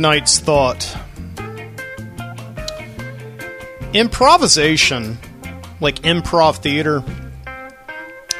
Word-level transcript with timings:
tonight's 0.00 0.38
thought. 0.38 0.96
Improvisation, 3.92 5.18
like 5.78 5.96
improv 5.96 6.56
theater, 6.56 7.04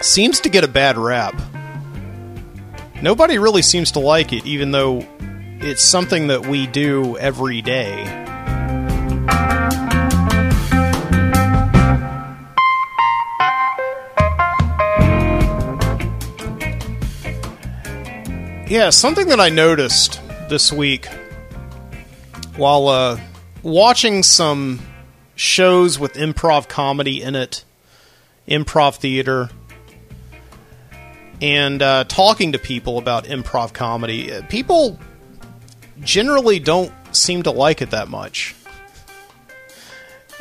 seems 0.00 0.40
to 0.40 0.48
get 0.48 0.64
a 0.64 0.68
bad 0.68 0.96
rap. 0.96 1.34
Nobody 3.02 3.36
really 3.36 3.61
seems 3.61 3.93
to 3.93 3.99
like 3.99 4.32
it, 4.32 4.46
even 4.46 4.71
though 4.71 5.07
it's 5.61 5.82
something 5.82 6.29
that 6.29 6.46
we 6.46 6.66
do 6.66 7.18
every 7.18 7.61
day. 7.61 8.04
Yeah, 18.66 18.88
something 18.88 19.29
that 19.29 19.40
I 19.40 19.50
noticed 19.50 20.22
this 20.49 20.72
week 20.72 21.07
while 22.61 22.89
uh, 22.89 23.19
watching 23.63 24.23
some 24.23 24.81
shows 25.35 25.99
with 25.99 26.13
improv 26.13 26.69
comedy 26.69 27.23
in 27.23 27.35
it, 27.35 27.64
improv 28.46 28.96
theater, 28.96 29.49
and 31.41 31.81
uh, 31.81 32.05
talking 32.05 32.53
to 32.53 32.59
people 32.59 32.98
about 32.98 33.25
improv 33.25 33.73
comedy. 33.73 34.31
uh, 34.31 34.42
People 34.48 34.98
generally 36.00 36.58
don't 36.58 36.92
seem 37.12 37.42
to 37.44 37.50
like 37.50 37.80
it 37.80 37.92
that 37.92 38.08
much. 38.08 38.55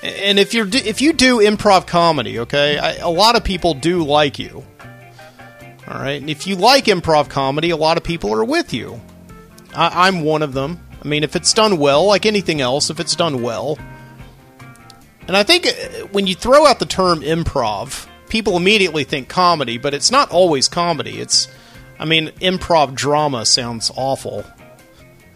And 0.03 0.37
if 0.39 0.53
you're 0.53 0.67
if 0.67 1.01
you 1.01 1.13
do 1.13 1.37
improv 1.39 1.87
comedy, 1.87 2.39
okay, 2.39 2.77
I, 2.77 2.95
a 2.95 3.09
lot 3.09 3.37
of 3.37 3.45
people 3.45 3.73
do 3.73 4.03
like 4.03 4.39
you. 4.39 4.65
All 5.87 5.99
right, 5.99 6.19
and 6.19 6.29
if 6.29 6.47
you 6.47 6.57
like 6.57 6.85
improv 6.85 7.29
comedy, 7.29 7.69
a 7.69 7.77
lot 7.77 7.97
of 7.97 8.03
people 8.03 8.33
are 8.33 8.43
with 8.43 8.73
you. 8.73 8.99
I, 9.73 10.07
I'm 10.07 10.21
one 10.21 10.41
of 10.41 10.53
them. 10.53 10.81
I 11.01 11.07
mean, 11.07 11.23
if 11.23 11.35
it's 11.35 11.53
done 11.53 11.77
well, 11.77 12.05
like 12.05 12.25
anything 12.25 12.61
else, 12.61 12.89
if 12.89 12.99
it's 12.99 13.15
done 13.15 13.41
well. 13.41 13.77
And 15.27 15.37
I 15.37 15.43
think 15.43 15.67
uh, 15.67 16.07
when 16.07 16.27
you 16.27 16.35
throw 16.35 16.65
out 16.65 16.79
the 16.79 16.85
term 16.85 17.21
improv, 17.21 18.07
people 18.29 18.57
immediately 18.57 19.03
think 19.03 19.29
comedy, 19.29 19.77
but 19.77 19.93
it's 19.93 20.11
not 20.11 20.31
always 20.31 20.67
comedy. 20.67 21.19
It's, 21.19 21.47
I 21.99 22.05
mean, 22.05 22.29
improv 22.41 22.95
drama 22.95 23.45
sounds 23.45 23.91
awful. 23.95 24.43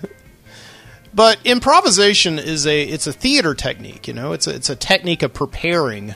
but 1.14 1.39
improvisation 1.45 2.39
is 2.39 2.66
a 2.66 2.84
it's 2.84 3.08
a 3.08 3.14
theater 3.14 3.53
technique, 3.53 4.08
you 4.08 4.14
know. 4.14 4.34
It's 4.34 4.47
a, 4.47 4.56
it's 4.56 4.69
a 4.69 4.75
technique 4.75 5.23
of 5.23 5.34
preparing 5.34 6.16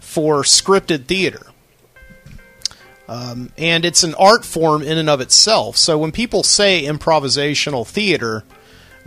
for 0.00 0.42
scripted 0.42 1.06
theater. 1.06 1.46
Um, 3.08 3.52
and 3.56 3.86
it's 3.86 4.02
an 4.04 4.14
art 4.16 4.44
form 4.44 4.82
in 4.82 4.98
and 4.98 5.08
of 5.08 5.22
itself. 5.22 5.78
So 5.78 5.96
when 5.96 6.12
people 6.12 6.42
say 6.42 6.84
improvisational 6.84 7.86
theater, 7.86 8.44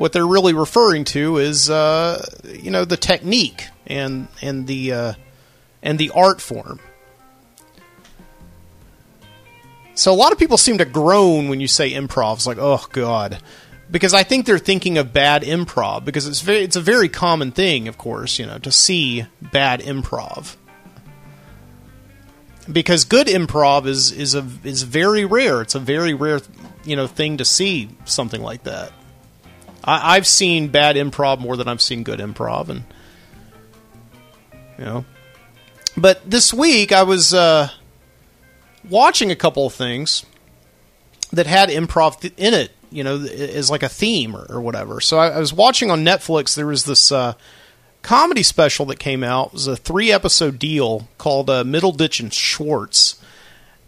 what 0.01 0.13
they're 0.13 0.25
really 0.25 0.53
referring 0.53 1.03
to 1.03 1.37
is 1.37 1.69
uh, 1.69 2.25
you 2.43 2.71
know 2.71 2.85
the 2.85 2.97
technique 2.97 3.67
and 3.85 4.27
and 4.41 4.65
the 4.65 4.91
uh, 4.91 5.13
and 5.83 5.99
the 5.99 6.09
art 6.09 6.41
form. 6.41 6.79
So 9.93 10.11
a 10.11 10.15
lot 10.15 10.31
of 10.31 10.39
people 10.39 10.57
seem 10.57 10.79
to 10.79 10.85
groan 10.85 11.49
when 11.49 11.59
you 11.59 11.67
say 11.67 11.91
improv. 11.91 12.37
It's 12.37 12.47
like, 12.47 12.57
oh 12.59 12.83
god, 12.91 13.43
because 13.91 14.15
I 14.15 14.23
think 14.23 14.47
they're 14.47 14.57
thinking 14.57 14.97
of 14.97 15.13
bad 15.13 15.43
improv 15.43 16.03
because 16.03 16.25
it's 16.25 16.41
very 16.41 16.61
it's 16.63 16.75
a 16.75 16.81
very 16.81 17.07
common 17.07 17.51
thing, 17.51 17.87
of 17.87 17.99
course, 17.99 18.39
you 18.39 18.47
know, 18.47 18.57
to 18.57 18.71
see 18.71 19.27
bad 19.39 19.81
improv. 19.81 20.55
Because 22.71 23.05
good 23.05 23.27
improv 23.27 23.85
is 23.85 24.11
is 24.11 24.33
a 24.33 24.47
is 24.63 24.81
very 24.81 25.25
rare. 25.25 25.61
It's 25.61 25.75
a 25.75 25.79
very 25.79 26.15
rare, 26.15 26.41
you 26.85 26.95
know, 26.95 27.05
thing 27.05 27.37
to 27.37 27.45
see 27.45 27.89
something 28.05 28.41
like 28.41 28.63
that. 28.63 28.93
I, 29.83 30.15
I've 30.15 30.27
seen 30.27 30.69
bad 30.69 30.95
improv 30.95 31.39
more 31.39 31.57
than 31.57 31.67
I've 31.67 31.81
seen 31.81 32.03
good 32.03 32.19
improv, 32.19 32.69
and 32.69 32.83
you 34.77 34.85
know. 34.85 35.05
But 35.97 36.29
this 36.29 36.53
week 36.53 36.91
I 36.91 37.03
was 37.03 37.33
uh, 37.33 37.69
watching 38.89 39.31
a 39.31 39.35
couple 39.35 39.65
of 39.65 39.73
things 39.73 40.25
that 41.31 41.47
had 41.47 41.69
improv 41.69 42.21
th- 42.21 42.33
in 42.37 42.53
it, 42.53 42.71
you 42.89 43.03
know, 43.03 43.21
as 43.21 43.69
like 43.69 43.83
a 43.83 43.89
theme 43.89 44.35
or, 44.35 44.45
or 44.49 44.61
whatever. 44.61 45.01
So 45.01 45.17
I, 45.17 45.29
I 45.29 45.39
was 45.39 45.53
watching 45.53 45.91
on 45.91 46.03
Netflix. 46.03 46.55
There 46.55 46.67
was 46.67 46.85
this 46.85 47.11
uh, 47.11 47.33
comedy 48.01 48.43
special 48.43 48.85
that 48.87 48.99
came 48.99 49.23
out. 49.23 49.47
It 49.47 49.53
was 49.53 49.67
a 49.67 49.75
three 49.75 50.11
episode 50.11 50.59
deal 50.59 51.07
called 51.17 51.49
uh, 51.49 51.63
Middleditch 51.63 52.19
and 52.19 52.33
Schwartz. 52.33 53.20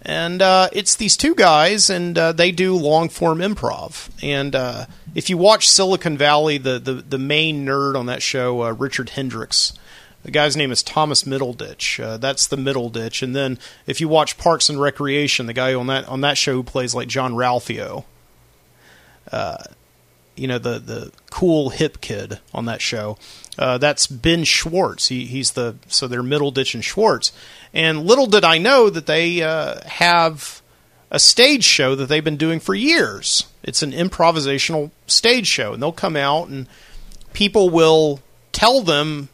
And 0.05 0.41
uh, 0.41 0.69
it's 0.73 0.95
these 0.95 1.15
two 1.15 1.33
guys, 1.33 1.89
and 1.89 2.17
uh, 2.17 2.33
they 2.33 2.51
do 2.51 2.75
long 2.75 3.07
form 3.07 3.39
improv. 3.39 4.09
And 4.21 4.53
uh, 4.53 4.85
if 5.15 5.29
you 5.29 5.37
watch 5.37 5.69
Silicon 5.69 6.17
Valley, 6.17 6.57
the, 6.57 6.77
the, 6.77 6.93
the 6.95 7.17
main 7.17 7.65
nerd 7.65 7.95
on 7.97 8.05
that 8.07 8.21
show, 8.21 8.63
uh, 8.63 8.71
Richard 8.71 9.11
Hendricks, 9.11 9.73
the 10.23 10.31
guy's 10.31 10.57
name 10.57 10.71
is 10.71 10.83
Thomas 10.83 11.23
Middleditch. 11.23 12.03
Uh, 12.03 12.17
that's 12.17 12.47
the 12.47 12.55
Middleditch. 12.55 13.21
And 13.21 13.35
then 13.35 13.59
if 13.85 14.01
you 14.01 14.07
watch 14.07 14.37
Parks 14.37 14.69
and 14.69 14.79
Recreation, 14.79 15.45
the 15.45 15.53
guy 15.53 15.73
on 15.73 15.87
that 15.87 16.07
on 16.07 16.21
that 16.21 16.37
show 16.37 16.53
who 16.53 16.63
plays 16.63 16.95
like 16.95 17.09
Jean-Ralphio, 17.09 18.05
uh, 19.31 19.63
you 20.35 20.47
know 20.47 20.57
the 20.57 20.79
the 20.79 21.11
cool 21.29 21.69
hip 21.69 21.99
kid 22.01 22.39
on 22.53 22.65
that 22.65 22.81
show. 22.81 23.17
Uh, 23.57 23.77
that's 23.77 24.07
Ben 24.07 24.43
Schwartz. 24.43 25.07
He, 25.07 25.25
he's 25.25 25.51
the 25.51 25.75
so 25.87 26.07
they're 26.07 26.23
Middleditch 26.23 26.73
and 26.73 26.83
Schwartz. 26.83 27.31
And 27.73 28.05
little 28.05 28.27
did 28.27 28.43
I 28.43 28.57
know 28.57 28.89
that 28.89 29.05
they 29.05 29.41
uh, 29.41 29.81
have 29.85 30.61
a 31.11 31.19
stage 31.19 31.63
show 31.63 31.95
that 31.95 32.07
they've 32.07 32.23
been 32.23 32.37
doing 32.37 32.59
for 32.59 32.73
years. 32.73 33.45
It's 33.61 33.83
an 33.83 33.91
improvisational 33.91 34.91
stage 35.05 35.47
show, 35.47 35.73
and 35.73 35.81
they'll 35.81 35.91
come 35.91 36.15
out 36.15 36.47
and 36.47 36.67
people 37.33 37.69
will 37.69 38.19
tell 38.51 38.81
them 38.81 39.29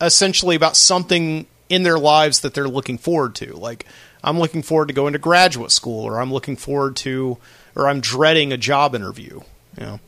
essentially 0.00 0.56
about 0.56 0.76
something 0.76 1.46
in 1.68 1.84
their 1.84 1.98
lives 1.98 2.40
that 2.40 2.52
they're 2.54 2.68
looking 2.68 2.98
forward 2.98 3.34
to. 3.36 3.54
Like, 3.54 3.86
I'm 4.22 4.38
looking 4.38 4.62
forward 4.62 4.88
to 4.88 4.94
going 4.94 5.14
to 5.14 5.18
graduate 5.18 5.70
school, 5.70 6.04
or 6.04 6.20
I'm 6.20 6.32
looking 6.32 6.56
forward 6.56 6.96
to, 6.96 7.38
or 7.74 7.88
I'm 7.88 8.00
dreading 8.00 8.52
a 8.52 8.56
job 8.56 8.94
interview, 8.94 9.40
you 9.78 9.86
know, 9.86 10.00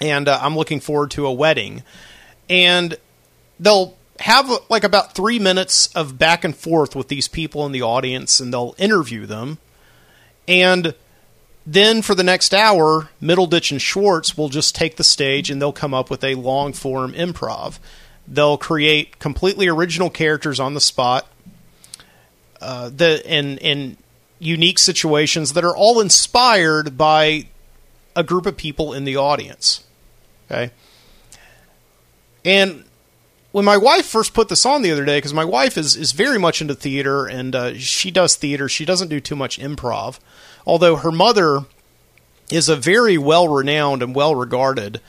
and 0.00 0.28
uh, 0.28 0.38
I'm 0.40 0.56
looking 0.56 0.80
forward 0.80 1.10
to 1.12 1.26
a 1.26 1.32
wedding. 1.32 1.82
And 2.48 2.96
they'll 3.60 3.96
have 4.20 4.50
like 4.68 4.84
about 4.84 5.14
three 5.14 5.38
minutes 5.38 5.88
of 5.88 6.18
back 6.18 6.44
and 6.44 6.56
forth 6.56 6.96
with 6.96 7.08
these 7.08 7.28
people 7.28 7.64
in 7.66 7.72
the 7.72 7.82
audience, 7.82 8.40
and 8.40 8.52
they'll 8.52 8.74
interview 8.78 9.26
them. 9.26 9.58
And 10.46 10.94
then 11.66 12.00
for 12.00 12.14
the 12.14 12.24
next 12.24 12.54
hour, 12.54 13.10
Middleditch 13.22 13.70
and 13.70 13.80
Schwartz 13.80 14.36
will 14.36 14.48
just 14.48 14.74
take 14.74 14.96
the 14.96 15.04
stage 15.04 15.50
and 15.50 15.60
they'll 15.60 15.72
come 15.72 15.92
up 15.92 16.08
with 16.08 16.24
a 16.24 16.34
long 16.34 16.72
form 16.72 17.12
improv. 17.12 17.78
They'll 18.26 18.56
create 18.56 19.18
completely 19.18 19.68
original 19.68 20.08
characters 20.08 20.58
on 20.58 20.74
the 20.74 20.80
spot, 20.80 21.26
uh, 22.60 22.88
the 22.88 23.22
in 23.26 23.58
in 23.58 23.98
unique 24.38 24.78
situations 24.78 25.52
that 25.52 25.64
are 25.64 25.76
all 25.76 26.00
inspired 26.00 26.96
by 26.96 27.48
a 28.16 28.22
group 28.22 28.46
of 28.46 28.56
people 28.56 28.92
in 28.92 29.04
the 29.04 29.16
audience. 29.16 29.84
Okay, 30.50 30.72
and 32.48 32.84
when 33.52 33.66
my 33.66 33.76
wife 33.76 34.06
first 34.06 34.32
put 34.32 34.48
this 34.48 34.64
on 34.64 34.80
the 34.80 34.90
other 34.90 35.04
day, 35.04 35.18
because 35.18 35.34
my 35.34 35.44
wife 35.44 35.76
is 35.76 35.96
is 35.96 36.12
very 36.12 36.38
much 36.38 36.62
into 36.62 36.74
theater 36.74 37.26
and 37.26 37.54
uh, 37.54 37.74
she 37.74 38.10
does 38.10 38.36
theater, 38.36 38.70
she 38.70 38.86
doesn't 38.86 39.08
do 39.08 39.20
too 39.20 39.36
much 39.36 39.58
improv, 39.58 40.18
although 40.66 40.96
her 40.96 41.12
mother 41.12 41.66
is 42.50 42.70
a 42.70 42.76
very 42.76 43.18
well 43.18 43.48
renowned 43.48 44.02
and 44.02 44.14
well 44.14 44.34
regarded 44.34 45.02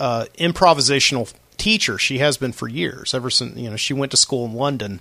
uh, 0.00 0.24
improvisational 0.38 1.30
teacher. 1.58 1.98
She 1.98 2.16
has 2.18 2.38
been 2.38 2.52
for 2.52 2.66
years, 2.66 3.12
ever 3.12 3.28
since 3.28 3.54
you 3.58 3.68
know 3.68 3.76
she 3.76 3.92
went 3.92 4.10
to 4.12 4.16
school 4.16 4.46
in 4.46 4.54
London, 4.54 5.00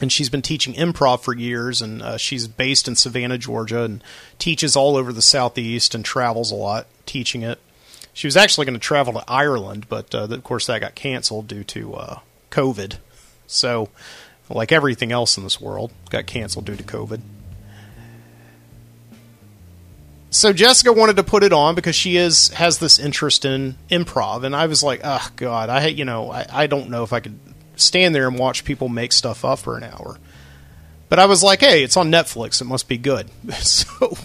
and 0.00 0.12
she's 0.12 0.30
been 0.30 0.42
teaching 0.42 0.74
improv 0.74 1.22
for 1.22 1.34
years. 1.34 1.82
And 1.82 2.00
uh, 2.00 2.16
she's 2.16 2.46
based 2.46 2.86
in 2.86 2.94
Savannah, 2.94 3.38
Georgia, 3.38 3.82
and 3.82 4.04
teaches 4.38 4.76
all 4.76 4.96
over 4.96 5.12
the 5.12 5.20
southeast 5.20 5.96
and 5.96 6.04
travels 6.04 6.52
a 6.52 6.54
lot 6.54 6.86
teaching 7.06 7.42
it. 7.42 7.58
She 8.18 8.26
was 8.26 8.36
actually 8.36 8.64
going 8.64 8.74
to 8.74 8.80
travel 8.80 9.12
to 9.12 9.22
Ireland, 9.28 9.86
but 9.88 10.12
uh, 10.12 10.26
of 10.28 10.42
course 10.42 10.66
that 10.66 10.80
got 10.80 10.96
canceled 10.96 11.46
due 11.46 11.62
to 11.62 11.94
uh, 11.94 12.18
COVID. 12.50 12.96
So, 13.46 13.90
like 14.50 14.72
everything 14.72 15.12
else 15.12 15.36
in 15.36 15.44
this 15.44 15.60
world, 15.60 15.92
got 16.10 16.26
canceled 16.26 16.64
due 16.64 16.74
to 16.74 16.82
COVID. 16.82 17.20
So 20.30 20.52
Jessica 20.52 20.92
wanted 20.92 21.14
to 21.14 21.22
put 21.22 21.44
it 21.44 21.52
on 21.52 21.76
because 21.76 21.94
she 21.94 22.16
is 22.16 22.48
has 22.48 22.78
this 22.78 22.98
interest 22.98 23.44
in 23.44 23.76
improv, 23.88 24.42
and 24.42 24.56
I 24.56 24.66
was 24.66 24.82
like, 24.82 25.02
oh 25.04 25.28
god, 25.36 25.68
I 25.68 25.86
you 25.86 26.04
know 26.04 26.32
I, 26.32 26.44
I 26.50 26.66
don't 26.66 26.90
know 26.90 27.04
if 27.04 27.12
I 27.12 27.20
could 27.20 27.38
stand 27.76 28.16
there 28.16 28.26
and 28.26 28.36
watch 28.36 28.64
people 28.64 28.88
make 28.88 29.12
stuff 29.12 29.44
up 29.44 29.60
for 29.60 29.76
an 29.76 29.84
hour. 29.84 30.18
But 31.08 31.20
I 31.20 31.26
was 31.26 31.44
like, 31.44 31.60
hey, 31.60 31.84
it's 31.84 31.96
on 31.96 32.10
Netflix, 32.10 32.60
it 32.60 32.64
must 32.64 32.88
be 32.88 32.98
good. 32.98 33.30
so, 33.60 34.18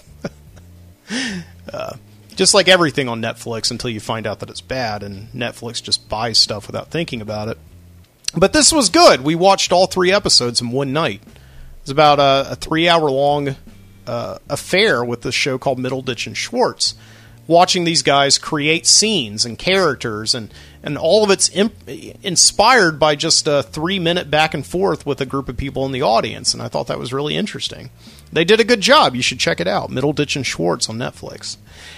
uh, 1.72 1.94
just 2.36 2.54
like 2.54 2.68
everything 2.68 3.08
on 3.10 3.22
Netflix, 3.22 3.72
until 3.72 3.90
you 3.90 4.00
find 4.00 4.26
out 4.28 4.40
that 4.40 4.50
it's 4.50 4.62
bad, 4.62 5.04
and 5.04 5.30
Netflix 5.32 5.82
just 5.82 6.10
buys 6.10 6.38
stuff 6.38 6.68
without 6.68 6.90
thinking 6.92 7.22
about 7.22 7.48
it. 7.48 7.58
But 8.36 8.54
this 8.54 8.72
was 8.72 8.90
good. 8.90 9.22
We 9.22 9.36
watched 9.36 9.72
all 9.72 9.88
three 9.88 10.12
episodes 10.12 10.60
in 10.62 10.72
one 10.72 10.92
night. 10.94 11.22
It 11.24 11.82
was 11.84 11.92
about 11.92 12.20
a, 12.20 12.52
a 12.52 12.56
three 12.56 12.90
hour 12.90 13.10
long 13.10 13.56
uh, 14.08 14.38
affair 14.50 15.04
with 15.04 15.22
this 15.22 15.36
show 15.36 15.58
called 15.58 15.80
Middleditch 15.80 16.28
and 16.28 16.36
Schwartz. 16.36 16.96
watching 17.46 17.84
these 17.84 18.02
guys 18.02 18.38
create 18.38 18.86
scenes 18.88 19.46
and 19.46 19.58
characters 19.58 20.34
and 20.34 20.54
and 20.82 20.98
all 20.98 21.24
of 21.24 21.30
it's 21.30 21.50
imp- 21.50 21.88
inspired 22.24 22.98
by 23.00 23.16
just 23.16 23.48
a 23.48 23.62
three 23.64 24.00
minute 24.00 24.30
back 24.32 24.54
and 24.54 24.66
forth 24.66 25.06
with 25.06 25.20
a 25.22 25.26
group 25.26 25.48
of 25.50 25.58
people 25.58 25.86
in 25.86 25.92
the 25.92 26.02
audience 26.02 26.54
and 26.54 26.64
i 26.64 26.68
thought 26.70 26.88
that 26.88 26.98
was 27.00 27.12
really 27.14 27.36
interesting 27.36 27.90
they 28.32 28.46
did 28.46 28.60
a 28.62 28.64
good 28.64 28.80
job 28.82 29.14
you 29.16 29.22
should 29.22 29.40
check 29.40 29.60
it 29.60 29.68
out 29.68 29.90
Middleditch 29.90 30.36
and 30.38 30.46
schwartz 30.46 30.90
on 30.90 30.98
netflix 30.98 31.58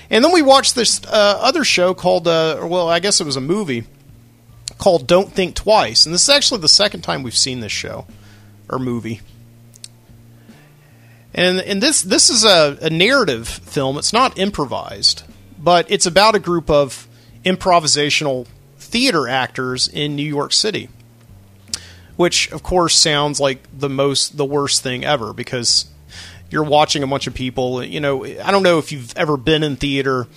and 0.10 0.24
then 0.24 0.32
we 0.32 0.42
watched 0.42 0.76
this 0.76 1.02
uh, 1.06 1.40
other 1.42 1.64
show 1.64 1.94
called 1.94 2.28
uh, 2.28 2.60
well 2.64 2.88
i 2.90 3.00
guess 3.00 3.22
it 3.22 3.26
was 3.26 3.36
a 3.36 3.42
movie 3.42 3.84
called 4.78 5.08
don't 5.08 5.32
think 5.32 5.56
twice 5.56 6.06
and 6.06 6.14
this 6.14 6.24
is 6.24 6.30
actually 6.30 6.62
the 6.62 6.68
second 6.68 7.02
time 7.02 7.24
we've 7.24 7.38
seen 7.38 7.60
this 7.60 7.72
show 7.72 8.06
or 8.70 8.80
movie 8.80 9.22
and 11.34 11.60
and 11.62 11.82
this 11.82 12.02
this 12.02 12.30
is 12.30 12.44
a, 12.44 12.78
a 12.82 12.90
narrative 12.90 13.48
film 13.48 13.98
it's 13.98 14.14
not 14.14 14.38
improvised 14.38 15.24
but 15.58 15.90
it's 15.90 16.06
about 16.06 16.36
a 16.36 16.40
group 16.40 16.70
of 16.70 17.08
improvisational 17.46 18.48
theater 18.78 19.28
actors 19.28 19.88
in 19.88 20.16
New 20.16 20.28
York 20.28 20.54
City. 20.54 20.90
Which, 22.16 22.52
of 22.52 22.64
course, 22.64 22.96
sounds 22.96 23.40
like 23.40 23.60
the 23.78 23.90
most 23.90 24.38
the 24.38 24.46
worst 24.46 24.82
thing 24.82 25.04
ever 25.04 25.34
because 25.34 25.86
you're 26.50 26.64
watching 26.64 27.04
a 27.04 27.08
bunch 27.08 27.28
of 27.28 27.34
people. 27.34 27.84
You 27.84 28.00
know, 28.00 28.26
I 28.26 28.52
don't 28.52 28.64
know 28.64 28.80
if 28.80 28.92
you've 28.92 29.16
ever 29.18 29.38
been 29.38 29.64
in 29.64 29.76
theater, 29.76 30.28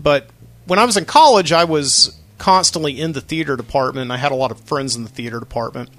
but 0.00 0.28
when 0.66 0.78
I 0.78 0.84
was 0.84 0.96
in 0.96 1.04
college, 1.04 1.52
I 1.52 1.64
was 1.64 2.18
constantly 2.38 3.00
in 3.00 3.12
the 3.12 3.20
theater 3.20 3.56
department. 3.56 4.10
I 4.10 4.16
had 4.16 4.32
a 4.32 4.36
lot 4.36 4.50
of 4.50 4.60
friends 4.60 4.96
in 4.96 5.04
the 5.04 5.10
theater 5.10 5.40
department. 5.40 5.90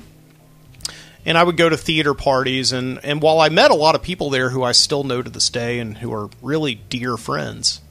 And 1.25 1.37
I 1.39 1.43
would 1.43 1.57
go 1.57 1.67
to 1.69 1.75
theater 1.75 2.13
parties, 2.13 2.71
and, 2.71 3.03
and 3.03 3.19
while 3.19 3.39
I 3.39 3.49
met 3.49 3.71
a 3.71 3.75
lot 3.75 3.95
of 3.95 4.03
people 4.03 4.29
there 4.29 4.51
who 4.51 4.61
I 4.61 4.73
still 4.73 5.03
know 5.03 5.23
to 5.23 5.29
this 5.29 5.49
day 5.49 5.79
and 5.79 5.97
who 5.97 6.13
are 6.13 6.29
really 6.43 6.75
dear 6.75 7.17
friends, 7.17 7.81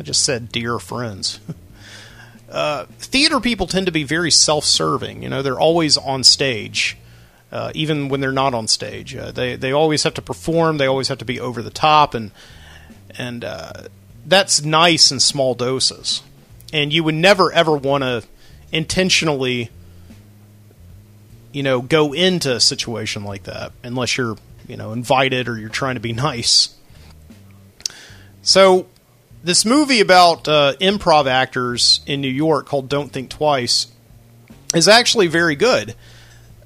I 0.00 0.02
just 0.02 0.24
said 0.24 0.50
dear 0.50 0.78
friends. 0.78 1.38
uh, 2.50 2.86
theater 2.98 3.40
people 3.40 3.66
tend 3.66 3.84
to 3.86 3.92
be 3.92 4.04
very 4.04 4.30
self-serving. 4.30 5.22
You 5.22 5.28
know, 5.28 5.42
they're 5.42 5.60
always 5.60 5.98
on 5.98 6.24
stage, 6.24 6.96
uh, 7.52 7.70
even 7.74 8.08
when 8.08 8.20
they're 8.20 8.32
not 8.32 8.54
on 8.54 8.68
stage. 8.68 9.14
Uh, 9.14 9.30
they 9.30 9.56
they 9.56 9.72
always 9.72 10.02
have 10.02 10.14
to 10.14 10.22
perform. 10.22 10.78
They 10.78 10.86
always 10.86 11.08
have 11.08 11.18
to 11.18 11.24
be 11.24 11.40
over 11.40 11.62
the 11.62 11.70
top, 11.70 12.14
and 12.14 12.30
and 13.16 13.44
uh, 13.44 13.84
that's 14.24 14.62
nice 14.62 15.10
in 15.12 15.20
small 15.20 15.54
doses. 15.54 16.22
And 16.72 16.92
you 16.92 17.04
would 17.04 17.14
never 17.14 17.52
ever 17.52 17.76
want 17.76 18.02
to 18.02 18.24
intentionally, 18.72 19.70
you 21.52 21.62
know, 21.62 21.80
go 21.80 22.12
into 22.12 22.56
a 22.56 22.60
situation 22.60 23.24
like 23.24 23.44
that 23.44 23.72
unless 23.82 24.16
you're 24.16 24.36
you 24.66 24.76
know 24.76 24.92
invited 24.92 25.48
or 25.48 25.58
you're 25.58 25.68
trying 25.68 25.94
to 25.94 26.00
be 26.00 26.12
nice. 26.30 26.74
So 28.42 28.86
this 29.42 29.64
movie 29.64 30.00
about 30.00 30.48
uh, 30.48 30.74
improv 30.80 31.26
actors 31.26 32.00
in 32.06 32.20
New 32.20 32.28
York 32.28 32.66
called 32.66 32.88
Don't 32.88 33.12
Think 33.12 33.30
Twice 33.30 33.86
is 34.74 34.88
actually 34.88 35.28
very 35.28 35.54
good 35.54 35.94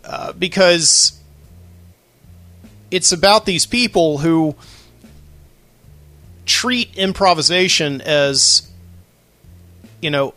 uh, 0.05 0.33
because 0.33 1.19
it's 2.91 3.13
about 3.13 3.47
these 3.47 3.67
people 3.67 4.19
who 4.19 4.55
treat 6.47 6.97
improvisation 6.97 8.01
as 8.01 8.69
you 10.03 10.11
know 10.11 10.35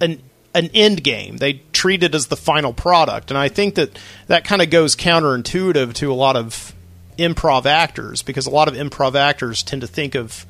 an 0.00 0.22
an 0.54 0.70
end 0.72 1.04
game. 1.04 1.36
They 1.36 1.54
treat 1.72 2.02
it 2.02 2.14
as 2.14 2.28
the 2.28 2.36
final 2.36 2.72
product, 2.72 3.30
and 3.30 3.38
I 3.38 3.48
think 3.48 3.74
that 3.74 3.98
that 4.26 4.44
kind 4.44 4.62
of 4.62 4.70
goes 4.70 4.96
counterintuitive 4.96 5.92
to 5.94 6.12
a 6.12 6.14
lot 6.14 6.36
of 6.36 6.74
improv 7.18 7.66
actors 7.66 8.22
because 8.22 8.46
a 8.46 8.50
lot 8.50 8.68
of 8.68 8.74
improv 8.74 9.14
actors 9.14 9.62
tend 9.62 9.82
to 9.82 9.86
think 9.86 10.14
of 10.14 10.46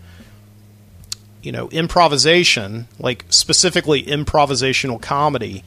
you 1.46 1.52
know, 1.52 1.68
improvisation, 1.68 2.88
like 2.98 3.24
specifically 3.28 4.02
improvisational 4.02 5.00
comedy, 5.00 5.62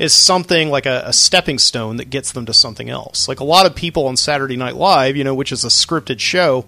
is 0.00 0.14
something 0.14 0.70
like 0.70 0.86
a, 0.86 1.02
a, 1.04 1.12
stepping 1.12 1.58
stone 1.58 1.98
that 1.98 2.08
gets 2.08 2.32
them 2.32 2.46
to 2.46 2.54
something 2.54 2.88
else. 2.88 3.28
Like 3.28 3.38
a 3.38 3.44
lot 3.44 3.66
of 3.66 3.74
people 3.74 4.06
on 4.06 4.16
Saturday 4.16 4.56
Night 4.56 4.74
Live, 4.74 5.14
you 5.14 5.24
know, 5.24 5.34
which 5.34 5.52
is 5.52 5.62
a 5.62 5.68
scripted 5.68 6.20
show, 6.20 6.64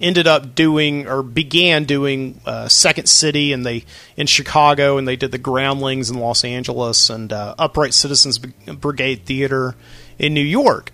ended 0.00 0.26
up 0.26 0.54
doing 0.54 1.06
or 1.06 1.22
began 1.22 1.84
doing 1.84 2.40
uh, 2.46 2.68
Second 2.68 3.10
City, 3.10 3.52
and 3.52 3.66
they 3.66 3.84
in 4.16 4.26
Chicago, 4.26 4.96
and 4.96 5.06
they 5.06 5.16
did 5.16 5.32
the 5.32 5.38
Groundlings 5.38 6.08
in 6.10 6.18
Los 6.18 6.44
Angeles, 6.44 7.10
and 7.10 7.30
uh, 7.30 7.54
Upright 7.58 7.92
Citizens 7.92 8.38
Brigade 8.38 9.26
Theater 9.26 9.76
in 10.18 10.32
New 10.32 10.40
York. 10.40 10.92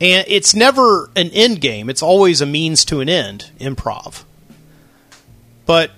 And 0.00 0.24
it's 0.28 0.54
never 0.54 1.10
an 1.14 1.28
end 1.32 1.60
game; 1.60 1.90
it's 1.90 2.02
always 2.02 2.40
a 2.40 2.46
means 2.46 2.86
to 2.86 3.00
an 3.00 3.10
end. 3.10 3.50
Improv. 3.60 4.24
But 5.66 5.90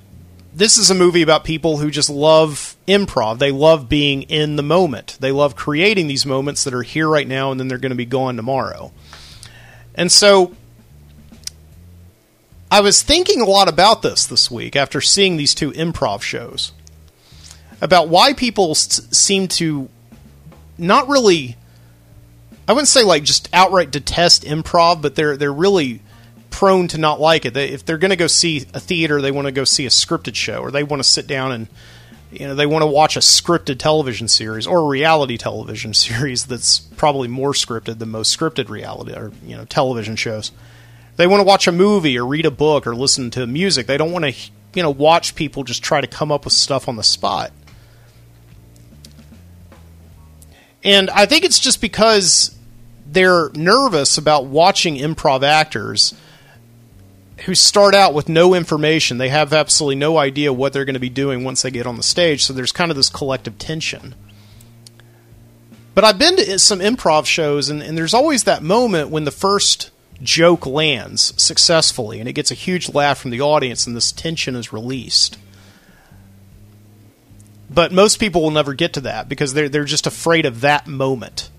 this 0.59 0.77
is 0.77 0.91
a 0.91 0.95
movie 0.95 1.23
about 1.23 1.45
people 1.45 1.79
who 1.79 1.89
just 1.89 2.11
love 2.11 2.77
improv. 2.89 3.39
They 3.39 3.53
love 3.53 3.89
being 3.89 4.23
in 4.23 4.57
the 4.57 4.63
moment. 4.63 5.17
They 5.21 5.31
love 5.31 5.55
creating 5.55 6.09
these 6.09 6.27
moments 6.27 6.65
that 6.65 6.75
are 6.75 6.83
here 6.83 7.09
right 7.09 7.29
now 7.29 7.53
and 7.53 7.61
then 7.61 7.69
they're 7.69 7.79
going 7.79 7.91
to 7.91 7.97
be 7.97 8.05
gone 8.05 8.35
tomorrow. 8.35 8.93
And 9.95 10.11
so 10.11 10.57
I 12.73 12.81
was 12.81 13.03
thinking 13.03 13.41
a 13.41 13.45
lot 13.45 13.69
about 13.69 14.03
this 14.03 14.27
this 14.27 14.51
week 14.51 14.75
after 14.75 15.01
seeing 15.01 15.37
these 15.37 15.55
two 15.55 15.71
improv 15.71 16.23
shows 16.23 16.73
about 17.81 18.09
why 18.09 18.33
people 18.33 18.73
s- 18.73 19.07
seem 19.17 19.47
to 19.47 19.89
not 20.77 21.09
really 21.09 21.57
I 22.67 22.73
wouldn't 22.73 22.89
say 22.89 23.05
like 23.05 23.23
just 23.23 23.49
outright 23.53 23.93
detest 23.93 24.43
improv, 24.43 25.01
but 25.01 25.15
they're 25.15 25.37
they're 25.37 25.53
really 25.53 26.03
prone 26.51 26.89
to 26.89 26.99
not 26.99 27.21
like 27.21 27.45
it. 27.45 27.55
They, 27.55 27.69
if 27.69 27.85
they're 27.85 27.99
going 27.99 28.11
to 28.11 28.17
go 28.17 28.27
see 28.27 28.59
a 28.75 28.81
theater, 28.81 29.21
they 29.21 29.31
want 29.31 29.47
to 29.47 29.53
go 29.53 29.65
see 29.65 29.87
a 29.87 29.91
scripted 29.91 30.35
show, 30.35 30.61
or 30.61 30.71
they 30.71 30.83
want 30.83 31.03
to 31.03 31.09
sit 31.09 31.27
down 31.27 31.53
and 31.53 31.69
you 32.31 32.47
know 32.47 32.55
they 32.55 32.67
want 32.67 32.83
to 32.83 32.87
watch 32.87 33.17
a 33.17 33.21
scripted 33.21 33.79
television 33.79 34.29
series 34.29 34.67
or 34.67 34.79
a 34.81 34.87
reality 34.87 35.39
television 35.39 35.95
series 35.95 36.47
that's 36.47 36.79
probably 36.79 37.29
more 37.29 37.53
scripted 37.53 37.99
than 37.99 38.11
most 38.11 38.37
scripted 38.37 38.69
reality 38.69 39.13
or 39.13 39.33
you 39.45 39.57
know 39.57 39.65
television 39.65 40.17
shows. 40.17 40.53
They 41.17 41.27
want 41.27 41.41
to 41.41 41.45
watch 41.45 41.67
a 41.67 41.73
movie 41.73 42.17
or 42.19 42.27
read 42.27 42.47
a 42.47 42.51
book 42.51 42.87
or 42.87 42.95
listen 42.95 43.31
to 43.33 43.47
music. 43.47 43.87
They 43.87 43.97
don't 43.97 44.13
want 44.13 44.25
to 44.25 44.35
you 44.75 44.83
know 44.83 44.91
watch 44.91 45.35
people 45.35 45.65
just 45.65 45.83
try 45.83 46.01
to 46.01 46.07
come 46.07 46.31
up 46.31 46.45
with 46.45 46.55
stuff 46.55 46.89
on 46.89 46.97
the 46.97 47.03
spot. 47.03 47.53
And 50.85 51.11
I 51.11 51.27
think 51.27 51.45
it's 51.45 51.59
just 51.59 51.81
because 51.81 52.57
they're 53.05 53.51
nervous 53.51 54.17
about 54.17 54.47
watching 54.47 54.97
improv 54.97 55.43
actors 55.43 56.15
who 57.45 57.55
start 57.55 57.95
out 57.95 58.15
with 58.15 58.29
no 58.29 58.55
information. 58.55 59.19
They 59.19 59.29
have 59.29 59.53
absolutely 59.53 59.97
no 59.97 60.19
idea 60.19 60.53
what 60.53 60.73
they're 60.73 60.85
going 60.85 60.95
to 60.95 61.01
be 61.01 61.09
doing 61.09 61.45
once 61.45 61.63
they 61.63 61.71
get 61.71 61.87
on 61.87 61.97
the 61.97 62.03
stage. 62.03 62.45
So 62.45 62.53
there's 62.53 62.73
kind 62.73 62.91
of 62.91 62.97
this 62.97 63.11
collective 63.11 63.59
tension. 63.59 64.15
But 65.95 66.05
I've 66.05 66.19
been 66.19 66.37
to 66.37 66.59
some 66.59 66.81
improv 66.81 67.27
shows, 67.27 67.69
and, 67.69 67.83
and 67.83 67.97
there's 67.99 68.15
always 68.15 68.45
that 68.45 68.63
moment 68.63 69.11
when 69.11 69.25
the 69.25 69.31
first 69.31 69.91
joke 70.23 70.67
lands 70.67 71.33
successfully 71.41 72.19
and 72.19 72.29
it 72.29 72.33
gets 72.33 72.51
a 72.51 72.55
huge 72.55 72.93
laugh 72.93 73.19
from 73.19 73.31
the 73.31 73.41
audience, 73.41 73.87
and 73.87 73.97
this 73.97 74.13
tension 74.13 74.55
is 74.55 74.73
released. 74.73 75.39
But 77.71 77.93
most 77.93 78.19
people 78.19 78.43
will 78.43 78.51
never 78.51 78.75
get 78.75 78.95
to 78.95 79.01
that 79.03 79.29
because 79.29 79.55
they're, 79.55 79.69
they're 79.69 79.85
just 79.85 80.07
afraid 80.07 80.47
of 80.47 80.63
that 80.63 80.87
moment, 80.87 81.51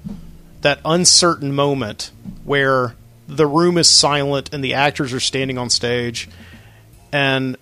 that 0.61 0.79
uncertain 0.83 1.53
moment 1.53 2.11
where 2.43 2.95
the 3.29 3.47
room 3.47 3.77
is 3.77 3.87
silent 3.87 4.53
and 4.53 4.63
the 4.63 4.73
actors 4.73 5.13
are 5.13 5.19
standing 5.19 5.57
on 5.57 5.69
stage 5.69 6.27
and 7.11 7.55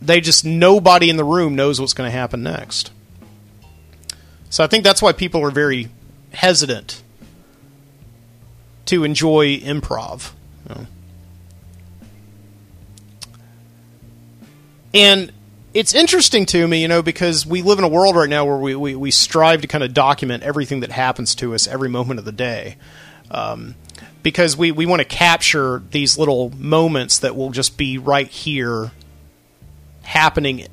they 0.00 0.20
just 0.20 0.44
nobody 0.44 1.10
in 1.10 1.16
the 1.16 1.24
room 1.24 1.56
knows 1.56 1.80
what's 1.80 1.92
going 1.92 2.08
to 2.08 2.16
happen 2.16 2.42
next. 2.42 2.92
So 4.48 4.64
I 4.64 4.66
think 4.68 4.84
that's 4.84 5.02
why 5.02 5.12
people 5.12 5.44
are 5.44 5.50
very 5.50 5.88
hesitant 6.32 7.02
to 8.86 9.04
enjoy 9.04 9.58
improv. 9.58 10.32
You 10.68 10.74
know. 10.74 10.86
And 14.94 15.32
it's 15.74 15.94
interesting 15.94 16.46
to 16.46 16.66
me, 16.66 16.80
you 16.80 16.88
know, 16.88 17.02
because 17.02 17.44
we 17.44 17.60
live 17.62 17.78
in 17.78 17.84
a 17.84 17.88
world 17.88 18.16
right 18.16 18.30
now 18.30 18.46
where 18.46 18.56
we, 18.56 18.74
we, 18.74 18.94
we 18.94 19.10
strive 19.10 19.60
to 19.62 19.66
kind 19.66 19.84
of 19.84 19.92
document 19.92 20.42
everything 20.42 20.80
that 20.80 20.90
happens 20.90 21.34
to 21.36 21.54
us 21.54 21.66
every 21.66 21.90
moment 21.90 22.18
of 22.18 22.24
the 22.24 22.32
day. 22.32 22.76
Um, 23.30 23.74
because 24.22 24.56
we, 24.56 24.72
we 24.72 24.86
want 24.86 25.00
to 25.00 25.08
capture 25.08 25.82
these 25.90 26.18
little 26.18 26.50
moments 26.50 27.18
that 27.18 27.36
will 27.36 27.50
just 27.50 27.76
be 27.76 27.98
right 27.98 28.28
here 28.28 28.92
happening 30.02 30.66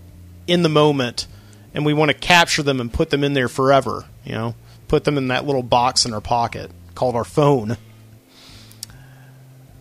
in 0.48 0.64
the 0.64 0.70
moment 0.70 1.28
and 1.74 1.86
we 1.86 1.94
want 1.94 2.10
to 2.10 2.18
capture 2.18 2.64
them 2.64 2.80
and 2.80 2.92
put 2.92 3.10
them 3.10 3.24
in 3.24 3.34
there 3.34 3.50
forever 3.50 4.06
you 4.26 4.34
know? 4.34 4.56
Put 4.88 5.04
them 5.04 5.18
in 5.18 5.30
that 5.30 5.46
little 5.46 5.64
box 5.64 6.06
in 6.06 6.14
our 6.14 6.22
pocket 6.22 6.72
called 6.96 7.16
our 7.16 7.24
phone. 7.24 7.78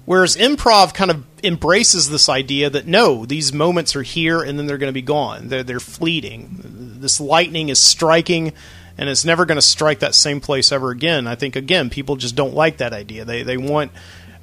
Whereas 0.05 0.37
improv 0.37 0.93
kind 0.93 1.11
of 1.11 1.25
embraces 1.43 2.11
this 2.11 2.29
idea 2.29 2.69
that 2.71 2.87
no 2.87 3.25
these 3.25 3.53
moments 3.53 3.97
are 3.97 4.03
here 4.03 4.43
and 4.43 4.59
then 4.59 4.67
they're 4.67 4.79
going 4.79 4.91
to 4.91 4.95
be 4.95 5.03
gone. 5.03 5.49
They're, 5.49 5.63
they're 5.63 5.81
fleeting. 5.81 6.61
This 7.01 7.21
lightning 7.21 7.71
is 7.71 7.81
striking 7.83 8.53
and 8.97 9.09
it's 9.09 9.25
never 9.25 9.45
going 9.45 9.57
to 9.57 9.63
strike 9.63 10.01
that 10.01 10.15
same 10.15 10.41
place 10.41 10.73
ever 10.73 10.91
again. 10.91 11.27
I 11.27 11.35
think 11.35 11.57
again, 11.57 11.91
people 11.91 12.17
just 12.17 12.37
don't 12.37 12.55
like 12.55 12.79
that 12.79 12.93
idea. 12.93 13.25
They 13.25 13.43
they 13.43 13.57
want 13.57 13.93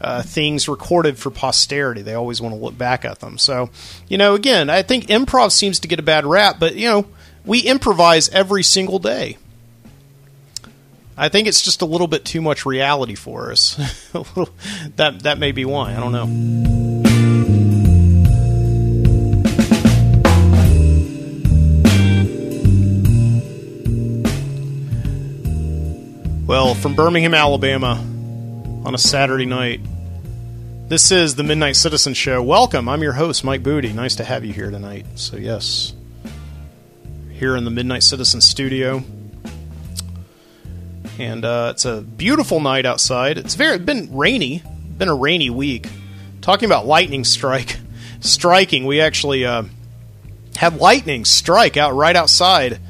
uh, 0.01 0.23
things 0.23 0.67
recorded 0.67 1.17
for 1.17 1.29
posterity. 1.29 2.01
They 2.01 2.15
always 2.15 2.41
want 2.41 2.55
to 2.55 2.59
look 2.61 2.77
back 2.77 3.05
at 3.05 3.19
them. 3.19 3.37
So, 3.37 3.69
you 4.07 4.17
know, 4.17 4.33
again, 4.33 4.69
I 4.69 4.81
think 4.81 5.05
improv 5.05 5.51
seems 5.51 5.79
to 5.81 5.87
get 5.87 5.99
a 5.99 6.03
bad 6.03 6.25
rap, 6.25 6.57
but 6.59 6.75
you 6.75 6.89
know, 6.89 7.07
we 7.45 7.59
improvise 7.59 8.29
every 8.29 8.63
single 8.63 8.99
day. 8.99 9.37
I 11.17 11.29
think 11.29 11.47
it's 11.47 11.61
just 11.61 11.81
a 11.81 11.85
little 11.85 12.07
bit 12.07 12.25
too 12.25 12.41
much 12.41 12.65
reality 12.65 13.15
for 13.15 13.51
us. 13.51 13.75
that 14.95 15.19
that 15.23 15.37
may 15.37 15.51
be 15.51 15.65
why. 15.65 15.95
I 15.95 15.99
don't 15.99 16.11
know. 16.11 17.00
Well, 26.51 26.75
from 26.75 26.95
Birmingham, 26.95 27.33
Alabama, 27.33 27.93
on 28.83 28.93
a 28.93 28.97
Saturday 28.97 29.45
night. 29.45 29.79
This 30.89 31.09
is 31.09 31.35
the 31.35 31.43
Midnight 31.43 31.77
Citizen 31.77 32.13
Show. 32.13 32.43
Welcome. 32.43 32.89
I'm 32.89 33.01
your 33.01 33.13
host, 33.13 33.45
Mike 33.45 33.63
Booty. 33.63 33.93
Nice 33.93 34.17
to 34.17 34.25
have 34.25 34.43
you 34.43 34.51
here 34.51 34.69
tonight. 34.69 35.05
So, 35.15 35.37
yes, 35.37 35.93
here 37.29 37.55
in 37.55 37.63
the 37.63 37.71
Midnight 37.71 38.03
Citizen 38.03 38.41
studio. 38.41 39.01
And 41.17 41.45
uh, 41.45 41.71
it's 41.73 41.85
a 41.85 42.01
beautiful 42.01 42.59
night 42.59 42.85
outside. 42.85 43.37
It's 43.37 43.55
very 43.55 43.79
been 43.79 44.13
rainy. 44.13 44.61
Been 44.97 45.07
a 45.07 45.15
rainy 45.15 45.49
week. 45.49 45.87
Talking 46.41 46.65
about 46.65 46.85
lightning 46.85 47.23
strike, 47.23 47.77
striking. 48.19 48.85
We 48.85 48.99
actually 48.99 49.45
uh, 49.45 49.63
had 50.57 50.75
lightning 50.75 51.23
strike 51.23 51.77
out 51.77 51.95
right 51.95 52.17
outside 52.17 52.81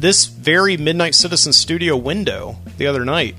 this 0.00 0.26
very 0.26 0.76
Midnight 0.76 1.14
Citizen 1.14 1.52
studio 1.52 1.96
window 1.96 2.56
the 2.76 2.86
other 2.86 3.04
night. 3.04 3.34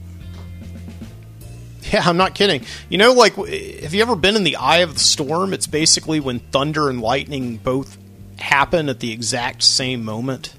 Yeah, 1.92 2.02
I'm 2.04 2.18
not 2.18 2.36
kidding. 2.36 2.66
You 2.90 2.98
know, 2.98 3.14
like, 3.14 3.36
have 3.36 3.94
you 3.94 4.02
ever 4.02 4.16
been 4.16 4.36
in 4.36 4.44
the 4.44 4.58
eye 4.58 4.80
of 4.80 4.96
the 4.96 5.00
storm? 5.00 5.54
It's 5.54 5.68
basically 5.68 6.20
when 6.20 6.40
thunder 6.40 6.90
and 6.90 7.00
lightning 7.00 7.58
both 7.58 7.98
happen 8.40 8.90
at 8.90 9.00
the 9.00 9.12
exact 9.12 9.64
same 9.64 10.04
moment. 10.04 10.54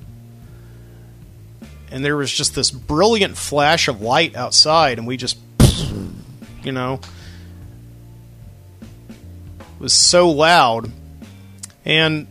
And 1.90 2.04
there 2.04 2.16
was 2.16 2.32
just 2.32 2.54
this 2.54 2.70
brilliant 2.70 3.36
flash 3.36 3.88
of 3.88 4.00
light 4.00 4.36
outside, 4.36 4.98
and 4.98 5.06
we 5.06 5.16
just, 5.16 5.38
you 6.62 6.72
know, 6.72 7.00
was 9.78 9.92
so 9.92 10.30
loud. 10.30 10.90
And 11.84 12.26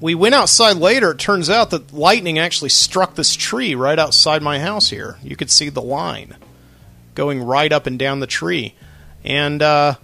we 0.00 0.14
went 0.14 0.34
outside 0.34 0.76
later. 0.76 1.12
It 1.12 1.18
turns 1.18 1.50
out 1.50 1.70
that 1.70 1.92
lightning 1.92 2.38
actually 2.38 2.70
struck 2.70 3.14
this 3.14 3.34
tree 3.34 3.74
right 3.74 3.98
outside 3.98 4.42
my 4.42 4.60
house 4.60 4.90
here. 4.90 5.18
You 5.22 5.36
could 5.36 5.50
see 5.50 5.68
the 5.68 5.82
line 5.82 6.36
going 7.14 7.42
right 7.42 7.72
up 7.72 7.86
and 7.86 7.98
down 7.98 8.20
the 8.20 8.26
tree. 8.26 8.74
And 9.24 9.60
uh, 9.60 9.96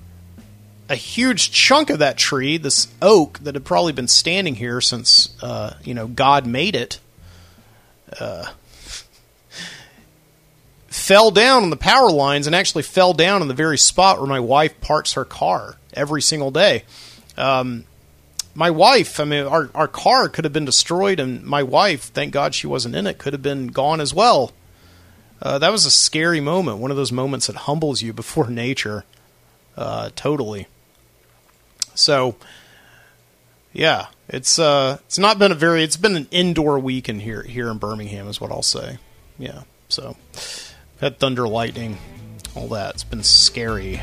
a 0.88 0.96
huge 0.96 1.52
chunk 1.52 1.90
of 1.90 2.00
that 2.00 2.18
tree, 2.18 2.56
this 2.56 2.88
oak 3.00 3.38
that 3.40 3.54
had 3.54 3.64
probably 3.64 3.92
been 3.92 4.08
standing 4.08 4.56
here 4.56 4.80
since, 4.80 5.34
uh, 5.40 5.74
you 5.84 5.94
know, 5.94 6.08
God 6.08 6.46
made 6.46 6.74
it, 6.74 6.98
uh, 8.18 8.46
fell 10.88 11.30
down 11.30 11.62
on 11.62 11.70
the 11.70 11.76
power 11.76 12.10
lines 12.10 12.48
and 12.48 12.56
actually 12.56 12.82
fell 12.82 13.12
down 13.12 13.42
in 13.42 13.48
the 13.48 13.54
very 13.54 13.78
spot 13.78 14.18
where 14.18 14.28
my 14.28 14.40
wife 14.40 14.80
parks 14.80 15.12
her 15.12 15.24
car 15.24 15.76
every 15.92 16.20
single 16.20 16.50
day. 16.50 16.82
Um, 17.36 17.84
my 18.54 18.70
wife, 18.70 19.18
I 19.18 19.24
mean, 19.24 19.46
our, 19.46 19.70
our 19.74 19.88
car 19.88 20.28
could 20.28 20.44
have 20.44 20.52
been 20.52 20.64
destroyed, 20.64 21.18
and 21.18 21.42
my 21.44 21.62
wife, 21.62 22.04
thank 22.04 22.32
God 22.32 22.54
she 22.54 22.66
wasn't 22.66 22.94
in 22.94 23.06
it, 23.06 23.18
could 23.18 23.32
have 23.32 23.42
been 23.42 23.68
gone 23.68 24.00
as 24.00 24.14
well. 24.14 24.52
Uh, 25.42 25.58
that 25.58 25.72
was 25.72 25.84
a 25.84 25.90
scary 25.90 26.40
moment, 26.40 26.78
one 26.78 26.90
of 26.90 26.96
those 26.96 27.12
moments 27.12 27.48
that 27.48 27.56
humbles 27.56 28.00
you 28.00 28.12
before 28.12 28.48
nature, 28.48 29.04
uh, 29.76 30.10
totally. 30.14 30.68
So, 31.94 32.36
yeah, 33.72 34.06
it's 34.28 34.58
uh, 34.58 34.98
it's 35.06 35.18
not 35.18 35.38
been 35.38 35.52
a 35.52 35.56
very, 35.56 35.82
it's 35.82 35.96
been 35.96 36.16
an 36.16 36.28
indoor 36.30 36.78
weekend 36.78 37.22
here 37.22 37.42
here 37.42 37.68
in 37.68 37.78
Birmingham, 37.78 38.28
is 38.28 38.40
what 38.40 38.50
I'll 38.50 38.62
say. 38.62 38.98
Yeah, 39.38 39.62
so 39.88 40.16
had 41.00 41.18
thunder, 41.18 41.46
lightning, 41.46 41.98
all 42.54 42.68
that. 42.68 42.94
It's 42.94 43.04
been 43.04 43.22
scary. 43.22 44.00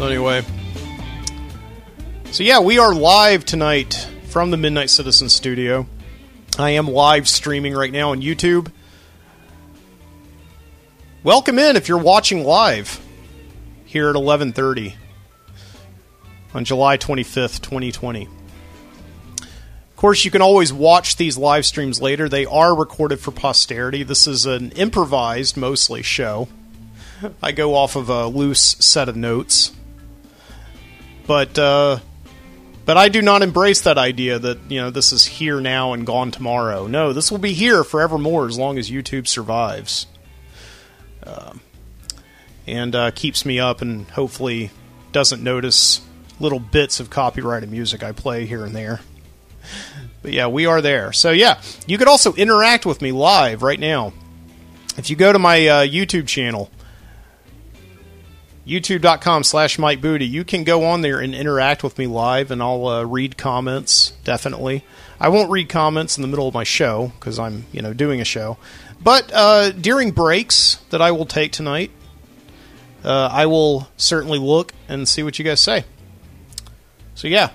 Anyway, 0.00 0.42
so 2.30 2.42
yeah, 2.42 2.58
we 2.58 2.78
are 2.78 2.94
live 2.94 3.44
tonight 3.44 4.08
from 4.30 4.50
the 4.50 4.56
Midnight 4.56 4.88
Citizen 4.88 5.28
Studio. 5.28 5.86
I 6.58 6.70
am 6.70 6.88
live 6.88 7.28
streaming 7.28 7.74
right 7.74 7.92
now 7.92 8.12
on 8.12 8.22
YouTube. 8.22 8.72
Welcome 11.22 11.58
in 11.58 11.76
if 11.76 11.86
you're 11.86 11.98
watching 11.98 12.44
live 12.44 12.98
here 13.84 14.08
at 14.08 14.16
11:30 14.16 14.94
on 16.54 16.64
July 16.64 16.96
25th, 16.96 17.60
2020. 17.60 18.26
Of 19.42 19.96
course, 19.96 20.24
you 20.24 20.30
can 20.30 20.40
always 20.40 20.72
watch 20.72 21.16
these 21.16 21.36
live 21.36 21.66
streams 21.66 22.00
later. 22.00 22.26
They 22.26 22.46
are 22.46 22.74
recorded 22.74 23.20
for 23.20 23.32
posterity. 23.32 24.02
This 24.02 24.26
is 24.26 24.46
an 24.46 24.70
improvised, 24.72 25.58
mostly 25.58 26.00
show. 26.00 26.48
I 27.42 27.52
go 27.52 27.74
off 27.74 27.96
of 27.96 28.08
a 28.08 28.28
loose 28.28 28.76
set 28.80 29.06
of 29.06 29.14
notes 29.14 29.72
but 31.30 31.56
uh, 31.60 32.00
but 32.84 32.96
I 32.96 33.08
do 33.08 33.22
not 33.22 33.42
embrace 33.42 33.82
that 33.82 33.96
idea 33.96 34.40
that 34.40 34.58
you 34.68 34.80
know 34.80 34.90
this 34.90 35.12
is 35.12 35.24
here 35.24 35.60
now 35.60 35.92
and 35.92 36.04
gone 36.04 36.32
tomorrow. 36.32 36.88
No, 36.88 37.12
this 37.12 37.30
will 37.30 37.38
be 37.38 37.52
here 37.52 37.84
forevermore 37.84 38.48
as 38.48 38.58
long 38.58 38.78
as 38.78 38.90
YouTube 38.90 39.28
survives, 39.28 40.08
uh, 41.22 41.52
and 42.66 42.96
uh, 42.96 43.12
keeps 43.12 43.46
me 43.46 43.60
up 43.60 43.80
and 43.80 44.10
hopefully 44.10 44.72
doesn't 45.12 45.40
notice 45.40 46.00
little 46.40 46.58
bits 46.58 46.98
of 46.98 47.10
copyrighted 47.10 47.70
music 47.70 48.02
I 48.02 48.10
play 48.10 48.44
here 48.44 48.64
and 48.64 48.74
there. 48.74 48.98
But 50.22 50.32
yeah, 50.32 50.48
we 50.48 50.66
are 50.66 50.82
there. 50.82 51.12
So 51.12 51.30
yeah, 51.30 51.62
you 51.86 51.96
could 51.96 52.08
also 52.08 52.34
interact 52.34 52.86
with 52.86 53.00
me 53.00 53.12
live 53.12 53.62
right 53.62 53.78
now. 53.78 54.14
If 54.96 55.10
you 55.10 55.14
go 55.14 55.32
to 55.32 55.38
my 55.38 55.64
uh, 55.68 55.86
YouTube 55.86 56.26
channel, 56.26 56.72
youtube.com 58.66 59.44
slash 59.44 59.78
Mike 59.78 60.00
Booty. 60.00 60.26
You 60.26 60.44
can 60.44 60.64
go 60.64 60.84
on 60.84 61.00
there 61.00 61.20
and 61.20 61.34
interact 61.34 61.82
with 61.82 61.98
me 61.98 62.06
live, 62.06 62.50
and 62.50 62.62
I'll 62.62 62.86
uh, 62.86 63.04
read 63.04 63.36
comments, 63.36 64.12
definitely. 64.24 64.84
I 65.18 65.28
won't 65.28 65.50
read 65.50 65.68
comments 65.68 66.16
in 66.16 66.22
the 66.22 66.28
middle 66.28 66.48
of 66.48 66.54
my 66.54 66.64
show 66.64 67.12
because 67.18 67.38
I'm, 67.38 67.66
you 67.72 67.82
know, 67.82 67.92
doing 67.92 68.20
a 68.20 68.24
show. 68.24 68.56
But 69.02 69.30
uh, 69.34 69.70
during 69.70 70.10
breaks 70.12 70.76
that 70.90 71.00
I 71.02 71.10
will 71.10 71.26
take 71.26 71.52
tonight, 71.52 71.90
uh, 73.04 73.28
I 73.32 73.46
will 73.46 73.88
certainly 73.96 74.38
look 74.38 74.72
and 74.88 75.08
see 75.08 75.22
what 75.22 75.38
you 75.38 75.44
guys 75.44 75.60
say. 75.60 75.84
So 77.14 77.28
yeah, 77.28 77.50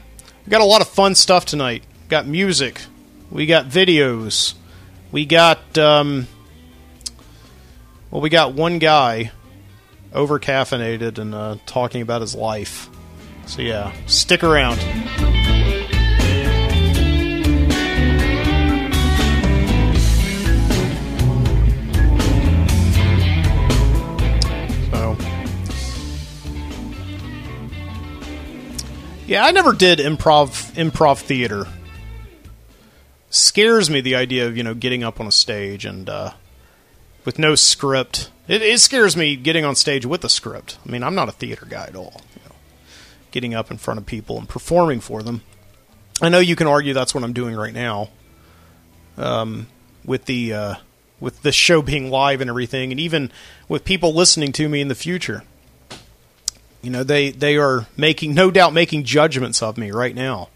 we 0.46 0.50
got 0.50 0.62
a 0.62 0.66
lot 0.66 0.82
of 0.82 0.88
fun 0.88 1.16
stuff 1.16 1.46
tonight. 1.46 1.84
Got 2.08 2.28
music, 2.28 2.82
we 3.32 3.46
got 3.46 3.66
videos, 3.66 4.54
we 5.12 5.26
got 5.26 5.78
um, 5.78 6.28
well, 8.12 8.22
we 8.22 8.30
got 8.30 8.54
one 8.54 8.80
guy 8.80 9.32
over 10.16 10.40
caffeinated 10.40 11.20
and 11.20 11.36
uh, 11.36 11.58
talking 11.66 12.02
about 12.02 12.22
his 12.22 12.34
life. 12.34 12.90
So, 13.46 13.62
yeah, 13.62 13.94
stick 14.08 14.44
around. 14.44 14.80
So, 24.92 25.18
yeah, 29.28 29.46
I 29.46 29.52
never 29.52 29.74
did 29.74 30.00
improv 30.00 30.74
improv 30.74 31.20
theater. 31.20 31.68
Scares 33.30 33.90
me 33.90 34.00
the 34.00 34.16
idea 34.16 34.48
of 34.48 34.56
you 34.56 34.64
know 34.64 34.74
getting 34.74 35.04
up 35.04 35.20
on 35.20 35.28
a 35.28 35.32
stage 35.32 35.86
and 35.86 36.10
uh, 36.10 36.32
with 37.26 37.38
no 37.38 37.54
script 37.54 38.32
it, 38.48 38.62
it, 38.62 38.80
scares 38.80 39.18
me 39.18 39.36
getting 39.36 39.66
on 39.66 39.76
stage 39.76 40.06
with 40.06 40.24
a 40.24 40.30
script. 40.30 40.78
I 40.86 40.92
mean, 40.92 41.04
I'm 41.04 41.16
not 41.16 41.30
a 41.30 41.32
theater 41.32 41.66
guy 41.68 41.86
at 41.86 41.96
all. 41.96 42.22
You 42.36 42.42
know, 42.50 42.56
getting 43.32 43.54
up 43.54 43.72
in 43.72 43.78
front 43.78 44.00
of 44.00 44.06
people 44.06 44.38
and 44.38 44.48
performing 44.48 45.00
for 45.00 45.24
them. 45.24 45.42
I 46.22 46.30
know 46.30 46.40
you 46.40 46.56
can 46.56 46.68
argue 46.68 46.94
that's 46.94 47.14
what 47.14 47.24
I'm 47.24 47.34
doing 47.34 47.56
right 47.56 47.74
now. 47.74 48.10
Um, 49.18 49.68
with 50.04 50.26
the 50.26 50.54
uh, 50.54 50.76
with 51.20 51.42
the 51.42 51.52
show 51.52 51.82
being 51.82 52.10
live 52.10 52.42
and 52.42 52.50
everything, 52.50 52.92
and 52.92 53.00
even 53.00 53.32
with 53.68 53.86
people 53.86 54.14
listening 54.14 54.52
to 54.54 54.70
me 54.70 54.82
in 54.82 54.88
the 54.88 54.96
future. 54.96 55.44
You 56.82 56.92
know, 56.92 57.04
they 57.04 57.32
they 57.32 57.58
are 57.58 57.88
making 57.98 58.36
no 58.36 58.52
doubt 58.52 58.74
making 58.74 59.06
judgments 59.06 59.64
of 59.64 59.78
me 59.78 59.90
right 59.92 60.14
now, 60.14 60.50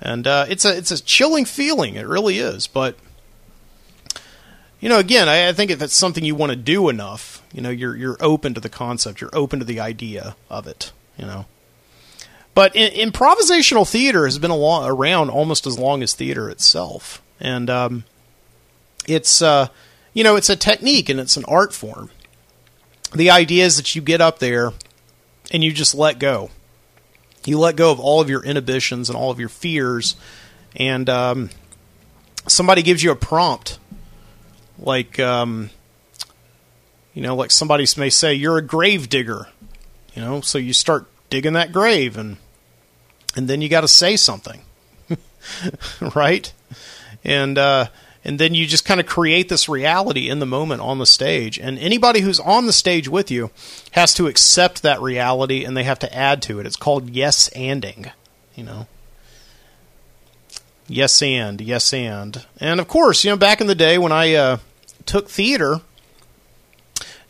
and 0.00 0.26
uh, 0.26 0.46
it's 0.48 0.64
a 0.64 0.76
it's 0.76 0.90
a 0.90 1.02
chilling 1.02 1.44
feeling. 1.44 1.94
It 1.94 2.06
really 2.06 2.38
is, 2.38 2.66
but 2.66 2.96
you 4.80 4.88
know, 4.88 4.98
again, 4.98 5.28
I, 5.28 5.48
I 5.48 5.52
think 5.52 5.70
if 5.70 5.82
it's 5.82 5.94
something 5.94 6.24
you 6.24 6.34
want 6.34 6.50
to 6.50 6.56
do 6.56 6.88
enough, 6.88 7.42
you 7.52 7.60
know, 7.60 7.70
you're 7.70 7.96
you're 7.96 8.16
open 8.20 8.54
to 8.54 8.60
the 8.60 8.68
concept, 8.68 9.20
you're 9.20 9.34
open 9.34 9.58
to 9.58 9.64
the 9.64 9.80
idea 9.80 10.36
of 10.48 10.66
it, 10.66 10.92
you 11.18 11.26
know. 11.26 11.46
But 12.54 12.74
in, 12.74 13.10
improvisational 13.10 13.88
theater 13.88 14.24
has 14.24 14.38
been 14.38 14.50
long, 14.50 14.88
around 14.88 15.30
almost 15.30 15.66
as 15.66 15.78
long 15.78 16.02
as 16.02 16.14
theater 16.14 16.48
itself, 16.48 17.22
and 17.38 17.68
um, 17.68 18.04
it's 19.06 19.42
uh, 19.42 19.68
you 20.14 20.24
know 20.24 20.36
it's 20.36 20.50
a 20.50 20.56
technique 20.56 21.08
and 21.08 21.20
it's 21.20 21.36
an 21.36 21.44
art 21.46 21.72
form. 21.72 22.10
The 23.14 23.30
idea 23.30 23.66
is 23.66 23.76
that 23.76 23.94
you 23.94 24.02
get 24.02 24.20
up 24.20 24.38
there 24.38 24.72
and 25.50 25.64
you 25.64 25.72
just 25.72 25.94
let 25.94 26.18
go. 26.18 26.50
You 27.44 27.58
let 27.58 27.76
go 27.76 27.90
of 27.90 27.98
all 27.98 28.20
of 28.20 28.30
your 28.30 28.44
inhibitions 28.44 29.08
and 29.08 29.16
all 29.16 29.30
of 29.30 29.40
your 29.40 29.48
fears, 29.48 30.16
and 30.76 31.08
um, 31.08 31.50
somebody 32.46 32.82
gives 32.82 33.02
you 33.02 33.10
a 33.10 33.16
prompt, 33.16 33.78
like 34.80 35.20
um, 35.20 35.70
you 37.14 37.22
know, 37.22 37.36
like 37.36 37.50
somebody 37.50 37.86
may 37.96 38.10
say 38.10 38.34
you're 38.34 38.58
a 38.58 38.62
grave 38.62 39.08
digger, 39.08 39.48
you 40.14 40.22
know, 40.22 40.40
so 40.40 40.58
you 40.58 40.72
start 40.72 41.06
digging 41.28 41.52
that 41.52 41.72
grave 41.72 42.16
and 42.16 42.36
and 43.36 43.46
then 43.48 43.60
you 43.60 43.68
got 43.68 43.82
to 43.82 43.88
say 43.88 44.16
something, 44.16 44.62
right? 46.14 46.52
And 47.22 47.58
uh, 47.58 47.86
and 48.24 48.38
then 48.38 48.54
you 48.54 48.66
just 48.66 48.84
kind 48.84 49.00
of 49.00 49.06
create 49.06 49.48
this 49.48 49.68
reality 49.68 50.28
in 50.28 50.40
the 50.40 50.46
moment 50.46 50.82
on 50.82 50.98
the 50.98 51.06
stage. 51.06 51.58
And 51.58 51.78
anybody 51.78 52.20
who's 52.20 52.40
on 52.40 52.66
the 52.66 52.72
stage 52.72 53.08
with 53.08 53.30
you 53.30 53.50
has 53.92 54.12
to 54.14 54.26
accept 54.26 54.82
that 54.82 55.00
reality, 55.00 55.64
and 55.64 55.76
they 55.76 55.84
have 55.84 55.98
to 56.00 56.14
add 56.14 56.42
to 56.42 56.60
it. 56.60 56.66
It's 56.66 56.76
called 56.76 57.10
yes 57.10 57.48
anding, 57.50 58.10
you 58.54 58.64
know. 58.64 58.86
Yes 60.86 61.22
and 61.22 61.60
yes 61.60 61.94
and 61.94 62.44
and 62.58 62.80
of 62.80 62.88
course, 62.88 63.24
you 63.24 63.30
know, 63.30 63.36
back 63.36 63.60
in 63.60 63.68
the 63.68 63.76
day 63.76 63.96
when 63.96 64.10
I 64.10 64.34
uh, 64.34 64.58
took 65.10 65.28
theater 65.28 65.80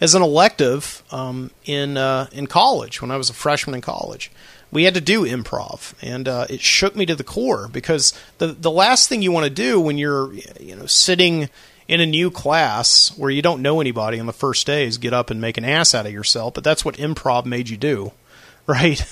as 0.01 0.15
an 0.15 0.23
elective 0.23 1.03
um, 1.11 1.51
in 1.65 1.97
uh, 1.97 2.29
in 2.33 2.47
college 2.47 3.01
when 3.01 3.11
I 3.11 3.17
was 3.17 3.31
a 3.31 3.35
freshman 3.35 3.75
in 3.75 3.81
college 3.81 4.31
we 4.73 4.85
had 4.85 4.95
to 4.95 5.01
do 5.01 5.25
improv, 5.25 5.95
and 6.01 6.29
uh, 6.29 6.47
it 6.49 6.61
shook 6.61 6.95
me 6.95 7.05
to 7.07 7.15
the 7.15 7.25
core 7.25 7.69
because 7.69 8.13
the 8.39 8.49
the 8.49 8.71
last 8.71 9.09
thing 9.09 9.23
you 9.23 9.33
want 9.33 9.45
to 9.45 9.51
do 9.51 9.81
when 9.81 9.99
you're 9.99 10.33
you 10.61 10.77
know 10.77 10.87
sitting 10.87 11.49
in 11.89 12.01
a 12.01 12.07
new 12.07 12.31
class 12.31 13.17
where 13.19 13.31
you 13.31 13.43
don't 13.43 13.63
know 13.63 13.81
anybody 13.81 14.21
on 14.21 14.27
the 14.27 14.33
first 14.33 14.67
day 14.67 14.85
is 14.85 14.97
get 14.97 15.13
up 15.13 15.31
and 15.31 15.41
make 15.41 15.59
an 15.59 15.65
ass 15.65 15.95
out 15.95 16.07
of 16.07 16.13
yourself. 16.13 16.55
But 16.55 16.63
that's 16.63 16.85
what 16.85 16.97
improv 16.97 17.47
made 17.47 17.69
you 17.69 17.77
do, 17.77 18.13
right? 18.67 19.03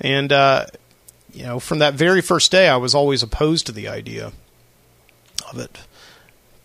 and 0.00 0.32
uh, 0.32 0.66
you 1.32 1.44
know, 1.44 1.58
from 1.58 1.80
that 1.80 1.94
very 1.94 2.20
first 2.20 2.52
day, 2.52 2.68
I 2.68 2.76
was 2.76 2.94
always 2.94 3.22
opposed 3.22 3.66
to 3.66 3.72
the 3.72 3.88
idea 3.88 4.32
of 5.50 5.58
it. 5.58 5.78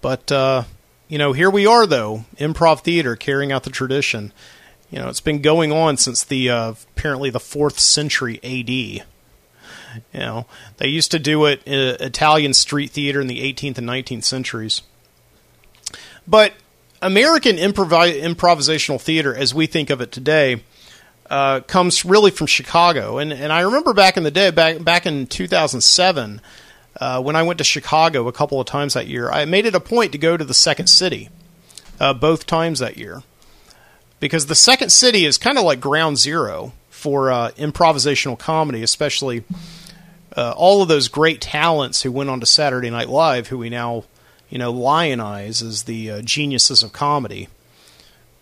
But 0.01 0.31
uh, 0.31 0.63
you 1.07 1.17
know, 1.17 1.33
here 1.33 1.49
we 1.49 1.65
are 1.65 1.85
though, 1.85 2.25
improv 2.37 2.81
theater 2.81 3.15
carrying 3.15 3.51
out 3.51 3.63
the 3.63 3.69
tradition 3.69 4.31
you 4.89 4.99
know, 4.99 5.09
it's 5.09 5.21
been 5.21 5.41
going 5.41 5.71
on 5.71 5.97
since 5.97 6.23
the 6.23 6.49
uh, 6.49 6.73
apparently 6.95 7.29
the 7.29 7.39
fourth 7.39 7.79
century 7.79 8.39
A.D. 8.41 9.03
You 10.13 10.19
know, 10.19 10.45
they 10.77 10.87
used 10.87 11.11
to 11.11 11.19
do 11.19 11.45
it 11.45 11.61
in 11.65 11.97
Italian 11.99 12.53
street 12.53 12.91
theater 12.91 13.19
in 13.19 13.27
the 13.27 13.41
18th 13.41 13.79
and 13.79 13.87
19th 13.87 14.23
centuries. 14.23 14.83
But 16.27 16.53
American 17.01 17.57
improv- 17.57 18.21
improvisational 18.21 19.01
theater, 19.01 19.35
as 19.35 19.53
we 19.53 19.65
think 19.65 19.89
of 19.89 20.01
it 20.01 20.11
today, 20.11 20.63
uh, 21.29 21.61
comes 21.61 22.05
really 22.05 22.31
from 22.31 22.47
Chicago. 22.47 23.17
And 23.17 23.33
and 23.33 23.51
I 23.51 23.61
remember 23.61 23.93
back 23.93 24.15
in 24.15 24.23
the 24.23 24.31
day, 24.31 24.51
back 24.51 24.81
back 24.81 25.05
in 25.05 25.27
2007, 25.27 26.39
uh, 26.99 27.21
when 27.21 27.35
I 27.35 27.43
went 27.43 27.57
to 27.59 27.63
Chicago 27.63 28.27
a 28.27 28.31
couple 28.31 28.59
of 28.59 28.67
times 28.67 28.93
that 28.93 29.07
year, 29.07 29.31
I 29.31 29.45
made 29.45 29.65
it 29.65 29.75
a 29.75 29.79
point 29.79 30.11
to 30.13 30.17
go 30.17 30.37
to 30.37 30.43
the 30.43 30.53
Second 30.53 30.87
City 30.87 31.29
uh, 31.99 32.13
both 32.13 32.45
times 32.45 32.79
that 32.79 32.97
year. 32.97 33.23
Because 34.19 34.47
the 34.47 34.55
second 34.55 34.89
city 34.89 35.25
is 35.25 35.37
kind 35.37 35.59
of 35.59 35.63
like 35.63 35.79
ground 35.79 36.17
zero 36.17 36.73
for 36.89 37.31
uh, 37.31 37.51
improvisational 37.51 38.37
comedy, 38.37 38.81
especially 38.81 39.43
uh, 40.35 40.53
all 40.57 40.81
of 40.81 40.87
those 40.87 41.07
great 41.07 41.39
talents 41.39 42.01
who 42.01 42.11
went 42.11 42.29
on 42.29 42.39
to 42.39 42.45
Saturday 42.45 42.89
Night 42.89 43.09
Live, 43.09 43.47
who 43.47 43.59
we 43.59 43.69
now 43.69 44.05
you 44.49 44.57
know 44.57 44.73
lionize 44.73 45.61
as 45.61 45.83
the 45.83 46.09
uh, 46.09 46.21
geniuses 46.21 46.81
of 46.81 46.93
comedy 46.93 47.47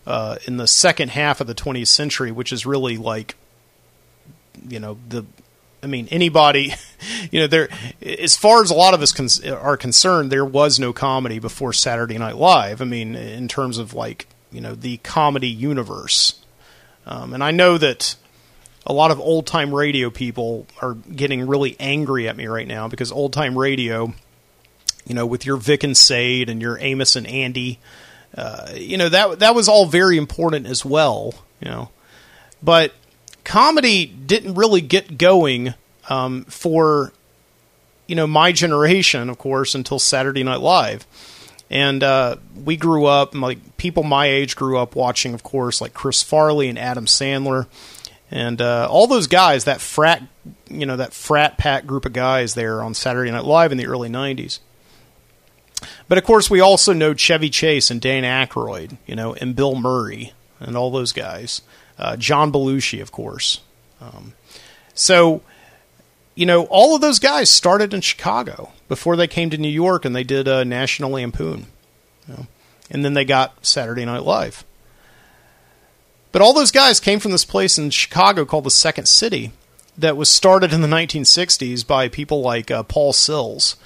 uh, 0.08 0.38
in 0.46 0.56
the 0.58 0.68
second 0.68 1.10
half 1.10 1.42
of 1.42 1.48
the 1.48 1.56
20th 1.56 1.88
century, 1.88 2.32
which 2.32 2.54
is 2.54 2.66
really 2.66 2.96
like 2.96 3.36
you 4.70 4.80
know 4.80 4.98
the 5.10 5.26
I 5.86 5.88
mean, 5.88 6.08
anybody, 6.10 6.74
you 7.32 7.42
know, 7.42 7.48
there, 7.48 7.70
as 8.02 8.36
far 8.36 8.64
as 8.64 8.72
a 8.72 8.74
lot 8.74 8.96
of 8.96 9.04
us 9.04 9.12
con- 9.12 9.54
are 9.54 9.78
concerned, 9.78 10.32
there 10.32 10.44
was 10.44 10.80
no 10.80 10.92
comedy 10.92 11.38
before 11.38 11.74
Saturday 11.74 12.18
Night 12.18 12.38
Live. 12.38 12.82
I 12.82 12.86
mean, 12.86 13.16
in 13.16 13.48
terms 13.48 13.78
of 13.78 13.94
like 13.94 14.28
you 14.52 14.62
know 14.62 14.74
the 14.74 14.98
comedy 14.98 15.48
universe. 15.48 16.42
Um, 17.06 17.36
and 17.36 17.44
I 17.44 17.52
know 17.52 17.78
that 17.78 18.16
a 18.88 18.94
lot 18.94 19.12
of 19.12 19.20
old 19.20 19.46
time 19.46 19.74
radio 19.74 20.10
people 20.10 20.66
are 20.82 20.96
getting 20.96 21.46
really 21.46 21.76
angry 21.80 22.28
at 22.28 22.36
me 22.36 22.48
right 22.48 22.68
now 22.68 22.88
because 22.88 23.12
old 23.12 23.32
time 23.32 23.56
radio, 23.56 24.12
you 25.06 25.14
know, 25.14 25.28
with 25.28 25.46
your 25.46 25.58
Vic 25.58 25.84
and 25.84 25.96
Sade 25.96 26.50
and 26.50 26.64
your 26.64 26.80
Amos 26.80 27.16
and 27.16 27.28
Andy, 27.28 27.78
uh, 28.36 28.72
you 28.74 28.98
know 28.98 29.10
that 29.10 29.38
that 29.38 29.54
was 29.54 29.70
all 29.70 29.86
very 29.86 30.18
important 30.18 30.66
as 30.66 30.84
well. 30.84 31.36
You 31.62 31.70
know, 31.70 31.90
but 32.64 32.92
comedy 33.46 34.06
didn't 34.06 34.56
really 34.56 34.82
get 34.82 35.18
going 35.18 35.74
um, 36.10 36.44
for 36.46 37.14
you 38.08 38.16
know 38.16 38.28
my 38.28 38.52
generation, 38.52 39.30
of 39.30 39.38
course, 39.38 39.76
until 39.76 40.00
Saturday 40.00 40.44
Night 40.44 40.60
Live. 40.60 41.08
And 41.70 42.04
uh, 42.04 42.36
we 42.64 42.78
grew 42.78 43.06
up, 43.06 43.34
like 43.34 43.78
people 43.78 44.04
my 44.04 44.28
age 44.28 44.56
grew 44.56 44.78
up 44.78 44.96
watching, 44.96 45.34
of 45.34 45.42
course, 45.42 45.82
like 45.82 45.94
Chris 45.94 46.22
Farley 46.22 46.70
and 46.70 46.78
Adam 46.78 47.06
Sandler, 47.06 47.68
and 48.30 48.62
uh, 48.62 48.88
all 48.90 49.08
those 49.08 49.28
guys. 49.28 49.64
That 49.64 49.82
frat, 49.82 50.22
you 50.70 50.86
know, 50.86 50.98
that 50.98 51.14
frat 51.14 51.58
pack 51.58 51.86
group 51.86 52.06
of 52.06 52.14
guys 52.14 52.54
there 52.54 52.84
on 52.84 52.94
Saturday 52.94 53.32
Night 53.32 53.46
Live 53.46 53.72
in 53.72 53.78
the 53.78 53.88
early 53.88 54.10
'90s. 54.10 54.60
But 56.08 56.18
of 56.18 56.24
course, 56.24 56.50
we 56.50 56.60
also 56.60 56.94
know 56.94 57.14
Chevy 57.14 57.50
Chase 57.50 57.90
and 57.90 58.00
Dan 58.00 58.24
Aykroyd, 58.24 58.98
you 59.06 59.16
know, 59.16 59.34
and 59.34 59.56
Bill 59.56 59.76
Murray 59.76 60.34
and 60.60 60.78
all 60.78 60.92
those 60.92 61.12
guys. 61.12 61.62
Uh, 61.98 62.16
John 62.18 62.52
Belushi, 62.52 63.02
of 63.02 63.12
course. 63.12 63.62
Um, 64.02 64.34
so 64.94 65.42
you 66.36 66.46
know, 66.46 66.66
all 66.66 66.94
of 66.94 67.02
those 67.02 67.20
guys 67.20 67.50
started 67.50 67.94
in 67.94 68.02
Chicago 68.02 68.74
before 68.90 69.16
they 69.16 69.28
came 69.28 69.50
to 69.50 69.58
New 69.58 69.70
York 69.70 70.06
and 70.06 70.16
they 70.16 70.24
did 70.24 70.48
a 70.48 70.66
National 70.66 71.12
Lampoon. 71.12 71.68
You 72.28 72.34
know, 72.34 72.48
and 72.92 73.04
then 73.04 73.14
they 73.14 73.26
got 73.26 73.66
Saturday 73.66 74.06
Night 74.06 74.24
Live. 74.24 74.66
But 76.32 76.42
all 76.42 76.54
those 76.54 76.72
guys 76.72 77.00
came 77.00 77.20
from 77.20 77.32
this 77.32 77.46
place 77.46 77.78
in 77.78 77.90
Chicago 77.90 78.44
called 78.44 78.66
the 78.66 78.72
Second 78.72 79.08
City 79.08 79.54
that 79.98 80.18
was 80.18 80.30
started 80.30 80.74
in 80.74 80.82
the 80.82 80.88
1960s 80.88 81.88
by 81.88 82.10
people 82.10 82.42
like 82.42 82.70
uh, 82.70 82.84
Paul 82.84 83.14
Sills. 83.14 83.78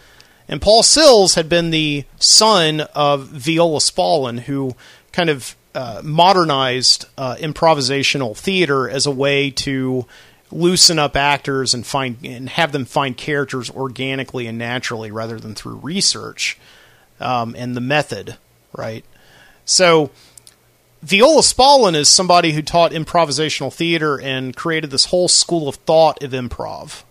And 0.47 0.59
Paul 0.59 0.81
Sills 0.81 1.35
had 1.35 1.47
been 1.47 1.69
the 1.69 2.05
son 2.17 2.81
of 2.95 3.27
Viola 3.27 3.77
Spolin, 3.77 4.41
who 4.41 4.75
kind 5.11 5.29
of 5.29 5.55
uh, 5.75 6.01
modernized 6.03 7.05
uh, 7.17 7.35
improvisational 7.35 8.35
theater 8.35 8.89
as 8.89 9.05
a 9.05 9.11
way 9.11 9.51
to 9.51 10.05
loosen 10.51 10.97
up 10.97 11.15
actors 11.15 11.73
and 11.73 11.85
find 11.85 12.17
and 12.23 12.49
have 12.49 12.71
them 12.71 12.85
find 12.85 13.15
characters 13.15 13.69
organically 13.69 14.47
and 14.47 14.57
naturally 14.57 15.11
rather 15.11 15.39
than 15.39 15.53
through 15.53 15.75
research 15.75 16.57
um, 17.19 17.55
and 17.57 17.75
the 17.75 17.81
method, 17.81 18.37
right? 18.75 19.05
So 19.65 20.09
Viola 21.03 21.41
Spolin 21.41 21.95
is 21.95 22.09
somebody 22.09 22.51
who 22.51 22.61
taught 22.61 22.91
improvisational 22.91 23.73
theater 23.73 24.19
and 24.19 24.55
created 24.55 24.91
this 24.91 25.05
whole 25.05 25.27
school 25.27 25.69
of 25.69 25.75
thought 25.75 26.23
of 26.23 26.31
improv 26.31 27.03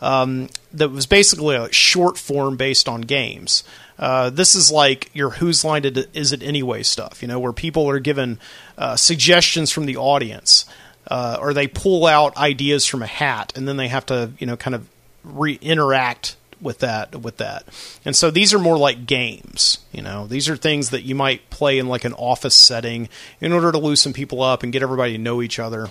um, 0.00 0.48
that 0.72 0.90
was 0.90 1.06
basically 1.06 1.56
a 1.56 1.72
short 1.72 2.18
form 2.18 2.56
based 2.56 2.88
on 2.88 3.02
games. 3.02 3.62
Uh, 3.98 4.30
this 4.30 4.54
is 4.54 4.70
like 4.70 5.10
your 5.12 5.30
whose 5.30 5.64
line 5.64 5.84
is 5.84 6.32
it 6.32 6.42
anyway 6.42 6.82
stuff, 6.82 7.20
you 7.20 7.28
know, 7.28 7.40
where 7.40 7.52
people 7.52 7.88
are 7.90 7.98
given 7.98 8.38
uh, 8.76 8.94
suggestions 8.96 9.72
from 9.72 9.86
the 9.86 9.96
audience 9.96 10.66
uh, 11.08 11.38
or 11.40 11.52
they 11.52 11.66
pull 11.66 12.06
out 12.06 12.36
ideas 12.36 12.86
from 12.86 13.02
a 13.02 13.06
hat 13.06 13.52
and 13.56 13.66
then 13.66 13.76
they 13.76 13.88
have 13.88 14.06
to 14.06 14.30
you 14.38 14.46
know 14.46 14.56
kind 14.56 14.74
of 14.74 14.86
re- 15.24 15.58
interact 15.60 16.36
with 16.60 16.78
that 16.80 17.20
with 17.20 17.38
that. 17.38 17.64
And 18.04 18.14
so 18.14 18.30
these 18.30 18.52
are 18.54 18.58
more 18.58 18.78
like 18.78 19.06
games 19.06 19.78
you 19.92 20.02
know. 20.02 20.26
These 20.26 20.48
are 20.48 20.56
things 20.56 20.90
that 20.90 21.02
you 21.02 21.14
might 21.14 21.50
play 21.50 21.78
in 21.78 21.88
like 21.88 22.04
an 22.04 22.14
office 22.14 22.54
setting 22.54 23.08
in 23.40 23.52
order 23.52 23.72
to 23.72 23.78
loosen 23.78 24.12
people 24.12 24.42
up 24.42 24.62
and 24.62 24.72
get 24.72 24.82
everybody 24.82 25.12
to 25.12 25.18
know 25.18 25.42
each 25.42 25.58
other 25.58 25.90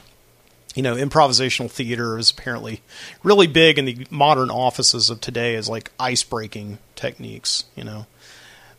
you 0.78 0.84
know 0.84 0.96
improvisational 0.96 1.70
theater 1.70 2.18
is 2.18 2.32
apparently 2.32 2.82
really 3.24 3.48
big 3.48 3.78
in 3.78 3.86
the 3.86 4.08
modern 4.10 4.50
offices 4.50 5.10
of 5.10 5.20
today 5.20 5.56
as 5.56 5.68
like 5.68 5.92
ice 6.00 6.24
breaking 6.24 6.78
techniques 6.96 7.66
you 7.76 7.84
know 7.84 8.06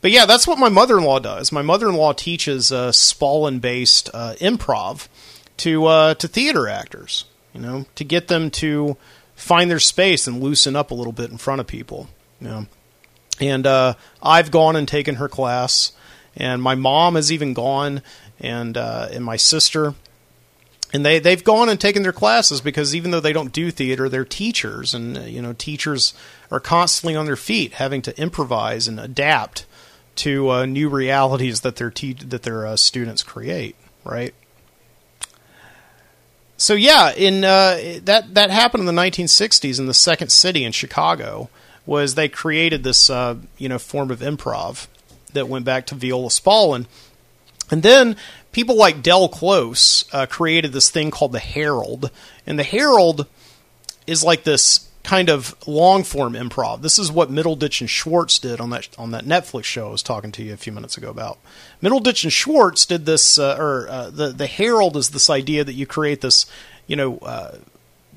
but 0.00 0.10
yeah 0.10 0.24
that's 0.24 0.46
what 0.46 0.58
my 0.58 0.68
mother-in-law 0.68 1.18
does 1.18 1.52
my 1.52 1.62
mother-in-law 1.62 2.12
teaches 2.12 2.72
uh, 2.72 2.90
Spolin 2.90 3.60
based 3.60 4.08
uh, 4.14 4.34
improv 4.40 5.08
to 5.58 5.86
uh, 5.86 6.14
to 6.14 6.26
theater 6.26 6.68
actors, 6.68 7.26
you 7.52 7.60
know, 7.60 7.84
to 7.96 8.04
get 8.04 8.28
them 8.28 8.50
to 8.50 8.96
find 9.34 9.70
their 9.70 9.78
space 9.78 10.26
and 10.26 10.42
loosen 10.42 10.74
up 10.74 10.90
a 10.90 10.94
little 10.94 11.12
bit 11.12 11.30
in 11.30 11.36
front 11.36 11.60
of 11.60 11.66
people, 11.66 12.08
you 12.40 12.48
know. 12.48 12.66
And 13.40 13.66
uh, 13.66 13.94
I've 14.22 14.50
gone 14.50 14.74
and 14.74 14.88
taken 14.88 15.16
her 15.16 15.28
class, 15.28 15.92
and 16.34 16.62
my 16.62 16.74
mom 16.74 17.14
has 17.14 17.30
even 17.30 17.52
gone, 17.52 18.02
and 18.40 18.76
uh, 18.76 19.08
and 19.12 19.24
my 19.24 19.36
sister. 19.36 19.94
And 20.92 21.04
they 21.04 21.18
they've 21.18 21.44
gone 21.44 21.68
and 21.68 21.80
taken 21.80 22.02
their 22.02 22.12
classes 22.12 22.60
because 22.60 22.94
even 22.94 23.10
though 23.10 23.20
they 23.20 23.32
don't 23.32 23.52
do 23.52 23.70
theater, 23.70 24.08
they're 24.08 24.24
teachers, 24.24 24.94
and 24.94 25.18
uh, 25.18 25.20
you 25.22 25.42
know 25.42 25.52
teachers 25.52 26.14
are 26.50 26.60
constantly 26.60 27.14
on 27.14 27.26
their 27.26 27.36
feet, 27.36 27.74
having 27.74 28.02
to 28.02 28.18
improvise 28.20 28.88
and 28.88 28.98
adapt 28.98 29.66
to 30.16 30.50
uh, 30.50 30.66
new 30.66 30.88
realities 30.88 31.60
that 31.60 31.76
their 31.76 31.90
te- 31.90 32.14
that 32.14 32.42
their 32.42 32.66
uh, 32.66 32.76
students 32.76 33.22
create, 33.22 33.76
right? 34.04 34.34
So 36.56 36.74
yeah, 36.74 37.12
in 37.14 37.44
uh, 37.44 38.00
that 38.02 38.34
that 38.34 38.50
happened 38.50 38.88
in 38.88 38.94
the 38.94 39.00
1960s 39.00 39.78
in 39.78 39.86
the 39.86 39.94
Second 39.94 40.30
City 40.30 40.64
in 40.64 40.72
Chicago 40.72 41.50
was 41.86 42.14
they 42.14 42.28
created 42.28 42.82
this 42.82 43.08
uh, 43.08 43.36
you 43.58 43.68
know 43.68 43.78
form 43.78 44.10
of 44.10 44.20
improv 44.20 44.88
that 45.34 45.48
went 45.48 45.64
back 45.64 45.86
to 45.86 45.94
Viola 45.94 46.28
Spolin, 46.28 46.86
and 47.70 47.82
then 47.82 48.16
people 48.52 48.76
like 48.76 49.02
Del 49.02 49.28
Close 49.28 50.04
uh, 50.12 50.26
created 50.26 50.72
this 50.72 50.90
thing 50.90 51.10
called 51.10 51.32
the 51.32 51.38
Harold, 51.38 52.10
and 52.46 52.58
the 52.58 52.64
Harold 52.64 53.26
is 54.06 54.24
like 54.24 54.44
this 54.44 54.88
kind 55.08 55.30
of 55.30 55.54
long 55.66 56.04
form 56.04 56.34
improv. 56.34 56.82
This 56.82 56.98
is 56.98 57.10
what 57.10 57.30
Middleditch 57.30 57.80
and 57.80 57.88
Schwartz 57.88 58.38
did 58.38 58.60
on 58.60 58.70
that 58.70 58.88
on 58.98 59.10
that 59.12 59.24
Netflix 59.24 59.64
show 59.64 59.88
I 59.88 59.92
was 59.92 60.02
talking 60.02 60.32
to 60.32 60.42
you 60.42 60.52
a 60.52 60.58
few 60.58 60.72
minutes 60.72 60.96
ago 60.96 61.08
about. 61.08 61.38
Middleditch 61.82 62.24
and 62.24 62.32
Schwartz 62.32 62.84
did 62.84 63.06
this, 63.06 63.38
uh, 63.38 63.56
or 63.58 63.88
uh, 63.88 64.10
the 64.10 64.28
the 64.28 64.46
Harold 64.46 64.96
is 64.96 65.10
this 65.10 65.30
idea 65.30 65.64
that 65.64 65.72
you 65.72 65.86
create 65.86 66.20
this, 66.20 66.46
you 66.86 66.96
know, 66.96 67.18
uh, 67.18 67.56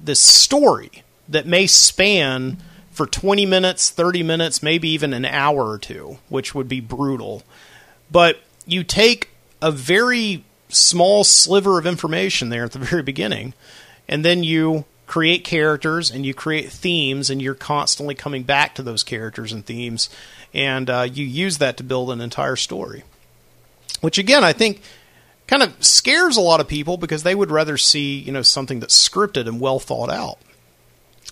this 0.03 0.19
story 0.21 1.03
that 1.29 1.45
may 1.45 1.65
span 1.65 2.57
for 2.91 3.05
20 3.05 3.45
minutes, 3.45 3.89
30 3.89 4.21
minutes, 4.23 4.61
maybe 4.61 4.89
even 4.89 5.13
an 5.13 5.23
hour 5.23 5.69
or 5.69 5.77
two, 5.77 6.17
which 6.27 6.53
would 6.53 6.67
be 6.67 6.81
brutal. 6.81 7.43
But 8.11 8.41
you 8.65 8.83
take 8.83 9.29
a 9.61 9.71
very 9.71 10.43
small 10.69 11.23
sliver 11.23 11.77
of 11.77 11.85
information 11.85 12.49
there 12.49 12.63
at 12.63 12.71
the 12.71 12.79
very 12.79 13.03
beginning, 13.03 13.53
and 14.07 14.23
then 14.25 14.43
you 14.43 14.85
create 15.07 15.43
characters 15.43 16.09
and 16.09 16.25
you 16.25 16.33
create 16.33 16.71
themes, 16.71 17.29
and 17.29 17.41
you're 17.41 17.53
constantly 17.53 18.15
coming 18.15 18.43
back 18.43 18.75
to 18.75 18.83
those 18.83 19.03
characters 19.03 19.51
and 19.51 19.65
themes, 19.65 20.09
and 20.53 20.89
uh, 20.89 21.07
you 21.11 21.25
use 21.25 21.57
that 21.57 21.77
to 21.77 21.83
build 21.83 22.09
an 22.11 22.21
entire 22.21 22.55
story. 22.55 23.03
Which 23.99 24.17
again, 24.17 24.43
I 24.43 24.53
think 24.53 24.81
kind 25.47 25.63
of 25.63 25.83
scares 25.83 26.37
a 26.37 26.41
lot 26.41 26.61
of 26.61 26.67
people 26.67 26.95
because 26.97 27.23
they 27.23 27.35
would 27.35 27.51
rather 27.51 27.77
see 27.77 28.19
you 28.19 28.31
know 28.31 28.41
something 28.41 28.79
that's 28.79 29.09
scripted 29.09 29.47
and 29.47 29.59
well 29.59 29.79
thought 29.79 30.09
out. 30.09 30.37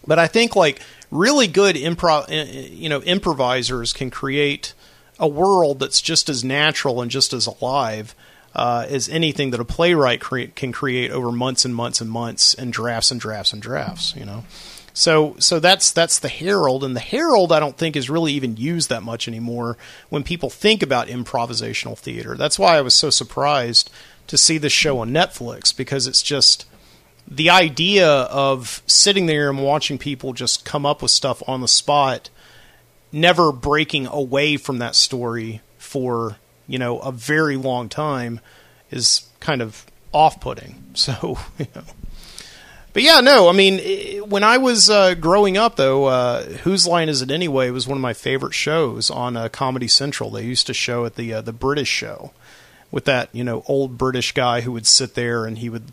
But 0.06 0.20
I 0.20 0.28
think 0.28 0.56
like 0.56 0.82
really 1.12 1.48
good 1.48 1.76
improv, 1.76 2.78
you 2.78 2.90
know, 2.90 3.02
improvisers 3.02 3.94
can 3.94 4.10
create 4.10 4.74
a 5.20 5.28
world 5.28 5.80
that's 5.80 6.02
just 6.02 6.30
as 6.30 6.44
natural 6.44 7.02
and 7.02 7.12
just 7.12 7.34
as 7.34 7.46
alive 7.46 8.16
uh, 8.56 8.86
as 8.90 9.10
anything 9.10 9.52
that 9.52 9.60
a 9.60 9.66
playwright 9.66 10.22
cre- 10.22 10.52
can 10.56 10.72
create 10.72 11.12
over 11.12 11.32
months 11.32 11.66
and 11.66 11.76
months 11.76 12.02
and 12.02 12.10
months 12.10 12.54
and 12.54 12.74
drafts 12.74 13.12
and 13.12 13.20
drafts 13.20 13.54
and 13.54 13.62
drafts. 13.62 14.16
You 14.16 14.26
know, 14.26 14.44
so 14.94 15.36
so 15.40 15.60
that's 15.60 15.92
that's 15.92 16.20
the 16.20 16.30
Harold, 16.30 16.84
and 16.84 16.96
the 16.96 17.02
Harold 17.02 17.52
I 17.52 17.60
don't 17.60 17.78
think 17.78 17.96
is 17.96 18.10
really 18.10 18.34
even 18.34 18.58
used 18.58 18.90
that 18.90 19.04
much 19.04 19.28
anymore 19.28 19.78
when 20.10 20.24
people 20.24 20.50
think 20.50 20.82
about 20.82 21.08
improvisational 21.08 21.98
theater. 21.98 22.36
That's 22.36 22.58
why 22.58 22.78
I 22.78 22.82
was 22.82 22.96
so 22.96 23.10
surprised 23.10 23.90
to 24.28 24.38
see 24.38 24.58
the 24.58 24.70
show 24.70 25.00
on 25.00 25.12
Netflix 25.12 25.76
because 25.76 26.08
it's 26.08 26.22
just 26.22 26.66
the 27.28 27.50
idea 27.50 28.08
of 28.08 28.82
sitting 28.88 29.28
there 29.28 29.50
and 29.50 29.62
watching 29.64 30.00
people 30.00 30.34
just 30.34 30.66
come 30.66 30.86
up 30.86 31.02
with 31.02 31.12
stuff 31.12 31.44
on 31.48 31.62
the 31.62 31.68
spot 31.68 32.30
never 33.12 33.52
breaking 33.52 34.08
away 34.08 34.58
from 34.58 34.80
that 34.80 34.96
story 34.96 35.62
for 35.78 36.38
you 36.68 36.80
know 36.80 37.00
a 37.00 37.12
very 37.12 37.56
long 37.56 37.90
time 37.90 38.40
is 38.92 39.28
kind 39.40 39.62
of 39.62 39.86
off-putting. 40.12 40.84
So 40.96 41.38
you 41.58 41.68
know. 41.76 41.84
But 42.92 43.04
yeah, 43.04 43.22
no, 43.22 43.48
I 43.48 43.54
mean, 43.54 44.28
when 44.28 44.44
I 44.44 44.58
was 44.58 44.90
uh, 44.90 45.14
growing 45.14 45.56
up, 45.56 45.76
though, 45.76 46.06
uh, 46.06 46.44
Whose 46.44 46.88
Line 46.88 47.08
Is 47.08 47.22
It 47.22 47.30
Anyway 47.30 47.70
was 47.70 47.88
one 47.88 47.98
of 47.98 48.02
my 48.02 48.14
favorite 48.14 48.56
shows 48.56 49.12
on 49.12 49.38
uh, 49.38 49.48
Comedy 49.48 49.88
Central. 49.88 50.32
They 50.32 50.44
used 50.44 50.66
to 50.68 50.74
show 50.74 51.06
at 51.06 51.16
the 51.16 51.36
uh, 51.36 51.42
the 51.42 51.54
British 51.54 51.88
show 51.88 52.34
with 52.92 53.06
that 53.06 53.30
you 53.32 53.44
know 53.44 53.64
old 53.68 53.98
British 53.98 54.34
guy 54.34 54.62
who 54.62 54.72
would 54.72 54.88
sit 54.88 55.14
there 55.14 55.46
and 55.46 55.60
he 55.60 55.70
would 55.70 55.92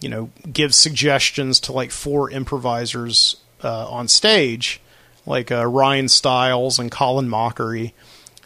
you 0.00 0.08
know 0.08 0.30
give 0.50 0.74
suggestions 0.74 1.58
to 1.60 1.72
like 1.72 1.90
four 1.90 2.30
improvisers 2.30 3.36
uh, 3.62 3.88
on 3.90 4.08
stage 4.08 4.80
like 5.26 5.50
uh, 5.50 5.66
Ryan 5.66 6.08
Stiles 6.08 6.78
and 6.78 6.90
Colin 6.90 7.28
Mochrie. 7.28 7.92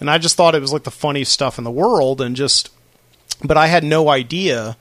And 0.00 0.10
I 0.10 0.18
just 0.18 0.36
thought 0.36 0.54
it 0.54 0.62
was 0.62 0.72
like 0.72 0.84
the 0.84 0.90
funniest 0.90 1.32
stuff 1.32 1.58
in 1.58 1.64
the 1.64 1.70
world, 1.70 2.20
and 2.20 2.34
just, 2.34 2.70
but 3.44 3.58
I 3.58 3.66
had 3.66 3.84
no 3.84 4.08
idea 4.08 4.76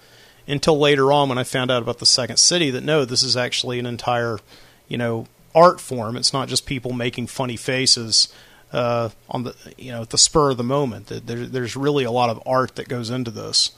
until 0.47 0.79
later 0.79 1.11
on 1.11 1.29
when 1.29 1.37
I 1.37 1.43
found 1.43 1.69
out 1.69 1.83
about 1.83 1.99
the 1.99 2.05
Second 2.05 2.37
City 2.37 2.71
that 2.71 2.83
no, 2.83 3.03
this 3.03 3.21
is 3.21 3.35
actually 3.35 3.79
an 3.79 3.85
entire, 3.85 4.39
you 4.87 4.97
know, 4.97 5.27
art 5.53 5.81
form. 5.81 6.15
It's 6.15 6.31
not 6.31 6.47
just 6.47 6.65
people 6.65 6.93
making 6.93 7.27
funny 7.27 7.57
faces 7.57 8.33
uh, 8.71 9.09
on 9.29 9.43
the, 9.43 9.55
you 9.77 9.91
know, 9.91 10.03
at 10.03 10.11
the 10.11 10.17
spur 10.17 10.51
of 10.51 10.57
the 10.57 10.63
moment. 10.63 11.07
There, 11.07 11.45
there's 11.45 11.75
really 11.75 12.05
a 12.05 12.11
lot 12.11 12.29
of 12.29 12.41
art 12.45 12.75
that 12.75 12.87
goes 12.87 13.09
into 13.09 13.29
this, 13.29 13.71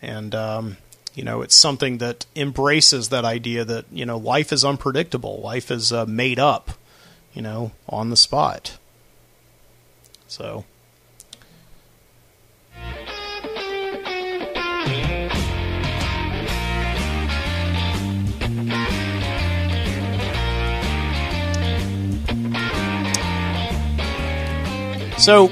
and 0.00 0.32
um, 0.32 0.76
you 1.12 1.24
know, 1.24 1.42
it's 1.42 1.56
something 1.56 1.98
that 1.98 2.24
embraces 2.36 3.08
that 3.08 3.24
idea 3.24 3.64
that 3.64 3.86
you 3.90 4.06
know 4.06 4.16
life 4.16 4.52
is 4.52 4.64
unpredictable, 4.64 5.40
life 5.40 5.72
is 5.72 5.92
uh, 5.92 6.06
made 6.06 6.38
up 6.38 6.70
you 7.34 7.42
know, 7.42 7.72
on 7.88 8.10
the 8.10 8.16
spot. 8.16 8.78
So. 10.28 10.64
So, 25.16 25.48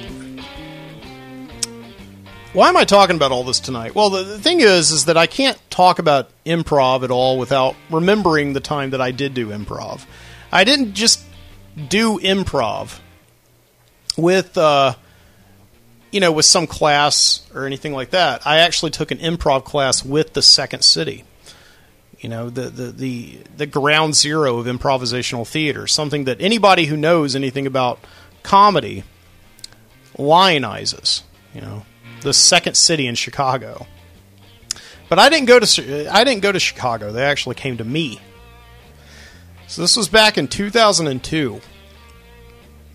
why 2.53 2.69
am 2.69 2.77
I 2.77 2.85
talking 2.85 3.17
about 3.17 3.33
all 3.33 3.45
this 3.45 3.59
tonight? 3.59 3.95
Well, 3.95 4.11
the, 4.11 4.23
the, 4.23 4.39
thing 4.39 4.61
is, 4.61 4.91
is 4.91 5.07
that 5.07 5.17
I 5.17 5.27
can't 5.27 5.59
talk 5.71 5.99
about 5.99 6.29
improv 6.45 7.03
at 7.05 7.11
all 7.11 7.39
without 7.39 7.75
remembering 7.89 8.53
the 8.53 8.61
time 8.61 8.91
that 8.91 9.01
I 9.01 9.13
did 9.13 9.33
do 9.33 9.49
improv. 9.49 10.05
I 10.53 10.65
didn't 10.65 10.93
just 10.93 11.25
do 11.77 12.19
improv 12.19 13.01
with 14.17 14.57
uh, 14.59 14.95
you 16.11 16.21
know 16.21 16.33
with 16.33 16.45
some 16.45 16.67
class 16.67 17.49
or 17.55 17.67
anything 17.67 17.93
like 17.93 18.11
that. 18.11 18.47
I 18.47 18.59
actually 18.59 18.91
took 18.91 19.11
an 19.11 19.19
improv 19.19 19.65
class 19.65 20.05
with 20.05 20.35
the 20.35 20.43
Second 20.43 20.83
City. 20.83 21.25
You 22.19 22.29
know 22.29 22.51
the 22.51 22.63
the 22.63 22.93
the, 22.93 23.39
the 23.57 23.67
ground 23.67 24.15
zero 24.15 24.59
of 24.59 24.67
improvisational 24.67 25.47
theater, 25.47 25.87
something 25.87 26.25
that 26.25 26.41
anybody 26.41 26.87
who 26.87 26.97
knows 26.97 27.35
anything 27.35 27.67
about 27.67 27.99
comedy 28.43 29.05
lionizes. 30.17 31.23
You 31.55 31.63
know 31.63 31.85
the 32.21 32.35
Second 32.35 32.77
City 32.77 33.07
in 33.07 33.15
Chicago. 33.15 33.87
But 35.09 35.19
I 35.19 35.29
didn't 35.29 35.47
go 35.47 35.59
to 35.59 36.09
I 36.11 36.25
didn't 36.25 36.43
go 36.43 36.53
to 36.53 36.61
Chicago. 36.61 37.13
They 37.13 37.25
actually 37.25 37.55
came 37.55 37.77
to 37.79 37.85
me 37.85 38.21
so 39.73 39.81
this 39.81 39.97
was 39.97 40.07
back 40.07 40.37
in 40.37 40.49
2002 40.49 41.59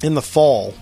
in 0.03 0.13
the 0.13 0.21
fall. 0.21 0.75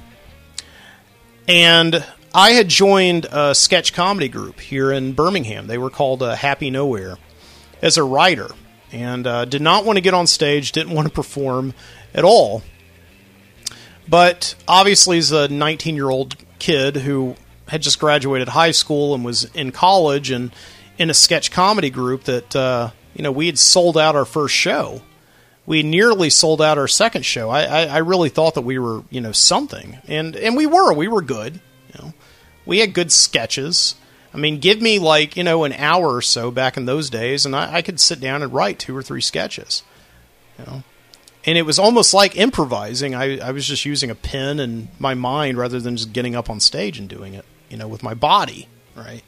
And 1.48 2.04
I 2.34 2.50
had 2.52 2.68
joined 2.68 3.28
a 3.32 3.56
sketch 3.56 3.94
comedy 3.94 4.28
group 4.28 4.60
here 4.60 4.92
in 4.92 5.14
Birmingham. 5.14 5.68
They 5.68 5.78
were 5.78 5.90
called 5.90 6.22
uh, 6.22 6.36
Happy 6.36 6.70
Nowhere 6.70 7.16
as 7.82 7.96
a 7.96 8.04
writer 8.04 8.50
and 8.92 9.26
uh, 9.26 9.46
did 9.46 9.62
not 9.62 9.86
want 9.86 9.96
to 9.96 10.02
get 10.02 10.14
on 10.14 10.28
stage, 10.28 10.74
didn't 10.74 10.94
want 10.94 11.08
to 11.08 11.14
perform 11.14 11.74
at 12.14 12.26
all. 12.26 12.62
But 14.06 14.56
obviously, 14.68 15.18
as 15.18 15.32
a 15.32 15.48
19 15.48 15.96
year 15.96 16.10
old 16.10 16.36
kid 16.60 16.98
who 16.98 17.38
had 17.70 17.82
just 17.82 18.02
graduated 18.02 18.50
high 18.50 18.72
school 18.72 19.16
and 19.16 19.24
was 19.24 19.46
in 19.56 19.72
college 19.72 20.30
and 20.30 20.52
in 20.98 21.10
a 21.10 21.14
sketch 21.14 21.52
comedy 21.52 21.90
group, 21.90 22.26
that, 22.26 22.54
uh, 22.54 22.92
you 23.14 23.24
know, 23.24 23.32
we 23.32 23.46
had 23.46 23.58
sold 23.58 23.98
out 23.98 24.18
our 24.18 24.26
first 24.26 24.54
show 24.54 25.02
we 25.66 25.84
nearly 25.84 26.30
sold 26.30 26.62
out 26.62 26.78
our 26.78 26.88
second 26.88 27.26
show. 27.26 27.50
I, 27.50 27.64
I, 27.64 27.86
I, 27.86 27.98
really 27.98 28.30
thought 28.30 28.54
that 28.54 28.62
we 28.62 28.78
were, 28.78 29.04
you 29.10 29.22
know, 29.22 29.32
something, 29.32 29.98
and 30.08 30.36
and 30.36 30.56
we 30.56 30.66
were. 30.66 30.94
We 30.94 31.08
were 31.08 31.22
good. 31.22 31.60
You 31.94 32.02
know, 32.02 32.14
we 32.66 32.80
had 32.80 32.94
good 32.94 33.12
sketches. 33.12 33.96
I 34.34 34.38
mean, 34.38 34.60
give 34.60 34.82
me 34.82 35.00
like 35.00 35.38
you 35.38 35.44
know 35.44 35.64
an 35.64 35.74
hour 35.74 36.14
or 36.14 36.22
so 36.22 36.52
back 36.52 36.78
in 36.78 36.86
those 36.86 37.10
days, 37.10 37.46
and 37.46 37.56
I, 37.56 37.76
I 37.76 37.82
could 37.82 38.00
sit 38.00 38.20
down 38.20 38.44
and 38.44 38.54
write 38.54 38.80
two 38.80 38.96
or 38.96 39.02
three 39.02 39.22
sketches. 39.22 39.82
You 40.60 40.66
know, 40.66 40.84
and 41.46 41.58
it 41.58 41.64
was 41.64 41.80
almost 41.80 42.14
like 42.14 42.38
improvising. 42.38 43.16
I, 43.16 43.40
I 43.40 43.52
was 43.52 43.68
just 43.68 43.86
using 43.86 44.10
a 44.10 44.16
pen 44.16 44.60
and 44.60 44.88
my 45.00 45.14
mind 45.14 45.58
rather 45.58 45.80
than 45.80 45.98
just 45.98 46.14
getting 46.14 46.36
up 46.36 46.50
on 46.50 46.60
stage 46.60 47.00
and 47.00 47.10
doing 47.10 47.34
it. 47.34 47.46
You 47.70 47.78
know, 47.78 47.88
with 47.88 48.04
my 48.04 48.14
body, 48.14 48.68
right. 48.96 49.24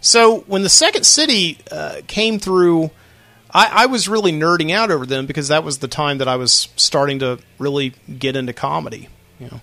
So 0.00 0.40
when 0.40 0.62
the 0.62 0.68
second 0.68 1.04
city 1.04 1.58
uh, 1.72 2.02
came 2.06 2.38
through 2.38 2.90
I, 3.50 3.84
I 3.84 3.86
was 3.86 4.08
really 4.08 4.32
nerding 4.32 4.70
out 4.72 4.90
over 4.90 5.06
them 5.06 5.26
because 5.26 5.48
that 5.48 5.64
was 5.64 5.78
the 5.78 5.88
time 5.88 6.18
that 6.18 6.28
I 6.28 6.36
was 6.36 6.68
starting 6.76 7.20
to 7.20 7.38
really 7.58 7.94
get 8.18 8.36
into 8.36 8.52
comedy, 8.52 9.08
you 9.40 9.48
know. 9.48 9.60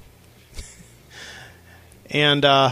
and 2.10 2.46
uh, 2.46 2.72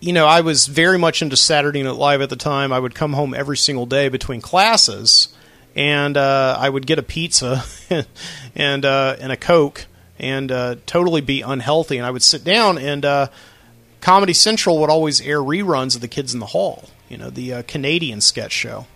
you 0.00 0.12
know, 0.12 0.26
I 0.26 0.42
was 0.42 0.66
very 0.66 0.98
much 0.98 1.22
into 1.22 1.36
Saturday 1.36 1.82
Night 1.82 1.96
Live 1.96 2.20
at 2.20 2.30
the 2.30 2.36
time. 2.36 2.72
I 2.72 2.78
would 2.78 2.94
come 2.94 3.12
home 3.12 3.34
every 3.34 3.56
single 3.56 3.86
day 3.86 4.08
between 4.08 4.40
classes, 4.40 5.28
and 5.74 6.16
uh, 6.16 6.56
I 6.58 6.68
would 6.68 6.86
get 6.86 6.98
a 6.98 7.02
pizza 7.02 7.64
and 8.54 8.84
uh, 8.84 9.16
and 9.20 9.32
a 9.32 9.36
Coke, 9.36 9.86
and 10.18 10.52
uh, 10.52 10.76
totally 10.86 11.20
be 11.20 11.42
unhealthy. 11.42 11.96
And 11.98 12.06
I 12.06 12.10
would 12.10 12.22
sit 12.22 12.44
down, 12.44 12.78
and 12.78 13.04
uh, 13.04 13.28
Comedy 14.06 14.34
Central 14.34 14.78
would 14.78 14.88
always 14.88 15.20
air 15.20 15.40
reruns 15.40 15.96
of 15.96 16.00
The 16.00 16.06
Kids 16.06 16.32
in 16.32 16.38
the 16.38 16.46
Hall, 16.46 16.90
you 17.08 17.16
know, 17.16 17.28
the 17.28 17.54
uh, 17.54 17.62
Canadian 17.66 18.20
sketch 18.20 18.52
show. 18.52 18.86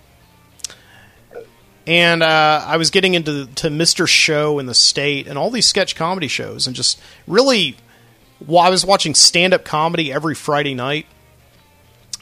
And 1.84 2.22
uh, 2.22 2.64
I 2.64 2.76
was 2.76 2.90
getting 2.90 3.14
into 3.14 3.46
to 3.46 3.70
Mr. 3.70 4.06
Show 4.06 4.60
in 4.60 4.66
the 4.66 4.72
state 4.72 5.26
and 5.26 5.36
all 5.36 5.50
these 5.50 5.68
sketch 5.68 5.96
comedy 5.96 6.28
shows, 6.28 6.68
and 6.68 6.76
just 6.76 7.00
really 7.26 7.76
well, 8.46 8.60
I 8.60 8.70
was 8.70 8.86
watching 8.86 9.16
stand 9.16 9.52
up 9.52 9.64
comedy 9.64 10.12
every 10.12 10.36
Friday 10.36 10.74
night. 10.76 11.06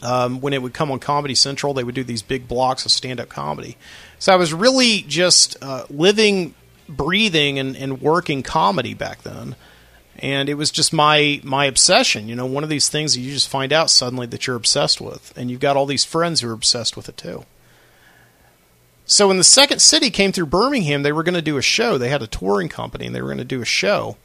Um, 0.01 0.41
when 0.41 0.53
it 0.53 0.61
would 0.63 0.73
come 0.73 0.89
on 0.89 0.97
Comedy 0.97 1.35
Central, 1.35 1.75
they 1.75 1.83
would 1.83 1.93
do 1.93 2.03
these 2.03 2.23
big 2.23 2.47
blocks 2.47 2.85
of 2.87 2.91
stand 2.91 3.19
up 3.19 3.29
comedy. 3.29 3.77
So 4.17 4.33
I 4.33 4.35
was 4.37 4.51
really 4.51 5.03
just 5.03 5.57
uh, 5.61 5.85
living, 5.91 6.55
breathing, 6.87 7.59
and, 7.59 7.77
and 7.77 8.01
working 8.01 8.41
comedy 8.41 8.95
back 8.95 9.21
then. 9.21 9.55
And 10.19 10.49
it 10.49 10.55
was 10.55 10.71
just 10.71 10.93
my 10.93 11.39
my 11.43 11.65
obsession. 11.65 12.27
You 12.27 12.35
know, 12.35 12.45
one 12.45 12.63
of 12.63 12.69
these 12.69 12.89
things 12.89 13.13
that 13.13 13.21
you 13.21 13.31
just 13.31 13.49
find 13.49 13.71
out 13.71 13.89
suddenly 13.89 14.27
that 14.27 14.47
you're 14.47 14.55
obsessed 14.55 14.99
with, 14.99 15.33
and 15.37 15.49
you've 15.49 15.59
got 15.59 15.77
all 15.77 15.85
these 15.85 16.05
friends 16.05 16.41
who 16.41 16.49
are 16.49 16.53
obsessed 16.53 16.97
with 16.97 17.09
it 17.09 17.17
too. 17.17 17.45
So 19.05 19.27
when 19.27 19.37
the 19.37 19.43
second 19.43 19.79
city 19.79 20.11
came 20.11 20.31
through 20.31 20.47
Birmingham, 20.47 21.01
they 21.01 21.11
were 21.11 21.23
going 21.23 21.33
to 21.33 21.41
do 21.41 21.57
a 21.57 21.63
show. 21.63 21.97
They 21.97 22.09
had 22.09 22.21
a 22.21 22.27
touring 22.27 22.69
company, 22.69 23.07
and 23.07 23.15
they 23.15 23.21
were 23.21 23.29
going 23.29 23.39
to 23.39 23.43
do 23.43 23.61
a 23.61 23.65
show 23.65 24.17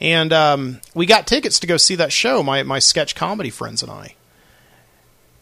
and 0.00 0.32
um, 0.32 0.80
we 0.94 1.04
got 1.04 1.26
tickets 1.26 1.60
to 1.60 1.66
go 1.66 1.76
see 1.76 1.94
that 1.96 2.12
show, 2.12 2.42
my, 2.42 2.62
my 2.62 2.78
sketch 2.78 3.14
comedy 3.14 3.50
friends 3.50 3.82
and 3.82 3.92
I. 3.92 4.14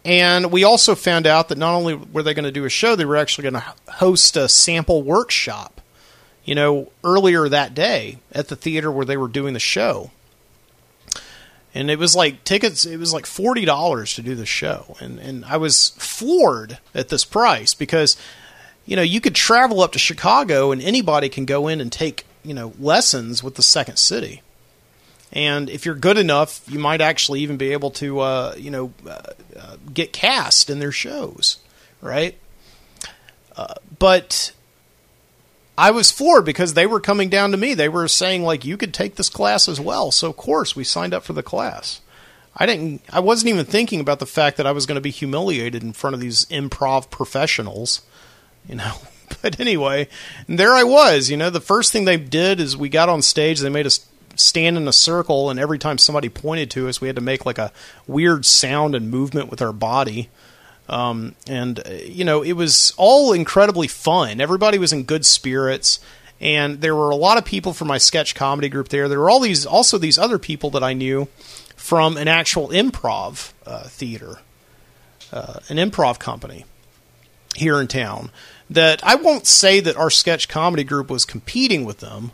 And 0.05 0.51
we 0.51 0.65
also 0.65 0.95
found 0.95 1.27
out 1.27 1.49
that 1.49 1.59
not 1.59 1.75
only 1.75 1.95
were 1.95 2.23
they 2.23 2.35
going 2.35 2.45
to 2.45 2.53
do 2.53 2.65
a 2.65 2.71
show, 2.71 2.97
they 2.97 3.05
were 3.05 3.17
actually 3.17 3.51
going 3.51 3.63
to 3.63 3.93
host 3.93 4.37
a 4.37 4.49
sample 4.49 5.03
workshop, 5.03 5.78
you 6.49 6.55
know, 6.55 6.91
earlier 7.05 7.47
that 7.47 7.75
day 7.75 8.17
at 8.33 8.49
the 8.49 8.57
theater 8.57 8.91
where 8.91 9.05
they 9.05 9.19
were 9.19 9.29
doing 9.29 9.53
the 9.53 9.61
show. 9.61 10.11
And 11.75 11.91
it 11.91 11.99
was 11.99 12.17
like 12.17 12.43
tickets, 12.43 12.87
it 12.87 12.97
was 12.97 13.13
like 13.13 13.27
$40 13.27 14.15
to 14.15 14.23
do 14.23 14.35
the 14.35 14.47
show. 14.47 14.97
And, 14.99 15.19
and 15.19 15.45
I 15.45 15.59
was 15.59 15.91
floored 15.99 16.79
at 16.95 17.11
this 17.11 17.27
price 17.27 17.75
because, 17.75 18.17
you 18.87 18.97
know, 18.97 19.03
you 19.03 19.21
could 19.21 19.35
travel 19.35 19.83
up 19.83 19.93
to 19.93 19.99
Chicago 19.99 20.73
and 20.73 20.81
anybody 20.81 21.29
can 21.29 21.45
go 21.45 21.69
in 21.69 21.83
and 21.83 21.93
take, 21.93 22.25
you 22.43 22.55
know, 22.55 22.73
lessons 22.79 23.43
with 23.43 23.57
the 23.57 23.63
second 23.63 23.99
city. 23.99 24.41
And 25.31 25.69
if 25.69 25.85
you're 25.85 25.95
good 25.95 26.17
enough, 26.17 26.63
you 26.67 26.79
might 26.79 27.03
actually 27.03 27.41
even 27.41 27.59
be 27.59 27.73
able 27.73 27.91
to, 27.91 28.21
uh, 28.21 28.55
you 28.57 28.71
know, 28.71 28.95
uh, 29.07 29.21
uh, 29.55 29.77
get 29.93 30.15
cast 30.15 30.71
in 30.71 30.79
their 30.79 30.93
shows, 30.93 31.59
right? 32.01 32.39
Uh, 33.55 33.75
but 33.99 34.53
I 35.79 35.93
was 35.93 36.11
floored 36.11 36.45
because 36.45 36.75
they 36.75 36.87
were 36.87 36.99
coming 36.99 37.29
down 37.29 37.53
to 37.53 37.57
me. 37.57 37.73
They 37.73 37.89
were 37.89 38.09
saying 38.09 38.43
like, 38.43 38.65
"You 38.65 38.77
could 38.77 38.93
take 38.93 39.15
this 39.15 39.29
class 39.29 39.69
as 39.69 39.79
well." 39.81 40.11
So 40.11 40.29
of 40.29 40.37
course 40.37 40.75
we 40.75 40.83
signed 40.83 41.15
up 41.15 41.23
for 41.23 41.35
the 41.35 41.43
class. 41.43 42.01
I 42.57 42.67
didn't. 42.67 43.01
I 43.13 43.21
wasn't 43.21 43.51
even 43.51 43.65
thinking 43.65 44.01
about 44.01 44.19
the 44.19 44.27
fact 44.27 44.57
that 44.57 44.67
I 44.67 44.73
was 44.73 44.87
going 44.87 44.97
to 44.97 45.01
be 45.01 45.13
humiliated 45.13 45.85
in 45.85 45.93
front 45.93 46.15
of 46.15 46.21
these 46.21 46.47
improv 46.47 47.11
professionals, 47.11 48.03
you 48.69 48.75
know. 48.75 48.95
But 49.43 49.61
anyway, 49.61 50.09
there 50.49 50.73
I 50.73 50.85
was. 50.85 51.29
You 51.29 51.37
know, 51.37 51.51
the 51.51 51.61
first 51.61 51.93
thing 51.93 52.07
they 52.07 52.17
did 52.17 52.59
is 52.61 52.79
we 52.79 52.89
got 52.89 53.11
on 53.11 53.21
stage. 53.21 53.61
They 53.61 53.69
made 53.69 53.87
us 53.87 54.07
stand 54.37 54.79
in 54.79 54.89
a 54.89 54.93
circle, 54.93 55.51
and 55.51 55.61
every 55.61 55.79
time 55.79 55.99
somebody 55.99 56.31
pointed 56.31 56.71
to 56.71 56.89
us, 56.89 57.01
we 57.01 57.09
had 57.09 57.17
to 57.17 57.23
make 57.23 57.45
like 57.45 57.59
a 57.59 57.71
weird 58.07 58.47
sound 58.47 58.95
and 58.95 59.11
movement 59.11 59.51
with 59.51 59.61
our 59.61 59.73
body. 59.73 60.31
Um, 60.89 61.35
and 61.47 61.81
uh, 61.81 61.93
you 62.05 62.25
know, 62.25 62.43
it 62.43 62.53
was 62.53 62.95
all 62.97 63.33
incredibly 63.33 63.89
fun. 63.89 64.41
Everybody 64.41 64.79
was 64.79 64.93
in 64.93 65.05
good 65.05 65.27
spirits, 65.27 66.01
and 66.41 66.81
there 66.81 66.95
were 66.95 67.11
a 67.11 67.17
lot 67.17 67.37
of 67.39 67.45
people 67.45 67.73
from 67.73 67.89
my 67.89 67.99
sketch 67.99 68.35
comedy 68.35 68.69
group 68.69 68.89
there. 68.89 69.09
There 69.09 69.21
were 69.21 69.31
all 69.31 69.41
these 69.41 69.67
also 69.67 69.99
these 69.99 70.19
other 70.19 70.39
people 70.39 70.71
that 70.71 70.83
I 70.83 70.95
knew 70.95 71.29
from 71.77 72.17
an 72.17 72.29
actual 72.29 72.69
improv 72.69 73.53
uh, 73.67 73.85
theater, 73.85 74.39
uh, 75.33 75.61
an 75.69 75.77
improv 75.77 76.19
company 76.19 76.65
here 77.55 77.81
in 77.81 77.87
town. 77.87 78.31
That 78.71 79.03
I 79.03 79.15
won't 79.15 79.47
say 79.47 79.81
that 79.81 79.97
our 79.97 80.11
sketch 80.11 80.49
comedy 80.49 80.85
group 80.85 81.11
was 81.11 81.25
competing 81.25 81.85
with 81.85 82.01
them, 82.01 82.33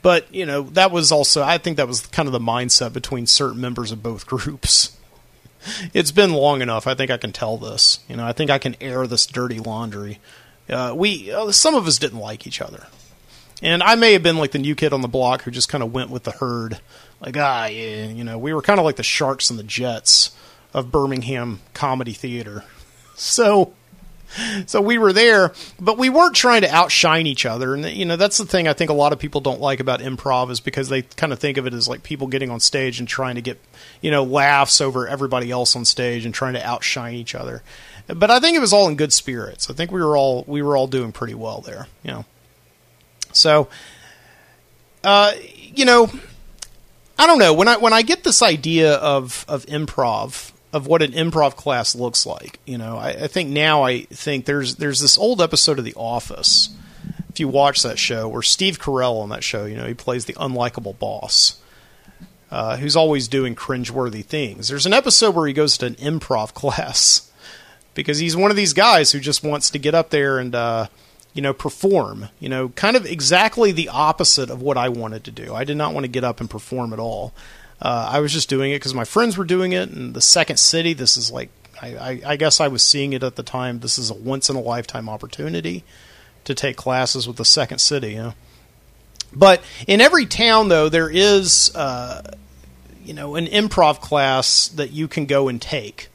but 0.00 0.32
you 0.34 0.46
know 0.46 0.62
that 0.62 0.90
was 0.90 1.12
also 1.12 1.42
I 1.42 1.58
think 1.58 1.76
that 1.76 1.88
was 1.88 2.06
kind 2.06 2.28
of 2.28 2.32
the 2.32 2.38
mindset 2.38 2.94
between 2.94 3.26
certain 3.26 3.60
members 3.60 3.92
of 3.92 4.02
both 4.02 4.26
groups. 4.28 4.96
It's 5.92 6.12
been 6.12 6.32
long 6.32 6.62
enough. 6.62 6.86
I 6.86 6.94
think 6.94 7.10
I 7.10 7.16
can 7.16 7.32
tell 7.32 7.56
this. 7.56 8.00
You 8.08 8.16
know, 8.16 8.26
I 8.26 8.32
think 8.32 8.50
I 8.50 8.58
can 8.58 8.76
air 8.80 9.06
this 9.06 9.26
dirty 9.26 9.58
laundry. 9.58 10.18
Uh, 10.68 10.94
we 10.96 11.32
uh, 11.32 11.50
some 11.52 11.74
of 11.74 11.86
us 11.86 11.98
didn't 11.98 12.20
like 12.20 12.46
each 12.46 12.60
other, 12.60 12.86
and 13.62 13.82
I 13.82 13.94
may 13.94 14.12
have 14.12 14.22
been 14.22 14.38
like 14.38 14.52
the 14.52 14.58
new 14.58 14.74
kid 14.74 14.92
on 14.92 15.00
the 15.00 15.08
block 15.08 15.42
who 15.42 15.50
just 15.50 15.68
kind 15.68 15.82
of 15.82 15.92
went 15.92 16.10
with 16.10 16.24
the 16.24 16.30
herd. 16.30 16.80
Like 17.20 17.36
ah 17.36 17.66
yeah, 17.66 18.06
you 18.06 18.24
know, 18.24 18.38
we 18.38 18.54
were 18.54 18.62
kind 18.62 18.78
of 18.78 18.84
like 18.84 18.96
the 18.96 19.02
sharks 19.02 19.50
and 19.50 19.58
the 19.58 19.64
jets 19.64 20.30
of 20.72 20.92
Birmingham 20.92 21.60
comedy 21.74 22.12
theater. 22.12 22.64
So 23.16 23.74
so 24.66 24.80
we 24.80 24.98
were 24.98 25.12
there, 25.12 25.52
but 25.80 25.98
we 25.98 26.08
weren't 26.08 26.36
trying 26.36 26.62
to 26.62 26.74
outshine 26.74 27.26
each 27.26 27.46
other. 27.46 27.74
And 27.74 27.84
you 27.84 28.04
know, 28.04 28.16
that's 28.16 28.38
the 28.38 28.44
thing 28.44 28.68
I 28.68 28.72
think 28.72 28.90
a 28.90 28.94
lot 28.94 29.12
of 29.12 29.18
people 29.18 29.40
don't 29.40 29.60
like 29.60 29.80
about 29.80 30.00
improv 30.00 30.50
is 30.50 30.60
because 30.60 30.88
they 30.88 31.02
kind 31.02 31.32
of 31.32 31.38
think 31.38 31.56
of 31.56 31.66
it 31.66 31.74
as 31.74 31.88
like 31.88 32.02
people 32.02 32.26
getting 32.26 32.50
on 32.50 32.60
stage 32.60 32.98
and 32.98 33.08
trying 33.08 33.34
to 33.34 33.42
get, 33.42 33.60
you 34.00 34.10
know, 34.10 34.22
laughs 34.22 34.80
over 34.80 35.08
everybody 35.08 35.50
else 35.50 35.74
on 35.74 35.84
stage 35.84 36.24
and 36.24 36.34
trying 36.34 36.54
to 36.54 36.66
outshine 36.66 37.14
each 37.14 37.34
other. 37.34 37.62
But 38.06 38.30
I 38.30 38.40
think 38.40 38.56
it 38.56 38.60
was 38.60 38.72
all 38.72 38.88
in 38.88 38.96
good 38.96 39.12
spirits. 39.12 39.70
I 39.70 39.74
think 39.74 39.90
we 39.90 40.02
were 40.02 40.16
all 40.16 40.44
we 40.46 40.62
were 40.62 40.76
all 40.76 40.86
doing 40.86 41.12
pretty 41.12 41.34
well 41.34 41.60
there, 41.60 41.86
you 42.02 42.10
know. 42.10 42.24
So 43.32 43.68
uh, 45.04 45.32
you 45.58 45.84
know, 45.84 46.10
I 47.18 47.26
don't 47.26 47.38
know, 47.38 47.54
when 47.54 47.68
I 47.68 47.76
when 47.76 47.92
I 47.92 48.02
get 48.02 48.24
this 48.24 48.42
idea 48.42 48.94
of 48.94 49.44
of 49.48 49.66
improv 49.66 50.52
of 50.72 50.86
what 50.86 51.02
an 51.02 51.12
improv 51.12 51.56
class 51.56 51.94
looks 51.94 52.26
like. 52.26 52.60
You 52.64 52.78
know, 52.78 52.96
I, 52.96 53.08
I, 53.10 53.26
think 53.26 53.50
now 53.50 53.82
I 53.82 54.02
think 54.02 54.44
there's 54.44 54.76
there's 54.76 55.00
this 55.00 55.18
old 55.18 55.40
episode 55.40 55.78
of 55.78 55.84
The 55.84 55.94
Office. 55.94 56.70
If 57.28 57.40
you 57.40 57.48
watch 57.48 57.82
that 57.82 57.98
show, 57.98 58.28
where 58.28 58.42
Steve 58.42 58.78
Carell 58.78 59.22
on 59.22 59.28
that 59.30 59.44
show, 59.44 59.64
you 59.64 59.76
know, 59.76 59.86
he 59.86 59.94
plays 59.94 60.24
the 60.24 60.34
unlikable 60.34 60.98
boss, 60.98 61.60
uh, 62.50 62.76
who's 62.76 62.96
always 62.96 63.28
doing 63.28 63.54
cringeworthy 63.54 64.24
things. 64.24 64.68
There's 64.68 64.86
an 64.86 64.92
episode 64.92 65.34
where 65.34 65.46
he 65.46 65.52
goes 65.52 65.78
to 65.78 65.86
an 65.86 65.94
improv 65.94 66.54
class 66.54 67.30
because 67.94 68.18
he's 68.18 68.36
one 68.36 68.50
of 68.50 68.56
these 68.56 68.72
guys 68.72 69.12
who 69.12 69.20
just 69.20 69.42
wants 69.42 69.70
to 69.70 69.78
get 69.78 69.94
up 69.94 70.10
there 70.10 70.38
and 70.38 70.54
uh, 70.54 70.86
you 71.32 71.42
know 71.42 71.52
perform. 71.52 72.28
You 72.38 72.48
know, 72.48 72.68
kind 72.70 72.96
of 72.96 73.06
exactly 73.06 73.72
the 73.72 73.88
opposite 73.88 74.50
of 74.50 74.62
what 74.62 74.76
I 74.76 74.88
wanted 74.88 75.24
to 75.24 75.30
do. 75.30 75.54
I 75.54 75.64
did 75.64 75.76
not 75.76 75.94
want 75.94 76.04
to 76.04 76.10
get 76.10 76.24
up 76.24 76.40
and 76.40 76.48
perform 76.48 76.92
at 76.92 76.98
all. 76.98 77.32
Uh, 77.80 78.10
I 78.12 78.20
was 78.20 78.32
just 78.32 78.48
doing 78.48 78.72
it 78.72 78.76
because 78.76 78.94
my 78.94 79.04
friends 79.04 79.38
were 79.38 79.44
doing 79.44 79.72
it, 79.72 79.88
and 79.88 80.14
the 80.14 80.20
second 80.20 80.58
city. 80.58 80.92
This 80.92 81.16
is 81.16 81.30
like, 81.30 81.48
I, 81.80 81.96
I, 81.96 82.20
I 82.26 82.36
guess 82.36 82.60
I 82.60 82.68
was 82.68 82.82
seeing 82.82 83.12
it 83.12 83.22
at 83.22 83.36
the 83.36 83.42
time. 83.42 83.80
This 83.80 83.98
is 83.98 84.10
a 84.10 84.14
once 84.14 84.50
in 84.50 84.56
a 84.56 84.60
lifetime 84.60 85.08
opportunity 85.08 85.84
to 86.44 86.54
take 86.54 86.76
classes 86.76 87.26
with 87.26 87.36
the 87.36 87.44
second 87.44 87.78
city. 87.78 88.12
You 88.12 88.22
know? 88.22 88.34
But 89.32 89.62
in 89.86 90.00
every 90.00 90.26
town, 90.26 90.68
though, 90.68 90.88
there 90.88 91.08
is, 91.08 91.74
uh, 91.74 92.34
you 93.04 93.14
know, 93.14 93.36
an 93.36 93.46
improv 93.46 94.00
class 94.00 94.68
that 94.68 94.90
you 94.90 95.08
can 95.08 95.26
go 95.26 95.48
and 95.48 95.60
take. 95.60 96.08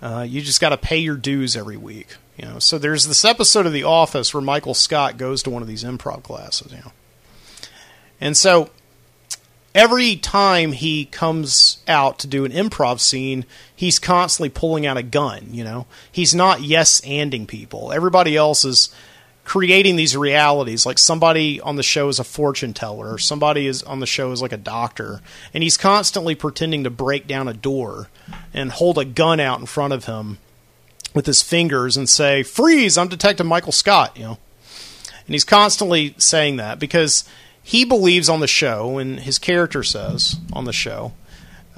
Uh, 0.00 0.26
you 0.28 0.40
just 0.40 0.60
got 0.60 0.70
to 0.70 0.76
pay 0.76 0.98
your 0.98 1.16
dues 1.16 1.56
every 1.56 1.76
week. 1.76 2.16
You 2.36 2.46
know, 2.46 2.58
so 2.58 2.78
there's 2.78 3.06
this 3.06 3.24
episode 3.24 3.66
of 3.66 3.72
The 3.72 3.84
Office 3.84 4.32
where 4.32 4.40
Michael 4.40 4.74
Scott 4.74 5.16
goes 5.16 5.42
to 5.42 5.50
one 5.50 5.62
of 5.62 5.68
these 5.68 5.84
improv 5.84 6.22
classes. 6.22 6.72
You 6.72 6.78
know, 6.78 6.92
and 8.20 8.36
so 8.36 8.70
every 9.74 10.16
time 10.16 10.72
he 10.72 11.06
comes 11.06 11.78
out 11.88 12.18
to 12.20 12.26
do 12.26 12.44
an 12.44 12.52
improv 12.52 13.00
scene, 13.00 13.44
he's 13.74 13.98
constantly 13.98 14.50
pulling 14.50 14.86
out 14.86 14.96
a 14.96 15.02
gun, 15.02 15.48
you 15.50 15.64
know. 15.64 15.86
He's 16.10 16.34
not 16.34 16.62
yes 16.62 17.00
anding 17.02 17.46
people. 17.46 17.92
Everybody 17.92 18.36
else 18.36 18.64
is 18.64 18.94
creating 19.44 19.96
these 19.96 20.16
realities 20.16 20.86
like 20.86 20.98
somebody 20.98 21.60
on 21.60 21.76
the 21.76 21.82
show 21.82 22.08
is 22.08 22.20
a 22.20 22.24
fortune 22.24 22.72
teller 22.72 23.12
or 23.12 23.18
somebody 23.18 23.66
is 23.66 23.82
on 23.82 23.98
the 23.98 24.06
show 24.06 24.30
is 24.30 24.40
like 24.40 24.52
a 24.52 24.56
doctor 24.56 25.20
and 25.52 25.64
he's 25.64 25.76
constantly 25.76 26.34
pretending 26.34 26.84
to 26.84 26.90
break 26.90 27.26
down 27.26 27.48
a 27.48 27.52
door 27.52 28.08
and 28.54 28.70
hold 28.70 28.96
a 28.98 29.04
gun 29.04 29.40
out 29.40 29.58
in 29.58 29.66
front 29.66 29.92
of 29.92 30.04
him 30.04 30.38
with 31.12 31.26
his 31.26 31.42
fingers 31.42 31.96
and 31.96 32.08
say 32.08 32.44
freeze 32.44 32.96
i'm 32.96 33.08
detective 33.08 33.44
michael 33.44 33.72
scott 33.72 34.16
you 34.16 34.22
know 34.22 34.38
and 35.26 35.34
he's 35.34 35.44
constantly 35.44 36.14
saying 36.18 36.56
that 36.56 36.78
because 36.78 37.24
he 37.62 37.84
believes 37.84 38.28
on 38.28 38.40
the 38.40 38.46
show, 38.46 38.98
and 38.98 39.20
his 39.20 39.38
character 39.38 39.82
says 39.82 40.36
on 40.52 40.64
the 40.64 40.72
show, 40.72 41.12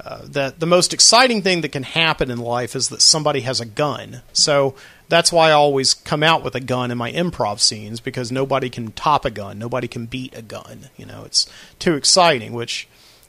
uh, 0.03 0.21
that 0.23 0.59
the 0.59 0.67
most 0.67 0.93
exciting 0.93 1.41
thing 1.41 1.61
that 1.61 1.71
can 1.71 1.83
happen 1.83 2.29
in 2.29 2.37
life 2.37 2.75
is 2.75 2.89
that 2.89 3.01
somebody 3.01 3.41
has 3.41 3.59
a 3.59 3.65
gun. 3.65 4.21
So 4.33 4.75
that's 5.09 5.31
why 5.31 5.49
I 5.49 5.53
always 5.53 5.93
come 5.93 6.21
out 6.21 6.43
with 6.43 6.53
a 6.53 6.59
gun 6.59 6.91
in 6.91 6.97
my 6.97 7.11
improv 7.11 7.59
scenes 7.59 7.99
because 7.99 8.31
nobody 8.31 8.69
can 8.69 8.91
top 8.91 9.25
a 9.25 9.31
gun, 9.31 9.57
nobody 9.57 9.87
can 9.87 10.05
beat 10.05 10.37
a 10.37 10.41
gun. 10.41 10.89
You 10.95 11.05
know, 11.05 11.23
it's 11.25 11.49
too 11.79 11.95
exciting, 11.95 12.53
which 12.53 12.87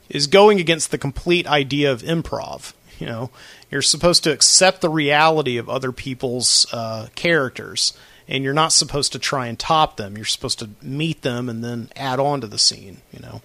is 0.09 0.27
going 0.27 0.59
against 0.59 0.91
the 0.91 0.97
complete 0.97 1.47
idea 1.47 1.91
of 1.91 2.01
improv. 2.01 2.73
You 2.99 3.07
know, 3.07 3.29
you're 3.69 3.81
supposed 3.81 4.23
to 4.23 4.31
accept 4.31 4.81
the 4.81 4.89
reality 4.89 5.57
of 5.57 5.69
other 5.69 5.91
people's 5.91 6.65
uh, 6.71 7.07
characters, 7.15 7.93
and 8.27 8.43
you're 8.43 8.53
not 8.53 8.73
supposed 8.73 9.11
to 9.13 9.19
try 9.19 9.47
and 9.47 9.57
top 9.57 9.97
them. 9.97 10.15
You're 10.15 10.25
supposed 10.25 10.59
to 10.59 10.69
meet 10.81 11.21
them 11.21 11.49
and 11.49 11.63
then 11.63 11.89
add 11.95 12.19
on 12.19 12.41
to 12.41 12.47
the 12.47 12.57
scene. 12.57 13.01
You 13.11 13.19
know, 13.19 13.41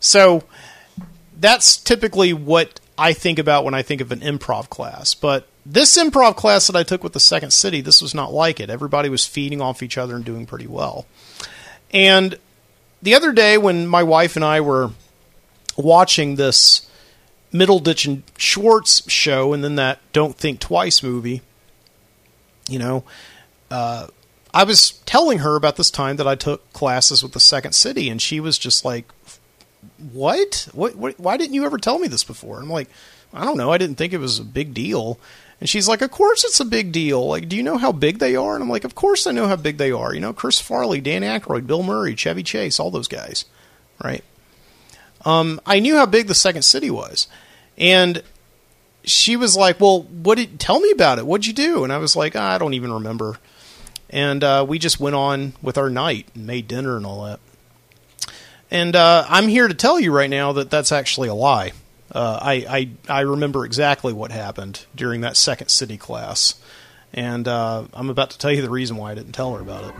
so 0.00 0.44
that's 1.38 1.76
typically 1.76 2.32
what 2.32 2.80
I 2.98 3.12
think 3.12 3.38
about 3.38 3.64
when 3.64 3.74
I 3.74 3.82
think 3.82 4.00
of 4.00 4.12
an 4.12 4.20
improv 4.20 4.68
class. 4.68 5.14
But 5.14 5.46
this 5.64 5.96
improv 5.98 6.36
class 6.36 6.66
that 6.66 6.76
I 6.76 6.82
took 6.82 7.02
with 7.02 7.12
the 7.12 7.20
Second 7.20 7.52
City, 7.52 7.80
this 7.80 8.00
was 8.00 8.14
not 8.14 8.32
like 8.32 8.60
it. 8.60 8.70
Everybody 8.70 9.08
was 9.08 9.26
feeding 9.26 9.60
off 9.60 9.82
each 9.82 9.98
other 9.98 10.16
and 10.16 10.24
doing 10.24 10.46
pretty 10.46 10.66
well. 10.66 11.06
And 11.92 12.38
the 13.02 13.14
other 13.14 13.32
day, 13.32 13.58
when 13.58 13.86
my 13.86 14.02
wife 14.02 14.36
and 14.36 14.44
I 14.44 14.60
were 14.60 14.90
watching 15.76 16.36
this 16.36 16.88
Middleditch 17.52 18.06
and 18.06 18.22
Schwartz 18.36 19.08
show 19.10 19.52
and 19.52 19.62
then 19.62 19.76
that 19.76 20.00
Don't 20.12 20.36
Think 20.36 20.60
Twice 20.60 21.02
movie, 21.02 21.42
you 22.68 22.78
know, 22.78 23.04
uh, 23.70 24.08
I 24.56 24.64
was 24.64 24.92
telling 25.04 25.40
her 25.40 25.54
about 25.54 25.76
this 25.76 25.90
time 25.90 26.16
that 26.16 26.26
I 26.26 26.34
took 26.34 26.72
classes 26.72 27.22
with 27.22 27.32
the 27.32 27.40
Second 27.40 27.72
City, 27.72 28.08
and 28.08 28.22
she 28.22 28.40
was 28.40 28.56
just 28.56 28.86
like, 28.86 29.04
"What? 29.98 30.68
What? 30.72 30.96
what 30.96 31.20
why 31.20 31.36
didn't 31.36 31.54
you 31.54 31.66
ever 31.66 31.76
tell 31.76 31.98
me 31.98 32.08
this 32.08 32.24
before?" 32.24 32.58
I'm 32.58 32.70
like, 32.70 32.88
"I 33.34 33.44
don't 33.44 33.58
know. 33.58 33.70
I 33.70 33.78
didn't 33.78 33.96
think 33.96 34.12
it 34.14 34.18
was 34.18 34.38
a 34.38 34.44
big 34.44 34.72
deal." 34.72 35.18
And 35.60 35.68
she's 35.68 35.88
like, 35.88 36.00
"Of 36.00 36.10
course 36.10 36.42
it's 36.42 36.58
a 36.58 36.64
big 36.64 36.90
deal. 36.90 37.26
Like, 37.26 37.50
do 37.50 37.56
you 37.56 37.62
know 37.62 37.76
how 37.76 37.92
big 37.92 38.18
they 38.18 38.34
are?" 38.34 38.54
And 38.54 38.62
I'm 38.62 38.70
like, 38.70 38.84
"Of 38.84 38.94
course 38.94 39.26
I 39.26 39.32
know 39.32 39.46
how 39.46 39.56
big 39.56 39.76
they 39.76 39.92
are. 39.92 40.14
You 40.14 40.20
know, 40.20 40.32
Chris 40.32 40.58
Farley, 40.58 41.02
Dan 41.02 41.22
Aykroyd, 41.22 41.66
Bill 41.66 41.82
Murray, 41.82 42.14
Chevy 42.14 42.42
Chase, 42.42 42.80
all 42.80 42.90
those 42.90 43.08
guys, 43.08 43.44
right?" 44.02 44.24
Um, 45.26 45.60
I 45.66 45.80
knew 45.80 45.96
how 45.96 46.06
big 46.06 46.28
the 46.28 46.34
Second 46.34 46.62
City 46.62 46.90
was, 46.90 47.26
and 47.76 48.22
she 49.04 49.36
was 49.36 49.54
like, 49.54 49.80
"Well, 49.80 50.02
what 50.02 50.36
did 50.36 50.58
tell 50.58 50.80
me 50.80 50.90
about 50.92 51.18
it? 51.18 51.26
What'd 51.26 51.46
you 51.46 51.52
do?" 51.52 51.84
And 51.84 51.92
I 51.92 51.98
was 51.98 52.16
like, 52.16 52.36
"I 52.36 52.56
don't 52.56 52.72
even 52.72 52.90
remember." 52.90 53.38
And 54.10 54.44
uh, 54.44 54.64
we 54.68 54.78
just 54.78 55.00
went 55.00 55.16
on 55.16 55.54
with 55.62 55.76
our 55.76 55.90
night 55.90 56.28
and 56.34 56.46
made 56.46 56.68
dinner 56.68 56.96
and 56.96 57.04
all 57.04 57.24
that. 57.24 57.40
And 58.70 58.96
uh, 58.96 59.24
I'm 59.28 59.48
here 59.48 59.68
to 59.68 59.74
tell 59.74 60.00
you 60.00 60.12
right 60.12 60.30
now 60.30 60.52
that 60.52 60.70
that's 60.70 60.92
actually 60.92 61.28
a 61.28 61.34
lie. 61.34 61.72
Uh, 62.10 62.38
I, 62.40 62.54
I 63.08 63.18
I 63.18 63.20
remember 63.22 63.64
exactly 63.64 64.12
what 64.12 64.30
happened 64.30 64.86
during 64.94 65.22
that 65.22 65.36
second 65.36 65.68
city 65.68 65.96
class, 65.96 66.54
and 67.12 67.46
uh, 67.48 67.84
I'm 67.92 68.10
about 68.10 68.30
to 68.30 68.38
tell 68.38 68.52
you 68.52 68.62
the 68.62 68.70
reason 68.70 68.96
why 68.96 69.10
I 69.10 69.14
didn't 69.14 69.32
tell 69.32 69.54
her 69.54 69.60
about 69.60 69.84
it. 69.84 69.94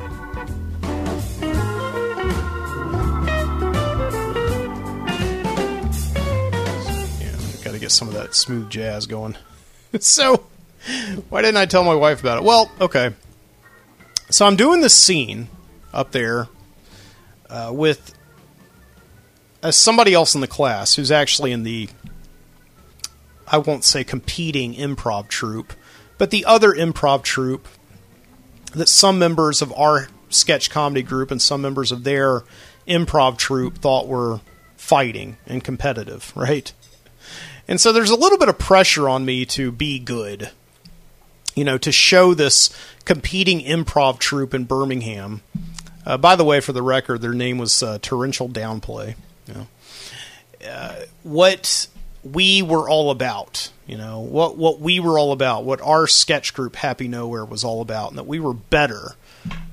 Yeah, 7.20 7.34
I've 7.34 7.64
got 7.64 7.72
to 7.72 7.78
get 7.80 7.90
some 7.90 8.08
of 8.08 8.14
that 8.14 8.34
smooth 8.34 8.70
jazz 8.70 9.06
going. 9.06 9.36
so, 10.00 10.46
why 11.28 11.42
didn't 11.42 11.56
I 11.56 11.66
tell 11.66 11.82
my 11.82 11.94
wife 11.94 12.20
about 12.20 12.38
it? 12.38 12.44
Well, 12.44 12.70
okay. 12.80 13.12
So 14.28 14.44
I'm 14.44 14.56
doing 14.56 14.80
this 14.80 14.94
scene 14.94 15.48
up 15.92 16.10
there 16.10 16.48
uh, 17.48 17.70
with 17.72 18.12
uh, 19.62 19.70
somebody 19.70 20.14
else 20.14 20.34
in 20.34 20.40
the 20.40 20.48
class 20.48 20.94
who's 20.94 21.12
actually 21.12 21.52
in 21.52 21.62
the 21.62 21.88
I 23.46 23.58
won't 23.58 23.84
say 23.84 24.02
competing 24.02 24.74
improv 24.74 25.28
troupe, 25.28 25.72
but 26.18 26.30
the 26.30 26.44
other 26.44 26.72
improv 26.72 27.22
troupe 27.22 27.68
that 28.72 28.88
some 28.88 29.18
members 29.18 29.62
of 29.62 29.72
our 29.74 30.08
sketch 30.28 30.70
comedy 30.70 31.02
group 31.02 31.30
and 31.30 31.40
some 31.40 31.62
members 31.62 31.92
of 31.92 32.02
their 32.02 32.42
improv 32.88 33.38
troupe 33.38 33.78
thought 33.78 34.08
were 34.08 34.40
fighting 34.76 35.36
and 35.46 35.62
competitive, 35.62 36.32
right? 36.34 36.72
And 37.68 37.80
so 37.80 37.92
there's 37.92 38.10
a 38.10 38.16
little 38.16 38.38
bit 38.38 38.48
of 38.48 38.58
pressure 38.58 39.08
on 39.08 39.24
me 39.24 39.44
to 39.46 39.70
be 39.70 39.98
good, 39.98 40.50
you 41.56 41.64
know, 41.64 41.78
to 41.78 41.90
show 41.90 42.34
this 42.34 42.70
competing 43.04 43.60
improv 43.60 44.20
troupe 44.20 44.54
in 44.54 44.64
Birmingham. 44.64 45.40
Uh, 46.04 46.16
by 46.16 46.36
the 46.36 46.44
way, 46.44 46.60
for 46.60 46.72
the 46.72 46.82
record, 46.82 47.20
their 47.20 47.32
name 47.34 47.58
was 47.58 47.82
uh, 47.82 47.98
Torrential 48.00 48.48
Downplay. 48.48 49.16
You 49.48 49.54
know. 49.54 49.66
uh, 50.70 50.94
what 51.22 51.88
we 52.22 52.62
were 52.62 52.88
all 52.88 53.10
about, 53.10 53.70
you 53.86 53.96
know, 53.96 54.20
what 54.20 54.56
what 54.56 54.80
we 54.80 55.00
were 55.00 55.18
all 55.18 55.32
about, 55.32 55.64
what 55.64 55.80
our 55.80 56.06
sketch 56.06 56.54
group 56.54 56.76
Happy 56.76 57.08
Nowhere 57.08 57.44
was 57.44 57.64
all 57.64 57.80
about, 57.80 58.10
and 58.10 58.18
that 58.18 58.26
we 58.26 58.40
were 58.40 58.54
better. 58.54 59.12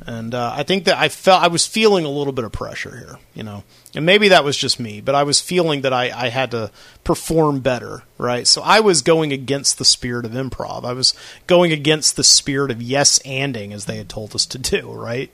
And 0.06 0.36
uh, 0.36 0.54
I 0.56 0.64
think 0.64 0.86
that 0.86 0.98
I 0.98 1.10
felt 1.10 1.42
I 1.42 1.48
was 1.48 1.66
feeling 1.66 2.06
a 2.06 2.10
little 2.10 2.34
bit 2.34 2.46
of 2.46 2.52
pressure 2.52 2.96
here, 2.96 3.18
you 3.34 3.44
know, 3.44 3.64
and 3.96 4.06
maybe 4.06 4.30
that 4.30 4.44
was 4.44 4.58
just 4.58 4.80
me, 4.80 5.02
but 5.02 5.16
I 5.16 5.24
was 5.24 5.40
feeling 5.40 5.82
that 5.82 5.94
I, 5.94 6.06
I 6.06 6.30
had 6.30 6.52
to 6.52 6.72
perform 7.04 7.60
better, 7.60 8.04
right? 8.18 8.48
So 8.48 8.62
I 8.64 8.80
was 8.80 9.02
going 9.02 9.32
against 9.32 9.78
the 9.78 9.86
spirit 9.86 10.26
of 10.26 10.32
improv. 10.32 10.84
I 10.84 10.94
was 10.94 11.14
going 11.46 11.72
against 11.72 12.16
the 12.16 12.24
spirit 12.24 12.72
of 12.72 12.82
yes 12.82 13.20
anding, 13.20 13.72
as 13.72 13.86
they 13.86 13.98
had 13.98 14.10
told 14.10 14.34
us 14.34 14.46
to 14.48 14.58
do, 14.58 14.92
right? 14.92 15.32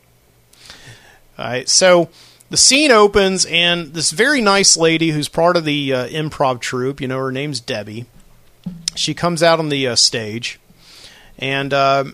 All 1.38 1.45
right, 1.45 1.69
so 1.69 2.10
the 2.50 2.58
scene 2.58 2.91
opens, 2.91 3.45
and 3.45 3.93
this 3.93 4.12
very 4.12 4.41
nice 4.41 4.76
lady 4.76 5.12
who's 5.12 5.30
part 5.30 5.56
of 5.56 5.63
the 5.63 5.93
uh, 5.93 6.08
improv 6.08 6.60
troupe, 6.60 7.00
you 7.00 7.08
know, 7.08 7.19
her 7.19 7.32
name's 7.32 7.62
Debbie. 7.62 8.08
She 8.95 9.13
comes 9.13 9.41
out 9.41 9.60
on 9.60 9.69
the 9.69 9.88
uh, 9.88 9.95
stage, 9.95 10.60
and 11.38 11.74
uh, 11.74 12.06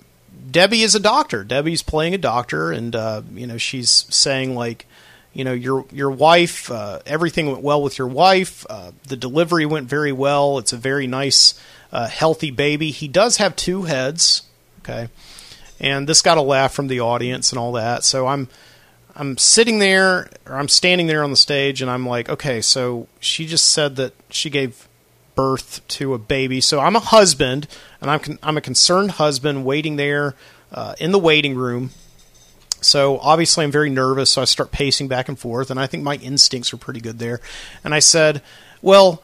Debbie 0.52 0.84
is 0.84 0.94
a 0.94 1.00
doctor. 1.00 1.44
Debbie's 1.44 1.82
playing 1.82 2.14
a 2.14 2.20
doctor, 2.20 2.72
and 2.72 2.96
uh, 2.96 3.24
you 3.34 3.48
know, 3.48 3.58
she's 3.58 4.06
saying 4.10 4.54
like, 4.56 4.86
you 5.36 5.43
know, 5.43 5.54
your 5.54 5.86
your 5.91 6.10
wife, 6.10 6.71
uh, 6.71 7.02
everything 7.06 7.45
went 7.48 7.62
well 7.62 7.84
with 7.84 8.00
your 8.00 8.08
wife. 8.08 8.65
Uh, 8.67 8.93
the 9.08 9.17
delivery 9.17 9.67
went 9.67 9.88
very 9.88 10.12
well. 10.12 10.58
It's 10.58 10.74
a 10.74 10.78
very 10.78 11.06
nice, 11.06 11.54
healthy 11.91 12.50
baby. 12.50 12.89
He 12.89 13.08
does 13.08 13.38
have 13.38 13.56
two 13.56 13.84
heads, 13.84 14.43
okay, 14.80 15.10
and 15.80 16.10
this 16.10 16.21
got 16.21 16.38
a 16.38 16.41
laugh 16.41 16.74
from 16.74 16.88
the 16.88 17.02
audience 17.02 17.52
and 17.52 17.60
all 17.60 17.74
that. 17.74 18.04
So 18.04 18.26
I'm 18.26 18.48
I'm 19.15 19.38
sitting 19.38 19.80
there 19.80 20.30
or 20.45 20.56
I'm 20.56 20.67
standing 20.67 21.08
there 21.08 21.24
on 21.24 21.30
the 21.32 21.38
stage 21.38 21.82
and 21.82 21.89
I'm 21.89 22.06
like, 22.06 22.30
okay, 22.30 22.62
so 22.62 23.08
she 23.19 23.45
just 23.45 23.71
said 23.71 23.95
that 23.95 24.13
she 24.30 24.50
gave 24.50 24.88
birth 25.36 25.86
to 25.88 26.13
a 26.13 26.17
baby. 26.17 26.60
So 26.60 26.80
I'm 26.80 26.95
a 26.95 27.00
husband 27.02 27.67
and 28.02 28.12
I'm 28.12 28.19
con- 28.19 28.39
I'm 28.43 28.58
a 28.58 28.62
concerned 28.62 29.12
husband 29.12 29.65
waiting 29.65 29.95
there 29.95 30.36
uh, 30.71 30.95
in 31.00 31.12
the 31.12 31.19
waiting 31.19 31.56
room. 31.56 31.91
So 32.82 33.20
obviously 33.20 33.64
I'm 33.64 33.72
very 33.72 33.90
nervous, 33.90 34.32
so 34.32 34.42
I 34.42 34.46
start 34.46 34.72
pacing 34.72 35.08
back 35.08 35.28
and 35.28 35.38
forth 35.38 35.72
and 35.72 35.80
I 35.80 35.88
think 35.88 36.04
my 36.04 36.16
instincts 36.16 36.74
are 36.74 36.78
pretty 36.78 37.02
good 37.02 37.20
there. 37.20 37.40
And 37.84 37.94
I 37.94 38.00
said, 38.00 38.42
"Well, 38.82 39.24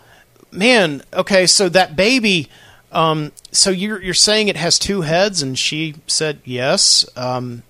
man, 0.52 1.04
okay, 1.14 1.46
so 1.46 1.70
that 1.70 1.96
baby 1.96 2.50
um, 2.92 3.32
so 3.52 3.70
you're 3.70 4.02
you're 4.02 4.14
saying 4.14 4.48
it 4.48 4.58
has 4.58 4.78
two 4.78 5.02
heads?" 5.02 5.42
And 5.42 5.58
she 5.58 5.96
said, 6.08 6.42
"Yes." 6.44 7.06
Um, 7.16 7.64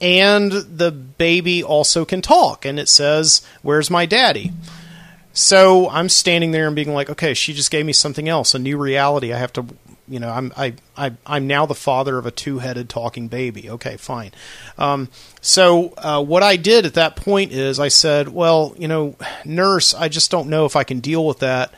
and 0.00 0.52
the 0.52 0.90
baby 0.90 1.62
also 1.62 2.04
can 2.04 2.22
talk 2.22 2.64
and 2.64 2.78
it 2.78 2.88
says 2.88 3.42
where's 3.62 3.90
my 3.90 4.06
daddy 4.06 4.52
so 5.32 5.88
i'm 5.90 6.08
standing 6.08 6.52
there 6.52 6.66
and 6.66 6.76
being 6.76 6.92
like 6.92 7.10
okay 7.10 7.34
she 7.34 7.52
just 7.52 7.70
gave 7.70 7.84
me 7.84 7.92
something 7.92 8.28
else 8.28 8.54
a 8.54 8.58
new 8.58 8.78
reality 8.78 9.32
i 9.32 9.38
have 9.38 9.52
to 9.52 9.64
you 10.08 10.18
know 10.18 10.30
i'm 10.30 10.52
i, 10.56 10.74
I 10.96 11.12
i'm 11.26 11.46
now 11.46 11.66
the 11.66 11.74
father 11.74 12.18
of 12.18 12.26
a 12.26 12.30
two-headed 12.30 12.88
talking 12.88 13.28
baby 13.28 13.70
okay 13.70 13.96
fine 13.96 14.32
um, 14.76 15.08
so 15.40 15.94
uh, 15.98 16.22
what 16.22 16.42
i 16.42 16.56
did 16.56 16.86
at 16.86 16.94
that 16.94 17.16
point 17.16 17.52
is 17.52 17.78
i 17.78 17.88
said 17.88 18.28
well 18.28 18.74
you 18.78 18.88
know 18.88 19.16
nurse 19.44 19.94
i 19.94 20.08
just 20.08 20.30
don't 20.30 20.48
know 20.48 20.64
if 20.64 20.76
i 20.76 20.84
can 20.84 21.00
deal 21.00 21.26
with 21.26 21.38
that 21.40 21.72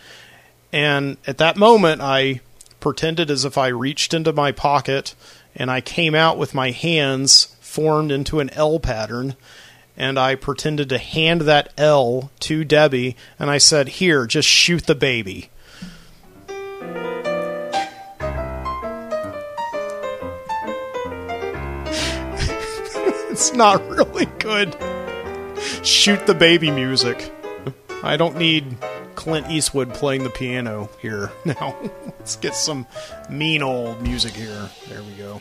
and 0.73 1.17
at 1.27 1.39
that 1.39 1.57
moment 1.57 2.01
i 2.01 2.41
pretended 2.79 3.31
as 3.31 3.45
if 3.45 3.59
i 3.59 3.69
reached 3.69 4.15
into 4.15 4.33
my 4.33 4.53
pocket 4.53 5.15
and 5.55 5.71
i 5.71 5.81
came 5.81 6.15
out 6.15 6.39
with 6.39 6.55
my 6.55 6.71
hands 6.71 7.55
formed 7.71 8.11
into 8.11 8.41
an 8.41 8.51
L 8.51 8.81
pattern. 8.81 9.37
And 9.97 10.19
I 10.19 10.35
pretended 10.35 10.89
to 10.89 10.99
hand 10.99 11.43
that 11.43 11.73
L 11.77 12.31
to 12.41 12.65
Debbie, 12.65 13.17
and 13.39 13.51
I 13.51 13.59
said, 13.59 13.89
Here, 13.89 14.27
just 14.27 14.49
shoot 14.49 14.87
the 14.87 14.95
baby. 14.95 15.51
It's 23.41 23.55
not 23.55 23.89
really 23.89 24.27
good. 24.39 24.77
Shoot 25.83 26.27
the 26.27 26.35
baby 26.35 26.71
music. 26.71 27.33
I 28.03 28.19
don't 28.19 28.37
need 28.37 28.77
Clint 29.15 29.51
Eastwood 29.51 29.95
playing 29.95 30.25
the 30.25 30.31
piano 30.31 30.91
here. 31.01 31.33
Now, 31.47 31.75
let's 32.05 32.37
get 32.37 32.55
some 32.55 32.87
mean 33.31 33.63
old 33.63 34.03
music 34.03 34.35
here. 34.35 34.69
There 34.89 35.03
we 35.03 35.13
go. 35.13 35.41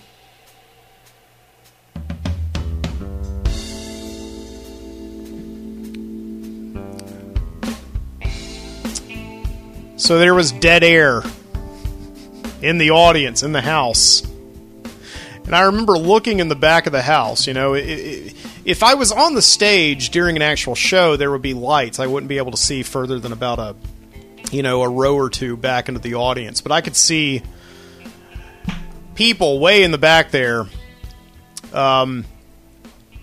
So 9.98 10.18
there 10.18 10.34
was 10.34 10.54
dead 10.54 10.86
air 10.86 11.22
in 12.62 12.78
the 12.78 12.92
audience, 12.92 13.44
in 13.44 13.52
the 13.52 13.62
house. 13.62 14.29
And 15.50 15.56
I 15.56 15.62
remember 15.64 15.98
looking 15.98 16.40
in 16.40 16.48
the 16.48 16.56
back 16.56 16.86
of 16.86 16.94
the 16.94 17.02
house. 17.02 17.48
You 17.48 17.56
know, 17.56 17.74
it, 17.74 17.82
it, 17.82 18.36
if 18.66 18.84
I 18.84 18.94
was 18.94 19.12
on 19.12 19.34
the 19.34 19.42
stage 19.42 20.12
during 20.12 20.36
an 20.36 20.44
actual 20.44 20.76
show, 20.76 21.16
there 21.16 21.32
would 21.32 21.42
be 21.42 21.56
lights. 21.56 22.00
I 22.00 22.06
wouldn't 22.06 22.30
be 22.30 22.38
able 22.38 22.52
to 22.52 22.58
see 22.58 22.84
further 22.84 23.20
than 23.20 23.34
about 23.34 23.58
a 23.58 23.76
you 24.52 24.64
know, 24.64 24.82
a 24.82 24.90
row 24.90 25.16
or 25.16 25.30
two 25.30 25.58
back 25.58 25.90
into 25.90 26.00
the 26.00 26.16
audience. 26.16 26.62
But 26.62 26.72
I 26.72 26.82
could 26.82 26.96
see 26.96 27.42
people 29.16 29.60
way 29.60 29.84
in 29.84 29.92
the 29.92 29.98
back 29.98 30.32
there. 30.32 30.66
Um, 31.74 32.26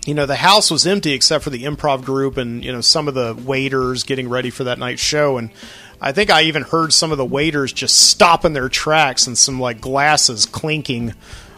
you 0.05 0.13
know, 0.13 0.25
the 0.25 0.35
house 0.35 0.71
was 0.71 0.87
empty 0.87 1.11
except 1.13 1.43
for 1.43 1.49
the 1.49 1.63
improv 1.63 2.05
group 2.05 2.37
and, 2.37 2.63
you 2.63 2.71
know, 2.71 2.81
some 2.81 3.07
of 3.07 3.13
the 3.13 3.35
waiters 3.35 4.03
getting 4.03 4.29
ready 4.29 4.49
for 4.49 4.65
that 4.65 4.79
night's 4.79 5.01
show. 5.01 5.37
And 5.37 5.51
I 5.99 6.13
think 6.13 6.29
I 6.29 6.43
even 6.43 6.63
heard 6.63 6.93
some 6.93 7.11
of 7.11 7.17
the 7.17 7.25
waiters 7.25 7.73
just 7.73 8.09
stopping 8.09 8.53
their 8.53 8.69
tracks 8.69 9.27
and 9.27 9.37
some 9.37 9.59
like 9.59 9.81
glasses 9.81 10.45
clinking 10.45 11.13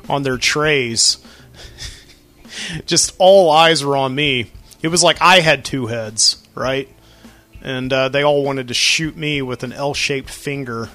on 0.09 0.23
their 0.23 0.37
trays. 0.37 1.17
just 2.85 3.15
all 3.19 3.51
eyes 3.51 3.83
were 3.83 3.95
on 3.95 4.13
me. 4.13 4.51
It 4.81 4.87
was 4.89 5.03
like 5.03 5.21
I 5.21 5.39
had 5.39 5.63
two 5.63 5.87
heads, 5.87 6.41
right? 6.55 6.89
And 7.61 7.91
uh, 7.91 8.09
they 8.09 8.23
all 8.23 8.43
wanted 8.43 8.69
to 8.69 8.73
shoot 8.73 9.15
me 9.15 9.41
with 9.41 9.63
an 9.63 9.73
L 9.73 9.93
shaped 9.93 10.29
finger, 10.29 10.89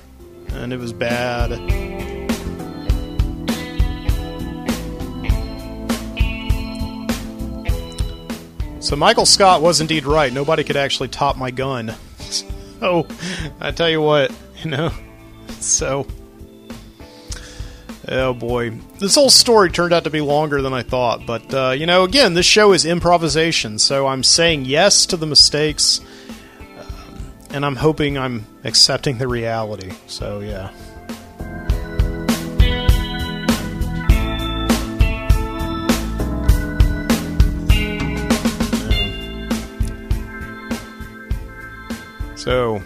and 0.48 0.72
it 0.72 0.78
was 0.78 0.92
bad. 0.92 1.50
So 8.80 8.96
Michael 8.96 9.24
Scott 9.24 9.62
was 9.62 9.80
indeed 9.80 10.04
right. 10.04 10.30
Nobody 10.30 10.62
could 10.62 10.76
actually 10.76 11.08
top 11.08 11.36
my 11.36 11.50
gun. 11.50 11.94
So 12.80 13.06
I 13.60 13.70
tell 13.70 13.88
you 13.88 14.02
what, 14.02 14.30
you 14.62 14.70
know. 14.70 14.92
So 15.60 16.06
oh 18.08 18.34
boy, 18.34 18.70
this 18.98 19.14
whole 19.14 19.30
story 19.30 19.70
turned 19.70 19.92
out 19.92 20.04
to 20.04 20.10
be 20.10 20.20
longer 20.20 20.62
than 20.62 20.72
I 20.72 20.82
thought. 20.82 21.26
But 21.26 21.54
uh, 21.54 21.70
you 21.70 21.86
know, 21.86 22.04
again, 22.04 22.34
this 22.34 22.46
show 22.46 22.72
is 22.72 22.84
improvisation, 22.84 23.78
so 23.78 24.06
I'm 24.06 24.22
saying 24.22 24.64
yes 24.64 25.06
to 25.06 25.16
the 25.16 25.26
mistakes, 25.26 26.00
um, 26.78 27.32
and 27.50 27.66
I'm 27.66 27.76
hoping 27.76 28.18
I'm 28.18 28.46
accepting 28.64 29.18
the 29.18 29.28
reality. 29.28 29.92
So 30.06 30.40
yeah. 30.40 30.70
So, 42.44 42.82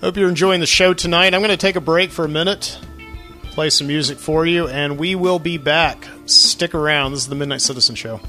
hope 0.00 0.16
you're 0.16 0.28
enjoying 0.28 0.60
the 0.60 0.66
show 0.66 0.94
tonight. 0.94 1.34
I'm 1.34 1.40
going 1.40 1.50
to 1.50 1.56
take 1.56 1.76
a 1.76 1.80
break 1.80 2.10
for 2.10 2.24
a 2.24 2.28
minute, 2.28 2.78
play 3.50 3.70
some 3.70 3.86
music 3.86 4.18
for 4.18 4.46
you, 4.46 4.68
and 4.68 4.98
we 4.98 5.14
will 5.14 5.38
be 5.38 5.58
back. 5.58 6.06
Stick 6.26 6.74
around. 6.74 7.12
This 7.12 7.22
is 7.22 7.28
the 7.28 7.34
Midnight 7.34 7.62
Citizen 7.62 7.94
Show. 7.94 8.20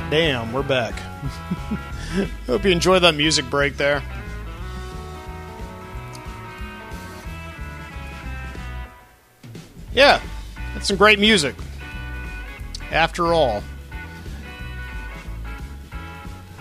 Hot 0.00 0.10
damn, 0.10 0.52
we're 0.52 0.64
back. 0.64 0.92
Hope 2.48 2.64
you 2.64 2.72
enjoyed 2.72 3.04
that 3.04 3.14
music 3.14 3.48
break 3.48 3.76
there. 3.76 4.02
Yeah, 9.92 10.20
That's 10.72 10.88
some 10.88 10.96
great 10.96 11.20
music. 11.20 11.54
After 12.90 13.32
all, 13.32 13.62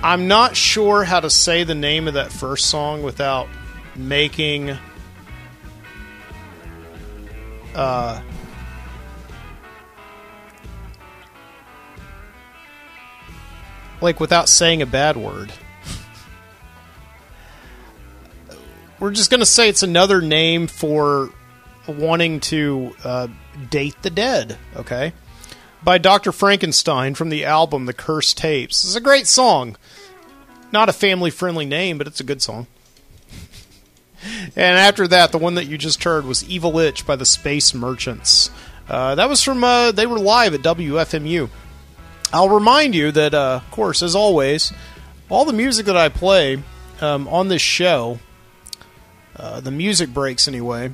I'm 0.03 0.27
not 0.27 0.55
sure 0.55 1.03
how 1.03 1.19
to 1.19 1.31
say 1.31 1.63
the 1.63 1.73
name 1.73 2.07
of 2.07 2.13
that 2.13 2.31
first 2.31 2.67
song 2.67 3.01
without 3.01 3.47
making 3.95 4.77
like 14.03 14.19
without 14.19 14.49
saying 14.49 14.81
a 14.81 14.85
bad 14.85 15.17
word. 15.17 15.51
We're 18.99 19.11
just 19.11 19.29
going 19.29 19.39
to 19.39 19.45
say 19.45 19.67
it's 19.67 19.83
another 19.83 20.21
name 20.21 20.67
for 20.67 21.31
wanting 21.87 22.39
to 22.41 22.95
uh, 23.03 23.27
date 23.69 23.95
the 24.01 24.09
dead, 24.09 24.57
okay? 24.75 25.13
By 25.83 25.97
Dr. 25.97 26.31
Frankenstein 26.31 27.15
from 27.15 27.29
the 27.29 27.43
album 27.43 27.85
The 27.85 27.93
Cursed 27.93 28.37
Tapes. 28.37 28.83
It's 28.83 28.95
a 28.95 29.01
great 29.01 29.27
song. 29.27 29.75
Not 30.71 30.89
a 30.89 30.93
family 30.93 31.31
friendly 31.31 31.65
name, 31.65 31.97
but 31.97 32.07
it's 32.07 32.19
a 32.19 32.23
good 32.23 32.41
song. 32.41 32.67
and 34.55 34.77
after 34.77 35.07
that, 35.07 35.31
the 35.31 35.37
one 35.37 35.55
that 35.55 35.65
you 35.65 35.77
just 35.77 36.03
heard 36.03 36.25
was 36.25 36.47
Evil 36.49 36.79
Itch 36.79 37.05
by 37.05 37.15
the 37.15 37.25
Space 37.25 37.73
Merchants. 37.73 38.49
Uh, 38.87 39.15
that 39.15 39.29
was 39.29 39.43
from, 39.43 39.63
uh, 39.63 39.91
they 39.91 40.05
were 40.05 40.19
live 40.19 40.53
at 40.53 40.61
WFMU. 40.61 41.49
I'll 42.33 42.49
remind 42.49 42.95
you 42.95 43.11
that, 43.11 43.35
uh, 43.35 43.61
of 43.63 43.71
course, 43.71 44.01
as 44.01 44.15
always, 44.15 44.73
all 45.29 45.45
the 45.45 45.53
music 45.53 45.85
that 45.85 45.95
I 45.95 46.09
play 46.09 46.63
um, 46.99 47.27
on 47.27 47.47
this 47.47 47.61
show, 47.61 48.17
uh, 49.35 49.59
the 49.61 49.69
music 49.69 50.09
breaks 50.09 50.47
anyway, 50.47 50.93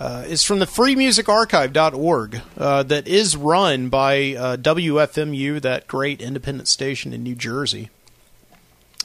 uh, 0.00 0.24
is 0.26 0.42
from 0.42 0.58
the 0.58 0.64
freemusicarchive.org 0.64 2.40
uh, 2.56 2.82
that 2.82 3.06
is 3.06 3.36
run 3.36 3.88
by 3.88 4.34
uh, 4.34 4.56
WFMU, 4.56 5.62
that 5.62 5.86
great 5.86 6.20
independent 6.20 6.66
station 6.66 7.12
in 7.12 7.22
New 7.22 7.36
Jersey. 7.36 7.88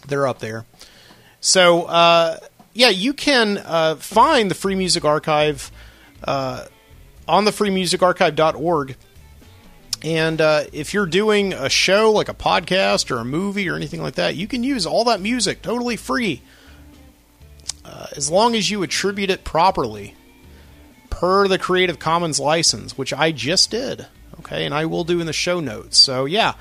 They're 0.07 0.25
up 0.25 0.39
there. 0.39 0.65
So, 1.39 1.83
uh, 1.83 2.39
yeah, 2.73 2.89
you 2.89 3.13
can 3.13 3.59
uh, 3.59 3.97
find 3.97 4.49
the 4.49 4.55
Free 4.55 4.75
Music 4.75 5.05
Archive 5.05 5.71
uh, 6.23 6.65
on 7.27 7.45
the 7.45 7.51
freemusicarchive.org. 7.51 8.95
And 10.03 10.41
uh, 10.41 10.65
if 10.73 10.93
you're 10.93 11.05
doing 11.05 11.53
a 11.53 11.69
show 11.69 12.11
like 12.11 12.27
a 12.27 12.33
podcast 12.33 13.09
or 13.09 13.19
a 13.19 13.25
movie 13.25 13.69
or 13.69 13.75
anything 13.75 14.01
like 14.01 14.15
that, 14.15 14.35
you 14.35 14.47
can 14.47 14.63
use 14.63 14.85
all 14.85 15.05
that 15.05 15.21
music 15.21 15.61
totally 15.61 15.95
free 15.95 16.41
uh, 17.85 18.07
as 18.15 18.29
long 18.29 18.55
as 18.55 18.69
you 18.69 18.83
attribute 18.83 19.29
it 19.29 19.43
properly 19.43 20.13
per 21.09 21.47
the 21.47 21.57
Creative 21.57 21.99
Commons 21.99 22.39
license, 22.39 22.97
which 22.97 23.13
I 23.13 23.31
just 23.31 23.71
did. 23.71 24.07
Okay, 24.39 24.65
and 24.65 24.73
I 24.73 24.85
will 24.85 25.03
do 25.03 25.21
in 25.21 25.25
the 25.25 25.33
show 25.33 25.59
notes. 25.59 25.97
So, 25.97 26.25
yeah, 26.25 26.55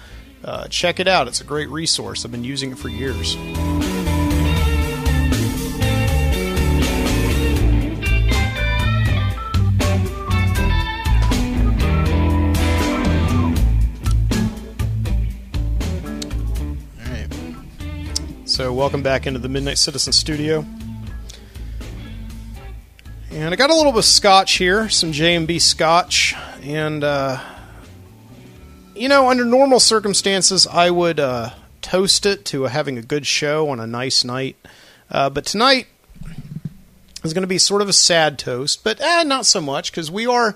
uh, 0.45 0.68
check 0.68 1.01
it 1.01 1.09
out. 1.09 1.26
It's 1.26 1.40
a 1.40 1.45
great 1.45 1.68
resource. 1.68 2.24
I've 2.24 2.30
been 2.30 2.45
using 2.45 2.70
it 2.70 2.78
for 2.78 2.88
years. 2.88 3.36
So, 18.62 18.72
welcome 18.72 19.02
back 19.02 19.26
into 19.26 19.40
the 19.40 19.48
Midnight 19.48 19.76
Citizen 19.76 20.12
studio. 20.12 20.64
And 23.32 23.52
I 23.52 23.56
got 23.56 23.70
a 23.70 23.74
little 23.74 23.90
bit 23.90 23.98
of 23.98 24.04
scotch 24.04 24.52
here, 24.52 24.88
some 24.88 25.10
J&B 25.10 25.58
scotch, 25.58 26.36
and 26.62 27.02
uh, 27.02 27.40
you 28.94 29.08
know, 29.08 29.28
under 29.28 29.44
normal 29.44 29.80
circumstances, 29.80 30.68
I 30.68 30.90
would 30.90 31.18
uh, 31.18 31.50
toast 31.80 32.24
it 32.24 32.44
to 32.44 32.62
having 32.62 32.98
a 32.98 33.02
good 33.02 33.26
show 33.26 33.68
on 33.68 33.80
a 33.80 33.86
nice 33.88 34.22
night. 34.22 34.54
Uh, 35.10 35.28
but 35.28 35.44
tonight 35.44 35.88
is 37.24 37.32
going 37.32 37.42
to 37.42 37.48
be 37.48 37.58
sort 37.58 37.82
of 37.82 37.88
a 37.88 37.92
sad 37.92 38.38
toast, 38.38 38.84
but 38.84 39.00
eh, 39.00 39.24
not 39.24 39.44
so 39.44 39.60
much 39.60 39.90
because 39.90 40.08
we 40.08 40.24
are 40.24 40.54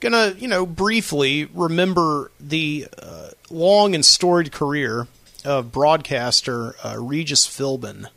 going 0.00 0.12
to, 0.12 0.38
you 0.38 0.48
know, 0.48 0.66
briefly 0.66 1.46
remember 1.54 2.30
the 2.38 2.88
uh, 3.02 3.30
long 3.48 3.94
and 3.94 4.04
storied 4.04 4.52
career 4.52 5.08
of 5.48 5.72
broadcaster 5.72 6.76
uh, 6.84 6.94
Regis 6.98 7.46
Philbin, 7.46 8.08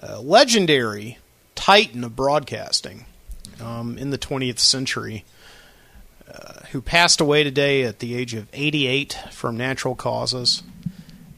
a 0.00 0.18
legendary 0.18 1.18
titan 1.54 2.02
of 2.04 2.16
broadcasting 2.16 3.04
um, 3.60 3.98
in 3.98 4.08
the 4.08 4.16
20th 4.16 4.58
century 4.58 5.26
uh, 6.26 6.60
who 6.70 6.80
passed 6.80 7.20
away 7.20 7.44
today 7.44 7.82
at 7.82 7.98
the 7.98 8.14
age 8.14 8.32
of 8.32 8.48
88 8.54 9.18
from 9.30 9.58
natural 9.58 9.94
causes. 9.94 10.62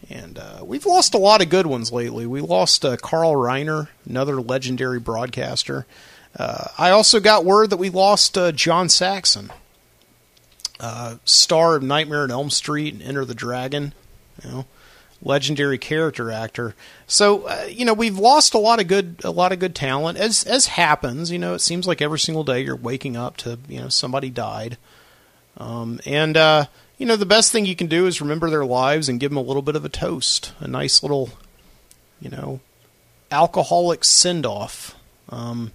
And 0.09 0.39
uh, 0.39 0.61
we've 0.63 0.87
lost 0.87 1.15
a 1.15 1.19
lot 1.19 1.43
of 1.43 1.49
good 1.49 1.67
ones 1.67 1.91
lately. 1.91 2.25
We 2.25 2.41
lost 2.41 2.85
uh, 2.85 2.97
Carl 2.97 3.33
Reiner, 3.33 3.89
another 4.09 4.41
legendary 4.41 5.01
broadcaster. 5.01 5.87
Uh, 6.39 6.69
I 6.79 6.91
also 6.91 7.19
got 7.19 7.45
word 7.45 7.71
that 7.71 7.79
we 7.79 7.91
lost 7.91 8.39
uh, 8.39 8.53
John 8.53 8.89
Saxon, 8.89 9.51
uh, 10.79 11.17
star 11.25 11.75
of 11.75 11.83
Nightmare 11.83 12.23
on 12.23 12.31
Elm 12.31 12.51
Street 12.51 12.95
and 12.95 13.03
Enter 13.03 13.25
the 13.25 13.35
Dragon. 13.35 13.93
You 14.45 14.51
know, 14.51 14.67
legendary 15.23 15.79
character 15.79 16.31
actor. 16.31 16.75
So 17.07 17.43
uh, 17.43 17.67
you 17.69 17.85
know 17.85 17.95
we've 17.95 18.19
lost 18.19 18.55
a 18.55 18.59
lot 18.59 18.81
of 18.81 18.89
good 18.89 19.21
a 19.25 19.31
lot 19.31 19.53
of 19.53 19.59
good 19.59 19.75
talent 19.75 20.19
as 20.19 20.45
as 20.45 20.67
happens. 20.67 21.31
You 21.31 21.39
know 21.39 21.55
it 21.55 21.61
seems 21.61 21.87
like 21.87 22.03
every 22.03 22.19
single 22.19 22.45
day 22.45 22.61
you're 22.63 22.77
waking 22.77 23.17
up 23.17 23.37
to 23.39 23.59
you 23.69 23.81
know 23.81 23.89
somebody 23.89 24.31
died, 24.31 24.79
um, 25.57 26.01
and 26.07 26.37
uh, 26.37 26.67
you 26.99 27.07
know 27.07 27.17
the 27.17 27.27
best 27.27 27.53
thing 27.53 27.67
you 27.67 27.77
can 27.77 27.87
do 27.87 28.07
is 28.07 28.21
remember 28.21 28.51
their 28.51 28.65
lives 28.65 29.09
and 29.09 29.21
give 29.21 29.31
them 29.31 29.39
a 29.39 29.43
little 29.43 29.63
bit 29.63 29.77
of 29.77 29.85
a 29.85 29.91
toast, 29.91 30.53
a 30.61 30.69
nice 30.69 31.03
little 31.03 31.31
you 32.21 32.31
know 32.31 32.61
alcoholic 33.31 34.05
send 34.05 34.47
off. 34.47 34.97
Um, 35.29 35.73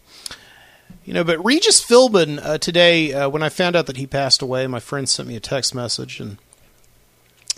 you 1.05 1.13
know, 1.13 1.23
but 1.23 1.43
Regis 1.45 1.83
Philbin 1.83 2.43
uh, 2.43 2.57
today, 2.57 3.13
uh, 3.13 3.29
when 3.29 3.43
I 3.43 3.49
found 3.49 3.75
out 3.75 3.85
that 3.85 3.97
he 3.97 4.07
passed 4.07 4.41
away, 4.41 4.65
my 4.65 4.79
friend 4.79 5.07
sent 5.07 5.29
me 5.29 5.35
a 5.35 5.39
text 5.39 5.75
message 5.75 6.19
and 6.19 6.37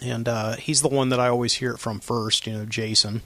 and 0.02 0.28
uh, 0.28 0.56
he's 0.56 0.82
the 0.82 0.88
one 0.88 1.10
that 1.10 1.20
I 1.20 1.28
always 1.28 1.56
hear 1.56 1.72
it 1.72 1.80
from 1.80 2.00
first. 2.00 2.48
You 2.48 2.54
know, 2.54 2.66
Jason 2.66 3.22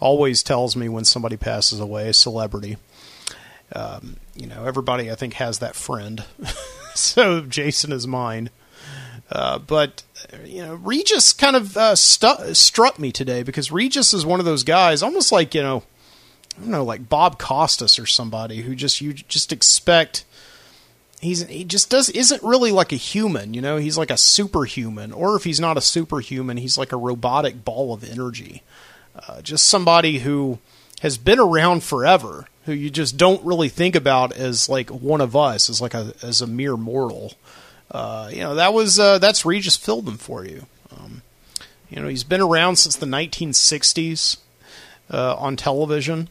always 0.00 0.42
tells 0.42 0.76
me 0.76 0.88
when 0.88 1.04
somebody 1.04 1.36
passes 1.36 1.80
away, 1.80 2.08
a 2.08 2.14
celebrity. 2.14 2.76
Um, 3.72 4.16
you 4.34 4.46
know, 4.46 4.64
everybody 4.64 5.10
I 5.10 5.14
think 5.14 5.34
has 5.34 5.58
that 5.58 5.74
friend, 5.74 6.24
so 6.94 7.40
Jason 7.42 7.92
is 7.92 8.06
mine. 8.06 8.50
Uh, 9.30 9.58
but 9.58 10.02
you 10.44 10.62
know, 10.62 10.74
Regis 10.74 11.32
kind 11.32 11.56
of 11.56 11.76
uh, 11.76 11.96
stu- 11.96 12.54
struck 12.54 12.98
me 12.98 13.10
today 13.10 13.42
because 13.42 13.72
Regis 13.72 14.12
is 14.12 14.26
one 14.26 14.38
of 14.38 14.46
those 14.46 14.62
guys, 14.64 15.02
almost 15.02 15.32
like 15.32 15.54
you 15.54 15.62
know, 15.62 15.82
I 16.56 16.60
don't 16.60 16.70
know, 16.70 16.84
like 16.84 17.08
Bob 17.08 17.38
Costas 17.38 17.98
or 17.98 18.06
somebody 18.06 18.62
who 18.62 18.74
just 18.74 19.00
you 19.00 19.12
just 19.14 19.52
expect 19.52 20.24
he's 21.24 21.46
he 21.46 21.64
just 21.64 21.90
does 21.90 22.08
isn't 22.10 22.42
really 22.42 22.70
like 22.70 22.92
a 22.92 22.96
human, 22.96 23.54
you 23.54 23.60
know. 23.60 23.76
He's 23.76 23.98
like 23.98 24.10
a 24.10 24.16
superhuman, 24.16 25.12
or 25.12 25.36
if 25.36 25.44
he's 25.44 25.60
not 25.60 25.76
a 25.76 25.80
superhuman, 25.80 26.56
he's 26.56 26.78
like 26.78 26.92
a 26.92 26.96
robotic 26.96 27.64
ball 27.64 27.92
of 27.92 28.04
energy. 28.04 28.62
Uh, 29.16 29.42
just 29.42 29.68
somebody 29.68 30.20
who 30.20 30.58
has 31.00 31.18
been 31.18 31.38
around 31.38 31.82
forever, 31.82 32.46
who 32.64 32.72
you 32.72 32.90
just 32.90 33.16
don't 33.16 33.44
really 33.44 33.68
think 33.68 33.94
about 33.94 34.32
as 34.32 34.68
like 34.68 34.90
one 34.90 35.20
of 35.20 35.34
us, 35.34 35.68
as 35.68 35.80
like 35.80 35.94
a 35.94 36.14
as 36.22 36.40
a 36.40 36.46
mere 36.46 36.76
mortal. 36.76 37.34
Uh, 37.90 38.28
you 38.32 38.40
know, 38.40 38.54
that 38.54 38.72
was 38.72 38.98
uh, 38.98 39.18
that's 39.18 39.44
Regis 39.44 39.76
Philbin 39.76 40.18
for 40.18 40.44
you. 40.44 40.66
Um, 40.96 41.22
you 41.90 42.00
know, 42.00 42.08
he's 42.08 42.24
been 42.24 42.40
around 42.40 42.76
since 42.76 42.96
the 42.96 43.06
1960s 43.06 44.38
uh, 45.10 45.36
on 45.36 45.56
television 45.56 46.28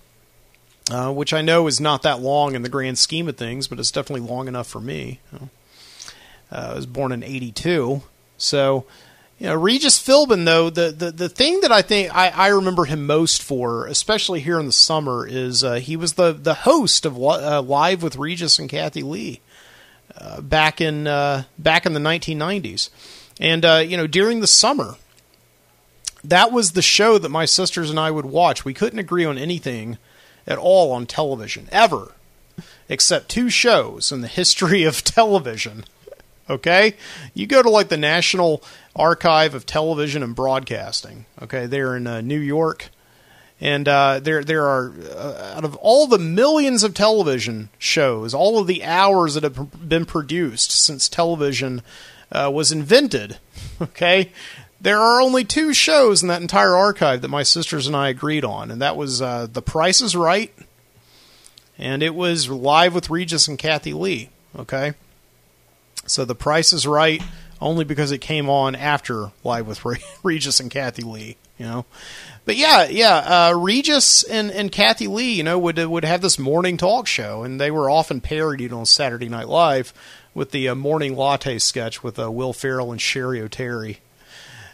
uh, 0.91 1.11
which 1.11 1.34
I 1.34 1.41
know 1.41 1.67
is 1.67 1.79
not 1.79 2.01
that 2.03 2.19
long 2.19 2.55
in 2.55 2.61
the 2.61 2.69
grand 2.69 2.97
scheme 2.97 3.29
of 3.29 3.38
things, 3.38 3.67
but 3.67 3.79
it's 3.79 3.91
definitely 3.91 4.27
long 4.27 4.47
enough 4.47 4.67
for 4.67 4.81
me. 4.81 5.19
Uh, 5.34 5.47
I 6.51 6.73
was 6.73 6.86
born 6.86 7.11
in 7.11 7.23
'82, 7.23 8.03
so 8.38 8.86
you 9.39 9.47
know 9.47 9.55
Regis 9.55 9.97
Philbin. 9.97 10.45
Though 10.45 10.69
the, 10.69 10.91
the 10.91 11.11
the 11.11 11.29
thing 11.29 11.61
that 11.61 11.71
I 11.71 11.81
think 11.81 12.13
I, 12.15 12.29
I 12.29 12.47
remember 12.49 12.86
him 12.86 13.05
most 13.05 13.41
for, 13.41 13.88
especially 13.88 14.41
here 14.41 14.59
in 14.59 14.65
the 14.65 14.71
summer, 14.71 15.25
is 15.25 15.63
uh, 15.63 15.75
he 15.75 15.95
was 15.95 16.13
the 16.13 16.34
the 16.34 16.53
host 16.53 17.05
of 17.05 17.17
uh, 17.17 17.61
Live 17.61 18.03
with 18.03 18.17
Regis 18.17 18.59
and 18.59 18.69
Kathy 18.69 19.03
Lee 19.03 19.39
uh, 20.17 20.41
back 20.41 20.81
in 20.81 21.07
uh, 21.07 21.43
back 21.57 21.86
in 21.86 21.93
the 21.93 21.99
1990s, 21.99 22.89
and 23.39 23.63
you 23.89 23.97
know 23.97 24.07
during 24.07 24.41
the 24.41 24.47
summer. 24.47 24.95
That 26.25 26.53
was 26.53 26.71
the 26.71 26.81
show 26.81 27.17
that 27.17 27.27
my 27.27 27.43
sisters 27.43 27.89
and 27.89 27.99
I 27.99 28.09
would 28.09 28.23
watch. 28.23 28.63
We 28.63 28.73
couldn't 28.73 28.97
agree 28.97 29.25
on 29.25 29.38
anything 29.38 29.97
at 30.47 30.57
all 30.57 30.91
on 30.91 31.05
television, 31.05 31.67
ever, 31.71 32.13
except 32.89 33.29
two 33.29 33.49
shows 33.49 34.11
in 34.11 34.21
the 34.21 34.27
history 34.27 34.83
of 34.83 35.03
television. 35.03 35.85
Okay? 36.49 36.95
You 37.33 37.47
go 37.47 37.61
to 37.61 37.69
like 37.69 37.89
the 37.89 37.97
National 37.97 38.63
Archive 38.95 39.55
of 39.55 39.65
Television 39.65 40.23
and 40.23 40.35
Broadcasting. 40.35 41.25
Okay? 41.41 41.65
They're 41.65 41.95
in 41.95 42.07
uh, 42.07 42.21
New 42.21 42.39
York. 42.39 42.89
And 43.61 43.87
uh, 43.87 44.19
there, 44.19 44.43
there 44.43 44.67
are 44.67 44.93
uh, 45.15 45.53
out 45.55 45.63
of 45.63 45.77
all 45.77 46.05
the 46.05 46.19
millions 46.19 46.83
of 46.83 46.93
television 46.93 47.69
shows, 47.77 48.33
all 48.33 48.59
of 48.59 48.67
the 48.67 48.83
hours 48.83 49.35
that 49.35 49.43
have 49.43 49.87
been 49.87 50.05
produced 50.05 50.71
since 50.71 51.07
television 51.07 51.81
uh, 52.31 52.51
was 52.53 52.71
invented. 52.71 53.37
Okay, 53.81 54.31
there 54.84 54.99
are 54.99 55.21
only 55.21 55.45
two 55.45 55.73
shows 55.73 56.21
in 56.21 56.27
that 56.27 56.41
entire 56.41 56.75
archive 56.75 57.21
that 57.21 57.29
my 57.29 57.41
sisters 57.43 57.88
and 57.88 57.95
I 57.95 58.09
agreed 58.09 58.43
on, 58.43 58.69
and 58.69 58.81
that 58.81 58.97
was 58.97 59.21
uh, 59.21 59.47
The 59.51 59.61
Price 59.61 60.01
is 60.01 60.15
Right, 60.15 60.53
and 61.77 62.03
it 62.03 62.13
was 62.13 62.49
Live 62.49 62.93
with 62.93 63.09
Regis 63.09 63.47
and 63.47 63.57
Kathy 63.57 63.93
Lee. 63.93 64.29
Okay, 64.57 64.93
so 66.05 66.25
The 66.25 66.36
Price 66.36 66.73
is 66.73 66.86
Right 66.86 67.23
only 67.61 67.86
because 67.86 68.11
it 68.11 68.19
came 68.19 68.49
on 68.49 68.75
after 68.75 69.31
Live 69.45 69.67
with 69.67 69.86
Re- 69.86 70.03
Regis 70.23 70.59
and 70.59 70.69
Kathy 70.69 71.03
Lee. 71.03 71.38
You 71.57 71.67
know, 71.67 71.86
but 72.43 72.57
yeah, 72.57 72.88
yeah, 72.89 73.15
uh, 73.49 73.53
Regis 73.53 74.23
and, 74.23 74.51
and 74.51 74.69
Kathy 74.69 75.07
Lee, 75.07 75.34
you 75.34 75.43
know, 75.43 75.57
would 75.59 75.77
would 75.77 76.03
have 76.03 76.21
this 76.21 76.38
morning 76.38 76.75
talk 76.75 77.07
show, 77.07 77.43
and 77.43 77.61
they 77.61 77.71
were 77.71 77.89
often 77.89 78.19
parodied 78.19 78.73
on 78.73 78.86
Saturday 78.86 79.29
Night 79.29 79.47
Live 79.47 79.93
with 80.34 80.51
the 80.51 80.67
uh, 80.67 80.75
morning 80.75 81.15
latte 81.15 81.57
sketch 81.57 82.03
with 82.03 82.19
uh, 82.19 82.29
Will 82.29 82.51
Ferrell 82.51 82.91
and 82.91 82.99
Cheri 82.99 83.39
Oteri. 83.47 83.99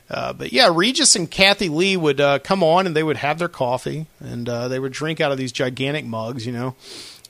Uh, 0.10 0.34
but 0.34 0.52
yeah, 0.52 0.70
Regis 0.74 1.16
and 1.16 1.30
Kathy 1.30 1.70
Lee 1.70 1.96
would 1.96 2.20
uh, 2.20 2.40
come 2.40 2.64
on 2.64 2.88
and 2.88 2.96
they 2.96 3.04
would 3.04 3.18
have 3.18 3.38
their 3.38 3.48
coffee 3.48 4.08
and 4.20 4.50
uh, 4.50 4.68
they 4.68 4.80
would 4.80 4.92
drink 4.92 5.22
out 5.22 5.32
of 5.32 5.38
these 5.38 5.52
gigantic 5.52 6.06
mugs, 6.06 6.46
you 6.46 6.52
know. 6.52 6.76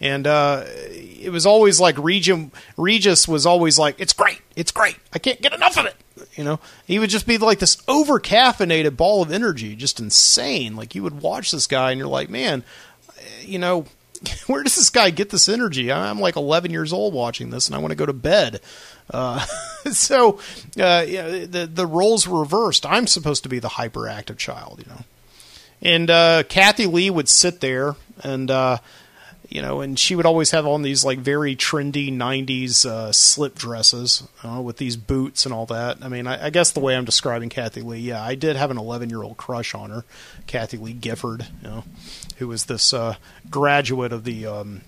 And 0.02 0.26
uh, 0.26 0.64
it 0.66 1.32
was 1.32 1.46
always 1.46 1.82
like 1.82 1.98
Regis, 1.98 2.40
Regis 2.78 3.28
was 3.28 3.46
always 3.46 3.78
like, 3.78 4.00
"It's 4.00 4.14
great, 4.14 4.40
it's 4.56 4.72
great. 4.72 4.96
I 5.12 5.20
can't 5.20 5.42
get 5.42 5.54
enough 5.54 5.78
of 5.78 5.88
it." 5.88 5.96
You 6.36 6.46
know, 6.46 6.62
he 6.86 7.00
would 7.00 7.10
just 7.10 7.28
be 7.28 7.38
like 7.38 7.60
this 7.60 7.82
over 7.86 8.18
caffeinated 8.18 8.96
ball 8.96 9.22
of 9.22 9.30
energy, 9.30 9.76
just 9.76 10.00
insane. 10.00 10.78
Like 10.78 10.96
you 10.96 11.04
would 11.04 11.20
watch 11.22 11.52
this 11.52 11.68
guy 11.68 11.92
and 11.92 12.00
you're 12.00 12.08
like, 12.08 12.30
"Man, 12.30 12.64
you 13.42 13.60
know, 13.60 13.88
where 14.48 14.64
does 14.64 14.76
this 14.76 14.90
guy 14.90 15.10
get 15.10 15.32
this 15.32 15.50
energy? 15.50 15.92
I'm 15.92 16.20
like 16.22 16.38
11 16.38 16.72
years 16.72 16.94
old 16.94 17.14
watching 17.14 17.50
this, 17.50 17.68
and 17.68 17.76
I 17.76 17.80
want 17.80 17.92
to 17.92 17.98
go 17.98 18.06
to 18.06 18.14
bed. 18.14 18.62
So, 19.92 20.40
uh, 20.80 21.06
yeah, 21.08 21.46
the 21.46 21.70
the 21.72 21.88
roles 21.88 22.28
were 22.28 22.42
reversed. 22.42 22.86
I'm 22.86 23.08
supposed 23.08 23.44
to 23.44 23.50
be 23.50 23.60
the 23.60 23.70
hyperactive 23.70 24.38
child, 24.38 24.84
you 24.86 24.92
know. 24.92 25.02
And 25.82 26.10
uh, 26.10 26.44
Kathy 26.44 26.86
Lee 26.86 27.10
would 27.10 27.30
sit 27.30 27.62
there, 27.62 27.96
and 28.22 28.52
uh, 28.52 28.80
you 29.50 29.62
know, 29.62 29.82
and 29.82 29.98
she 29.98 30.16
would 30.16 30.26
always 30.26 30.52
have 30.52 30.68
on 30.68 30.84
these 30.84 31.04
like 31.04 31.20
very 31.20 31.56
trendy 31.56 32.16
'90s 32.16 32.86
uh, 32.86 33.12
slip 33.12 33.56
dresses 33.56 34.28
uh, 34.44 34.62
with 34.62 34.78
these 34.78 34.96
boots 34.96 35.46
and 35.46 35.54
all 35.54 35.66
that. 35.68 35.98
I 36.02 36.08
mean, 36.08 36.28
I, 36.28 36.48
I 36.48 36.50
guess 36.50 36.72
the 36.72 36.80
way 36.80 36.96
I'm 36.96 37.06
describing 37.06 37.50
Kathy 37.50 37.82
Lee, 37.82 38.00
yeah, 38.00 38.22
I 38.22 38.36
did 38.36 38.56
have 38.56 38.72
an 38.72 38.78
11 38.78 39.10
year 39.10 39.24
old 39.24 39.38
crush 39.38 39.74
on 39.74 39.90
her, 39.90 40.06
Kathy 40.46 40.78
Lee 40.78 40.94
Gifford, 40.94 41.48
you 41.64 41.68
know, 41.68 41.84
who 42.38 42.48
was 42.48 42.66
this 42.66 42.94
uh, 42.94 43.16
graduate 43.50 44.14
of 44.14 44.24
the. 44.24 44.46
Um, 44.46 44.82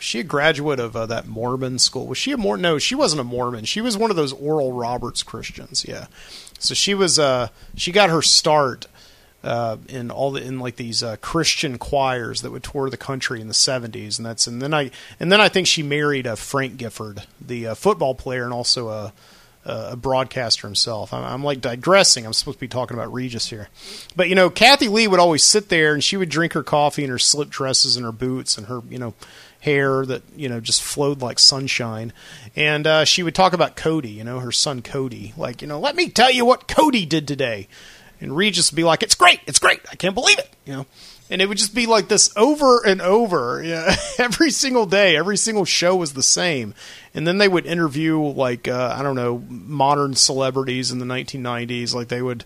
she 0.00 0.20
a 0.20 0.24
graduate 0.24 0.80
of 0.80 0.96
uh, 0.96 1.06
that 1.06 1.26
Mormon 1.26 1.78
school? 1.78 2.06
Was 2.06 2.18
she 2.18 2.32
a 2.32 2.36
Mormon? 2.36 2.62
No, 2.62 2.78
she 2.78 2.94
wasn't 2.94 3.20
a 3.20 3.24
Mormon. 3.24 3.64
She 3.64 3.80
was 3.80 3.96
one 3.96 4.10
of 4.10 4.16
those 4.16 4.32
Oral 4.32 4.72
Roberts 4.72 5.22
Christians. 5.22 5.84
Yeah, 5.88 6.06
so 6.58 6.74
she 6.74 6.94
was. 6.94 7.18
Uh, 7.18 7.48
she 7.76 7.92
got 7.92 8.10
her 8.10 8.22
start 8.22 8.86
uh, 9.46 9.76
in 9.88 10.10
all 10.10 10.32
the 10.32 10.42
in 10.42 10.58
like 10.58 10.76
these 10.76 11.02
uh, 11.02 11.16
Christian 11.20 11.78
choirs 11.78 12.42
that 12.42 12.50
would 12.50 12.64
tour 12.64 12.90
the 12.90 12.96
country 12.96 13.40
in 13.40 13.46
the 13.46 13.54
'70s, 13.54 14.18
and 14.18 14.26
that's 14.26 14.46
and 14.46 14.60
then 14.60 14.74
I 14.74 14.90
and 15.20 15.30
then 15.30 15.40
I 15.40 15.48
think 15.48 15.68
she 15.68 15.82
married 15.82 16.26
uh, 16.26 16.34
Frank 16.34 16.76
Gifford, 16.76 17.22
the 17.40 17.68
uh, 17.68 17.74
football 17.74 18.14
player 18.14 18.44
and 18.44 18.52
also 18.52 18.88
a 18.88 19.12
a 19.68 19.96
broadcaster 19.96 20.66
himself. 20.66 21.12
I'm, 21.12 21.24
I'm 21.24 21.44
like 21.44 21.60
digressing. 21.60 22.24
I'm 22.24 22.32
supposed 22.32 22.58
to 22.58 22.60
be 22.60 22.68
talking 22.68 22.96
about 22.96 23.12
Regis 23.12 23.50
here, 23.50 23.68
but 24.14 24.28
you 24.28 24.34
know, 24.34 24.48
Kathy 24.48 24.88
Lee 24.88 25.08
would 25.08 25.20
always 25.20 25.42
sit 25.42 25.68
there 25.68 25.92
and 25.92 26.02
she 26.02 26.16
would 26.16 26.28
drink 26.28 26.52
her 26.52 26.62
coffee 26.62 27.02
in 27.02 27.10
her 27.10 27.18
slip 27.18 27.50
dresses 27.50 27.96
and 27.96 28.04
her 28.04 28.12
boots 28.12 28.56
and 28.58 28.68
her 28.68 28.82
you 28.88 28.98
know 28.98 29.14
hair 29.66 30.06
that 30.06 30.22
you 30.36 30.48
know 30.48 30.60
just 30.60 30.82
flowed 30.82 31.20
like 31.20 31.38
sunshine, 31.38 32.12
and 32.54 32.86
uh, 32.86 33.04
she 33.04 33.22
would 33.22 33.34
talk 33.34 33.52
about 33.52 33.76
Cody, 33.76 34.10
you 34.10 34.24
know, 34.24 34.38
her 34.40 34.52
son 34.52 34.80
Cody, 34.80 35.34
like 35.36 35.60
you 35.60 35.68
know, 35.68 35.80
let 35.80 35.96
me 35.96 36.08
tell 36.08 36.30
you 36.30 36.46
what 36.46 36.68
Cody 36.68 37.04
did 37.04 37.28
today, 37.28 37.68
and 38.20 38.36
Regis 38.36 38.70
would 38.70 38.76
be 38.76 38.84
like, 38.84 39.02
it's 39.02 39.16
great, 39.16 39.40
it's 39.46 39.58
great, 39.58 39.80
I 39.90 39.96
can't 39.96 40.14
believe 40.14 40.38
it, 40.38 40.48
you 40.64 40.72
know. 40.72 40.86
And 41.28 41.42
it 41.42 41.48
would 41.48 41.58
just 41.58 41.74
be 41.74 41.86
like 41.86 42.06
this 42.06 42.32
over 42.36 42.86
and 42.86 43.02
over, 43.02 43.60
yeah, 43.60 43.96
every 44.18 44.52
single 44.52 44.86
day. 44.86 45.16
Every 45.16 45.36
single 45.36 45.64
show 45.64 45.96
was 45.96 46.12
the 46.12 46.22
same. 46.22 46.72
And 47.14 47.26
then 47.26 47.38
they 47.38 47.48
would 47.48 47.66
interview 47.66 48.20
like 48.20 48.68
uh, 48.68 48.94
I 48.96 49.02
don't 49.02 49.16
know 49.16 49.42
modern 49.48 50.14
celebrities 50.14 50.92
in 50.92 51.00
the 51.00 51.04
1990s. 51.04 51.92
Like 51.94 52.08
they 52.08 52.22
would, 52.22 52.44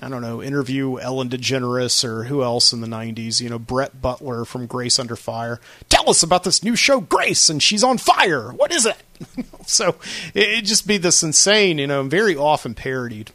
I 0.00 0.08
don't 0.08 0.22
know, 0.22 0.40
interview 0.40 0.98
Ellen 0.98 1.28
DeGeneres 1.28 2.04
or 2.04 2.24
who 2.24 2.42
else 2.42 2.72
in 2.72 2.80
the 2.80 2.86
90s. 2.86 3.40
You 3.40 3.50
know, 3.50 3.58
Brett 3.58 4.00
Butler 4.00 4.44
from 4.44 4.66
Grace 4.66 4.98
Under 4.98 5.16
Fire. 5.16 5.60
Tell 5.88 6.08
us 6.08 6.22
about 6.22 6.44
this 6.44 6.62
new 6.62 6.76
show, 6.76 7.00
Grace, 7.00 7.48
and 7.48 7.60
she's 7.60 7.82
on 7.82 7.98
fire. 7.98 8.52
What 8.52 8.72
is 8.72 8.86
it? 8.86 8.96
so 9.66 9.96
it, 10.34 10.48
it'd 10.48 10.66
just 10.66 10.86
be 10.86 10.98
this 10.98 11.22
insane, 11.24 11.78
you 11.78 11.88
know, 11.88 12.04
very 12.04 12.36
often 12.36 12.74
parodied. 12.74 13.32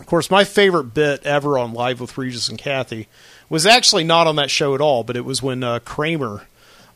Of 0.00 0.06
course, 0.06 0.30
my 0.30 0.42
favorite 0.42 0.94
bit 0.94 1.24
ever 1.24 1.58
on 1.58 1.74
Live 1.74 2.00
with 2.00 2.16
Regis 2.16 2.48
and 2.48 2.58
Kathy 2.58 3.06
was 3.48 3.66
actually 3.66 4.04
not 4.04 4.26
on 4.26 4.36
that 4.36 4.50
show 4.50 4.74
at 4.74 4.80
all, 4.80 5.04
but 5.04 5.16
it 5.16 5.24
was 5.24 5.42
when 5.42 5.62
uh, 5.62 5.80
Kramer 5.80 6.46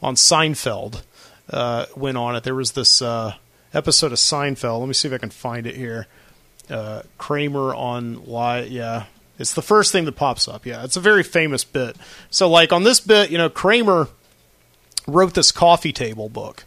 on 0.03 0.14
Seinfeld 0.14 1.03
uh, 1.51 1.86
went 1.95 2.16
on 2.16 2.34
it. 2.34 2.43
There 2.43 2.55
was 2.55 2.72
this 2.72 3.03
uh, 3.03 3.34
episode 3.74 4.12
of 4.12 4.18
Seinfeld. 4.18 4.80
Let 4.80 4.89
me 4.89 4.95
see 4.95 5.09
if 5.09 5.14
I 5.14 5.18
can 5.18 5.30
find 5.30 5.66
it 5.66 5.76
here. 5.76 6.07
Uh, 6.70 7.02
Kramer 7.16 7.74
on 7.74 8.24
live. 8.26 8.68
Yeah, 8.68 9.04
it's 9.38 9.54
the 9.54 9.62
first 9.62 9.92
thing 9.92 10.04
that 10.04 10.12
pops 10.12 10.48
up. 10.48 10.66
Yeah, 10.66 10.84
it's 10.84 10.96
a 10.96 11.00
very 11.00 11.22
famous 11.22 11.64
bit. 11.64 11.96
So, 12.30 12.48
like 12.48 12.72
on 12.72 12.82
this 12.84 13.00
bit, 13.00 13.30
you 13.30 13.38
know, 13.38 13.48
Kramer 13.48 14.08
wrote 15.06 15.34
this 15.34 15.52
coffee 15.52 15.92
table 15.92 16.28
book 16.28 16.64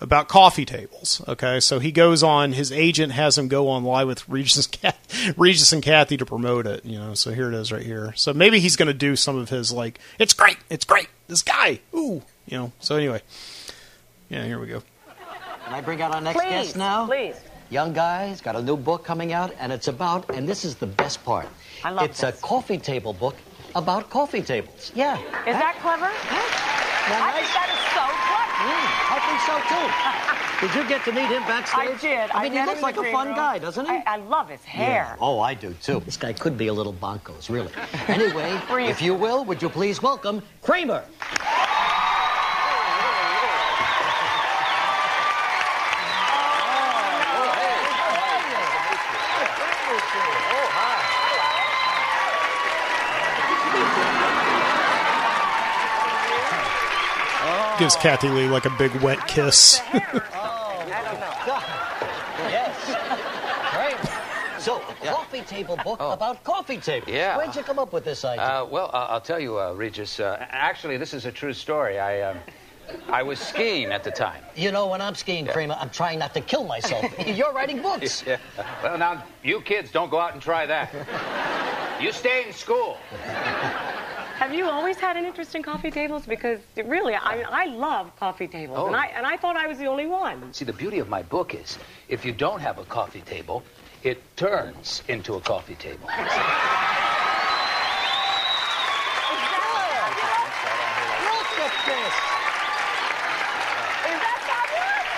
about 0.00 0.28
coffee 0.28 0.64
tables. 0.64 1.22
Okay, 1.28 1.60
so 1.60 1.78
he 1.78 1.92
goes 1.92 2.22
on. 2.22 2.52
His 2.52 2.72
agent 2.72 3.12
has 3.12 3.38
him 3.38 3.48
go 3.48 3.68
on 3.68 3.84
live 3.84 4.08
with 4.08 4.28
Regis, 4.28 4.68
and 4.82 4.94
Regis 5.36 5.72
and 5.72 5.82
Kathy 5.82 6.16
to 6.16 6.26
promote 6.26 6.66
it. 6.66 6.84
You 6.84 6.98
know, 6.98 7.14
so 7.14 7.32
here 7.32 7.48
it 7.48 7.54
is 7.54 7.70
right 7.72 7.82
here. 7.82 8.12
So 8.16 8.34
maybe 8.34 8.58
he's 8.58 8.76
going 8.76 8.88
to 8.88 8.94
do 8.94 9.16
some 9.16 9.36
of 9.36 9.48
his 9.48 9.72
like, 9.72 10.00
it's 10.18 10.34
great, 10.34 10.58
it's 10.68 10.84
great. 10.84 11.08
This 11.28 11.42
guy, 11.42 11.80
ooh, 11.94 12.22
you 12.46 12.58
know. 12.58 12.72
So 12.80 12.96
anyway, 12.96 13.22
yeah, 14.28 14.44
here 14.44 14.58
we 14.58 14.66
go. 14.66 14.82
Can 15.64 15.74
I 15.74 15.80
bring 15.80 16.02
out 16.02 16.14
our 16.14 16.20
next 16.20 16.40
Please, 16.40 16.50
guest 16.50 16.76
now? 16.76 17.06
please. 17.06 17.36
Young 17.72 17.94
guy, 17.94 18.28
he's 18.28 18.42
got 18.42 18.54
a 18.54 18.60
new 18.60 18.76
book 18.76 19.02
coming 19.02 19.32
out, 19.32 19.54
and 19.58 19.72
it's 19.72 19.88
about, 19.88 20.28
and 20.36 20.46
this 20.46 20.62
is 20.62 20.74
the 20.74 20.86
best 20.86 21.24
part. 21.24 21.48
I 21.82 21.88
love 21.88 22.04
It's 22.04 22.20
this. 22.20 22.38
a 22.38 22.42
coffee 22.42 22.76
table 22.76 23.14
book 23.14 23.34
about 23.74 24.10
coffee 24.10 24.42
tables. 24.42 24.92
Yeah. 24.94 25.16
Is 25.46 25.56
that 25.56 25.76
clever? 25.80 26.04
Now, 27.08 27.24
I 27.24 27.32
think 27.32 27.48
that 27.56 27.68
is 27.72 27.80
so 27.96 28.04
clever. 28.28 28.68
Mm, 28.68 28.88
I 29.08 29.18
think 29.24 29.40
so 29.48 29.54
too. 29.72 29.86
did 30.66 30.74
you 30.76 30.86
get 30.86 31.02
to 31.06 31.12
meet 31.12 31.34
him 31.34 31.42
backstage? 31.48 31.88
I 31.88 31.96
did. 31.96 32.30
I 32.32 32.42
mean, 32.42 32.52
he 32.52 32.66
looks 32.66 32.82
like 32.82 32.98
a 32.98 33.10
fun 33.10 33.28
green 33.28 33.36
guy, 33.36 33.58
doesn't 33.58 33.86
he? 33.86 33.90
I, 33.90 34.02
I 34.06 34.16
love 34.18 34.50
his 34.50 34.62
hair. 34.64 35.16
Oh, 35.18 35.40
I 35.40 35.54
do 35.54 35.72
too. 35.82 36.00
This 36.04 36.18
guy 36.18 36.34
could 36.34 36.58
be 36.58 36.66
a 36.66 36.74
little 36.74 36.92
bonkos, 36.92 37.48
really. 37.48 37.72
Anyway, 38.06 38.60
if 38.86 39.00
you 39.00 39.14
will, 39.14 39.46
would 39.46 39.62
you 39.62 39.70
please 39.70 40.02
welcome 40.02 40.42
Kramer? 40.60 41.04
Gives 57.78 57.96
Kathy 57.96 58.28
Lee 58.28 58.48
like 58.48 58.64
a 58.66 58.70
big 58.78 58.94
wet 59.02 59.26
kiss. 59.26 59.78
The 59.78 60.00
hair. 60.00 60.24
I 60.34 61.02
don't 61.04 61.20
know. 61.20 61.60
Yes. 62.50 62.76
Kramer. 63.72 64.58
So, 64.60 64.76
a 65.02 65.06
coffee 65.06 65.40
table 65.42 65.76
book 65.84 66.00
about 66.00 66.42
coffee 66.44 66.78
tables. 66.78 67.08
Yeah. 67.12 67.36
Where'd 67.36 67.54
you 67.54 67.62
come 67.62 67.78
up 67.78 67.92
with 67.92 68.04
this 68.04 68.24
idea? 68.24 68.44
Uh, 68.44 68.64
well, 68.70 68.90
I- 68.92 69.06
I'll 69.06 69.20
tell 69.20 69.38
you, 69.40 69.58
uh, 69.58 69.72
Regis. 69.72 70.18
Uh, 70.20 70.44
actually, 70.50 70.96
this 70.98 71.14
is 71.14 71.24
a 71.24 71.32
true 71.32 71.52
story. 71.52 71.98
I, 71.98 72.20
um, 72.22 72.38
I 73.08 73.22
was 73.22 73.38
skiing 73.38 73.90
at 73.92 74.02
the 74.04 74.10
time. 74.10 74.42
You 74.56 74.70
know, 74.72 74.86
when 74.88 75.00
I'm 75.00 75.14
skiing, 75.14 75.46
Kramer, 75.46 75.76
I'm 75.78 75.90
trying 75.90 76.18
not 76.18 76.34
to 76.34 76.40
kill 76.40 76.64
myself. 76.64 77.04
You're 77.26 77.52
writing 77.52 77.80
books. 77.80 78.24
Yeah. 78.26 78.38
Well, 78.82 78.98
now, 78.98 79.24
you 79.42 79.60
kids 79.62 79.90
don't 79.92 80.10
go 80.10 80.18
out 80.18 80.32
and 80.34 80.42
try 80.42 80.66
that. 80.66 80.92
You 82.00 82.10
stay 82.12 82.44
in 82.46 82.52
school. 82.52 82.96
Have 84.52 84.58
you 84.58 84.68
always 84.68 84.98
had 85.00 85.16
an 85.16 85.24
interest 85.24 85.54
in 85.54 85.62
coffee 85.62 85.90
tables? 85.90 86.26
Because 86.26 86.60
really, 86.84 87.14
I, 87.14 87.36
mean, 87.36 87.46
I 87.48 87.64
love 87.74 88.14
coffee 88.16 88.46
tables, 88.46 88.76
Oh. 88.78 88.86
and 88.88 88.94
I 88.94 89.06
and 89.06 89.24
I 89.24 89.38
thought 89.38 89.56
I 89.56 89.66
was 89.66 89.78
the 89.78 89.86
only 89.86 90.04
one. 90.04 90.52
See, 90.52 90.66
the 90.66 90.74
beauty 90.74 90.98
of 90.98 91.08
my 91.08 91.22
book 91.22 91.54
is 91.54 91.78
if 92.10 92.22
you 92.22 92.32
don't 92.32 92.60
have 92.60 92.76
a 92.78 92.84
coffee 92.84 93.22
table, 93.22 93.62
it 94.02 94.20
turns 94.36 95.02
into 95.08 95.36
a 95.36 95.40
coffee 95.40 95.76
table. 95.76 96.04
Look 96.04 96.18
at 101.64 101.72
this. 101.88 102.14
Is 104.04 104.18
that 104.20 104.36
fabulous? 104.52 105.08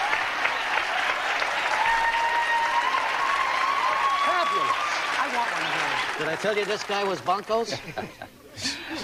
Fabulous. 4.31 4.79
I 5.19 5.27
want 5.35 5.51
one 5.51 5.65
of 5.67 5.71
those. 5.75 6.19
Did 6.19 6.29
I 6.29 6.37
tell 6.41 6.57
you 6.57 6.65
this 6.65 6.85
guy 6.85 7.03
was 7.03 7.21
bonkos? 7.21 7.81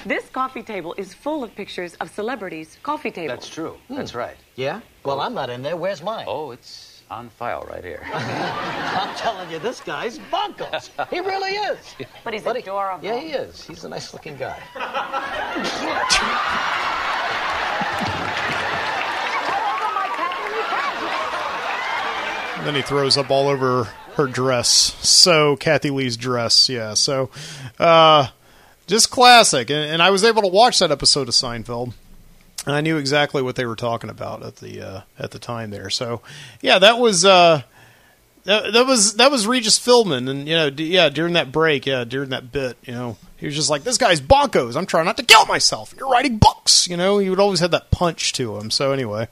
This 0.05 0.29
coffee 0.29 0.63
table 0.63 0.95
is 0.99 1.15
full 1.15 1.43
of 1.45 1.55
pictures 1.55 1.95
of 1.95 2.11
celebrities' 2.11 2.77
coffee 2.83 3.11
tables. 3.11 3.37
That's 3.39 3.49
true. 3.49 3.77
That's 3.89 4.15
right. 4.15 4.37
Yeah? 4.57 4.81
Well, 5.05 5.21
I'm 5.21 5.35
not 5.35 5.51
in 5.51 5.63
there. 5.63 5.77
Where's 5.77 6.03
mine? 6.03 6.25
Oh, 6.29 6.51
it's 6.51 7.03
on 7.11 7.29
file 7.29 7.67
right 7.71 7.83
here. 7.85 8.03
I'm 8.13 9.15
telling 9.17 9.51
you, 9.51 9.59
this 9.59 9.81
guy's 9.81 10.19
bonkers. 10.31 10.91
He 11.11 11.21
really 11.21 11.53
is. 11.53 11.79
But 12.25 12.35
he's 12.35 12.43
But 12.43 12.57
he- 12.57 12.63
adorable. 12.63 13.05
Yeah, 13.05 13.19
he 13.19 13.29
is. 13.31 13.65
He's 13.65 13.85
a 13.85 13.89
nice 13.89 14.13
looking 14.13 14.37
guy. 14.37 14.61
And 22.57 22.67
then 22.67 22.75
he 22.75 22.83
throws 22.83 23.17
up 23.17 23.31
all 23.31 23.49
over 23.49 23.85
her 24.17 24.27
dress. 24.27 24.69
So 24.69 25.57
Kathy 25.57 25.89
Lee's 25.89 26.19
dress, 26.19 26.69
yeah. 26.69 26.93
So, 26.93 27.31
uh, 27.79 28.27
just 28.91 29.11
classic. 29.11 29.71
And, 29.71 29.91
and 29.93 30.03
I 30.03 30.11
was 30.11 30.25
able 30.25 30.43
to 30.43 30.49
watch 30.49 30.79
that 30.81 30.91
episode 30.91 31.29
of 31.29 31.35
Seinfeld, 31.35 31.95
and 32.67 32.75
I 32.75 32.81
knew 32.81 32.99
exactly 32.99 33.41
what 33.41 33.57
they 33.57 33.65
were 33.65 33.77
talking 33.77 34.11
about 34.11 34.43
at 34.43 34.57
the 34.57 34.83
uh, 34.83 35.01
at 35.19 35.31
the 35.31 35.39
time 35.39 35.71
there. 35.71 35.89
So, 35.89 36.21
yeah, 36.61 36.79
that 36.79 36.99
was 36.99 37.25
uh, 37.25 37.63
that, 38.45 38.73
that 38.73 38.87
was 38.87 39.15
that 39.15 39.31
was 39.31 39.47
Regis 39.47 39.79
Philbin, 39.79 40.29
and 40.29 40.49
you 40.49 40.55
know, 40.55 40.71
d- 40.71 40.93
yeah, 40.93 41.09
during 41.09 41.35
that 41.35 41.53
break, 41.53 41.87
yeah, 41.87 42.05
during 42.05 42.31
that 42.31 42.51
bit, 42.51 42.77
you 42.85 42.93
know, 42.93 43.17
he 43.37 43.47
was 43.47 43.55
just 43.55 43.71
like, 43.71 43.83
"This 43.83 43.99
guy's 43.99 44.21
bonkos. 44.21 44.77
I'm 44.77 44.87
trying 44.87 45.05
not 45.05 45.17
to 45.19 45.23
kill 45.23 45.47
myself. 45.47 45.95
You're 45.97 46.09
writing 46.09 46.39
books." 46.39 46.89
You 46.89 46.97
know, 46.97 47.19
he 47.19 47.29
would 47.29 47.41
always 47.41 47.61
have 47.61 47.71
that 47.73 47.91
punch 47.91 48.33
to 48.35 48.57
him. 48.57 48.71
So 48.71 48.93
anyway, 48.93 49.29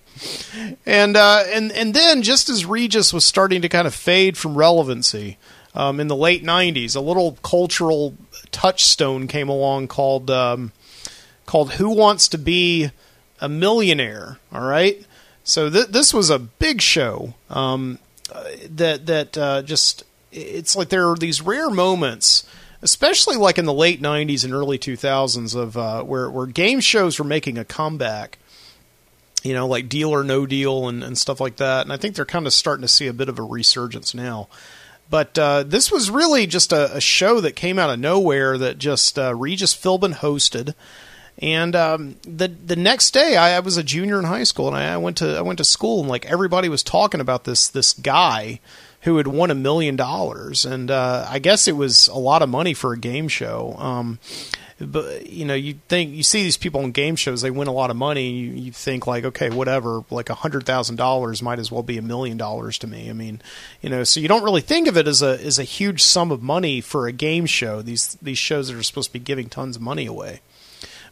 and 0.84 1.16
uh, 1.16 1.44
and 1.46 1.72
and 1.72 1.94
then 1.94 2.22
just 2.22 2.48
as 2.48 2.64
Regis 2.64 3.12
was 3.12 3.24
starting 3.24 3.62
to 3.62 3.68
kind 3.68 3.86
of 3.86 3.94
fade 3.94 4.36
from 4.36 4.56
relevancy 4.56 5.38
um, 5.74 6.00
in 6.00 6.08
the 6.08 6.16
late 6.16 6.44
'90s, 6.44 6.94
a 6.94 7.00
little 7.00 7.32
cultural 7.42 8.14
touchstone 8.52 9.26
came 9.28 9.48
along 9.48 9.88
called 9.88 10.30
um, 10.30 10.72
called 11.46 11.72
"Who 11.74 11.90
Wants 11.90 12.28
to 12.28 12.38
Be 12.38 12.90
a 13.40 13.48
Millionaire." 13.48 14.38
All 14.52 14.66
right, 14.66 15.04
so 15.44 15.70
th- 15.70 15.88
this 15.88 16.12
was 16.12 16.30
a 16.30 16.38
big 16.38 16.80
show 16.80 17.34
um, 17.50 17.98
that 18.68 19.06
that 19.06 19.38
uh, 19.38 19.62
just 19.62 20.04
it's 20.32 20.76
like 20.76 20.88
there 20.88 21.08
are 21.08 21.16
these 21.16 21.40
rare 21.42 21.70
moments. 21.70 22.46
Especially 22.80 23.34
like 23.34 23.58
in 23.58 23.64
the 23.64 23.72
late 23.72 24.00
'90s 24.00 24.44
and 24.44 24.54
early 24.54 24.78
2000s, 24.78 25.56
of 25.56 25.76
uh, 25.76 26.04
where 26.04 26.30
where 26.30 26.46
game 26.46 26.78
shows 26.78 27.18
were 27.18 27.24
making 27.24 27.58
a 27.58 27.64
comeback, 27.64 28.38
you 29.42 29.52
know, 29.52 29.66
like 29.66 29.88
Deal 29.88 30.10
or 30.10 30.22
No 30.22 30.46
Deal 30.46 30.86
and, 30.86 31.02
and 31.02 31.18
stuff 31.18 31.40
like 31.40 31.56
that. 31.56 31.82
And 31.82 31.92
I 31.92 31.96
think 31.96 32.14
they're 32.14 32.24
kind 32.24 32.46
of 32.46 32.52
starting 32.52 32.82
to 32.82 32.88
see 32.88 33.08
a 33.08 33.12
bit 33.12 33.28
of 33.28 33.36
a 33.36 33.42
resurgence 33.42 34.14
now. 34.14 34.46
But 35.10 35.38
uh, 35.38 35.62
this 35.62 35.90
was 35.90 36.10
really 36.10 36.46
just 36.46 36.72
a, 36.72 36.94
a 36.96 37.00
show 37.00 37.40
that 37.40 37.56
came 37.56 37.78
out 37.78 37.90
of 37.90 37.98
nowhere 37.98 38.58
that 38.58 38.78
just 38.78 39.18
uh, 39.18 39.34
Regis 39.34 39.74
Philbin 39.74 40.14
hosted. 40.14 40.74
And 41.40 41.76
um, 41.76 42.16
the 42.22 42.48
the 42.48 42.76
next 42.76 43.12
day, 43.12 43.36
I, 43.36 43.56
I 43.56 43.60
was 43.60 43.76
a 43.76 43.84
junior 43.84 44.18
in 44.18 44.24
high 44.24 44.42
school, 44.42 44.66
and 44.66 44.76
I, 44.76 44.94
I 44.94 44.96
went 44.96 45.18
to 45.18 45.36
I 45.36 45.40
went 45.40 45.58
to 45.58 45.64
school, 45.64 46.00
and 46.00 46.08
like 46.08 46.26
everybody 46.26 46.68
was 46.68 46.82
talking 46.82 47.20
about 47.20 47.44
this 47.44 47.68
this 47.68 47.92
guy 47.92 48.60
who 49.02 49.16
had 49.18 49.28
won 49.28 49.50
a 49.50 49.54
million 49.54 49.94
dollars, 49.94 50.64
and 50.64 50.90
uh, 50.90 51.26
I 51.28 51.38
guess 51.38 51.68
it 51.68 51.76
was 51.76 52.08
a 52.08 52.18
lot 52.18 52.42
of 52.42 52.48
money 52.48 52.74
for 52.74 52.92
a 52.92 52.98
game 52.98 53.28
show. 53.28 53.76
Um, 53.78 54.18
but 54.80 55.28
you 55.28 55.44
know, 55.44 55.54
you 55.54 55.80
think 55.88 56.14
you 56.14 56.22
see 56.22 56.42
these 56.42 56.56
people 56.56 56.82
on 56.82 56.92
game 56.92 57.16
shows, 57.16 57.42
they 57.42 57.50
win 57.50 57.66
a 57.66 57.72
lot 57.72 57.90
of 57.90 57.96
money. 57.96 58.30
You, 58.30 58.50
you 58.50 58.72
think 58.72 59.06
like, 59.06 59.24
okay, 59.24 59.50
whatever, 59.50 60.04
like 60.10 60.30
a 60.30 60.34
hundred 60.34 60.66
thousand 60.66 60.96
dollars 60.96 61.42
might 61.42 61.58
as 61.58 61.72
well 61.72 61.82
be 61.82 61.98
a 61.98 62.02
million 62.02 62.36
dollars 62.36 62.78
to 62.78 62.86
me. 62.86 63.10
I 63.10 63.12
mean, 63.12 63.42
you 63.82 63.90
know, 63.90 64.04
so 64.04 64.20
you 64.20 64.28
don't 64.28 64.44
really 64.44 64.60
think 64.60 64.86
of 64.86 64.96
it 64.96 65.08
as 65.08 65.20
a 65.20 65.44
as 65.44 65.58
a 65.58 65.64
huge 65.64 66.02
sum 66.02 66.30
of 66.30 66.42
money 66.42 66.80
for 66.80 67.06
a 67.06 67.12
game 67.12 67.46
show. 67.46 67.82
These 67.82 68.16
these 68.22 68.38
shows 68.38 68.68
that 68.68 68.78
are 68.78 68.82
supposed 68.82 69.08
to 69.08 69.14
be 69.14 69.18
giving 69.18 69.48
tons 69.48 69.76
of 69.76 69.82
money 69.82 70.06
away. 70.06 70.40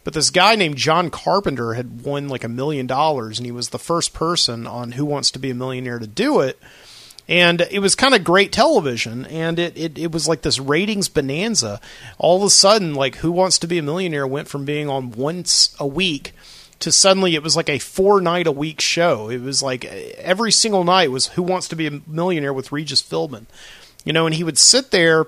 But 0.05 0.15
this 0.15 0.31
guy 0.31 0.55
named 0.55 0.77
John 0.77 1.11
Carpenter 1.11 1.75
had 1.75 2.05
won 2.05 2.29
like 2.29 2.45
a 2.45 2.49
million 2.49 2.87
dollars, 2.87 3.41
and 3.41 3.47
he 3.47 3.51
was 3.51 3.71
the 3.71 3.79
first 3.81 4.15
person 4.15 4.65
on 4.65 4.93
Who 4.93 5.05
Wants 5.05 5.33
to 5.33 5.41
Be 5.41 5.51
a 5.51 5.55
Millionaire 5.55 5.99
to 5.99 6.07
do 6.07 6.39
it 6.39 6.61
and 7.29 7.61
it 7.71 7.81
was 7.81 7.95
kind 7.95 8.15
of 8.15 8.23
great 8.23 8.53
television 8.53 9.27
and 9.27 9.59
it, 9.59 9.77
it, 9.77 9.99
it 9.99 10.13
was 10.13 10.29
like 10.29 10.43
this 10.43 10.59
ratings 10.59 11.09
bonanza. 11.09 11.81
All 12.19 12.37
of 12.37 12.43
a 12.45 12.51
sudden 12.51 12.95
like 12.95 13.17
who 13.17 13.33
wants 13.33 13.59
to 13.61 13.67
be 13.67 13.79
a 13.79 13.83
millionaire 13.83 14.27
went 14.27 14.49
from 14.49 14.65
being 14.65 14.89
on 14.89 15.11
once 15.11 15.75
a 15.81 15.87
week 15.87 16.33
to 16.79 16.93
suddenly 16.93 17.35
it 17.35 17.43
was 17.43 17.57
like 17.57 17.69
a 17.69 17.79
four 17.79 18.21
night 18.21 18.47
a 18.47 18.53
week 18.53 18.81
show. 18.81 19.29
It 19.29 19.41
was 19.41 19.63
like 19.63 19.85
every 19.85 20.53
single 20.53 20.85
night 20.85 21.11
was 21.11 21.29
who 21.29 21.43
wants 21.43 21.69
to 21.69 21.77
be 21.77 21.87
a 21.87 22.01
millionaire 22.07 22.53
with 22.53 22.71
regis 22.71 23.03
philbin. 23.03 23.47
You 24.05 24.13
know 24.13 24.27
and 24.27 24.35
he 24.35 24.45
would 24.45 24.59
sit 24.59 24.93
there 24.93 25.27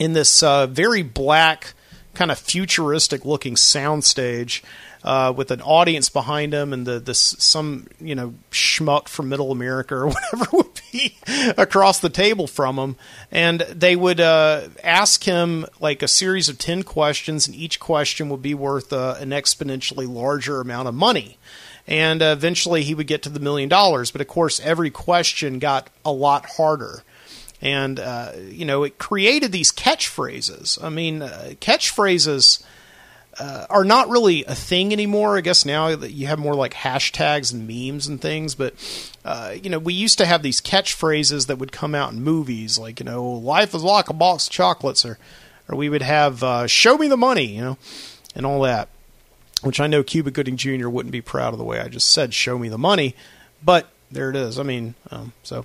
in 0.00 0.14
this 0.14 0.42
uh, 0.42 0.66
very 0.66 1.02
black 1.02 1.74
kind 2.14 2.30
of 2.30 2.38
futuristic 2.38 3.24
looking 3.24 3.54
soundstage 3.54 4.62
uh, 5.04 5.32
with 5.34 5.50
an 5.50 5.60
audience 5.62 6.08
behind 6.08 6.52
him 6.52 6.72
and 6.72 6.86
the 6.86 7.00
this 7.00 7.36
some 7.38 7.86
you 8.00 8.14
know 8.14 8.34
schmuck 8.50 9.08
from 9.08 9.28
middle 9.28 9.50
America 9.50 9.94
or 9.94 10.06
whatever 10.32 10.46
would 10.52 10.71
across 11.56 12.00
the 12.00 12.10
table 12.10 12.46
from 12.46 12.76
him, 12.78 12.96
and 13.30 13.60
they 13.60 13.96
would 13.96 14.20
uh, 14.20 14.68
ask 14.82 15.24
him 15.24 15.66
like 15.80 16.02
a 16.02 16.08
series 16.08 16.48
of 16.48 16.58
ten 16.58 16.82
questions, 16.82 17.46
and 17.46 17.56
each 17.56 17.80
question 17.80 18.28
would 18.28 18.42
be 18.42 18.54
worth 18.54 18.92
uh, 18.92 19.16
an 19.18 19.30
exponentially 19.30 20.08
larger 20.08 20.60
amount 20.60 20.88
of 20.88 20.94
money. 20.94 21.38
And 21.86 22.22
uh, 22.22 22.26
eventually, 22.26 22.82
he 22.82 22.94
would 22.94 23.08
get 23.08 23.22
to 23.22 23.28
the 23.28 23.40
million 23.40 23.68
dollars. 23.68 24.10
But 24.10 24.20
of 24.20 24.28
course, 24.28 24.60
every 24.60 24.90
question 24.90 25.58
got 25.58 25.90
a 26.04 26.12
lot 26.12 26.46
harder 26.46 27.02
and 27.60 28.00
uh, 28.00 28.32
you 28.50 28.64
know 28.64 28.82
it 28.82 28.98
created 28.98 29.52
these 29.52 29.72
catchphrases. 29.72 30.82
I 30.82 30.88
mean, 30.88 31.22
uh, 31.22 31.52
catchphrases 31.60 32.62
uh, 33.38 33.66
are 33.70 33.84
not 33.84 34.08
really 34.08 34.44
a 34.44 34.54
thing 34.54 34.92
anymore. 34.92 35.36
I 35.36 35.40
guess 35.40 35.64
now 35.64 35.94
that 35.96 36.12
you 36.12 36.26
have 36.26 36.38
more 36.38 36.54
like 36.54 36.74
hashtags 36.74 37.52
and 37.52 37.66
memes 37.66 38.06
and 38.06 38.20
things, 38.20 38.54
but 38.54 38.74
uh, 39.24 39.54
you 39.60 39.70
know 39.70 39.78
we 39.78 39.94
used 39.94 40.18
to 40.18 40.26
have 40.26 40.42
these 40.42 40.60
catchphrases 40.60 41.46
that 41.46 41.58
would 41.58 41.72
come 41.72 41.94
out 41.94 42.12
in 42.12 42.22
movies, 42.22 42.78
like 42.78 43.00
you 43.00 43.06
know 43.06 43.24
"Life 43.24 43.74
is 43.74 43.82
like 43.82 44.10
a 44.10 44.14
box 44.14 44.46
of 44.46 44.52
chocolates," 44.52 45.04
or 45.04 45.18
or 45.68 45.76
we 45.76 45.88
would 45.88 46.02
have 46.02 46.42
uh, 46.42 46.66
"Show 46.66 46.98
me 46.98 47.08
the 47.08 47.16
money," 47.16 47.46
you 47.46 47.62
know, 47.62 47.78
and 48.34 48.44
all 48.44 48.60
that. 48.62 48.88
Which 49.62 49.78
I 49.78 49.86
know 49.86 50.02
Cuba 50.02 50.32
Gooding 50.32 50.56
Jr. 50.56 50.88
wouldn't 50.88 51.12
be 51.12 51.20
proud 51.20 51.54
of 51.54 51.58
the 51.58 51.64
way 51.64 51.80
I 51.80 51.88
just 51.88 52.12
said 52.12 52.34
"Show 52.34 52.58
me 52.58 52.68
the 52.68 52.78
money," 52.78 53.14
but 53.64 53.88
there 54.10 54.28
it 54.28 54.36
is. 54.36 54.58
I 54.58 54.62
mean, 54.62 54.94
um, 55.10 55.32
so 55.42 55.64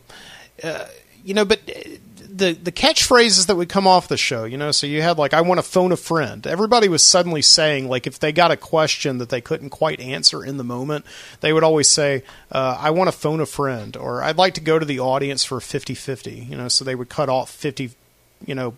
you 1.28 1.34
know, 1.34 1.44
but 1.44 1.60
uh, 1.70 1.90
the 2.38 2.54
the 2.54 2.72
catchphrases 2.72 3.48
that 3.48 3.56
would 3.56 3.70
come 3.70 3.88
off 3.88 4.08
the 4.08 4.18
show, 4.18 4.44
you 4.44 4.58
know, 4.58 4.72
so 4.72 4.88
you 4.88 5.02
had 5.02 5.18
like 5.18 5.34
I 5.34 5.42
want 5.42 5.60
to 5.60 5.64
phone 5.64 5.92
a 5.92 5.98
friend. 5.98 6.46
Everybody 6.46 6.88
was 6.88 7.04
suddenly 7.04 7.42
saying 7.42 7.90
like 7.90 8.08
if 8.08 8.20
they 8.20 8.32
got 8.32 8.52
a 8.52 8.58
question 8.58 9.18
that 9.18 9.30
they 9.30 9.42
couldn't 9.42 9.70
quite 9.70 10.00
answer 10.00 10.44
in 10.44 10.58
the 10.58 10.64
moment, 10.64 11.06
they 11.42 11.54
would 11.54 11.64
always 11.64 11.90
say 11.90 12.24
uh, 12.52 12.78
I 12.80 12.92
want 12.92 13.10
to 13.10 13.18
phone 13.18 13.40
a 13.40 13.46
friend 13.46 13.96
or 13.98 14.24
I'd 14.24 14.38
like 14.38 14.54
to 14.56 14.62
go 14.62 14.80
to 14.80 14.86
the 14.86 15.00
audience 15.00 15.44
for 15.44 15.60
50-50, 15.60 16.50
you 16.50 16.56
know, 16.56 16.68
so 16.68 16.86
they 16.86 16.96
would 16.96 17.10
cut 17.10 17.30
off 17.30 17.50
50, 17.50 17.92
you 18.46 18.56
know, 18.56 18.76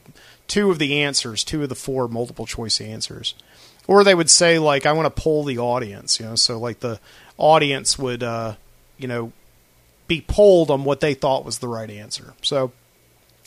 two 0.47 0.71
of 0.71 0.79
the 0.79 1.01
answers, 1.01 1.43
two 1.43 1.63
of 1.63 1.69
the 1.69 1.75
four 1.75 2.07
multiple 2.07 2.45
choice 2.45 2.81
answers. 2.81 3.35
Or 3.87 4.03
they 4.03 4.15
would 4.15 4.29
say 4.29 4.59
like 4.59 4.85
I 4.85 4.93
want 4.93 5.13
to 5.13 5.21
poll 5.21 5.43
the 5.43 5.59
audience, 5.59 6.19
you 6.19 6.25
know, 6.25 6.35
so 6.35 6.59
like 6.59 6.79
the 6.79 6.99
audience 7.37 7.97
would 7.97 8.23
uh, 8.23 8.55
you 8.99 9.07
know, 9.07 9.31
be 10.07 10.21
polled 10.21 10.69
on 10.69 10.83
what 10.83 10.99
they 10.99 11.15
thought 11.15 11.45
was 11.45 11.59
the 11.59 11.67
right 11.67 11.89
answer. 11.89 12.33
So, 12.43 12.71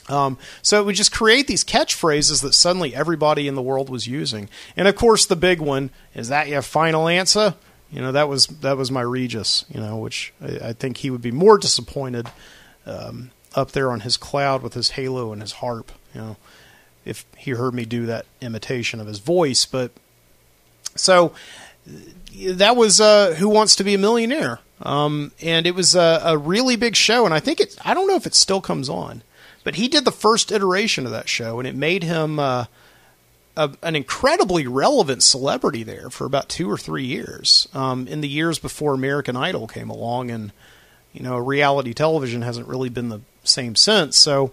um, 0.09 0.39
so 0.63 0.81
it 0.81 0.85
would 0.85 0.97
just 0.97 1.13
create 1.13 1.47
these 1.47 1.65
catchphrases 1.65 2.43
that 2.43 2.55
suddenly 2.55 2.95
everybody 2.95 3.47
in 3.47 3.55
the 3.55 3.63
world 3.63 3.89
was 3.89 4.07
using. 4.07 4.49
And 4.77 4.89
of 4.89 4.97
course, 4.97 5.27
the 5.27 5.37
big 5.37 5.61
one 5.61 5.91
is 6.15 6.29
that 6.29 6.49
your 6.49 6.63
final 6.63 7.09
answer. 7.09 7.55
You 7.91 8.01
know, 8.01 8.13
that 8.13 8.29
was 8.29 8.47
that 8.47 8.77
was 8.77 8.91
my 8.91 9.03
Regis. 9.03 9.65
You 9.73 9.81
know, 9.81 9.99
which 9.99 10.33
I, 10.41 10.69
I 10.69 10.73
think 10.73 10.99
he 10.99 11.11
would 11.11 11.23
be 11.23 11.31
more 11.31 11.59
disappointed 11.59 12.29
um, 12.87 13.31
up 13.55 13.73
there 13.73 13.93
on 13.93 14.01
his 14.01 14.17
cloud 14.17 14.63
with 14.63 14.75
his 14.75 14.91
halo 14.91 15.33
and 15.33 15.43
his 15.43 15.53
harp. 15.53 15.93
You 16.15 16.21
know, 16.21 16.37
if 17.05 17.25
he 17.37 17.53
heard 17.53 17.75
me 17.75 17.85
do 17.85 18.07
that 18.07 18.27
imitation 18.41 18.99
of 18.99 19.07
his 19.07 19.19
voice. 19.19 19.67
But 19.67 19.93
so 20.95 21.35
that 22.37 22.77
was 22.77 23.01
uh, 23.01 23.35
Who 23.35 23.49
Wants 23.49 23.77
to 23.77 23.85
Be 23.85 23.95
a 23.95 23.99
Millionaire. 23.99 24.61
Um, 24.81 25.33
and 25.41 25.67
it 25.67 25.75
was 25.75 25.95
a, 25.95 26.21
a 26.25 26.37
really 26.37 26.77
big 26.77 26.97
show, 26.97 27.25
and 27.25 27.33
I 27.33 27.41
think 27.41 27.61
it. 27.61 27.77
I 27.85 27.95
don't 27.95 28.09
know 28.09 28.17
if 28.17 28.27
it 28.27 28.35
still 28.35 28.61
comes 28.61 28.89
on, 28.89 29.23
but 29.65 29.77
he 29.77 29.89
did 29.89 30.05
the 30.05 30.13
first 30.13 30.53
iteration 30.53 31.07
of 31.07 31.13
that 31.13 31.29
show, 31.29 31.59
and 31.59 31.69
it 31.69 31.75
made 31.75 32.03
him 32.03 32.39
uh, 32.39 32.67
a, 33.57 33.71
an 33.83 33.97
incredibly 33.97 34.67
relevant 34.67 35.23
celebrity 35.23 35.83
there 35.83 36.11
for 36.11 36.25
about 36.25 36.49
two 36.49 36.71
or 36.71 36.79
three 36.79 37.05
years. 37.05 37.69
Um, 37.75 38.07
in 38.07 38.21
the 38.21 38.29
years 38.29 38.59
before 38.59 38.95
American 38.95 39.37
Idol 39.37 39.67
came 39.67 39.91
along, 39.91 40.31
and 40.31 40.53
you 41.13 41.23
know, 41.23 41.37
reality 41.37 41.93
television 41.93 42.43
hasn't 42.43 42.69
really 42.69 42.89
been 42.89 43.09
the 43.09 43.21
same 43.45 43.77
since. 43.77 44.17
So, 44.17 44.53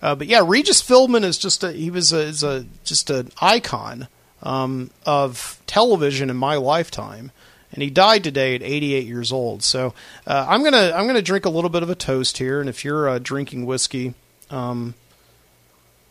uh, 0.00 0.14
but 0.14 0.26
yeah, 0.26 0.42
Regis 0.44 0.82
Philbin 0.82 1.24
is 1.24 1.38
just 1.38 1.62
a 1.62 1.72
he 1.72 1.90
was 1.90 2.12
a, 2.12 2.20
is 2.20 2.42
a 2.42 2.66
just 2.84 3.10
an 3.10 3.30
icon 3.40 4.08
um, 4.42 4.90
of 5.04 5.60
television 5.66 6.30
in 6.30 6.36
my 6.36 6.56
lifetime 6.56 7.32
and 7.72 7.82
he 7.82 7.90
died 7.90 8.24
today 8.24 8.54
at 8.54 8.62
88 8.62 9.06
years 9.06 9.32
old. 9.32 9.62
So 9.62 9.94
uh, 10.26 10.46
I'm 10.48 10.64
gonna 10.64 10.92
I'm 10.94 11.06
gonna 11.06 11.22
drink 11.22 11.44
a 11.44 11.50
little 11.50 11.70
bit 11.70 11.82
of 11.82 11.90
a 11.90 11.94
toast 11.94 12.38
here, 12.38 12.60
and 12.60 12.68
if 12.68 12.84
you're 12.84 13.08
uh, 13.08 13.18
drinking 13.18 13.66
whiskey 13.66 14.14
um, 14.50 14.94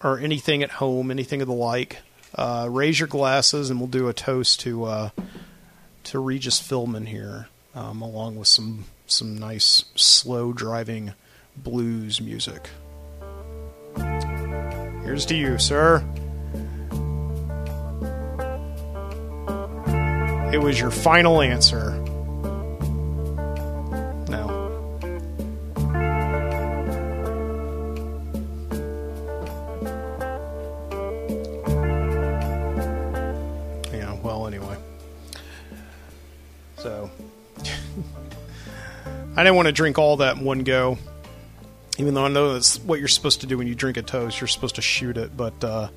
or 0.04 0.20
anything 0.20 0.64
at 0.64 0.72
home, 0.72 1.12
anything 1.12 1.42
of 1.42 1.48
the 1.48 1.54
like, 1.54 1.98
uh, 2.36 2.68
raise 2.70 3.00
your 3.00 3.08
glasses, 3.08 3.70
and 3.70 3.80
we'll 3.80 3.88
do 3.88 4.08
a 4.08 4.14
toast 4.14 4.60
to 4.62 4.86
uh, 4.86 5.10
to 6.06 6.20
Regis 6.20 6.62
Philbin 6.62 7.08
here, 7.08 7.48
um, 7.76 8.02
along 8.02 8.38
with 8.38 8.48
some 8.48 8.86
some 9.08 9.38
nice 9.38 9.86
slow 9.96 10.54
driving 10.54 11.14
blues 11.56 12.22
music. 12.22 12.70
Here's 15.04 15.26
to 15.28 15.36
you, 15.36 15.58
sir. 15.58 16.04
It 20.54 20.60
was 20.60 20.80
your 20.80 20.92
final 20.92 21.42
answer. 21.42 21.92
I 39.38 39.44
didn't 39.44 39.56
want 39.56 39.68
to 39.68 39.72
drink 39.72 40.00
all 40.00 40.18
that 40.18 40.38
in 40.38 40.44
one 40.44 40.64
go. 40.64 40.98
Even 42.00 42.16
though 42.16 42.26
I 42.26 42.28
know 42.28 42.54
that's 42.54 42.80
what 42.80 42.98
you're 42.98 43.08
supposed 43.08 43.42
to 43.42 43.48
do 43.48 43.56
when 43.56 43.68
you 43.68 43.76
drink 43.76 43.96
a 43.98 44.02
toast, 44.02 44.42
you're 44.42 44.48
supposed 44.48 44.76
to 44.76 44.82
shoot 44.82 45.16
it, 45.16 45.38
but 45.38 45.64
uh, 45.64 45.90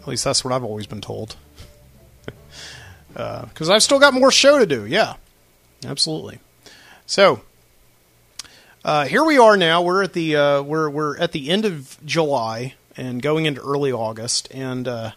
at 0.00 0.08
least 0.08 0.24
that's 0.24 0.42
what 0.42 0.54
I've 0.54 0.64
always 0.64 0.86
been 0.86 1.02
told. 1.02 1.36
Because 3.12 3.68
I've 3.68 3.82
still 3.82 3.98
got 3.98 4.14
more 4.14 4.30
show 4.30 4.58
to 4.58 4.64
do. 4.64 4.86
Yeah, 4.86 5.16
absolutely. 5.84 6.38
So 7.04 7.42
uh, 8.82 9.04
here 9.04 9.22
we 9.22 9.36
are 9.36 9.58
now. 9.58 9.82
We're 9.82 10.02
at 10.02 10.14
the 10.14 10.34
uh, 10.34 10.62
we're 10.62 10.88
we're 10.88 11.18
at 11.18 11.32
the 11.32 11.50
end 11.50 11.66
of 11.66 11.98
July 12.06 12.72
and 12.96 13.20
going 13.20 13.44
into 13.44 13.60
early 13.60 13.92
August, 13.92 14.48
and 14.50 14.88
uh, 14.88 15.10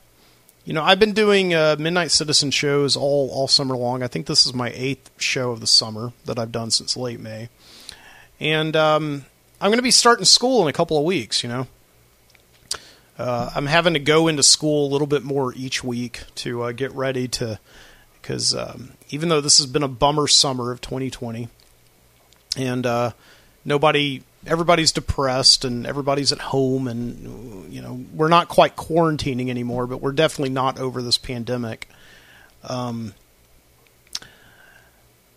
you 0.66 0.74
know 0.74 0.84
I've 0.84 1.00
been 1.00 1.14
doing 1.14 1.54
uh, 1.54 1.76
Midnight 1.80 2.12
Citizen 2.12 2.52
shows 2.52 2.98
all 2.98 3.30
all 3.32 3.48
summer 3.48 3.78
long. 3.78 4.04
I 4.04 4.08
think 4.08 4.26
this 4.26 4.46
is 4.46 4.54
my 4.54 4.72
eighth 4.76 5.10
show 5.22 5.52
of 5.52 5.62
the 5.62 5.68
summer 5.68 6.12
that 6.26 6.38
I've 6.38 6.52
done 6.52 6.72
since 6.72 6.98
late 6.98 7.20
May, 7.20 7.50
and 8.40 8.76
um, 8.76 9.26
I'm 9.62 9.70
going 9.70 9.78
to 9.78 9.84
be 9.84 9.92
starting 9.92 10.26
school 10.26 10.62
in 10.64 10.68
a 10.68 10.74
couple 10.74 10.98
of 10.98 11.06
weeks. 11.06 11.44
You 11.44 11.50
know. 11.50 11.68
Uh, 13.18 13.50
I'm 13.56 13.68
having 13.68 13.94
to 13.94 14.00
go 14.00 14.28
into 14.28 14.44
school 14.44 14.88
a 14.88 14.92
little 14.92 15.08
bit 15.08 15.24
more 15.24 15.54
each 15.56 15.82
week 15.84 16.24
to 16.36 16.64
uh, 16.64 16.72
get 16.74 16.92
ready 16.92 17.30
to, 17.30 17.60
because 18.22 18.54
um, 18.54 18.92
even 19.10 19.30
though 19.30 19.40
this 19.40 19.58
has 19.58 19.68
been 19.68 19.84
a 19.84 19.88
bummer 19.88 20.28
summer 20.28 20.72
of 20.72 20.82
2020, 20.82 21.48
and 22.58 22.86
uh, 22.86 23.12
nobody, 23.64 24.22
everybody's 24.46 24.92
depressed 24.92 25.66
and 25.66 25.86
everybody's 25.86 26.32
at 26.32 26.40
home, 26.40 26.88
and 26.88 27.74
you 27.74 27.82
know 27.82 28.04
we're 28.14 28.30
not 28.30 28.48
quite 28.48 28.76
quarantining 28.76 29.50
anymore, 29.50 29.88
but 29.88 30.02
we're 30.02 30.12
definitely 30.12 30.50
not 30.50 30.80
over 30.80 31.02
this 31.02 31.18
pandemic. 31.18 31.90
Um, 32.64 33.14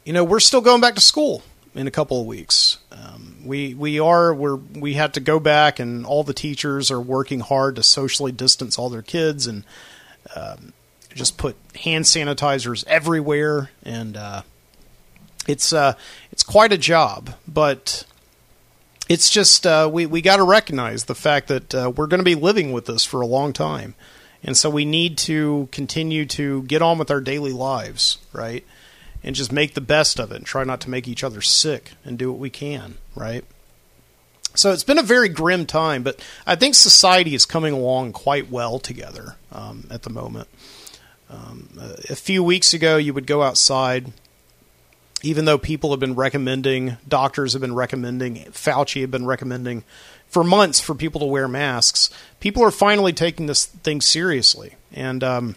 you 0.05 0.13
know, 0.13 0.25
we're 0.25 0.41
still 0.41 0.61
going 0.61 0.81
back 0.81 0.95
to 0.95 1.01
school 1.01 1.43
in 1.75 1.87
a 1.87 1.91
couple 1.91 2.21
of 2.21 2.27
weeks. 2.27 2.79
Um, 2.91 3.37
we 3.45 3.75
we 3.75 4.01
are 4.01 4.35
we're 4.35 4.57
we 4.57 4.95
had 4.95 5.15
to 5.15 5.21
go 5.21 5.39
back, 5.39 5.79
and 5.79 6.07
all 6.07 6.25
the 6.25 6.35
teachers 6.35 6.91
are 6.91 7.01
working 7.01 7.41
hard 7.41 7.77
to 7.77 7.83
socially 7.83 8.33
distance 8.33 8.79
all 8.79 8.89
their 8.89 9.03
kids 9.03 9.47
and 9.47 9.65
um, 10.35 10.73
just 11.15 11.37
put 11.37 11.57
hand 11.83 12.05
sanitizers 12.05 12.87
everywhere, 12.87 13.71
and 13.83 14.17
uh, 14.17 14.43
it's 15.47 15.73
uh, 15.73 15.95
it's 16.33 16.43
quite 16.43 16.73
a 16.73 16.79
job, 16.79 17.35
but. 17.47 18.05
It's 19.09 19.31
just 19.31 19.67
uh, 19.67 19.89
we 19.93 20.07
we 20.07 20.21
got 20.21 20.37
to 20.37 20.45
recognize 20.45 21.05
the 21.05 21.15
fact 21.15 21.49
that 21.49 21.75
uh, 21.75 21.93
we're 21.95 22.07
going 22.07 22.21
to 22.21 22.25
be 22.25 22.35
living 22.35 22.73
with 22.73 22.87
this 22.87 23.05
for 23.05 23.21
a 23.21 23.27
long 23.27 23.53
time, 23.53 23.95
and 24.43 24.57
so 24.57 24.69
we 24.69 24.85
need 24.85 25.17
to 25.19 25.69
continue 25.73 26.27
to 26.27 26.63
get 26.65 26.83
on 26.83 26.99
with 26.99 27.11
our 27.11 27.21
daily 27.21 27.53
lives, 27.53 28.19
right? 28.33 28.65
and 29.23 29.35
just 29.35 29.53
make 29.53 29.75
the 29.75 29.81
best 29.81 30.19
of 30.19 30.33
it 30.33 30.37
and 30.37 30.47
try 30.47 30.65
not 30.65 30.81
to 30.81 30.91
make 30.91 31.09
each 31.09 31.25
other 31.25 31.41
sick 31.41 31.93
and 32.05 32.19
do 32.19 32.31
what 32.31 32.39
we 32.39 32.51
can, 32.51 32.99
right? 33.15 33.45
So 34.55 34.73
it's 34.73 34.85
been 34.85 34.99
a 34.99 35.03
very 35.03 35.29
grim 35.29 35.67
time, 35.67 36.03
but 36.03 36.25
I 36.47 36.57
think 36.57 36.75
society 36.75 37.35
is 37.35 37.45
coming 37.45 37.75
along 37.75 38.13
quite 38.13 38.51
well 38.51 38.79
together 38.79 39.37
um, 39.53 39.87
at 39.91 40.03
the 40.03 40.11
moment. 40.11 40.49
Um, 41.31 41.69
a 42.09 42.17
few 42.17 42.43
weeks 42.43 42.73
ago, 42.73 42.97
you 42.97 43.13
would 43.13 43.27
go 43.27 43.43
outside, 43.43 44.13
even 45.23 45.45
though 45.45 45.59
people 45.59 45.91
have 45.91 46.01
been 46.01 46.15
recommending, 46.15 46.97
doctors 47.07 47.53
have 47.53 47.63
been 47.63 47.75
recommending, 47.75 48.37
Fauci 48.53 49.01
have 49.01 49.11
been 49.11 49.27
recommending 49.27 49.85
for 50.29 50.45
months 50.45 50.81
for 50.81 50.95
people 50.95 51.21
to 51.21 51.27
wear 51.27 51.49
masks. 51.49 52.11
People 52.41 52.63
are 52.63 52.71
finally 52.71 53.13
taking 53.13 53.47
this 53.47 53.67
thing 53.67 54.01
seriously. 54.01 54.75
And, 54.93 55.25
um, 55.25 55.57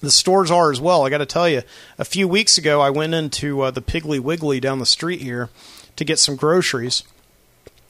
the 0.00 0.10
stores 0.10 0.50
are 0.50 0.70
as 0.70 0.80
well. 0.80 1.04
I 1.04 1.10
got 1.10 1.18
to 1.18 1.26
tell 1.26 1.48
you, 1.48 1.62
a 1.98 2.04
few 2.04 2.26
weeks 2.26 2.56
ago, 2.58 2.80
I 2.80 2.90
went 2.90 3.14
into 3.14 3.60
uh, 3.60 3.70
the 3.70 3.82
Piggly 3.82 4.18
Wiggly 4.18 4.60
down 4.60 4.78
the 4.78 4.86
street 4.86 5.20
here 5.20 5.50
to 5.96 6.04
get 6.04 6.18
some 6.18 6.36
groceries, 6.36 7.02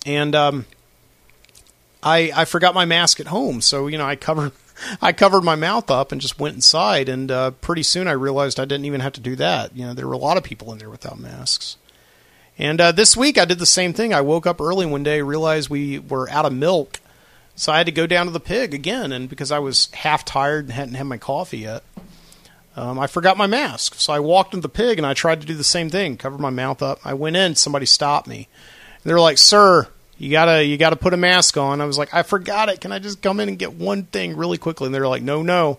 and 0.04 0.34
um, 0.34 0.66
I 2.02 2.32
I 2.34 2.44
forgot 2.44 2.74
my 2.74 2.84
mask 2.84 3.20
at 3.20 3.28
home. 3.28 3.60
So 3.60 3.86
you 3.86 3.96
know, 3.96 4.06
I 4.06 4.16
covered 4.16 4.52
I 5.02 5.12
covered 5.12 5.42
my 5.42 5.54
mouth 5.54 5.90
up 5.90 6.12
and 6.12 6.20
just 6.20 6.38
went 6.38 6.54
inside. 6.54 7.08
And 7.08 7.30
uh, 7.30 7.50
pretty 7.52 7.82
soon, 7.82 8.08
I 8.08 8.12
realized 8.12 8.60
I 8.60 8.64
didn't 8.64 8.86
even 8.86 9.00
have 9.00 9.12
to 9.14 9.20
do 9.20 9.36
that. 9.36 9.76
You 9.76 9.86
know, 9.86 9.94
there 9.94 10.06
were 10.06 10.14
a 10.14 10.18
lot 10.18 10.36
of 10.36 10.44
people 10.44 10.72
in 10.72 10.78
there 10.78 10.90
without 10.90 11.18
masks. 11.18 11.76
And 12.58 12.80
uh, 12.80 12.92
this 12.92 13.16
week, 13.16 13.38
I 13.38 13.46
did 13.46 13.58
the 13.58 13.66
same 13.66 13.92
thing. 13.92 14.12
I 14.12 14.20
woke 14.20 14.46
up 14.46 14.60
early 14.60 14.84
one 14.84 15.02
day, 15.02 15.22
realized 15.22 15.70
we 15.70 15.98
were 15.98 16.28
out 16.30 16.44
of 16.44 16.52
milk. 16.52 17.00
So 17.54 17.72
I 17.72 17.78
had 17.78 17.86
to 17.86 17.92
go 17.92 18.06
down 18.06 18.26
to 18.26 18.32
the 18.32 18.40
pig 18.40 18.72
again, 18.72 19.12
and 19.12 19.28
because 19.28 19.52
I 19.52 19.58
was 19.58 19.90
half 19.92 20.24
tired 20.24 20.64
and 20.64 20.72
hadn't 20.72 20.94
had 20.94 21.06
my 21.06 21.18
coffee 21.18 21.58
yet, 21.58 21.82
um, 22.76 22.98
I 22.98 23.06
forgot 23.06 23.36
my 23.36 23.46
mask. 23.46 23.96
So 23.96 24.12
I 24.12 24.20
walked 24.20 24.54
into 24.54 24.62
the 24.62 24.72
pig 24.72 24.98
and 24.98 25.06
I 25.06 25.12
tried 25.12 25.40
to 25.40 25.46
do 25.46 25.54
the 25.54 25.64
same 25.64 25.90
thing, 25.90 26.16
cover 26.16 26.38
my 26.38 26.50
mouth 26.50 26.82
up. 26.82 27.00
I 27.04 27.14
went 27.14 27.36
in, 27.36 27.54
somebody 27.56 27.86
stopped 27.86 28.26
me. 28.26 28.48
They 29.04 29.12
were 29.12 29.20
like, 29.20 29.38
"Sir, 29.38 29.88
you 30.20 30.30
gotta 30.30 30.62
you 30.64 30.76
gotta 30.76 30.96
put 30.96 31.14
a 31.14 31.16
mask 31.16 31.56
on." 31.56 31.80
I 31.80 31.86
was 31.86 31.98
like, 31.98 32.12
"I 32.12 32.22
forgot 32.22 32.68
it. 32.68 32.80
Can 32.80 32.92
I 32.92 32.98
just 32.98 33.22
come 33.22 33.40
in 33.40 33.48
and 33.48 33.58
get 33.58 33.72
one 33.72 34.04
thing 34.04 34.36
really 34.36 34.58
quickly?" 34.58 34.86
And 34.86 34.94
they're 34.94 35.08
like, 35.08 35.22
"No, 35.22 35.42
no." 35.42 35.78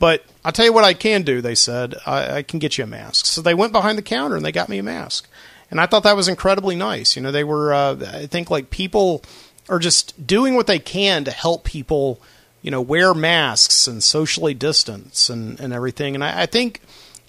But 0.00 0.24
I'll 0.44 0.52
tell 0.52 0.64
you 0.64 0.72
what 0.72 0.84
I 0.84 0.94
can 0.94 1.22
do. 1.22 1.40
They 1.40 1.54
said 1.54 1.94
I, 2.04 2.38
I 2.38 2.42
can 2.42 2.58
get 2.58 2.78
you 2.78 2.84
a 2.84 2.86
mask. 2.86 3.26
So 3.26 3.40
they 3.40 3.54
went 3.54 3.72
behind 3.72 3.96
the 3.96 4.02
counter 4.02 4.34
and 4.34 4.44
they 4.44 4.50
got 4.50 4.68
me 4.68 4.78
a 4.78 4.82
mask, 4.82 5.28
and 5.70 5.80
I 5.80 5.86
thought 5.86 6.02
that 6.02 6.16
was 6.16 6.26
incredibly 6.26 6.74
nice. 6.74 7.14
You 7.14 7.22
know, 7.22 7.30
they 7.30 7.44
were 7.44 7.72
uh, 7.72 7.96
I 8.12 8.26
think 8.26 8.50
like 8.50 8.70
people 8.70 9.22
are 9.68 9.78
just 9.78 10.26
doing 10.26 10.54
what 10.56 10.66
they 10.66 10.80
can 10.80 11.24
to 11.24 11.30
help 11.30 11.62
people, 11.62 12.20
you 12.62 12.72
know, 12.72 12.80
wear 12.80 13.14
masks 13.14 13.86
and 13.86 14.02
socially 14.02 14.52
distance 14.52 15.30
and, 15.30 15.60
and 15.60 15.72
everything. 15.72 16.16
And 16.16 16.24
I, 16.24 16.42
I 16.42 16.46
think 16.46 16.80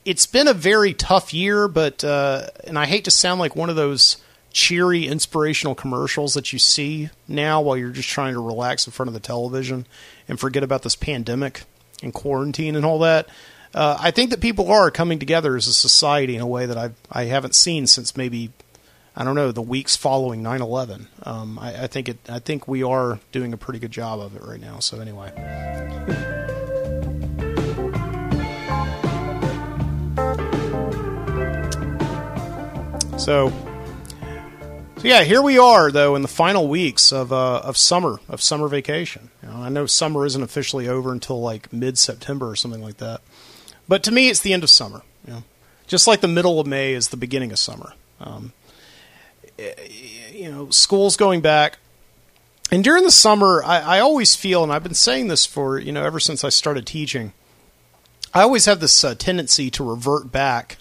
it's 0.06 0.26
been 0.26 0.48
a 0.48 0.54
very 0.54 0.94
tough 0.94 1.34
year, 1.34 1.68
but 1.68 2.04
uh, 2.04 2.48
and 2.64 2.80
I 2.80 2.88
hate 2.88 3.06
to 3.06 3.12
sound 3.12 3.40
like 3.40 3.56
one 3.56 3.70
of 3.70 3.76
those 3.76 4.18
cheery, 4.54 5.08
inspirational 5.08 5.76
commercials 5.76 6.34
that 6.34 6.52
you 6.54 6.60
see 6.60 7.10
now 7.28 7.62
while 7.62 7.78
you're 7.78 7.92
just 7.92 8.10
trying 8.10 8.34
to 8.34 8.42
relax 8.46 8.86
in 8.86 8.92
front 8.92 9.08
of 9.08 9.14
the 9.14 9.20
television 9.20 9.86
and 10.28 10.40
forget 10.40 10.64
about 10.64 10.84
this 10.84 10.96
pandemic 10.96 11.64
and 12.04 12.14
quarantine 12.14 12.76
and 12.76 12.86
all 12.86 13.00
that. 13.00 13.28
Uh, 13.74 13.98
I 14.00 14.12
think 14.12 14.32
that 14.32 14.42
people 14.42 14.70
are 14.72 14.92
coming 14.92 15.20
together 15.20 15.56
as 15.56 15.68
a 15.68 15.74
society 15.74 16.36
in 16.36 16.42
a 16.42 16.48
way 16.48 16.66
that 16.66 16.78
I 16.78 16.92
I 17.10 17.26
haven't 17.26 17.56
seen 17.56 17.88
since 17.88 18.18
maybe 18.18 18.52
I 19.16 19.24
don't 19.24 19.36
know 19.36 19.52
the 19.52 19.62
weeks 19.62 19.96
following 19.96 20.44
9/11. 20.44 21.08
Um, 21.24 21.58
I, 21.60 21.84
I 21.84 21.88
think 21.88 22.10
it. 22.10 22.18
I 22.28 22.40
think 22.40 22.68
we 22.68 22.84
are 22.84 23.20
doing 23.32 23.54
a 23.54 23.58
pretty 23.58 23.80
good 23.80 23.92
job 23.92 24.20
of 24.20 24.36
it 24.36 24.42
right 24.44 24.60
now. 24.60 24.80
So 24.80 25.00
anyway. 25.00 25.32
So, 33.18 33.54
so 35.02 35.08
yeah, 35.08 35.24
here 35.24 35.42
we 35.42 35.58
are 35.58 35.92
though 35.92 36.16
in 36.16 36.22
the 36.22 36.28
final 36.28 36.68
weeks 36.68 37.12
of 37.12 37.34
uh, 37.34 37.60
of 37.62 37.76
summer 37.76 38.20
of 38.30 38.40
summer 38.40 38.68
vacation. 38.68 39.32
You 39.42 39.50
know, 39.50 39.56
I 39.56 39.70
know 39.70 39.88
summer 39.88 40.28
isn't 40.28 40.44
officially 40.44 40.88
over 40.88 41.12
until 41.12 41.42
like 41.42 41.74
mid 41.74 41.98
September 41.98 42.48
or 42.48 42.56
something 42.56 42.84
like 42.84 42.98
that, 42.98 43.22
but 43.88 44.04
to 44.04 44.12
me 44.12 44.30
it's 44.30 44.42
the 44.42 44.54
end 44.54 44.64
of 44.64 44.70
summer. 44.70 45.02
You 45.26 45.34
know, 45.34 45.44
just 45.88 46.06
like 46.06 46.22
the 46.22 46.28
middle 46.28 46.60
of 46.60 46.68
May 46.68 46.94
is 46.94 47.08
the 47.08 47.18
beginning 47.18 47.52
of 47.52 47.58
summer. 47.58 47.94
Um, 48.20 48.54
you 50.32 50.52
know, 50.52 50.70
school's 50.70 51.18
going 51.18 51.42
back. 51.42 51.80
And 52.72 52.84
during 52.84 53.04
the 53.04 53.12
summer, 53.12 53.64
I, 53.66 53.98
I 53.98 54.00
always 54.00 54.36
feel, 54.36 54.64
and 54.64 54.72
I've 54.72 54.84
been 54.84 54.94
saying 54.94 55.28
this 55.28 55.46
for, 55.46 55.78
you 55.78 55.92
know, 55.92 56.06
ever 56.06 56.20
since 56.20 56.44
I 56.44 56.50
started 56.50 56.88
teaching, 56.88 57.34
I 58.34 58.44
always 58.44 58.66
have 58.66 58.80
this 58.80 59.04
uh, 59.04 59.14
tendency 59.16 59.70
to 59.72 59.84
revert 59.84 60.32
back 60.32 60.78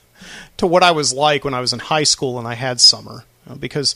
to 0.58 0.66
what 0.66 0.82
I 0.82 0.92
was 0.92 1.12
like 1.12 1.44
when 1.44 1.54
I 1.54 1.60
was 1.60 1.72
in 1.72 1.80
high 1.80 2.04
school 2.04 2.38
and 2.38 2.46
I 2.46 2.54
had 2.54 2.80
summer. 2.80 3.24
Uh, 3.48 3.54
because 3.54 3.94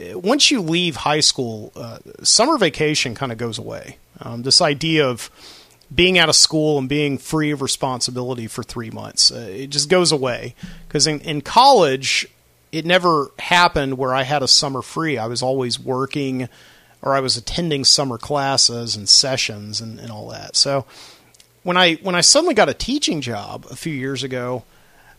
uh, 0.00 0.18
once 0.18 0.50
you 0.50 0.60
leave 0.60 0.96
high 0.96 1.20
school, 1.20 1.72
uh, 1.76 1.98
summer 2.22 2.58
vacation 2.58 3.14
kind 3.14 3.32
of 3.32 3.38
goes 3.38 3.58
away. 3.58 3.98
Um, 4.20 4.42
this 4.42 4.60
idea 4.60 5.06
of 5.06 5.30
being 5.94 6.18
out 6.18 6.28
of 6.28 6.34
school 6.34 6.78
and 6.78 6.88
being 6.88 7.18
free 7.18 7.50
of 7.50 7.62
responsibility 7.62 8.46
for 8.46 8.62
three 8.62 8.90
months, 8.90 9.30
uh, 9.30 9.46
it 9.48 9.68
just 9.68 9.88
goes 9.88 10.12
away. 10.12 10.54
Because 10.86 11.06
in, 11.06 11.20
in 11.20 11.40
college, 11.40 12.26
it 12.72 12.84
never 12.84 13.30
happened 13.38 13.96
where 13.98 14.14
I 14.14 14.22
had 14.22 14.42
a 14.42 14.48
summer 14.48 14.82
free. 14.82 15.18
I 15.18 15.26
was 15.26 15.42
always 15.42 15.78
working 15.78 16.48
or 17.02 17.14
I 17.14 17.20
was 17.20 17.36
attending 17.36 17.84
summer 17.84 18.18
classes 18.18 18.96
and 18.96 19.08
sessions 19.08 19.80
and, 19.80 20.00
and 20.00 20.10
all 20.10 20.28
that. 20.28 20.56
So 20.56 20.86
when 21.62 21.76
I 21.76 21.94
when 21.96 22.14
I 22.14 22.20
suddenly 22.20 22.54
got 22.54 22.68
a 22.68 22.74
teaching 22.74 23.20
job 23.20 23.66
a 23.70 23.76
few 23.76 23.92
years 23.92 24.22
ago, 24.22 24.64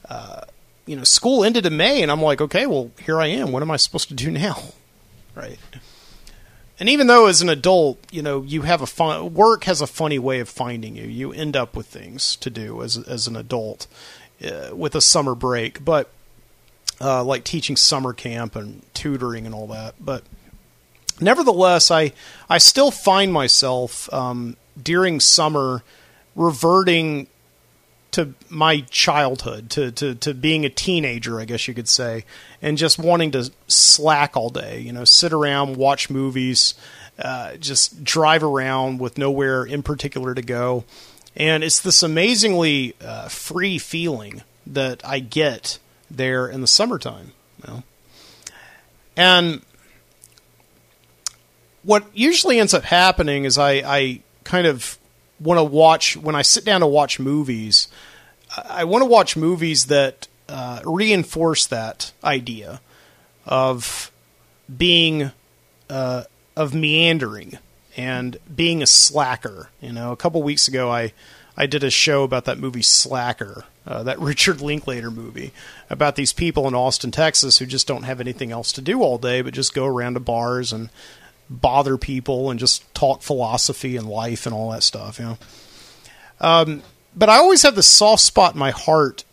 uh, 0.10 0.42
you 0.88 0.96
know, 0.96 1.04
school 1.04 1.44
ended 1.44 1.66
in 1.66 1.78
May, 1.78 2.02
and 2.02 2.12
I'm 2.12 2.22
like, 2.22 2.42
okay, 2.42 2.66
well, 2.66 2.90
here 3.04 3.22
I 3.22 3.28
am. 3.28 3.52
What 3.52 3.62
am 3.62 3.70
I 3.70 3.78
supposed 3.78 4.08
to 4.08 4.16
do 4.16 4.32
now? 4.32 4.58
Right. 5.36 5.60
And 6.80 6.90
even 6.90 7.06
though 7.06 7.28
as 7.28 7.44
an 7.44 7.50
adult, 7.50 8.00
you 8.12 8.24
know, 8.24 8.42
you 8.42 8.64
have 8.64 8.82
a 8.82 8.88
fun 8.88 9.36
work 9.36 9.66
has 9.66 9.82
a 9.82 9.88
funny 9.88 10.18
way 10.18 10.40
of 10.40 10.50
finding 10.50 10.96
you. 10.96 11.04
You 11.04 11.32
end 11.32 11.56
up 11.56 11.76
with 11.76 11.86
things 11.86 12.36
to 12.38 12.50
do 12.50 12.82
as 12.82 12.98
as 12.98 13.28
an 13.28 13.36
adult 13.36 13.86
uh, 14.44 14.70
with 14.74 14.96
a 14.96 15.02
summer 15.02 15.36
break, 15.36 15.86
but 15.86 16.10
uh, 17.00 17.24
like 17.24 17.44
teaching 17.44 17.76
summer 17.76 18.14
camp 18.14 18.56
and 18.56 18.82
tutoring 18.96 19.46
and 19.46 19.54
all 19.54 19.68
that. 19.68 19.94
But 20.00 20.24
nevertheless, 21.22 21.92
I 21.92 22.14
I 22.50 22.58
still 22.58 22.90
find 22.90 23.32
myself 23.32 24.12
um, 24.12 24.58
during 24.82 25.20
summer 25.20 25.84
reverting 26.36 27.28
to 28.18 28.34
my 28.50 28.82
childhood, 28.90 29.70
to, 29.70 29.92
to, 29.92 30.16
to 30.16 30.34
being 30.34 30.66
a 30.66 30.70
teenager, 30.70 31.40
I 31.40 31.46
guess 31.46 31.68
you 31.68 31.76
could 31.76 31.88
say, 31.88 32.26
and 32.64 32.76
just 32.76 32.98
wanting 32.98 33.30
to 33.32 33.52
slack 33.68 34.36
all 34.36 34.50
day, 34.50 34.80
you 34.80 34.92
know, 34.92 35.06
sit 35.06 35.32
around, 35.32 35.78
watch 35.78 36.10
movies, 36.10 36.74
uh, 37.20 37.58
just 37.58 38.04
drive 38.04 38.44
around 38.44 39.00
with 39.00 39.20
nowhere 39.20 39.64
in 39.64 39.84
particular 39.84 40.34
to 40.34 40.42
go. 40.42 40.84
And 41.36 41.64
it's 41.64 41.80
this 41.80 42.02
amazingly 42.02 42.96
uh, 43.00 43.28
free 43.28 43.78
feeling 43.78 44.42
that 44.66 45.06
I 45.06 45.20
get 45.20 45.78
there 46.10 46.48
in 46.48 46.62
the 46.62 46.68
summertime. 46.68 47.34
You 47.62 47.74
know? 47.74 47.84
And 49.16 49.62
what 51.84 52.04
usually 52.16 52.60
ends 52.60 52.74
up 52.74 52.84
happening 52.84 53.46
is 53.46 53.60
I, 53.60 53.74
I 53.86 54.22
kind 54.44 54.66
of 54.66 54.98
want 55.40 55.60
to 55.60 55.64
watch 55.64 56.18
when 56.18 56.36
I 56.36 56.42
sit 56.42 56.66
down 56.66 56.82
to 56.82 56.88
watch 56.88 57.20
movies. 57.20 57.88
I 58.58 58.84
want 58.86 59.04
to 59.04 59.10
watch 59.10 59.38
movies 59.38 59.86
that 59.88 60.28
uh, 60.50 60.82
reinforce 60.86 61.68
that 61.68 62.12
idea 62.24 62.82
of 63.46 64.12
being 64.76 65.32
uh, 65.90 66.24
of 66.56 66.74
meandering 66.74 67.58
and 67.96 68.38
being 68.54 68.82
a 68.82 68.88
slacker. 68.88 69.70
You 69.82 69.94
know, 69.94 70.12
a 70.12 70.18
couple 70.18 70.42
weeks 70.44 70.68
ago, 70.68 70.92
I 70.92 71.14
I 71.56 71.66
did 71.66 71.84
a 71.84 71.90
show 71.90 72.24
about 72.24 72.46
that 72.46 72.60
movie 72.60 72.82
Slacker, 72.82 73.66
uh, 73.86 74.04
that 74.04 74.20
Richard 74.20 74.62
Linklater 74.62 75.12
movie 75.12 75.52
about 75.90 76.16
these 76.16 76.34
people 76.34 76.68
in 76.68 76.76
Austin, 76.76 77.12
Texas, 77.12 77.58
who 77.58 77.66
just 77.66 77.88
don't 77.88 78.04
have 78.04 78.22
anything 78.22 78.52
else 78.52 78.72
to 78.74 78.82
do 78.82 79.02
all 79.02 79.18
day 79.18 79.42
but 79.42 79.54
just 79.54 79.74
go 79.74 79.86
around 79.86 80.14
to 80.14 80.20
bars 80.20 80.72
and 80.72 80.90
bother 81.50 81.98
people 81.98 82.52
and 82.52 82.60
just 82.60 82.94
talk 82.94 83.22
philosophy 83.22 83.96
and 83.96 84.08
life 84.08 84.46
and 84.46 84.54
all 84.54 84.72
that 84.72 84.84
stuff. 84.84 85.20
You 85.20 85.26
know. 85.26 85.38
Um, 86.40 86.84
but 87.18 87.30
I 87.30 87.38
always 87.38 87.64
have 87.64 87.76
this 87.76 87.88
soft 87.88 88.22
spot 88.22 88.54
in 88.54 88.60
my 88.60 88.72
heart 88.72 89.24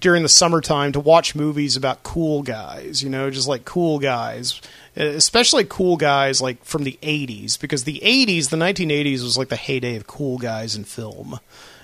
during 0.00 0.22
the 0.22 0.28
summertime 0.28 0.92
to 0.92 1.00
watch 1.00 1.34
movies 1.34 1.76
about 1.76 2.02
cool 2.02 2.42
guys, 2.42 3.02
you 3.02 3.10
know, 3.10 3.30
just 3.30 3.48
like 3.48 3.64
cool 3.64 3.98
guys, 3.98 4.60
especially 4.96 5.64
cool 5.64 5.96
guys 5.96 6.40
like 6.40 6.64
from 6.64 6.84
the 6.84 6.98
80s, 7.02 7.60
because 7.60 7.84
the 7.84 8.00
80s, 8.04 8.50
the 8.50 8.56
1980s 8.56 9.22
was 9.22 9.36
like 9.36 9.48
the 9.48 9.56
heyday 9.56 9.96
of 9.96 10.06
cool 10.06 10.38
guys 10.38 10.76
in 10.76 10.84
film, 10.84 11.40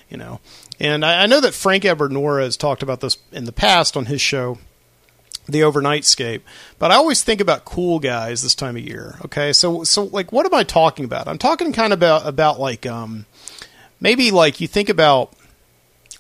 you 0.08 0.16
know. 0.16 0.40
And 0.80 1.04
I, 1.04 1.24
I 1.24 1.26
know 1.26 1.40
that 1.40 1.54
Frank 1.54 1.84
Edward 1.84 2.12
Nora 2.12 2.44
has 2.44 2.56
talked 2.56 2.82
about 2.82 3.00
this 3.00 3.18
in 3.32 3.44
the 3.44 3.52
past 3.52 3.96
on 3.96 4.06
his 4.06 4.20
show, 4.20 4.58
The 5.48 5.64
Overnight 5.64 6.02
Overnightscape, 6.02 6.42
but 6.78 6.92
I 6.92 6.94
always 6.94 7.22
think 7.22 7.40
about 7.40 7.64
cool 7.64 7.98
guys 7.98 8.42
this 8.42 8.54
time 8.54 8.76
of 8.76 8.82
year. 8.82 9.18
Okay, 9.24 9.52
so 9.52 9.82
so 9.82 10.04
like, 10.04 10.30
what 10.30 10.46
am 10.46 10.54
I 10.54 10.62
talking 10.62 11.04
about? 11.04 11.26
I'm 11.26 11.38
talking 11.38 11.72
kind 11.72 11.92
of 11.92 11.98
about 11.98 12.26
about 12.26 12.60
like 12.60 12.86
um, 12.86 13.26
maybe 14.05 14.31
like 14.31 14.60
you 14.60 14.68
think 14.68 14.90
about 14.90 15.32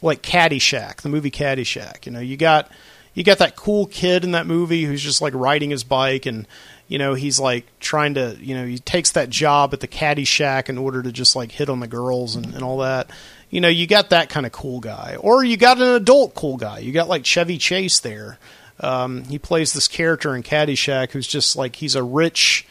like 0.00 0.22
Caddyshack, 0.22 1.02
the 1.02 1.10
movie 1.10 1.30
Caddyshack. 1.30 2.06
You 2.06 2.12
know, 2.12 2.20
you 2.20 2.36
got 2.36 2.72
you 3.12 3.22
got 3.22 3.38
that 3.38 3.54
cool 3.54 3.86
kid 3.86 4.24
in 4.24 4.32
that 4.32 4.46
movie 4.46 4.84
who's 4.84 5.02
just 5.02 5.20
like 5.20 5.34
riding 5.34 5.70
his 5.70 5.84
bike 5.84 6.26
and 6.26 6.48
you 6.88 6.98
know 6.98 7.14
he's 7.14 7.38
like 7.38 7.66
trying 7.78 8.14
to 8.14 8.36
you 8.40 8.54
know 8.54 8.66
he 8.66 8.78
takes 8.78 9.12
that 9.12 9.28
job 9.28 9.72
at 9.74 9.80
the 9.80 9.86
caddy 9.86 10.24
shack 10.24 10.68
in 10.68 10.78
order 10.78 11.02
to 11.02 11.12
just 11.12 11.36
like 11.36 11.52
hit 11.52 11.68
on 11.68 11.80
the 11.80 11.86
girls 11.86 12.34
and, 12.34 12.46
and 12.54 12.64
all 12.64 12.78
that. 12.78 13.10
You 13.50 13.60
know 13.60 13.68
you 13.68 13.86
got 13.86 14.10
that 14.10 14.30
kind 14.30 14.46
of 14.46 14.50
cool 14.50 14.80
guy. 14.80 15.16
Or 15.20 15.44
you 15.44 15.58
got 15.58 15.76
an 15.76 15.94
adult 15.94 16.34
cool 16.34 16.56
guy. 16.56 16.78
You 16.78 16.90
got 16.90 17.08
like 17.08 17.26
chevy 17.26 17.58
chase 17.58 18.00
there. 18.00 18.38
Um, 18.80 19.24
he 19.24 19.38
plays 19.38 19.72
this 19.72 19.86
character 19.86 20.34
in 20.34 20.42
caddyshack 20.42 21.12
who's 21.12 21.28
just 21.28 21.54
like 21.54 21.76
he's 21.76 21.94
a 21.94 22.02
rich 22.02 22.66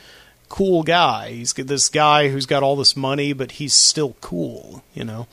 cool 0.54 0.84
guy 0.84 1.32
he's 1.32 1.52
this 1.54 1.90
guy 1.90 2.30
who's 2.30 2.46
got 2.46 2.62
all 2.62 2.76
this 2.76 2.96
money 2.96 3.34
but 3.34 3.54
he's 3.54 3.74
still 3.74 4.16
cool 4.22 4.84
you 4.94 5.04
know 5.04 5.26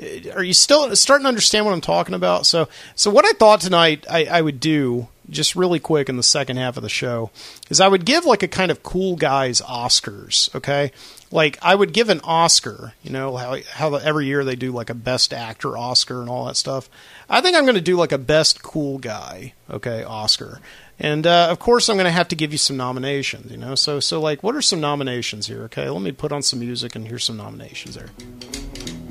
uh, 0.00 0.30
are 0.34 0.44
you 0.44 0.54
still 0.54 0.94
starting 0.94 1.24
to 1.24 1.28
understand 1.28 1.66
what 1.66 1.72
I'm 1.72 1.80
talking 1.80 2.14
about? 2.14 2.46
So, 2.46 2.68
so 2.94 3.10
what 3.10 3.24
I 3.24 3.32
thought 3.32 3.60
tonight 3.60 4.06
I, 4.08 4.24
I 4.24 4.40
would 4.40 4.60
do 4.60 5.08
just 5.28 5.54
really 5.54 5.78
quick 5.78 6.08
in 6.08 6.16
the 6.16 6.22
second 6.22 6.56
half 6.56 6.76
of 6.76 6.82
the 6.82 6.88
show 6.88 7.30
is 7.68 7.80
I 7.80 7.88
would 7.88 8.04
give 8.04 8.24
like 8.24 8.42
a 8.42 8.48
kind 8.48 8.70
of 8.70 8.82
cool 8.82 9.16
guys 9.16 9.60
Oscars. 9.60 10.54
Okay, 10.54 10.92
like 11.30 11.58
I 11.62 11.74
would 11.74 11.92
give 11.92 12.08
an 12.08 12.20
Oscar. 12.24 12.94
You 13.02 13.10
know 13.10 13.36
how 13.36 13.58
how 13.72 13.94
every 13.94 14.26
year 14.26 14.44
they 14.44 14.56
do 14.56 14.72
like 14.72 14.90
a 14.90 14.94
best 14.94 15.32
actor 15.32 15.76
Oscar 15.76 16.20
and 16.20 16.28
all 16.28 16.46
that 16.46 16.56
stuff. 16.56 16.88
I 17.28 17.40
think 17.40 17.56
I'm 17.56 17.64
going 17.64 17.76
to 17.76 17.80
do 17.80 17.96
like 17.96 18.12
a 18.12 18.18
best 18.18 18.62
cool 18.62 18.98
guy. 18.98 19.54
Okay, 19.70 20.02
Oscar. 20.02 20.60
And 21.00 21.26
uh, 21.26 21.48
of 21.50 21.58
course, 21.58 21.88
I'm 21.88 21.96
going 21.96 22.04
to 22.04 22.10
have 22.10 22.28
to 22.28 22.36
give 22.36 22.52
you 22.52 22.58
some 22.58 22.76
nominations. 22.76 23.50
You 23.50 23.56
know, 23.56 23.74
so 23.74 24.00
so 24.00 24.20
like, 24.20 24.42
what 24.42 24.54
are 24.54 24.60
some 24.60 24.80
nominations 24.80 25.46
here? 25.46 25.62
Okay, 25.62 25.88
let 25.88 26.02
me 26.02 26.12
put 26.12 26.30
on 26.30 26.42
some 26.42 26.60
music 26.60 26.94
and 26.94 27.08
here's 27.08 27.24
some 27.24 27.38
nominations 27.38 27.94
there. 27.94 28.10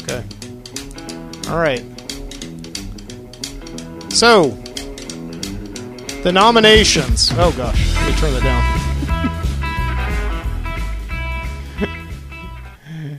Okay. 0.03 0.23
All 1.49 1.57
right. 1.57 1.83
So, 4.11 4.49
the 6.23 6.31
nominations. 6.31 7.31
Oh 7.33 7.51
gosh, 7.57 7.95
let 7.95 8.07
me 8.07 8.15
turn 8.19 8.33
that 8.33 8.43
down. 8.43 8.79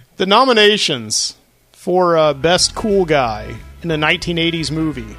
the 0.16 0.26
nominations 0.26 1.34
for 1.72 2.16
uh, 2.16 2.34
best 2.34 2.76
cool 2.76 3.04
guy 3.04 3.56
in 3.82 3.90
a 3.90 3.96
1980s 3.96 4.70
movie. 4.70 5.16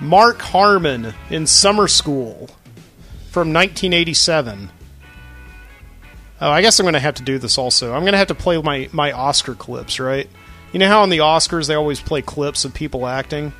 Mark 0.00 0.40
Harmon 0.40 1.14
in 1.30 1.46
Summer 1.46 1.88
School 1.88 2.48
from 3.30 3.52
1987. 3.52 4.70
Oh, 6.40 6.50
I 6.50 6.60
guess 6.60 6.78
I'm 6.78 6.84
going 6.84 6.94
to 6.94 7.00
have 7.00 7.14
to 7.14 7.22
do 7.22 7.38
this 7.38 7.56
also. 7.56 7.94
I'm 7.94 8.02
going 8.02 8.12
to 8.12 8.18
have 8.18 8.28
to 8.28 8.34
play 8.34 8.60
my, 8.60 8.88
my 8.92 9.12
Oscar 9.12 9.54
clips, 9.54 9.98
right? 9.98 10.28
You 10.72 10.78
know 10.78 10.88
how 10.88 11.02
on 11.02 11.08
the 11.08 11.18
Oscars 11.18 11.68
they 11.68 11.74
always 11.74 12.00
play 12.00 12.20
clips 12.20 12.64
of 12.64 12.74
people 12.74 13.06
acting? 13.06 13.52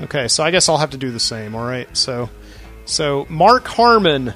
Okay, 0.00 0.28
so 0.28 0.42
I 0.42 0.50
guess 0.50 0.68
I'll 0.68 0.78
have 0.78 0.90
to 0.90 0.96
do 0.96 1.10
the 1.10 1.20
same, 1.20 1.54
all 1.54 1.66
right? 1.66 1.88
So 1.96 2.30
so 2.84 3.26
Mark 3.28 3.66
Harmon 3.66 4.34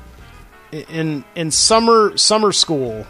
in 0.72 1.24
in 1.34 1.50
summer 1.50 2.16
summer 2.16 2.52
school. 2.52 3.06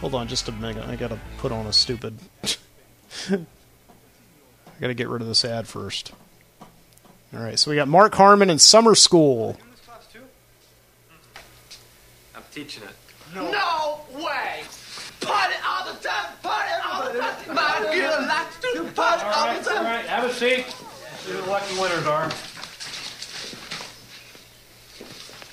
Hold 0.00 0.14
on 0.14 0.28
just 0.28 0.48
a 0.48 0.52
minute. 0.52 0.84
I 0.86 0.96
got 0.96 1.08
to 1.08 1.18
put 1.38 1.52
on 1.52 1.66
a 1.66 1.72
stupid 1.72 2.18
I 3.30 3.38
got 4.80 4.88
to 4.88 4.94
get 4.94 5.08
rid 5.08 5.22
of 5.22 5.28
this 5.28 5.44
ad 5.44 5.66
first. 5.66 6.12
All 7.34 7.42
right, 7.42 7.58
so 7.58 7.70
we 7.70 7.76
got 7.76 7.88
Mark 7.88 8.14
Harmon 8.14 8.50
in 8.50 8.58
summer 8.58 8.94
school. 8.94 9.58
I'm 12.34 12.42
teaching 12.52 12.84
it. 12.84 12.90
No 13.34 14.00
way! 14.14 14.62
Party 15.20 15.54
all 15.66 15.92
the 15.92 15.98
time, 16.00 16.32
party 16.42 16.70
all 16.84 17.12
the 17.12 17.18
time. 17.18 17.54
My 17.54 17.90
girl 17.92 18.26
likes 18.26 18.60
to 18.60 18.92
party 18.94 19.24
all 19.24 19.58
the 19.58 19.64
time. 19.68 19.76
All 19.78 19.82
right, 19.84 20.04
have 20.06 20.24
a 20.30 20.32
seat. 20.32 20.66
See 20.66 21.32
who 21.32 21.42
the 21.42 21.50
lucky 21.50 21.78
winners 21.80 22.06
are. 22.06 22.30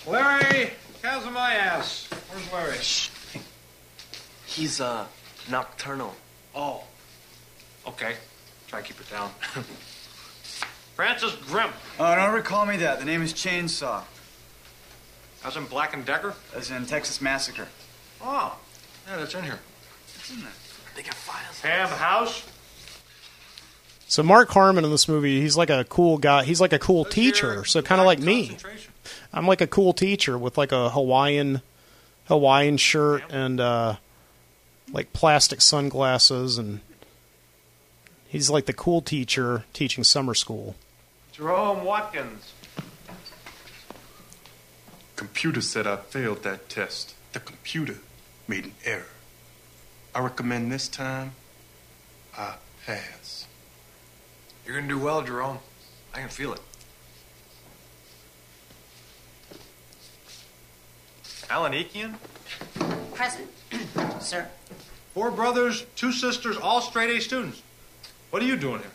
Larry, 0.05 0.71
how's 1.01 1.25
my 1.31 1.53
ass? 1.55 2.07
Where's 2.29 2.53
Larry? 2.53 2.77
He's 4.45 4.79
uh 4.79 5.05
nocturnal. 5.49 6.13
Oh. 6.53 6.83
Okay. 7.87 8.15
Try 8.67 8.81
to 8.81 8.87
keep 8.87 8.99
it 9.01 9.09
down. 9.09 9.31
Francis 10.95 11.35
Grimm. 11.47 11.71
Oh, 11.99 12.15
don't 12.15 12.33
recall 12.33 12.65
me 12.65 12.77
that. 12.77 12.99
The 12.99 13.05
name 13.05 13.21
is 13.21 13.33
Chainsaw, 13.33 14.03
How's 15.41 15.57
in 15.57 15.65
Black 15.65 15.93
and 15.93 16.05
Decker? 16.05 16.35
as 16.55 16.71
in 16.71 16.85
Texas 16.85 17.19
Massacre. 17.21 17.67
Oh. 18.21 18.57
Yeah, 19.07 19.17
that's 19.17 19.33
in 19.33 19.43
here. 19.43 19.59
It's 20.15 20.31
in 20.31 20.39
there. 20.41 20.51
They 20.95 21.01
got 21.03 21.13
files. 21.15 21.59
Ham 21.61 21.89
House. 21.89 22.47
So 24.07 24.21
Mark 24.23 24.49
Harmon 24.49 24.85
in 24.85 24.91
this 24.91 25.07
movie, 25.07 25.41
he's 25.41 25.57
like 25.57 25.69
a 25.71 25.83
cool 25.85 26.17
guy. 26.17 26.43
He's 26.43 26.61
like 26.61 26.71
a 26.71 26.79
cool 26.79 27.03
teacher, 27.03 27.65
so 27.65 27.81
kind 27.81 27.99
of 27.99 28.05
like 28.05 28.19
me. 28.19 28.57
I'm 29.33 29.47
like 29.47 29.59
a 29.59 29.67
cool 29.67 29.91
teacher 29.91 30.37
with 30.37 30.57
like 30.57 30.71
a 30.71 30.91
Hawaiian 30.91 31.61
Hawaiian 32.25 32.77
shirt 32.77 33.23
and 33.31 33.59
uh, 33.59 33.95
like 34.91 35.11
plastic 35.13 35.61
sunglasses, 35.61 36.59
and 36.59 36.81
he's 38.27 38.49
like 38.51 38.65
the 38.67 38.73
cool 38.73 39.01
teacher 39.01 39.65
teaching 39.73 40.03
summer 40.03 40.35
school. 40.35 40.75
Jerome 41.33 41.83
Watkins. 41.83 42.53
Computer 45.15 45.61
said 45.61 45.87
I 45.87 45.95
failed 45.95 46.43
that 46.43 46.69
test. 46.69 47.15
The 47.31 47.39
computer 47.39 47.95
made 48.47 48.65
an 48.65 48.75
error. 48.85 49.07
I 50.13 50.19
recommend 50.19 50.71
this 50.71 50.87
time 50.87 51.33
I 52.37 52.57
pass. 52.85 53.47
You're 54.63 54.75
gonna 54.75 54.87
do 54.87 54.99
well, 54.99 55.23
Jerome. 55.23 55.57
I 56.13 56.19
can 56.19 56.29
feel 56.29 56.53
it. 56.53 56.61
Alan 61.49 61.73
Eakian? 61.73 62.13
Present. 63.15 63.49
Sir. 64.21 64.49
Four 65.15 65.31
brothers, 65.31 65.83
two 65.95 66.11
sisters, 66.11 66.57
all 66.57 66.79
straight 66.79 67.09
A 67.09 67.19
students. 67.19 67.63
What 68.29 68.43
are 68.43 68.45
you 68.45 68.55
doing 68.55 68.81
here? 68.81 68.91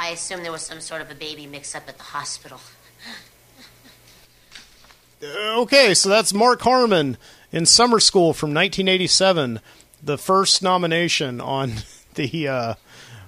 I 0.00 0.08
assume 0.08 0.42
there 0.42 0.50
was 0.50 0.62
some 0.62 0.80
sort 0.80 1.02
of 1.02 1.10
a 1.10 1.14
baby 1.14 1.46
mix 1.46 1.74
up 1.74 1.86
at 1.86 1.98
the 1.98 2.04
hospital. 2.04 2.58
Okay, 5.22 5.92
so 5.92 6.08
that's 6.08 6.32
Mark 6.32 6.62
Harmon 6.62 7.18
in 7.52 7.66
Summer 7.66 8.00
School 8.00 8.32
from 8.32 8.48
1987, 8.54 9.60
the 10.02 10.16
first 10.16 10.62
nomination 10.62 11.38
on 11.38 11.74
the 12.14 12.48
uh, 12.48 12.74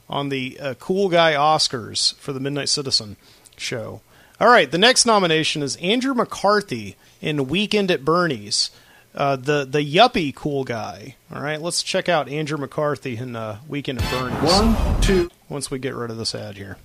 on 0.09 0.31
the 0.31 0.59
uh, 0.59 0.75
Cool 0.81 1.11
Guy 1.11 1.35
Oscars 1.35 2.15
for 2.15 2.33
the 2.33 2.41
Midnight 2.41 2.71
Citizen 2.71 3.17
show. 3.59 4.01
All 4.41 4.49
right, 4.49 4.71
the 4.71 4.79
next 4.79 5.05
nomination 5.05 5.61
is 5.63 5.77
Andrew 5.77 6.15
McCarthy 6.15 6.97
in 7.21 7.49
Weekend 7.49 7.91
at 7.91 8.03
Bernie's, 8.03 8.71
uh, 9.15 9.37
the 9.37 9.65
the 9.65 9.79
yuppie 9.79 10.35
cool 10.35 10.65
guy. 10.65 11.17
All 11.33 11.43
right, 11.43 11.61
let's 11.61 11.83
check 11.83 12.09
out 12.09 12.29
Andrew 12.29 12.59
McCarthy 12.59 13.17
in 13.17 13.37
uh, 13.37 13.59
Weekend 13.69 14.03
at 14.03 14.11
Bernie's. 14.11 14.43
One, 14.43 15.01
two. 15.01 15.31
Once 15.49 15.71
we 15.71 15.79
get 15.79 15.95
rid 15.95 16.11
of 16.11 16.17
this 16.17 16.35
ad 16.35 16.57
here. 16.57 16.79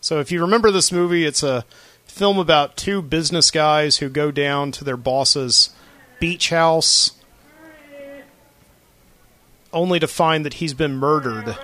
So 0.00 0.20
if 0.20 0.30
you 0.30 0.40
remember 0.40 0.70
this 0.70 0.92
movie, 0.92 1.24
it's 1.24 1.42
a 1.42 1.64
film 2.04 2.38
about 2.38 2.76
two 2.76 3.02
business 3.02 3.50
guys 3.50 3.96
who 3.96 4.08
go 4.08 4.30
down 4.30 4.70
to 4.72 4.84
their 4.84 4.96
boss's 4.96 5.70
beach 6.20 6.50
house 6.50 7.12
only 9.72 9.98
to 9.98 10.06
find 10.06 10.44
that 10.44 10.54
he's 10.54 10.74
been 10.74 10.94
murdered. 10.96 11.56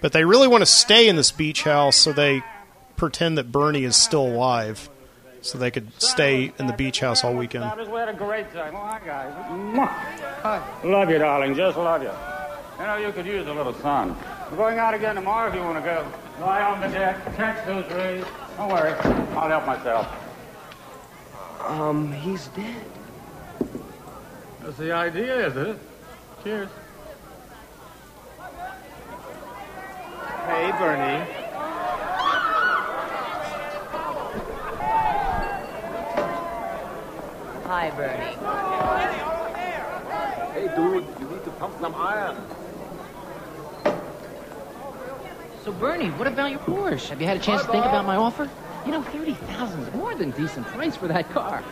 But 0.00 0.12
they 0.12 0.24
really 0.24 0.46
want 0.46 0.62
to 0.62 0.66
stay 0.66 1.08
in 1.08 1.16
this 1.16 1.32
beach 1.32 1.64
house, 1.64 1.96
so 1.96 2.12
they 2.12 2.42
pretend 2.96 3.36
that 3.38 3.50
Bernie 3.50 3.84
is 3.84 3.96
still 3.96 4.26
alive. 4.26 4.88
So 5.46 5.58
they 5.58 5.70
could 5.70 5.88
stay 6.02 6.52
in 6.58 6.66
the 6.66 6.72
beach 6.72 6.98
house 6.98 7.22
all 7.22 7.32
weekend. 7.32 7.62
just 7.76 7.88
we 7.88 8.00
had 8.00 8.08
a 8.08 8.12
great 8.12 8.52
time. 8.52 8.74
Oh, 8.74 8.80
hi, 8.80 9.00
guys. 9.06 9.32
Mwah. 9.48 10.84
Love 10.84 11.08
you, 11.08 11.18
darling. 11.18 11.54
Just 11.54 11.78
love 11.78 12.02
you. 12.02 12.10
You 12.80 12.84
know, 12.84 12.96
you 12.96 13.12
could 13.12 13.26
use 13.26 13.46
a 13.46 13.54
little 13.54 13.72
sun. 13.74 14.16
We're 14.50 14.56
going 14.56 14.78
out 14.78 14.92
again 14.92 15.14
tomorrow 15.14 15.48
if 15.48 15.54
you 15.54 15.60
want 15.60 15.78
to 15.78 15.84
go. 15.84 16.04
Lie 16.40 16.62
on 16.62 16.80
the 16.80 16.88
deck, 16.88 17.24
catch 17.36 17.64
those 17.64 17.88
rays. 17.92 18.24
Don't 18.56 18.68
worry. 18.68 18.92
I'll 19.36 19.48
help 19.48 19.66
myself. 19.66 20.08
Um, 21.64 22.12
he's 22.12 22.48
dead. 22.48 22.84
That's 24.62 24.78
the 24.78 24.90
idea, 24.90 25.46
is 25.46 25.56
it? 25.56 25.78
Cheers. 26.42 26.68
Hey, 30.46 30.72
Bernie. 30.78 31.45
Hi, 37.66 37.90
Bernie. 37.90 38.36
Hey, 40.52 40.68
dude, 40.76 41.04
you 41.18 41.28
need 41.28 41.42
to 41.42 41.50
pump 41.58 41.74
some 41.80 41.96
iron. 41.96 42.36
So, 45.64 45.72
Bernie, 45.72 46.10
what 46.10 46.28
about 46.28 46.52
your 46.52 46.60
Porsche? 46.60 47.08
Have 47.08 47.20
you 47.20 47.26
had 47.26 47.36
a 47.36 47.40
chance 47.40 47.62
to 47.62 47.68
think 47.72 47.84
about 47.84 48.06
my 48.06 48.14
offer? 48.14 48.48
You 48.84 48.92
know, 48.92 49.02
30000 49.02 49.80
is 49.80 49.92
more 49.94 50.14
than 50.14 50.30
decent 50.30 50.64
price 50.68 50.94
for 50.94 51.08
that 51.08 51.28
car. 51.30 51.64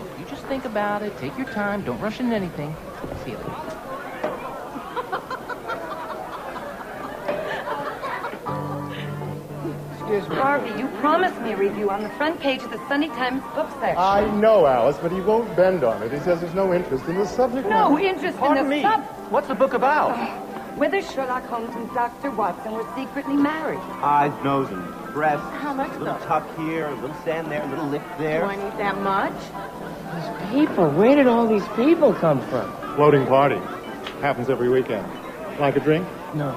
Look, 0.00 0.18
you 0.18 0.24
just 0.24 0.42
think 0.46 0.64
about 0.64 1.02
it, 1.02 1.16
take 1.18 1.36
your 1.38 1.46
time, 1.46 1.82
don't 1.82 2.00
rush 2.00 2.18
into 2.18 2.34
anything. 2.34 2.74
See 3.24 3.30
you 3.30 3.36
later. 3.36 3.71
Excuse 10.12 10.28
me. 10.28 10.36
Harvey, 10.36 10.78
you 10.78 10.88
promised 11.00 11.40
me 11.40 11.52
a 11.52 11.56
review 11.56 11.88
on 11.90 12.02
the 12.02 12.10
front 12.10 12.38
page 12.38 12.62
of 12.62 12.70
the 12.70 12.76
Sunday 12.86 13.08
Times 13.08 13.42
book 13.54 13.70
section. 13.80 13.96
I 13.96 14.24
know, 14.40 14.66
Alice, 14.66 14.98
but 15.00 15.10
he 15.10 15.22
won't 15.22 15.56
bend 15.56 15.84
on 15.84 16.02
it. 16.02 16.12
He 16.12 16.18
says 16.20 16.40
there's 16.40 16.54
no 16.54 16.74
interest 16.74 17.06
in 17.06 17.14
the 17.16 17.24
subject 17.26 17.66
No 17.68 17.88
matter. 17.90 18.06
interest 18.08 18.38
Pardon 18.38 18.64
in 18.64 18.70
the 18.70 18.76
me. 18.76 18.82
sub. 18.82 19.00
What's 19.30 19.48
the 19.48 19.54
book 19.54 19.72
about? 19.72 20.10
Oh, 20.14 20.24
whether 20.76 21.00
Sherlock 21.00 21.44
Holmes 21.46 21.74
and 21.74 21.88
Dr. 21.94 22.30
Watson 22.30 22.72
were 22.72 22.86
secretly 22.94 23.36
married. 23.36 23.78
Eyes, 24.02 24.32
nose, 24.44 24.68
and 24.70 24.84
breast. 25.14 25.42
How 25.62 25.72
much 25.72 25.88
A 25.92 25.98
little 25.98 26.18
though? 26.18 26.24
tuck 26.26 26.56
here, 26.58 26.88
a 26.88 26.94
little 26.96 27.16
sand 27.24 27.50
there, 27.50 27.62
a 27.62 27.68
little 27.68 27.86
lift 27.86 28.04
there. 28.18 28.40
Do 28.42 28.46
I 28.48 28.56
need 28.56 28.78
that 28.78 29.00
much? 29.00 29.32
These 30.52 30.66
people, 30.68 30.90
where 30.90 31.16
did 31.16 31.26
all 31.26 31.46
these 31.46 31.66
people 31.68 32.12
come 32.12 32.40
from? 32.48 32.70
Floating 32.96 33.24
party. 33.26 33.60
Happens 34.20 34.50
every 34.50 34.68
weekend. 34.68 35.06
Like 35.58 35.76
a 35.76 35.80
drink? 35.80 36.06
No. 36.34 36.50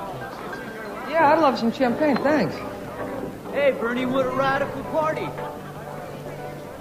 Yeah, 1.10 1.32
I'd 1.34 1.40
love 1.40 1.57
some 1.57 1.72
champagne, 1.72 2.18
thanks. 2.18 2.53
Hey, 3.56 3.72
Bernie, 3.72 4.06
what 4.06 4.26
a 4.26 4.30
radical 4.32 4.84
party. 4.91 5.30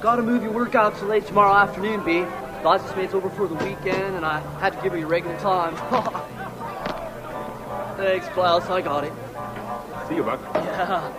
Gotta 0.00 0.22
move 0.22 0.42
your 0.42 0.50
workout 0.50 0.98
till 0.98 1.06
late 1.06 1.24
tomorrow 1.24 1.54
afternoon, 1.54 2.04
B. 2.04 2.24
License 2.64 2.96
mate's 2.96 3.14
over 3.14 3.30
for 3.30 3.46
the 3.46 3.54
weekend, 3.54 4.16
and 4.16 4.26
I 4.26 4.40
had 4.58 4.72
to 4.72 4.82
give 4.82 4.90
her 4.90 4.98
your 4.98 5.06
regular 5.06 5.38
time. 5.38 5.76
Thanks, 7.96 8.26
Klaus, 8.30 8.68
I 8.68 8.80
got 8.80 9.04
it. 9.04 9.12
See 10.08 10.16
you, 10.16 10.24
Buck. 10.24 10.40
Yeah. 10.52 11.12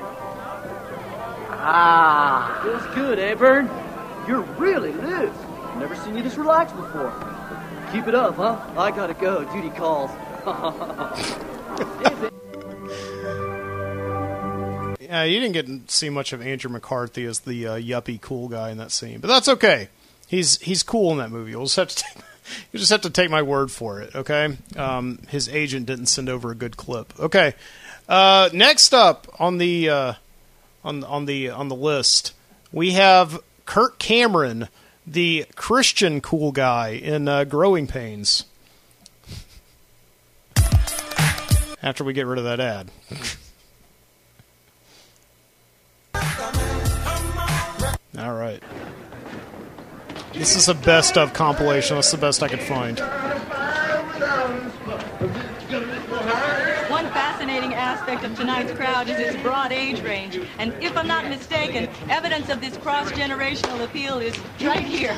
Ah, 1.51 2.59
feels 2.61 2.85
good, 2.93 3.17
eh, 3.17 3.35
Bern? 3.35 3.69
You're 4.27 4.41
really 4.59 4.91
loose. 4.91 5.37
Never 5.77 5.95
seen 5.95 6.17
you 6.17 6.21
this 6.21 6.35
relaxed 6.35 6.75
before. 6.75 7.13
Keep 7.93 8.09
it 8.09 8.13
up, 8.13 8.35
huh? 8.35 8.59
I 8.77 8.91
gotta 8.91 9.13
go. 9.13 9.45
Duty 9.45 9.69
calls. 9.69 10.11
Yeah, 15.05 15.23
you 15.23 15.39
didn't 15.39 15.53
get 15.53 15.67
to 15.67 15.81
see 15.87 16.09
much 16.09 16.33
of 16.33 16.41
Andrew 16.41 16.71
McCarthy 16.71 17.25
as 17.25 17.41
the 17.41 17.67
uh, 17.67 17.75
yuppie 17.75 18.19
cool 18.19 18.47
guy 18.47 18.71
in 18.71 18.77
that 18.77 18.91
scene, 18.91 19.19
but 19.19 19.27
that's 19.27 19.47
okay. 19.47 19.89
He's 20.27 20.59
he's 20.61 20.83
cool 20.83 21.11
in 21.11 21.17
that 21.19 21.31
movie. 21.31 21.51
You'll 21.51 21.65
just 21.65 21.75
have 21.75 21.89
to 21.89 21.95
take, 22.03 22.23
you 22.71 22.79
just 22.79 22.91
have 22.91 23.01
to 23.01 23.09
take 23.09 23.29
my 23.29 23.41
word 23.41 23.71
for 23.71 24.01
it. 24.01 24.15
Okay, 24.15 24.57
um, 24.75 25.19
his 25.29 25.49
agent 25.49 25.85
didn't 25.85 26.07
send 26.07 26.29
over 26.29 26.51
a 26.51 26.55
good 26.55 26.77
clip. 26.77 27.19
Okay, 27.19 27.53
uh, 28.09 28.49
next 28.53 28.93
up 28.93 29.27
on 29.39 29.57
the 29.57 29.89
uh, 29.89 30.13
on 30.83 31.03
on 31.03 31.25
the 31.25 31.49
on 31.49 31.67
the 31.67 31.75
list 31.75 32.33
we 32.75 32.91
have 32.91 33.41
Kirk 33.65 33.97
Cameron, 33.99 34.67
the 35.07 35.45
Christian 35.55 36.19
cool 36.19 36.51
guy 36.51 36.89
in 36.89 37.29
uh, 37.29 37.45
Growing 37.45 37.87
Pains. 37.87 38.43
After 41.81 42.03
we 42.03 42.11
get 42.11 42.27
rid 42.27 42.37
of 42.37 42.43
that 42.43 42.59
ad. 42.59 42.91
All 48.17 48.33
right. 48.33 48.61
This 50.33 50.55
is 50.55 50.67
a 50.67 50.73
best 50.73 51.17
of 51.17 51.33
compilation. 51.33 51.95
That's 51.95 52.11
the 52.11 52.17
best 52.17 52.43
I 52.43 52.47
could 52.47 52.61
find. 52.61 52.99
One 56.89 57.05
fascinating 57.11 57.73
aspect 57.73 58.23
of 58.23 58.35
tonight's 58.35 58.71
crowd 58.73 59.09
is 59.09 59.19
its 59.19 59.41
broad 59.41 59.71
age 59.71 60.01
range. 60.01 60.39
And 60.59 60.73
if 60.81 60.95
I'm 60.95 61.07
not 61.07 61.25
mistaken, 61.27 61.89
evidence 62.09 62.49
of 62.49 62.61
this 62.61 62.77
cross 62.77 63.11
generational 63.11 63.83
appeal 63.83 64.19
is 64.19 64.37
right 64.61 64.83
here. 64.83 65.15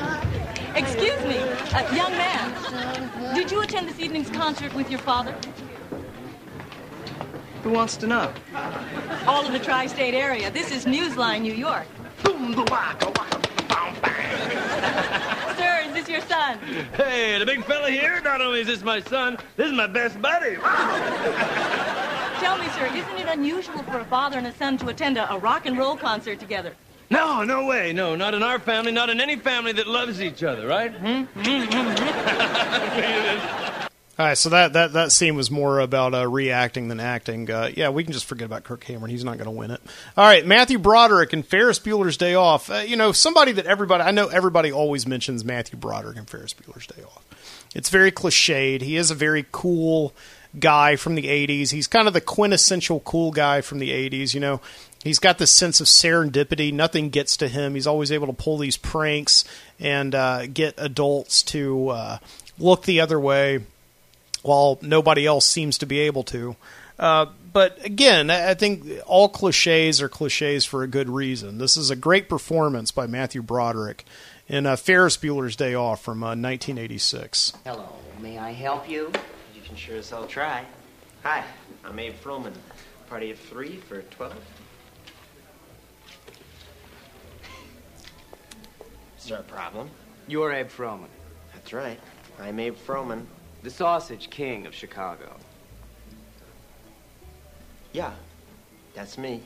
Excuse 0.74 1.20
me, 1.24 1.38
uh, 1.38 1.94
young 1.94 2.12
man. 2.12 3.34
Did 3.34 3.50
you 3.50 3.62
attend 3.62 3.88
this 3.88 3.98
evening's 3.98 4.30
concert 4.30 4.74
with 4.74 4.90
your 4.90 5.00
father? 5.00 5.34
Who 7.62 7.70
wants 7.70 7.96
to 7.98 8.06
know? 8.06 8.32
All 9.26 9.44
of 9.44 9.52
the 9.52 9.58
tri 9.58 9.86
state 9.86 10.14
area. 10.14 10.50
This 10.50 10.70
is 10.70 10.84
Newsline, 10.84 11.42
New 11.42 11.54
York. 11.54 11.86
Boom, 12.22 12.52
the 12.52 12.64
rock, 12.64 13.00
bang, 13.68 13.94
bang. 14.00 15.56
Sir, 15.56 15.80
is 15.86 15.92
this 15.92 16.08
your 16.08 16.20
son? 16.22 16.58
Hey, 16.94 17.38
the 17.38 17.46
big 17.46 17.64
fella 17.64 17.90
here, 17.90 18.20
not 18.22 18.40
only 18.40 18.60
is 18.60 18.68
this 18.68 18.82
my 18.82 19.00
son, 19.00 19.38
this 19.56 19.66
is 19.66 19.72
my 19.72 19.86
best 19.86 20.20
buddy. 20.22 20.56
Tell 22.40 22.56
me, 22.56 22.68
sir, 22.68 22.86
isn't 22.86 23.18
it 23.18 23.26
unusual 23.28 23.82
for 23.82 23.98
a 23.98 24.04
father 24.04 24.38
and 24.38 24.46
a 24.46 24.54
son 24.54 24.78
to 24.78 24.88
attend 24.88 25.18
a, 25.18 25.32
a 25.32 25.38
rock 25.38 25.66
and 25.66 25.76
roll 25.76 25.96
concert 25.96 26.38
together? 26.38 26.72
No, 27.10 27.42
no 27.42 27.66
way. 27.66 27.92
No, 27.92 28.14
not 28.14 28.34
in 28.34 28.42
our 28.44 28.60
family, 28.60 28.92
not 28.92 29.10
in 29.10 29.20
any 29.20 29.36
family 29.36 29.72
that 29.72 29.88
loves 29.88 30.22
each 30.22 30.44
other, 30.44 30.68
right? 30.68 30.92
Hmm? 30.92 31.22
hmm, 31.22 31.62
hmm, 31.64 31.90
hmm. 33.02 33.84
All 34.18 34.26
right, 34.26 34.36
so 34.36 34.48
that, 34.48 34.72
that, 34.72 34.94
that 34.94 35.12
scene 35.12 35.36
was 35.36 35.48
more 35.48 35.78
about 35.78 36.12
uh, 36.12 36.28
reacting 36.28 36.88
than 36.88 36.98
acting. 36.98 37.48
Uh, 37.48 37.70
yeah, 37.72 37.90
we 37.90 38.02
can 38.02 38.12
just 38.12 38.24
forget 38.24 38.46
about 38.46 38.64
Kirk 38.64 38.80
Cameron. 38.80 39.12
He's 39.12 39.22
not 39.22 39.36
going 39.36 39.44
to 39.44 39.52
win 39.52 39.70
it. 39.70 39.80
All 40.16 40.24
right, 40.24 40.44
Matthew 40.44 40.80
Broderick 40.80 41.32
and 41.32 41.46
Ferris 41.46 41.78
Bueller's 41.78 42.16
Day 42.16 42.34
Off. 42.34 42.68
Uh, 42.68 42.78
you 42.78 42.96
know, 42.96 43.12
somebody 43.12 43.52
that 43.52 43.66
everybody, 43.66 44.02
I 44.02 44.10
know 44.10 44.26
everybody 44.26 44.72
always 44.72 45.06
mentions 45.06 45.44
Matthew 45.44 45.78
Broderick 45.78 46.16
and 46.16 46.28
Ferris 46.28 46.52
Bueller's 46.52 46.88
Day 46.88 47.00
Off. 47.04 47.24
It's 47.76 47.90
very 47.90 48.10
cliched. 48.10 48.80
He 48.80 48.96
is 48.96 49.12
a 49.12 49.14
very 49.14 49.46
cool 49.52 50.12
guy 50.58 50.96
from 50.96 51.14
the 51.14 51.26
80s. 51.26 51.70
He's 51.70 51.86
kind 51.86 52.08
of 52.08 52.12
the 52.12 52.20
quintessential 52.20 52.98
cool 52.98 53.30
guy 53.30 53.60
from 53.60 53.78
the 53.78 53.90
80s, 53.90 54.34
you 54.34 54.40
know. 54.40 54.60
He's 55.04 55.20
got 55.20 55.38
this 55.38 55.52
sense 55.52 55.80
of 55.80 55.86
serendipity. 55.86 56.72
Nothing 56.72 57.10
gets 57.10 57.36
to 57.36 57.46
him. 57.46 57.74
He's 57.74 57.86
always 57.86 58.10
able 58.10 58.26
to 58.26 58.32
pull 58.32 58.58
these 58.58 58.76
pranks 58.76 59.44
and 59.78 60.12
uh, 60.12 60.48
get 60.48 60.74
adults 60.76 61.44
to 61.44 61.90
uh, 61.90 62.18
look 62.58 62.82
the 62.82 63.00
other 63.00 63.20
way 63.20 63.60
while 64.42 64.78
nobody 64.82 65.26
else 65.26 65.46
seems 65.46 65.78
to 65.78 65.86
be 65.86 66.00
able 66.00 66.22
to. 66.24 66.56
Uh, 66.98 67.26
but 67.52 67.84
again, 67.84 68.30
I 68.30 68.50
I 68.50 68.54
think 68.54 68.84
all 69.06 69.28
cliches 69.28 70.02
are 70.02 70.08
cliches 70.08 70.64
for 70.64 70.82
a 70.82 70.88
good 70.88 71.08
reason. 71.08 71.58
This 71.58 71.76
is 71.76 71.90
a 71.90 71.96
great 71.96 72.28
performance 72.28 72.90
by 72.90 73.06
Matthew 73.06 73.42
Broderick 73.42 74.04
in 74.48 74.66
uh, 74.66 74.76
Ferris 74.76 75.16
Bueller's 75.16 75.56
Day 75.56 75.74
Off 75.74 76.02
from 76.02 76.22
uh, 76.22 76.34
1986. 76.34 77.52
Hello, 77.64 77.88
may 78.20 78.38
I 78.38 78.50
help 78.50 78.88
you? 78.88 79.12
You 79.54 79.62
can 79.64 79.76
sure 79.76 79.96
as 79.96 80.10
hell 80.10 80.26
try. 80.26 80.64
Hi, 81.22 81.44
I'm 81.84 81.98
Abe 81.98 82.14
Froman. 82.14 82.54
Party 83.08 83.30
of 83.30 83.38
three 83.38 83.76
for 83.76 84.02
12. 84.02 84.34
Is 89.18 89.24
there 89.26 89.38
a 89.38 89.42
problem? 89.42 89.90
You're 90.26 90.52
Abe 90.52 90.68
Froman. 90.68 91.08
That's 91.54 91.72
right. 91.72 91.98
I'm 92.40 92.58
Abe 92.58 92.76
Froman. 92.76 93.24
The 93.62 93.70
Sausage 93.70 94.30
King 94.30 94.66
of 94.66 94.74
Chicago. 94.74 95.36
Yeah, 97.92 98.12
that's 98.94 99.18
me. 99.18 99.42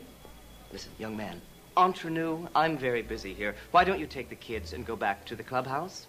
Listen, 0.71 0.93
young 0.99 1.17
man. 1.17 1.41
Entre 1.77 2.11
nous, 2.11 2.47
I'm 2.55 2.77
very 2.77 3.01
busy 3.01 3.33
here. 3.33 3.55
Why 3.71 3.85
don't 3.85 3.99
you 3.99 4.07
take 4.07 4.29
the 4.29 4.37
kids 4.37 4.75
and 4.75 4.85
go 4.85 4.97
back 4.97 5.25
to 5.27 5.35
the 5.35 5.43
clubhouse? 5.43 6.07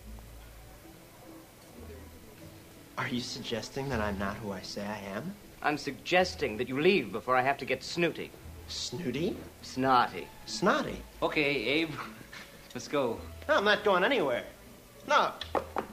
Are 2.97 3.07
you 3.07 3.21
suggesting 3.21 3.87
that 3.89 4.01
I'm 4.01 4.19
not 4.19 4.35
who 4.37 4.51
I 4.51 4.61
say 4.61 4.85
I 4.85 4.99
am? 5.15 5.33
I'm 5.61 5.77
suggesting 5.77 6.57
that 6.57 6.67
you 6.67 6.81
leave 6.81 7.11
before 7.11 7.37
I 7.37 7.41
have 7.41 7.57
to 7.59 7.65
get 7.65 7.83
snooty. 7.83 8.31
Snooty? 8.67 9.37
Snotty. 9.61 10.27
Snotty? 10.45 11.01
Okay, 11.21 11.55
Abe. 11.65 11.91
Let's 12.75 12.89
go. 12.89 13.19
No, 13.47 13.55
I'm 13.55 13.63
not 13.63 13.85
going 13.85 14.03
anywhere. 14.03 14.43
No, 15.07 15.31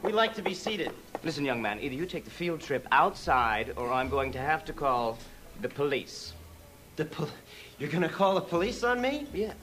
we 0.03 0.13
like 0.13 0.35
to 0.35 0.43
be 0.43 0.55
seated. 0.55 0.93
Listen, 1.23 1.45
young 1.45 1.61
man, 1.61 1.79
either 1.81 1.95
you 1.95 2.07
take 2.07 2.25
the 2.25 2.31
field 2.31 2.61
trip 2.61 2.87
outside 2.93 3.75
or 3.77 3.93
I'm 3.93 4.09
going 4.09 4.33
to 4.33 4.39
have 4.39 4.65
to 4.67 4.73
call 4.73 5.19
the 5.61 5.69
police. 5.69 6.33
The 6.97 7.05
pol- 7.05 7.29
You're 7.79 7.91
gonna 7.91 8.09
call 8.09 8.35
the 8.35 8.41
police 8.41 8.83
on 8.83 9.01
me? 9.01 9.27
Yes. 9.35 9.55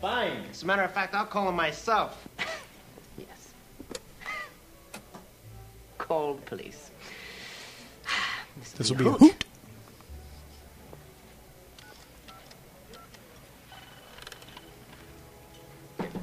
Fine. 0.00 0.44
As 0.50 0.62
a 0.62 0.66
matter 0.66 0.82
of 0.82 0.92
fact, 0.92 1.14
I'll 1.14 1.24
call 1.26 1.46
them 1.46 1.56
myself. 1.56 2.26
Yes. 3.18 3.52
Call 5.98 6.34
the 6.34 6.42
police. 6.42 6.90
This 8.78 8.88
will 8.90 8.96
be 8.96 9.06
a 9.06 9.10
hoot. 9.10 9.44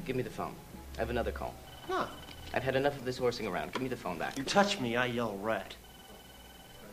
Give 0.04 0.16
me 0.16 0.22
the 0.22 0.30
phone. 0.30 0.54
I 0.96 1.00
have 1.00 1.10
another 1.10 1.30
call. 1.30 1.54
Huh. 1.86 2.06
I've 2.54 2.62
had 2.62 2.76
enough 2.76 2.96
of 2.96 3.04
this 3.04 3.18
horsing 3.18 3.46
around. 3.46 3.72
Give 3.72 3.82
me 3.82 3.88
the 3.88 3.96
phone 3.96 4.18
back. 4.18 4.38
You 4.38 4.44
touch 4.44 4.80
me, 4.80 4.96
I 4.96 5.06
yell 5.06 5.36
rat. 5.38 5.74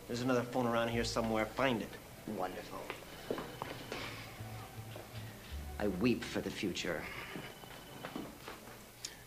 There's 0.07 0.21
another 0.21 0.43
phone 0.43 0.67
around 0.67 0.89
here 0.89 1.03
somewhere. 1.03 1.45
Find 1.45 1.81
it. 1.81 1.89
Wonderful. 2.37 2.79
I 5.79 5.87
weep 5.87 6.23
for 6.23 6.41
the 6.41 6.49
future. 6.49 7.01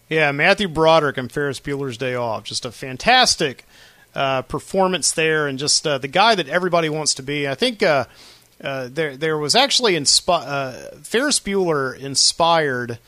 Yeah, 0.09 0.33
Matthew 0.33 0.69
Broderick 0.69 1.19
and 1.19 1.31
Ferris 1.31 1.61
Bueller's 1.61 1.99
Day 1.99 2.15
Off. 2.15 2.45
Just 2.45 2.65
a 2.65 2.71
fantastic 2.71 3.67
uh, 4.15 4.43
performance 4.43 5.13
there, 5.13 5.47
and 5.47 5.59
just 5.59 5.87
uh, 5.87 5.99
the 5.99 6.09
guy 6.09 6.35
that 6.35 6.49
everybody 6.49 6.89
wants 6.89 7.15
to 7.15 7.23
be. 7.23 7.47
I 7.47 7.55
think 7.55 7.83
uh, 7.83 8.07
uh, 8.63 8.89
there 8.91 9.17
there 9.17 9.37
was 9.37 9.55
actually 9.55 9.95
inspi- 9.95 10.47
uh, 10.47 10.97
Ferris 11.03 11.41
Bueller 11.41 11.97
inspired. 11.99 12.99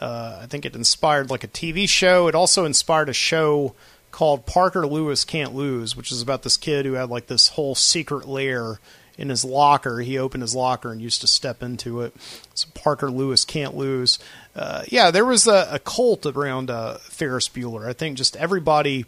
Uh, 0.00 0.40
I 0.42 0.46
think 0.46 0.64
it 0.64 0.74
inspired 0.74 1.30
like 1.30 1.44
a 1.44 1.48
TV 1.48 1.88
show. 1.88 2.26
It 2.28 2.34
also 2.34 2.64
inspired 2.64 3.08
a 3.08 3.14
show 3.14 3.74
called 4.10 4.46
Parker 4.46 4.86
Lewis 4.86 5.24
Can't 5.24 5.54
Lose, 5.54 5.96
which 5.96 6.10
is 6.10 6.22
about 6.22 6.42
this 6.42 6.56
kid 6.56 6.86
who 6.86 6.94
had 6.94 7.10
like 7.10 7.26
this 7.26 7.48
whole 7.48 7.74
secret 7.74 8.26
lair 8.26 8.80
in 9.18 9.28
his 9.28 9.44
locker. 9.44 10.00
He 10.00 10.18
opened 10.18 10.42
his 10.42 10.54
locker 10.54 10.90
and 10.90 11.00
used 11.00 11.20
to 11.20 11.26
step 11.26 11.62
into 11.62 12.00
it. 12.00 12.14
So 12.54 12.68
Parker 12.74 13.10
Lewis 13.10 13.44
Can't 13.44 13.76
Lose. 13.76 14.18
Uh, 14.56 14.84
yeah, 14.88 15.10
there 15.10 15.26
was 15.26 15.46
a, 15.46 15.68
a 15.72 15.78
cult 15.78 16.24
around 16.24 16.70
uh, 16.70 16.94
Ferris 16.98 17.48
Bueller. 17.48 17.86
I 17.86 17.92
think 17.92 18.16
just 18.16 18.36
everybody 18.36 19.04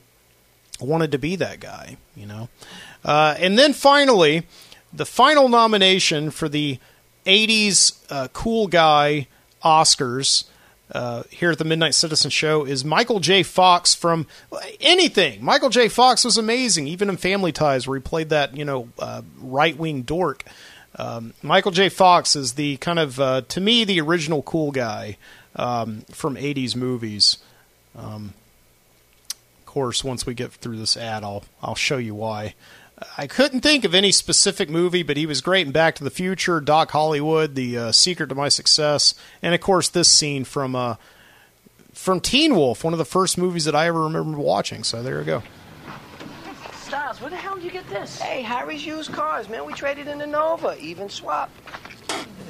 wanted 0.81 1.12
to 1.12 1.19
be 1.19 1.36
that 1.36 1.60
guy, 1.60 1.97
you 2.14 2.27
know. 2.27 2.48
Uh, 3.05 3.35
and 3.39 3.59
then 3.59 3.73
finally, 3.73 4.47
the 4.93 5.06
final 5.06 5.48
nomination 5.48 6.31
for 6.31 6.48
the 6.48 6.78
80s 7.24 7.98
uh, 8.10 8.28
Cool 8.32 8.66
Guy 8.69 9.28
Oscars 9.64 10.44
uh, 10.93 11.23
here 11.31 11.51
at 11.51 11.59
the 11.59 11.64
Midnight 11.64 11.94
Citizen 11.94 12.31
Show 12.31 12.64
is 12.64 12.85
Michael 12.85 13.20
J. 13.20 13.43
Fox 13.43 13.94
from 13.94 14.27
anything. 14.81 15.43
Michael 15.43 15.70
J. 15.70 15.89
Fox 15.89 16.24
was 16.24 16.36
amazing, 16.36 16.86
even 16.86 17.09
in 17.09 17.16
Family 17.16 17.52
Ties, 17.52 17.89
where 17.89 17.97
he 17.97 18.02
played 18.02 18.28
that, 18.28 18.56
you 18.56 18.64
know, 18.64 18.89
uh, 18.98 19.23
right 19.40 19.77
wing 19.77 20.02
dork. 20.02 20.44
Um, 20.97 21.32
Michael 21.43 21.73
J. 21.73 21.89
Fox 21.89 22.36
is 22.36 22.55
the 22.55 22.77
kind 22.77 22.98
of, 22.98 23.19
uh, 23.19 23.40
to 23.48 23.60
me, 23.60 23.85
the 23.85 24.01
original 24.01 24.43
cool 24.43 24.70
guy 24.70 25.16
um, 25.56 26.02
from 26.10 26.36
80s 26.36 26.77
movies. 26.77 27.39
Um, 27.97 28.35
of 29.60 29.66
course, 29.66 30.05
once 30.05 30.27
we 30.27 30.35
get 30.35 30.52
through 30.52 30.77
this 30.77 30.98
ad, 30.98 31.24
I'll 31.24 31.44
I'll 31.62 31.74
show 31.74 31.97
you 31.97 32.14
why. 32.14 32.55
I 33.16 33.27
couldn't 33.27 33.61
think 33.61 33.85
of 33.85 33.95
any 33.95 34.12
specific 34.12 34.69
movie, 34.69 35.03
but 35.03 35.16
he 35.16 35.27
was 35.27 35.41
great 35.41 35.66
in 35.66 35.73
Back 35.73 35.95
to 35.97 36.05
the 36.05 36.11
Future, 36.11 36.61
Doc 36.61 36.91
Hollywood, 36.91 37.55
The 37.55 37.79
uh, 37.79 37.93
Secret 37.93 38.29
to 38.29 38.35
My 38.35 38.49
Success, 38.49 39.15
and 39.43 39.55
of 39.55 39.61
course 39.61 39.89
this 39.89 40.09
scene 40.09 40.45
from 40.45 40.74
uh, 40.74 40.97
from 41.93 42.20
Teen 42.20 42.55
Wolf, 42.55 42.85
one 42.85 42.93
of 42.95 42.99
the 42.99 43.05
first 43.05 43.37
movies 43.39 43.65
that 43.65 43.74
I 43.74 43.87
ever 43.87 44.03
remember 44.03 44.39
watching. 44.39 44.83
So 44.83 45.03
there 45.03 45.19
you 45.19 45.24
go. 45.24 45.43
Stiles, 46.81 47.20
where 47.20 47.31
the 47.31 47.37
hell 47.37 47.55
did 47.55 47.65
you 47.65 47.70
get 47.70 47.89
this? 47.89 48.20
Hey, 48.20 48.43
Harry's 48.43 48.85
used 48.85 49.12
cars, 49.12 49.49
man. 49.49 49.65
We 49.66 49.73
traded 49.73 50.09
in 50.09 50.19
the 50.19 50.27
Nova. 50.27 50.77
Even 50.79 51.09
swap. 51.09 51.51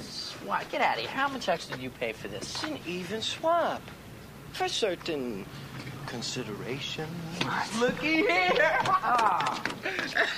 Swap. 0.02 0.70
Get 0.70 0.80
out 0.80 0.94
of 0.96 1.00
here. 1.02 1.10
How 1.10 1.28
much 1.28 1.48
extra 1.48 1.76
did 1.76 1.82
you 1.82 1.90
pay 1.90 2.12
for 2.12 2.28
this? 2.28 2.42
It's 2.42 2.64
an 2.64 2.78
even 2.86 3.20
swap. 3.20 3.82
For 4.52 4.68
certain 4.68 5.46
consideration. 6.06 7.08
Looky 7.78 8.16
here. 8.26 8.78
Ah. 8.86 9.62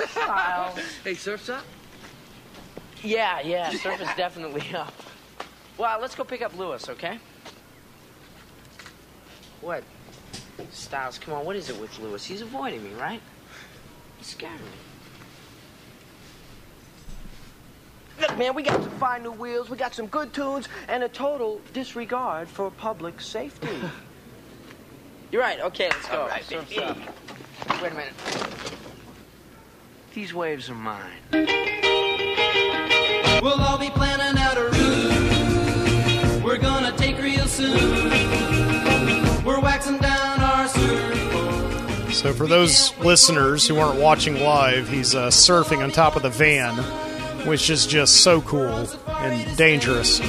Stiles. 0.09 0.79
Hey, 1.03 1.15
surf's 1.15 1.49
up? 1.49 1.65
Yeah, 3.03 3.41
yeah, 3.41 3.71
surf 3.71 4.01
is 4.01 4.09
definitely 4.17 4.65
up. 4.75 4.95
Well, 5.77 6.01
let's 6.01 6.15
go 6.15 6.25
pick 6.25 6.41
up 6.43 6.57
Lewis, 6.57 6.89
okay? 6.89 7.19
What? 9.61 9.85
Stiles, 10.71 11.19
come 11.19 11.35
on, 11.35 11.45
what 11.45 11.57
is 11.57 11.69
it 11.69 11.81
with 11.81 11.99
Lewis? 11.99 12.25
He's 12.25 12.41
avoiding 12.41 12.83
me, 12.83 12.93
right? 12.95 13.21
He's 14.19 14.29
scaring 14.29 14.57
me. 14.57 14.63
Look, 18.21 18.39
man, 18.39 18.55
we 18.55 18.63
got 18.63 18.81
some 18.81 18.93
fine 18.93 19.23
new 19.25 19.33
wheels, 19.33 19.69
we 19.69 19.77
got 19.77 19.95
some 19.95 20.07
good 20.07 20.33
tunes, 20.33 20.69
and 20.89 21.03
a 21.03 21.09
total 21.09 21.61
disregard 21.73 22.49
for 22.49 22.71
public 22.71 23.21
safety. 23.21 23.69
You're 25.35 25.43
right, 25.43 25.61
okay, 25.63 25.89
let's 25.89 26.07
go. 26.07 26.21
All 26.21 26.29
right, 26.29 26.45
Surf's 26.45 26.71
baby. 26.71 26.85
up. 26.85 26.97
Wait 27.83 27.91
a 27.91 27.95
minute. 27.97 28.13
These 30.15 30.33
waves 30.33 30.71
are 30.71 30.77
mine. 30.77 31.11
We'll 33.43 33.61
all 33.61 33.77
be 33.77 33.91
planning 33.91 34.41
out 34.41 34.57
a 34.57 34.63
route 34.63 36.45
we're 36.45 36.59
gonna 36.59 36.97
take 36.97 37.21
real 37.21 37.49
soon. 37.49 38.11
We're 39.45 39.59
waxing 39.59 39.99
down 39.99 40.41
our 40.41 40.69
surfboard. 40.69 42.15
So 42.15 42.33
for 42.33 42.47
those 42.47 42.97
listeners 42.99 43.67
who 43.67 43.77
aren't 43.81 43.99
watching 43.99 44.39
live, 44.39 44.89
he's 44.89 45.17
uh, 45.17 45.31
surfing 45.31 45.83
on 45.83 45.91
top 45.91 46.15
of 46.15 46.23
the 46.23 46.31
van, 46.31 46.77
which 47.45 47.71
is 47.71 47.89
just 47.89 48.23
so 48.23 48.41
cool 48.41 48.89
and 49.09 49.57
dangerous. 49.57 50.21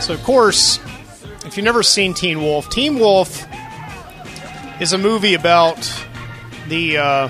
So, 0.00 0.12
of 0.12 0.22
course, 0.22 0.78
if 1.44 1.56
you've 1.56 1.64
never 1.64 1.82
seen 1.82 2.14
Teen 2.14 2.40
Wolf, 2.40 2.70
Teen 2.70 3.00
Wolf 3.00 3.44
is 4.80 4.92
a 4.92 4.98
movie 4.98 5.34
about 5.34 5.90
the 6.68 6.98
uh, 6.98 7.28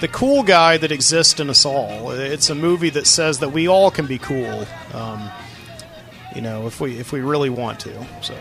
the 0.00 0.08
cool 0.08 0.42
guy 0.42 0.76
that 0.76 0.92
exists 0.92 1.40
in 1.40 1.50
us 1.50 1.64
all. 1.64 2.10
It's 2.10 2.50
a 2.50 2.54
movie 2.54 2.90
that 2.90 3.06
says 3.06 3.38
that 3.38 3.50
we 3.50 3.68
all 3.68 3.90
can 3.90 4.06
be 4.06 4.18
cool, 4.18 4.66
um, 4.92 5.30
you 6.34 6.40
know, 6.40 6.66
if 6.66 6.80
we 6.80 6.98
if 6.98 7.12
we 7.12 7.20
really 7.20 7.50
want 7.50 7.80
to. 7.80 8.06
So. 8.22 8.36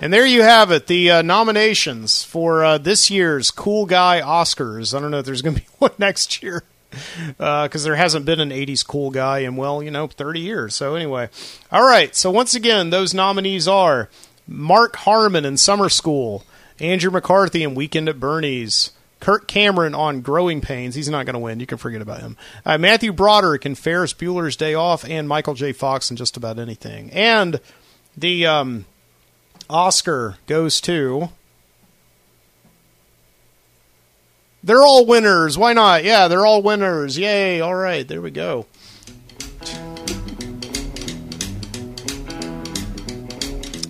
And 0.00 0.12
there 0.12 0.26
you 0.26 0.42
have 0.42 0.70
it, 0.70 0.86
the 0.86 1.10
uh, 1.10 1.22
nominations 1.22 2.24
for 2.24 2.62
uh, 2.62 2.76
this 2.76 3.10
year's 3.10 3.50
Cool 3.50 3.86
Guy 3.86 4.20
Oscars. 4.20 4.94
I 4.94 5.00
don't 5.00 5.10
know 5.10 5.20
if 5.20 5.24
there's 5.24 5.40
going 5.40 5.54
to 5.54 5.62
be 5.62 5.68
one 5.78 5.92
next 5.98 6.42
year 6.42 6.62
because 7.38 7.84
there 7.84 7.96
hasn't 7.96 8.26
been 8.26 8.38
an 8.38 8.50
80s 8.50 8.86
cool 8.86 9.10
guy 9.10 9.38
in, 9.38 9.56
well, 9.56 9.82
you 9.82 9.90
know, 9.90 10.06
30 10.06 10.40
years. 10.40 10.74
So, 10.74 10.94
anyway. 10.94 11.30
All 11.72 11.86
right. 11.86 12.14
So, 12.14 12.30
once 12.30 12.54
again, 12.54 12.90
those 12.90 13.14
nominees 13.14 13.66
are 13.66 14.10
Mark 14.46 14.96
Harmon 14.96 15.44
in 15.46 15.56
Summer 15.56 15.88
School, 15.88 16.44
Andrew 16.80 17.10
McCarthy 17.10 17.62
in 17.62 17.74
Weekend 17.74 18.08
at 18.08 18.18
Bernie's, 18.18 18.90
Kirk 19.20 19.46
Cameron 19.46 19.94
on 19.94 20.20
Growing 20.20 20.60
Pains. 20.60 20.94
He's 20.94 21.08
not 21.08 21.24
going 21.24 21.34
to 21.34 21.40
win. 21.40 21.60
You 21.60 21.66
can 21.66 21.78
forget 21.78 22.02
about 22.02 22.20
him. 22.20 22.36
Uh, 22.66 22.78
Matthew 22.78 23.12
Broderick 23.12 23.64
in 23.64 23.74
Ferris 23.74 24.12
Bueller's 24.12 24.56
Day 24.56 24.74
Off, 24.74 25.04
and 25.04 25.28
Michael 25.28 25.54
J. 25.54 25.72
Fox 25.72 26.10
in 26.10 26.16
just 26.16 26.36
about 26.36 26.58
anything. 26.58 27.10
And 27.10 27.60
the 28.16 28.46
um, 28.46 28.84
Oscar 29.70 30.36
goes 30.46 30.80
to. 30.82 31.30
They're 34.62 34.82
all 34.82 35.04
winners. 35.04 35.58
Why 35.58 35.74
not? 35.74 36.04
Yeah, 36.04 36.28
they're 36.28 36.46
all 36.46 36.62
winners. 36.62 37.18
Yay. 37.18 37.60
All 37.60 37.74
right. 37.74 38.06
There 38.08 38.22
we 38.22 38.30
go. 38.30 38.66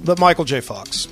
But 0.04 0.18
Michael 0.18 0.44
J. 0.44 0.60
Fox. 0.60 1.08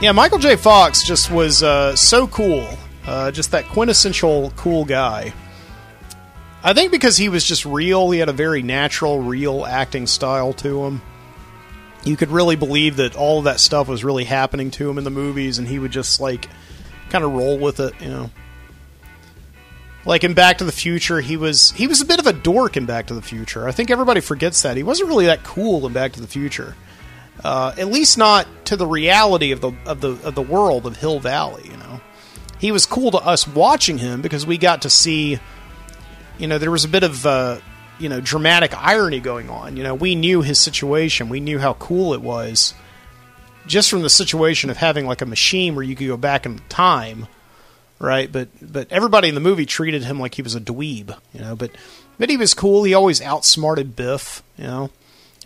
Yeah, 0.00 0.12
Michael 0.12 0.38
J. 0.38 0.56
Fox 0.56 1.02
just 1.02 1.30
was 1.30 1.62
uh, 1.62 1.96
so 1.96 2.26
cool. 2.28 2.68
Uh, 3.04 3.30
just 3.30 3.52
that 3.52 3.64
quintessential 3.66 4.52
cool 4.56 4.84
guy. 4.84 5.32
I 6.62 6.72
think 6.74 6.92
because 6.92 7.16
he 7.16 7.28
was 7.28 7.44
just 7.44 7.64
real, 7.64 8.10
he 8.10 8.18
had 8.18 8.28
a 8.28 8.32
very 8.32 8.62
natural, 8.62 9.20
real 9.20 9.64
acting 9.64 10.06
style 10.06 10.52
to 10.54 10.84
him. 10.84 11.02
You 12.04 12.16
could 12.16 12.30
really 12.30 12.56
believe 12.56 12.96
that 12.96 13.16
all 13.16 13.38
of 13.38 13.44
that 13.44 13.60
stuff 13.60 13.88
was 13.88 14.04
really 14.04 14.24
happening 14.24 14.70
to 14.72 14.88
him 14.88 14.98
in 14.98 15.04
the 15.04 15.10
movies, 15.10 15.58
and 15.58 15.66
he 15.66 15.78
would 15.78 15.90
just 15.90 16.20
like 16.20 16.48
kind 17.10 17.24
of 17.24 17.32
roll 17.32 17.58
with 17.58 17.80
it, 17.80 17.94
you 18.00 18.08
know. 18.08 18.30
Like 20.04 20.24
in 20.24 20.34
Back 20.34 20.58
to 20.58 20.64
the 20.64 20.72
Future, 20.72 21.20
he 21.20 21.36
was 21.36 21.70
he 21.72 21.86
was 21.86 22.00
a 22.00 22.04
bit 22.04 22.18
of 22.18 22.26
a 22.26 22.32
dork 22.32 22.76
in 22.76 22.86
Back 22.86 23.06
to 23.06 23.14
the 23.14 23.22
Future. 23.22 23.66
I 23.66 23.72
think 23.72 23.90
everybody 23.90 24.20
forgets 24.20 24.62
that 24.62 24.76
he 24.76 24.82
wasn't 24.82 25.08
really 25.08 25.26
that 25.26 25.44
cool 25.44 25.86
in 25.86 25.92
Back 25.92 26.12
to 26.12 26.20
the 26.20 26.26
Future, 26.26 26.76
uh, 27.44 27.74
at 27.78 27.88
least 27.88 28.18
not 28.18 28.46
to 28.66 28.76
the 28.76 28.86
reality 28.86 29.52
of 29.52 29.60
the 29.60 29.72
of 29.86 30.00
the 30.00 30.10
of 30.24 30.34
the 30.34 30.42
world 30.42 30.86
of 30.86 30.96
Hill 30.96 31.20
Valley. 31.20 31.64
You 31.64 31.76
know, 31.76 32.00
he 32.58 32.72
was 32.72 32.86
cool 32.86 33.10
to 33.12 33.18
us 33.18 33.46
watching 33.46 33.98
him 33.98 34.22
because 34.22 34.46
we 34.46 34.58
got 34.58 34.82
to 34.82 34.90
see 34.90 35.38
you 36.38 36.46
know, 36.46 36.58
there 36.58 36.70
was 36.70 36.84
a 36.84 36.88
bit 36.88 37.02
of, 37.02 37.26
uh, 37.26 37.58
you 37.98 38.08
know, 38.08 38.20
dramatic 38.20 38.72
irony 38.74 39.20
going 39.20 39.50
on. 39.50 39.76
You 39.76 39.82
know, 39.82 39.94
we 39.94 40.14
knew 40.14 40.40
his 40.40 40.58
situation. 40.58 41.28
We 41.28 41.40
knew 41.40 41.58
how 41.58 41.74
cool 41.74 42.14
it 42.14 42.22
was 42.22 42.74
just 43.66 43.90
from 43.90 44.02
the 44.02 44.10
situation 44.10 44.70
of 44.70 44.76
having 44.76 45.06
like 45.06 45.20
a 45.20 45.26
machine 45.26 45.74
where 45.74 45.84
you 45.84 45.94
could 45.94 46.06
go 46.06 46.16
back 46.16 46.46
in 46.46 46.58
time, 46.68 47.26
right? 47.98 48.30
But 48.30 48.48
but 48.62 48.90
everybody 48.90 49.28
in 49.28 49.34
the 49.34 49.40
movie 49.40 49.66
treated 49.66 50.04
him 50.04 50.18
like 50.18 50.34
he 50.34 50.42
was 50.42 50.54
a 50.54 50.60
dweeb, 50.60 51.14
you 51.34 51.40
know. 51.40 51.56
But 51.56 51.72
but 52.18 52.30
he 52.30 52.36
was 52.36 52.54
cool. 52.54 52.84
He 52.84 52.94
always 52.94 53.20
outsmarted 53.20 53.96
Biff, 53.96 54.42
you 54.56 54.64
know, 54.64 54.90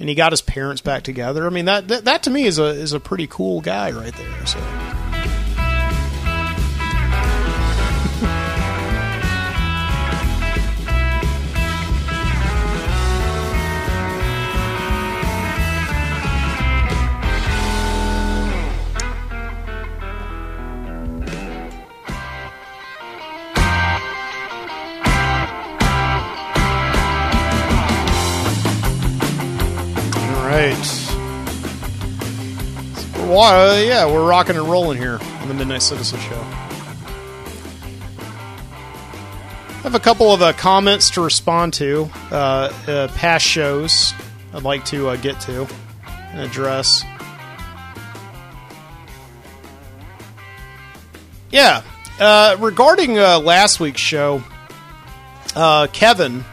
and 0.03 0.09
he 0.09 0.17
got 0.17 0.33
his 0.33 0.43
parents 0.43 0.83
back 0.83 1.05
together. 1.05 1.47
I 1.47 1.51
mean 1.51 1.67
that 1.67 1.87
that, 1.87 2.05
that 2.07 2.25
to 2.25 2.31
me 2.31 2.45
is 2.45 2.59
a 2.59 2.65
is 2.65 2.93
a 2.93 2.99
pretty 2.99 3.29
cool 3.29 3.61
guy 3.61 3.93
right 3.93 4.13
there. 4.13 4.47
So. 4.47 4.59
Uh, 33.43 33.83
yeah, 33.85 34.07
we're 34.07 34.29
rocking 34.29 34.57
and 34.57 34.69
rolling 34.69 34.99
here 34.99 35.19
on 35.21 35.49
the 35.49 35.55
Midnight 35.55 35.83
Citizen 35.83 36.19
Show. 36.21 36.41
I 39.69 39.83
have 39.83 39.95
a 39.97 40.01
couple 40.01 40.33
of 40.33 40.43
uh, 40.43 40.53
comments 40.53 41.11
to 41.11 41.21
respond 41.23 41.75
to, 41.75 42.09
uh, 42.31 42.73
uh, 42.87 43.09
past 43.09 43.45
shows 43.45 44.15
I'd 44.55 44.63
like 44.63 44.85
to 44.87 45.09
uh, 45.09 45.17
get 45.17 45.41
to 45.41 45.67
and 46.07 46.41
address. 46.41 47.05
Yeah, 51.51 51.83
uh, 52.21 52.57
regarding 52.61 53.15
last 53.15 53.81
week's 53.81 54.01
show, 54.01 54.43
Kevin 55.93 56.45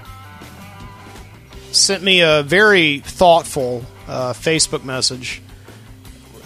sent 1.71 2.01
me 2.03 2.21
a 2.21 2.41
very 2.41 2.99
thoughtful 2.99 3.85
Facebook 4.07 4.83
message 4.83 5.41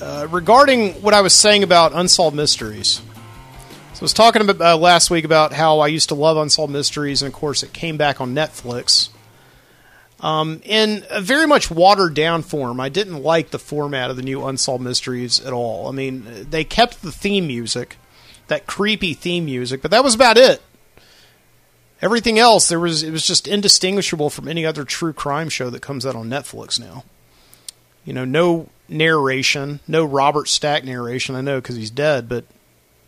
uh, 0.03 0.27
regarding 0.30 0.93
what 0.95 1.13
I 1.13 1.21
was 1.21 1.34
saying 1.34 1.63
about 1.63 1.93
unsolved 1.93 2.35
mysteries. 2.35 3.01
So 3.93 4.01
I 4.01 4.01
was 4.01 4.13
talking 4.13 4.41
about 4.41 4.59
uh, 4.59 4.77
last 4.77 5.09
week 5.09 5.23
about 5.23 5.53
how 5.53 5.80
I 5.80 5.88
used 5.88 6.09
to 6.09 6.15
love 6.15 6.35
unsolved 6.35 6.73
mysteries, 6.73 7.21
and 7.21 7.34
of 7.34 7.39
course, 7.39 7.63
it 7.63 7.71
came 7.71 7.95
back 7.95 8.19
on 8.19 8.35
Netflix. 8.35 9.09
Um, 10.19 10.61
in 10.63 11.05
a 11.09 11.21
very 11.21 11.47
much 11.47 11.71
watered 11.71 12.13
down 12.13 12.43
form. 12.43 12.80
I 12.80 12.89
didn't 12.89 13.23
like 13.23 13.51
the 13.51 13.59
format 13.59 14.09
of 14.09 14.15
the 14.15 14.21
new 14.21 14.45
Unsolved 14.45 14.81
Mysteries 14.81 15.41
at 15.41 15.51
all. 15.51 15.89
I 15.89 15.91
mean, 15.91 16.47
they 16.49 16.63
kept 16.63 17.01
the 17.01 17.11
theme 17.11 17.47
music, 17.47 17.97
that 18.47 18.65
creepy 18.65 19.13
theme 19.13 19.45
music, 19.45 19.81
but 19.81 19.91
that 19.91 20.03
was 20.03 20.15
about 20.15 20.38
it. 20.38 20.61
Everything 22.01 22.39
else, 22.39 22.69
there 22.69 22.80
was 22.80 23.03
it 23.03 23.11
was 23.11 23.27
just 23.27 23.47
indistinguishable 23.47 24.30
from 24.30 24.47
any 24.47 24.65
other 24.65 24.84
true 24.84 25.13
crime 25.13 25.49
show 25.49 25.69
that 25.69 25.81
comes 25.81 26.05
out 26.05 26.15
on 26.15 26.30
Netflix 26.30 26.80
now. 26.80 27.03
You 28.05 28.13
know, 28.13 28.25
no 28.25 28.69
narration, 28.89 29.80
no 29.88 30.05
Robert 30.05 30.47
Stack 30.47 30.84
narration. 30.84 31.35
I 31.35 31.41
know 31.41 31.59
because 31.59 31.75
he's 31.75 31.89
dead, 31.89 32.27
but 32.27 32.45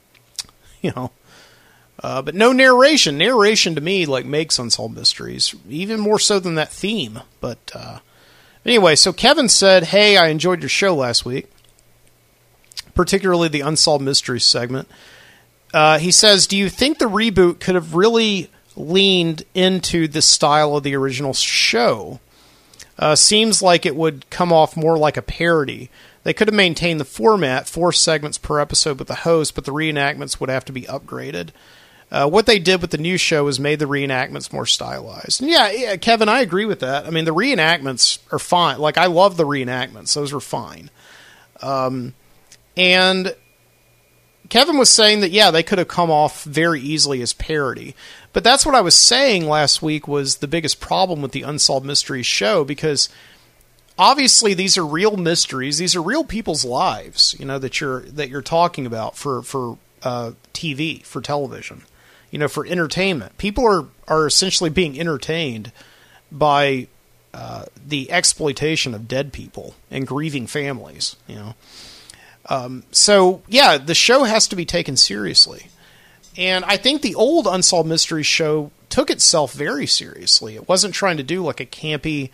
you 0.82 0.92
know, 0.96 1.12
uh, 2.02 2.22
but 2.22 2.36
no 2.36 2.52
narration. 2.52 3.18
Narration 3.18 3.76
to 3.76 3.82
me 3.82 4.06
like 4.06 4.26
makes 4.26 4.60
unsolved 4.60 4.96
mysteries 4.96 5.56
even 5.70 6.00
more 6.00 6.20
so 6.20 6.40
than 6.40 6.56
that 6.56 6.72
theme. 6.72 7.22
But 7.40 7.72
uh, 7.74 8.00
anyway, 8.66 8.96
so 8.96 9.14
Kevin 9.14 9.50
said, 9.50 9.86
"Hey, 9.86 10.18
I 10.18 10.28
enjoyed 10.28 10.62
your 10.62 10.70
show 10.70 10.96
last 10.96 11.26
week, 11.26 11.52
particularly 12.94 13.48
the 13.48 13.62
unsolved 13.62 14.04
mysteries 14.04 14.46
segment." 14.46 14.88
Uh, 15.74 16.00
he 16.00 16.12
says, 16.12 16.48
"Do 16.48 16.58
you 16.58 16.70
think 16.70 16.98
the 16.98 17.06
reboot 17.06 17.60
could 17.60 17.76
have 17.76 17.96
really 17.96 18.50
leaned 18.76 19.44
into 19.54 20.08
the 20.08 20.22
style 20.22 20.76
of 20.76 20.84
the 20.84 20.96
original 20.96 21.34
show? 21.34 22.20
Uh, 22.98 23.16
seems 23.16 23.62
like 23.62 23.86
it 23.86 23.96
would 23.96 24.30
come 24.30 24.54
off 24.54 24.78
more 24.78 24.98
like 24.98 25.18
a 25.18 25.22
parody. 25.22 25.90
They 26.24 26.34
could 26.34 26.48
have 26.48 26.56
maintained 26.56 27.00
the 27.00 27.06
format, 27.06 27.68
four 27.68 27.92
segments 27.92 28.38
per 28.38 28.60
episode 28.60 29.00
with 29.00 29.08
the 29.08 29.16
host, 29.16 29.54
but 29.54 29.66
the 29.66 29.74
reenactments 29.74 30.40
would 30.40 30.50
have 30.50 30.66
to 30.66 30.72
be 30.72 30.84
upgraded." 30.84 31.50
Uh, 32.12 32.30
what 32.30 32.46
they 32.46 32.60
did 32.60 32.82
with 32.82 32.92
the 32.92 32.98
new 32.98 33.18
show 33.18 33.48
is 33.48 33.60
made 33.60 33.80
the 33.80 33.86
reenactments 33.86 34.54
more 34.54 34.66
stylized. 34.66 35.42
And 35.42 35.50
yeah, 35.50 35.72
yeah, 35.72 35.96
Kevin, 35.98 36.30
I 36.30 36.42
agree 36.42 36.66
with 36.66 36.80
that. 36.82 37.06
I 37.06 37.10
mean, 37.10 37.26
the 37.26 37.34
reenactments 37.34 38.20
are 38.32 38.40
fine. 38.40 38.78
Like, 38.78 38.98
I 38.98 39.08
love 39.08 39.38
the 39.38 39.44
reenactments; 39.44 40.14
those 40.14 40.32
are 40.32 40.40
fine. 40.40 40.90
Um, 41.62 42.14
and 42.78 43.36
Kevin 44.50 44.78
was 44.78 44.90
saying 44.90 45.22
that 45.22 45.32
yeah, 45.32 45.52
they 45.52 45.64
could 45.64 45.78
have 45.78 45.88
come 45.88 46.12
off 46.12 46.44
very 46.44 46.82
easily 46.82 47.22
as 47.22 47.34
parody. 47.34 47.96
But 48.34 48.44
that's 48.44 48.66
what 48.66 48.76
I 48.76 48.82
was 48.82 48.96
saying 48.96 49.48
last 49.48 49.82
week 49.82 50.08
was 50.08 50.38
the 50.38 50.48
biggest 50.48 50.80
problem 50.80 51.22
with 51.22 51.32
the 51.32 51.44
Unsolved 51.44 51.86
Mysteries 51.86 52.26
show 52.26 52.64
because 52.64 53.10
obviously 53.98 54.54
these 54.54 54.78
are 54.78 54.86
real 54.86 55.18
mysteries. 55.18 55.78
These 55.78 55.96
are 55.96 56.02
real 56.02 56.24
people's 56.24 56.66
lives, 56.66 57.36
you 57.40 57.46
know, 57.46 57.60
that 57.60 57.80
you're 57.80 58.02
that 58.02 58.30
you're 58.30 58.42
talking 58.42 58.86
about 58.86 59.16
for 59.16 59.42
for 59.42 59.78
uh, 60.04 60.32
TV, 60.54 61.04
for 61.04 61.22
television, 61.22 61.84
you 62.32 62.40
know, 62.40 62.48
for 62.48 62.66
entertainment. 62.66 63.38
People 63.38 63.66
are 63.66 63.88
are 64.08 64.28
essentially 64.28 64.70
being 64.70 65.00
entertained 65.00 65.72
by 66.32 66.88
uh, 67.34 67.66
the 67.86 68.12
exploitation 68.12 68.94
of 68.94 69.08
dead 69.08 69.34
people 69.34 69.76
and 69.92 70.08
grieving 70.08 70.48
families, 70.48 71.16
you 71.28 71.36
know. 71.36 71.56
Um, 72.48 72.84
so 72.92 73.42
yeah, 73.48 73.78
the 73.78 73.96
show 73.96 74.24
has 74.24 74.48
to 74.50 74.56
be 74.56 74.66
taken 74.66 74.98
seriously. 74.98 75.68
And 76.38 76.66
I 76.66 76.78
think 76.78 77.02
the 77.02 77.16
old 77.16 77.48
Unsolved 77.48 77.88
Mysteries 77.88 78.26
show 78.26 78.72
took 78.90 79.10
itself 79.10 79.54
very 79.54 79.88
seriously. 79.88 80.56
It 80.56 80.68
wasn't 80.68 80.94
trying 80.94 81.18
to 81.18 81.24
do 81.24 81.44
like 81.44 81.60
a 81.60 81.66
campy, 81.66 82.30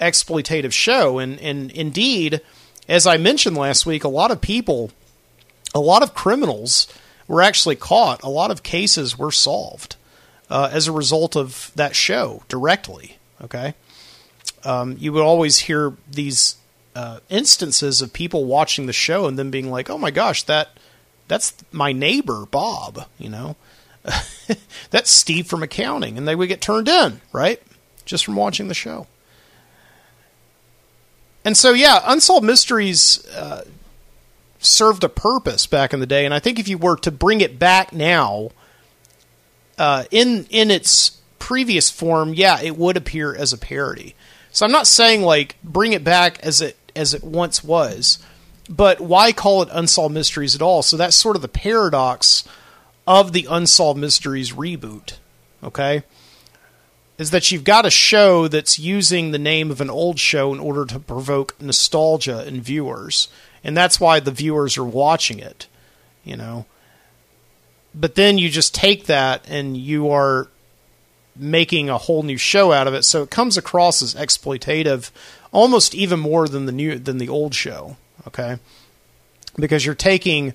exploitative 0.00 0.72
show. 0.72 1.18
And, 1.18 1.40
and 1.40 1.70
indeed, 1.70 2.42
as 2.86 3.06
I 3.06 3.16
mentioned 3.16 3.56
last 3.56 3.86
week, 3.86 4.04
a 4.04 4.08
lot 4.08 4.30
of 4.30 4.40
people, 4.40 4.90
a 5.74 5.80
lot 5.80 6.02
of 6.02 6.14
criminals 6.14 6.86
were 7.26 7.42
actually 7.42 7.76
caught. 7.76 8.22
A 8.22 8.28
lot 8.28 8.50
of 8.50 8.62
cases 8.62 9.18
were 9.18 9.32
solved 9.32 9.96
uh, 10.50 10.68
as 10.70 10.86
a 10.86 10.92
result 10.92 11.34
of 11.34 11.72
that 11.74 11.96
show 11.96 12.42
directly. 12.48 13.16
Okay. 13.42 13.74
um, 14.64 14.96
you 14.98 15.12
would 15.12 15.22
always 15.22 15.58
hear 15.58 15.94
these 16.10 16.56
uh, 16.96 17.20
instances 17.28 18.00
of 18.00 18.14
people 18.14 18.46
watching 18.46 18.86
the 18.86 18.92
show 18.92 19.26
and 19.26 19.38
then 19.38 19.50
being 19.50 19.70
like, 19.70 19.90
"Oh 19.90 19.98
my 19.98 20.10
gosh, 20.10 20.44
that 20.44 20.70
that's 21.28 21.52
my 21.70 21.92
neighbor 21.92 22.46
Bob," 22.46 23.06
you 23.18 23.28
know, 23.28 23.56
that's 24.90 25.10
Steve 25.10 25.46
from 25.46 25.62
accounting, 25.62 26.16
and 26.16 26.26
they 26.26 26.34
would 26.34 26.48
get 26.48 26.62
turned 26.62 26.88
in 26.88 27.20
right 27.32 27.62
just 28.06 28.24
from 28.24 28.34
watching 28.34 28.68
the 28.68 28.74
show. 28.74 29.06
And 31.44 31.54
so, 31.56 31.72
yeah, 31.72 32.00
Unsolved 32.04 32.46
Mysteries 32.46 33.26
uh, 33.28 33.64
served 34.58 35.04
a 35.04 35.08
purpose 35.08 35.66
back 35.66 35.92
in 35.92 36.00
the 36.00 36.06
day, 36.06 36.24
and 36.24 36.32
I 36.32 36.38
think 36.38 36.58
if 36.58 36.66
you 36.66 36.78
were 36.78 36.96
to 36.96 37.10
bring 37.10 37.42
it 37.42 37.58
back 37.58 37.92
now, 37.92 38.52
uh, 39.76 40.04
in 40.10 40.46
in 40.48 40.70
its 40.70 41.20
previous 41.38 41.90
form, 41.90 42.32
yeah, 42.32 42.60
it 42.62 42.78
would 42.78 42.96
appear 42.96 43.36
as 43.36 43.52
a 43.52 43.58
parody. 43.58 44.14
So 44.50 44.64
I'm 44.64 44.72
not 44.72 44.86
saying 44.86 45.20
like 45.20 45.56
bring 45.62 45.92
it 45.92 46.02
back 46.02 46.38
as 46.40 46.62
it 46.62 46.78
as 46.96 47.14
it 47.14 47.22
once 47.22 47.62
was, 47.62 48.18
but 48.68 49.00
why 49.00 49.32
call 49.32 49.62
it 49.62 49.68
Unsolved 49.72 50.14
Mysteries 50.14 50.54
at 50.54 50.62
all? 50.62 50.82
So 50.82 50.96
that's 50.96 51.16
sort 51.16 51.36
of 51.36 51.42
the 51.42 51.48
paradox 51.48 52.46
of 53.06 53.32
the 53.32 53.46
Unsolved 53.48 54.00
Mysteries 54.00 54.52
reboot. 54.52 55.14
Okay, 55.62 56.02
is 57.18 57.30
that 57.30 57.50
you've 57.50 57.64
got 57.64 57.86
a 57.86 57.90
show 57.90 58.48
that's 58.48 58.78
using 58.78 59.30
the 59.30 59.38
name 59.38 59.70
of 59.70 59.80
an 59.80 59.90
old 59.90 60.18
show 60.18 60.52
in 60.52 60.60
order 60.60 60.84
to 60.84 60.98
provoke 60.98 61.60
nostalgia 61.60 62.46
in 62.46 62.60
viewers, 62.60 63.28
and 63.62 63.76
that's 63.76 64.00
why 64.00 64.20
the 64.20 64.30
viewers 64.30 64.76
are 64.76 64.84
watching 64.84 65.38
it. 65.38 65.66
You 66.24 66.36
know, 66.36 66.66
but 67.94 68.16
then 68.16 68.36
you 68.36 68.48
just 68.50 68.74
take 68.74 69.06
that 69.06 69.48
and 69.48 69.76
you 69.76 70.10
are 70.10 70.48
making 71.38 71.88
a 71.88 71.98
whole 71.98 72.22
new 72.22 72.36
show 72.36 72.72
out 72.72 72.86
of 72.86 72.94
it 72.94 73.04
so 73.04 73.22
it 73.22 73.30
comes 73.30 73.56
across 73.56 74.02
as 74.02 74.14
exploitative 74.14 75.10
almost 75.56 75.94
even 75.94 76.20
more 76.20 76.46
than 76.46 76.66
the 76.66 76.72
new 76.72 76.98
than 76.98 77.16
the 77.16 77.28
old 77.28 77.54
show 77.54 77.96
okay 78.26 78.58
because 79.56 79.86
you're 79.86 79.94
taking 79.94 80.52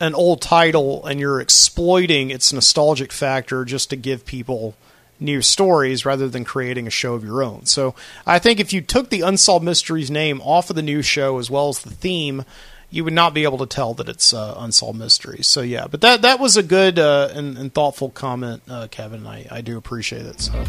an 0.00 0.14
old 0.14 0.42
title 0.42 1.06
and 1.06 1.20
you're 1.20 1.40
exploiting 1.40 2.30
its 2.30 2.52
nostalgic 2.52 3.12
factor 3.12 3.64
just 3.64 3.90
to 3.90 3.96
give 3.96 4.26
people 4.26 4.74
new 5.20 5.40
stories 5.40 6.04
rather 6.04 6.28
than 6.28 6.44
creating 6.44 6.88
a 6.88 6.90
show 6.90 7.14
of 7.14 7.22
your 7.22 7.40
own 7.40 7.64
so 7.64 7.94
i 8.26 8.38
think 8.40 8.58
if 8.58 8.72
you 8.72 8.80
took 8.80 9.10
the 9.10 9.20
unsolved 9.20 9.64
mysteries 9.64 10.10
name 10.10 10.40
off 10.40 10.68
of 10.68 10.74
the 10.74 10.82
new 10.82 11.02
show 11.02 11.38
as 11.38 11.48
well 11.48 11.68
as 11.68 11.78
the 11.78 11.90
theme 11.90 12.44
you 12.90 13.04
would 13.04 13.14
not 13.14 13.32
be 13.32 13.44
able 13.44 13.58
to 13.58 13.66
tell 13.66 13.94
that 13.94 14.08
it's 14.08 14.34
uh, 14.34 14.54
unsolved 14.58 14.98
mysteries. 14.98 15.48
So 15.48 15.62
yeah, 15.62 15.86
but 15.90 16.02
that 16.02 16.20
that 16.22 16.38
was 16.38 16.58
a 16.58 16.62
good 16.62 16.98
uh, 16.98 17.30
and, 17.32 17.56
and, 17.56 17.72
thoughtful 17.72 18.10
comment, 18.10 18.62
uh, 18.68 18.86
Kevin. 18.90 19.26
I, 19.26 19.46
I 19.50 19.62
do 19.62 19.78
appreciate 19.78 20.26
it. 20.26 20.42
So. 20.42 20.62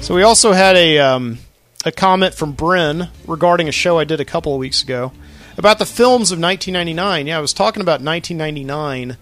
So 0.00 0.14
we 0.14 0.22
also 0.22 0.52
had 0.52 0.76
a 0.76 0.98
um, 0.98 1.38
a 1.84 1.92
comment 1.92 2.34
from 2.34 2.52
Bryn 2.52 3.08
regarding 3.26 3.68
a 3.68 3.72
show 3.72 3.98
I 3.98 4.04
did 4.04 4.18
a 4.18 4.24
couple 4.24 4.52
of 4.52 4.58
weeks 4.58 4.82
ago 4.82 5.12
about 5.56 5.78
the 5.78 5.86
films 5.86 6.32
of 6.32 6.40
1999. 6.40 7.26
Yeah, 7.26 7.36
I 7.36 7.40
was 7.40 7.52
talking 7.52 7.82
about 7.82 8.00
1999 8.00 9.18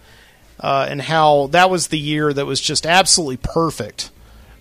uh, 0.60 0.86
and 0.88 1.02
how 1.02 1.48
that 1.48 1.68
was 1.68 1.88
the 1.88 1.98
year 1.98 2.32
that 2.32 2.46
was 2.46 2.60
just 2.60 2.86
absolutely 2.86 3.38
perfect 3.38 4.10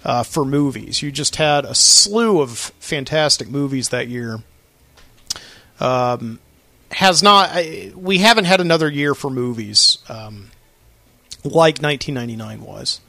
uh, 0.04 0.24
for 0.24 0.44
movies. 0.44 1.02
You 1.02 1.12
just 1.12 1.36
had 1.38 1.66
a 1.66 1.76
slew 1.76 2.42
of 2.42 2.58
fantastic 2.80 3.48
movies 3.50 3.90
that 3.90 4.08
year. 4.08 4.40
Um, 5.80 6.40
has 6.92 7.22
not 7.22 7.56
we 7.96 8.18
haven't 8.18 8.46
had 8.46 8.60
another 8.60 8.90
year 8.90 9.14
for 9.14 9.30
movies 9.30 10.00
um, 10.10 10.50
like 11.44 11.80
1999 11.80 12.62
was. 12.62 13.02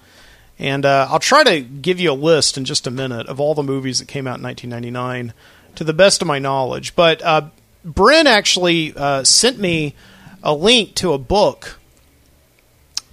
And 0.58 0.84
uh, 0.84 1.06
I'll 1.10 1.20
try 1.20 1.44
to 1.44 1.60
give 1.60 2.00
you 2.00 2.10
a 2.10 2.14
list 2.14 2.58
in 2.58 2.64
just 2.64 2.86
a 2.86 2.90
minute 2.90 3.28
of 3.28 3.38
all 3.38 3.54
the 3.54 3.62
movies 3.62 4.00
that 4.00 4.08
came 4.08 4.26
out 4.26 4.38
in 4.38 4.44
1999 4.44 5.32
to 5.76 5.84
the 5.84 5.92
best 5.92 6.20
of 6.20 6.28
my 6.28 6.38
knowledge. 6.38 6.96
But 6.96 7.22
uh, 7.22 7.50
Bryn 7.84 8.26
actually 8.26 8.92
uh, 8.96 9.22
sent 9.24 9.58
me 9.58 9.94
a 10.42 10.52
link 10.52 10.94
to 10.96 11.12
a 11.12 11.18
book 11.18 11.78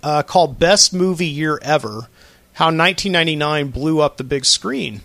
uh, 0.01 0.23
called 0.23 0.59
Best 0.59 0.93
Movie 0.93 1.27
Year 1.27 1.59
Ever 1.61 2.09
how 2.55 2.67
1999 2.67 3.67
blew 3.67 3.99
up 3.99 4.15
the 4.15 4.23
big 4.23 4.45
screen. 4.45 5.01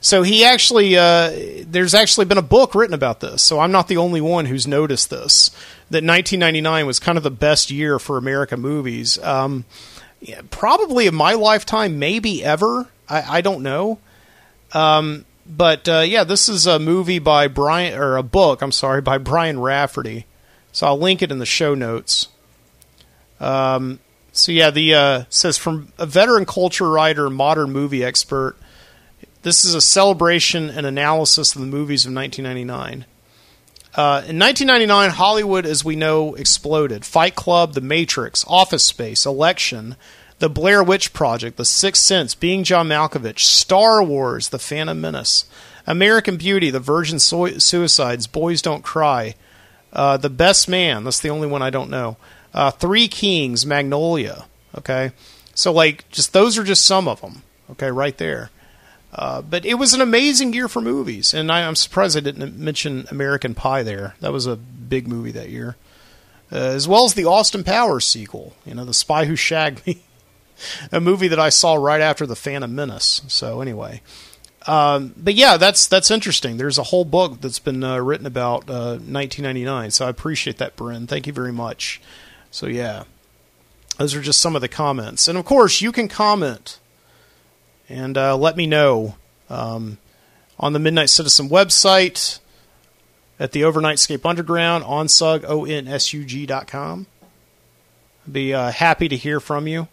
So 0.00 0.22
he 0.22 0.44
actually, 0.44 0.96
uh, 0.96 1.32
there's 1.64 1.94
actually 1.94 2.26
been 2.26 2.38
a 2.38 2.42
book 2.42 2.74
written 2.74 2.94
about 2.94 3.20
this. 3.20 3.42
So 3.42 3.60
I'm 3.60 3.70
not 3.70 3.86
the 3.86 3.96
only 3.96 4.20
one 4.20 4.46
who's 4.46 4.66
noticed 4.66 5.08
this. 5.08 5.50
That 5.90 6.02
1999 6.02 6.86
was 6.86 6.98
kind 6.98 7.16
of 7.16 7.24
the 7.24 7.30
best 7.30 7.70
year 7.70 8.00
for 8.00 8.18
American 8.18 8.60
movies. 8.60 9.16
Um, 9.22 9.64
probably 10.50 11.06
in 11.06 11.14
my 11.14 11.34
lifetime, 11.34 11.98
maybe 11.98 12.44
ever. 12.44 12.88
I, 13.08 13.38
I 13.38 13.40
don't 13.40 13.62
know. 13.62 13.98
Um, 14.72 15.24
but 15.46 15.88
uh, 15.88 16.04
yeah, 16.06 16.24
this 16.24 16.48
is 16.48 16.66
a 16.66 16.78
movie 16.78 17.18
by 17.18 17.48
Brian, 17.48 17.98
or 17.98 18.16
a 18.16 18.22
book, 18.22 18.62
I'm 18.62 18.72
sorry, 18.72 19.00
by 19.02 19.18
Brian 19.18 19.60
Raftery. 19.60 20.26
So 20.72 20.86
I'll 20.86 20.98
link 20.98 21.22
it 21.22 21.32
in 21.32 21.38
the 21.38 21.46
show 21.46 21.74
notes. 21.74 22.28
Um, 23.40 24.00
so 24.32 24.52
yeah, 24.52 24.70
the 24.70 24.94
uh, 24.94 25.24
says 25.30 25.56
from 25.56 25.92
a 25.98 26.06
veteran 26.06 26.44
culture 26.44 26.90
writer, 26.90 27.30
modern 27.30 27.72
movie 27.72 28.04
expert. 28.04 28.56
This 29.42 29.64
is 29.64 29.74
a 29.74 29.80
celebration 29.80 30.68
and 30.68 30.84
analysis 30.84 31.54
of 31.54 31.60
the 31.60 31.66
movies 31.66 32.04
of 32.04 32.12
1999. 32.12 33.06
Uh, 33.96 34.20
in 34.28 34.38
1999, 34.38 35.10
Hollywood, 35.10 35.64
as 35.64 35.82
we 35.82 35.96
know, 35.96 36.34
exploded. 36.34 37.02
Fight 37.02 37.34
Club, 37.34 37.72
The 37.72 37.80
Matrix, 37.80 38.44
Office 38.46 38.84
Space, 38.84 39.24
Election, 39.24 39.96
The 40.38 40.50
Blair 40.50 40.82
Witch 40.82 41.14
Project, 41.14 41.56
The 41.56 41.64
Sixth 41.64 42.02
Sense, 42.02 42.34
Being 42.34 42.62
John 42.62 42.88
Malkovich, 42.88 43.38
Star 43.38 44.02
Wars, 44.02 44.50
The 44.50 44.58
Phantom 44.58 45.00
Menace, 45.00 45.46
American 45.86 46.36
Beauty, 46.36 46.68
The 46.68 46.78
Virgin 46.78 47.18
Suicides, 47.18 48.26
Boys 48.26 48.60
Don't 48.60 48.84
Cry, 48.84 49.34
uh, 49.94 50.18
The 50.18 50.28
Best 50.28 50.68
Man, 50.68 51.04
that's 51.04 51.20
the 51.20 51.30
only 51.30 51.48
one 51.48 51.62
I 51.62 51.70
don't 51.70 51.88
know, 51.88 52.18
uh, 52.52 52.72
Three 52.72 53.08
Kings, 53.08 53.64
Magnolia. 53.64 54.44
Okay, 54.76 55.12
so 55.54 55.72
like 55.72 56.06
just 56.10 56.34
those 56.34 56.58
are 56.58 56.64
just 56.64 56.84
some 56.84 57.08
of 57.08 57.22
them. 57.22 57.42
Okay, 57.70 57.90
right 57.90 58.18
there. 58.18 58.50
Uh, 59.16 59.40
but 59.40 59.64
it 59.64 59.74
was 59.74 59.94
an 59.94 60.02
amazing 60.02 60.52
year 60.52 60.68
for 60.68 60.82
movies, 60.82 61.32
and 61.32 61.50
I, 61.50 61.60
am 61.62 61.74
surprised 61.74 62.18
I 62.18 62.20
didn't 62.20 62.58
mention 62.58 63.06
American 63.10 63.54
Pie 63.54 63.82
there. 63.82 64.14
That 64.20 64.32
was 64.32 64.46
a 64.46 64.56
big 64.56 65.08
movie 65.08 65.30
that 65.30 65.48
year, 65.48 65.76
uh, 66.52 66.56
as 66.56 66.86
well 66.86 67.06
as 67.06 67.14
the 67.14 67.24
Austin 67.24 67.64
Powers 67.64 68.06
sequel. 68.06 68.54
You 68.66 68.74
know, 68.74 68.84
The 68.84 68.92
Spy 68.92 69.24
Who 69.24 69.34
Shagged 69.34 69.86
Me, 69.86 70.02
a 70.92 71.00
movie 71.00 71.28
that 71.28 71.40
I 71.40 71.48
saw 71.48 71.76
right 71.76 72.02
after 72.02 72.26
The 72.26 72.36
Phantom 72.36 72.74
Menace. 72.74 73.22
So 73.26 73.62
anyway, 73.62 74.02
um, 74.66 75.14
but 75.16 75.32
yeah, 75.32 75.56
that's 75.56 75.86
that's 75.86 76.10
interesting. 76.10 76.58
There's 76.58 76.76
a 76.76 76.82
whole 76.82 77.06
book 77.06 77.40
that's 77.40 77.58
been 77.58 77.82
uh, 77.82 77.98
written 77.98 78.26
about 78.26 78.68
1999. 78.68 79.86
Uh, 79.86 79.90
so 79.90 80.06
I 80.06 80.10
appreciate 80.10 80.58
that, 80.58 80.76
Bryn. 80.76 81.06
Thank 81.06 81.26
you 81.26 81.32
very 81.32 81.52
much. 81.52 82.02
So 82.50 82.66
yeah, 82.66 83.04
those 83.96 84.14
are 84.14 84.20
just 84.20 84.42
some 84.42 84.54
of 84.54 84.60
the 84.60 84.68
comments, 84.68 85.26
and 85.26 85.38
of 85.38 85.46
course 85.46 85.80
you 85.80 85.90
can 85.90 86.06
comment 86.06 86.80
and 87.88 88.16
uh, 88.16 88.36
let 88.36 88.56
me 88.56 88.66
know 88.66 89.16
um, 89.48 89.98
on 90.58 90.72
the 90.72 90.78
Midnight 90.78 91.10
Citizen 91.10 91.48
website 91.48 92.40
at 93.38 93.52
the 93.52 93.62
Overnightscape 93.62 94.24
Underground 94.24 94.84
onsug 94.84 95.44
o 95.44 95.64
n 95.64 95.86
s 95.88 96.12
u 96.12 96.24
g 96.24 96.46
dot 96.46 96.66
com. 96.66 97.06
Be 98.30 98.54
uh, 98.54 98.70
happy 98.70 99.08
to 99.08 99.16
hear 99.16 99.40
from 99.40 99.68
you, 99.68 99.88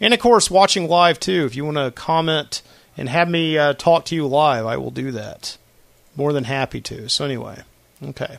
and 0.00 0.14
of 0.14 0.20
course 0.20 0.50
watching 0.50 0.88
live 0.88 1.20
too. 1.20 1.44
If 1.44 1.56
you 1.56 1.64
want 1.64 1.76
to 1.76 1.90
comment 1.90 2.62
and 2.96 3.08
have 3.08 3.28
me 3.28 3.58
uh, 3.58 3.72
talk 3.74 4.04
to 4.06 4.14
you 4.14 4.26
live, 4.26 4.64
I 4.64 4.76
will 4.76 4.90
do 4.90 5.10
that. 5.10 5.58
More 6.16 6.32
than 6.32 6.44
happy 6.44 6.80
to. 6.82 7.08
So 7.08 7.24
anyway, 7.24 7.62
okay. 8.02 8.38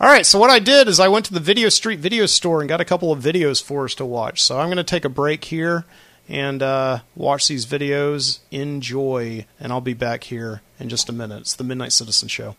All 0.00 0.08
right, 0.08 0.26
so 0.26 0.38
what 0.38 0.50
I 0.50 0.58
did 0.58 0.86
is 0.86 1.00
I 1.00 1.08
went 1.08 1.24
to 1.26 1.34
the 1.34 1.40
Video 1.40 1.68
Street 1.68 1.98
video 1.98 2.26
store 2.26 2.60
and 2.60 2.68
got 2.68 2.80
a 2.80 2.84
couple 2.84 3.10
of 3.10 3.22
videos 3.22 3.62
for 3.62 3.84
us 3.84 3.94
to 3.96 4.04
watch. 4.04 4.42
So 4.42 4.58
I'm 4.58 4.66
going 4.66 4.76
to 4.76 4.84
take 4.84 5.04
a 5.04 5.08
break 5.08 5.44
here 5.44 5.84
and 6.28 6.62
uh, 6.62 7.00
watch 7.14 7.48
these 7.48 7.66
videos. 7.66 8.40
Enjoy, 8.50 9.46
and 9.60 9.72
I'll 9.72 9.80
be 9.80 9.94
back 9.94 10.24
here 10.24 10.62
in 10.78 10.88
just 10.88 11.08
a 11.08 11.12
minute. 11.12 11.40
It's 11.40 11.56
the 11.56 11.64
Midnight 11.64 11.92
Citizen 11.92 12.28
Show. 12.28 12.56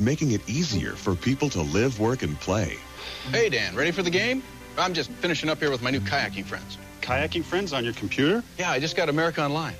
making 0.00 0.32
it 0.32 0.48
easier 0.48 0.92
for 0.92 1.14
people 1.14 1.48
to 1.50 1.62
live, 1.62 2.00
work, 2.00 2.22
and 2.22 2.38
play. 2.40 2.76
Hey, 3.28 3.48
Dan, 3.48 3.76
ready 3.76 3.92
for 3.92 4.02
the 4.02 4.10
game? 4.10 4.42
I'm 4.76 4.92
just 4.92 5.10
finishing 5.12 5.50
up 5.50 5.58
here 5.58 5.70
with 5.70 5.82
my 5.82 5.90
new 5.90 6.00
kayaking 6.00 6.46
friends. 6.46 6.78
Kayaking 7.00 7.44
friends 7.44 7.72
on 7.72 7.84
your 7.84 7.92
computer? 7.92 8.42
Yeah, 8.58 8.70
I 8.70 8.80
just 8.80 8.96
got 8.96 9.08
America 9.08 9.42
Online. 9.44 9.74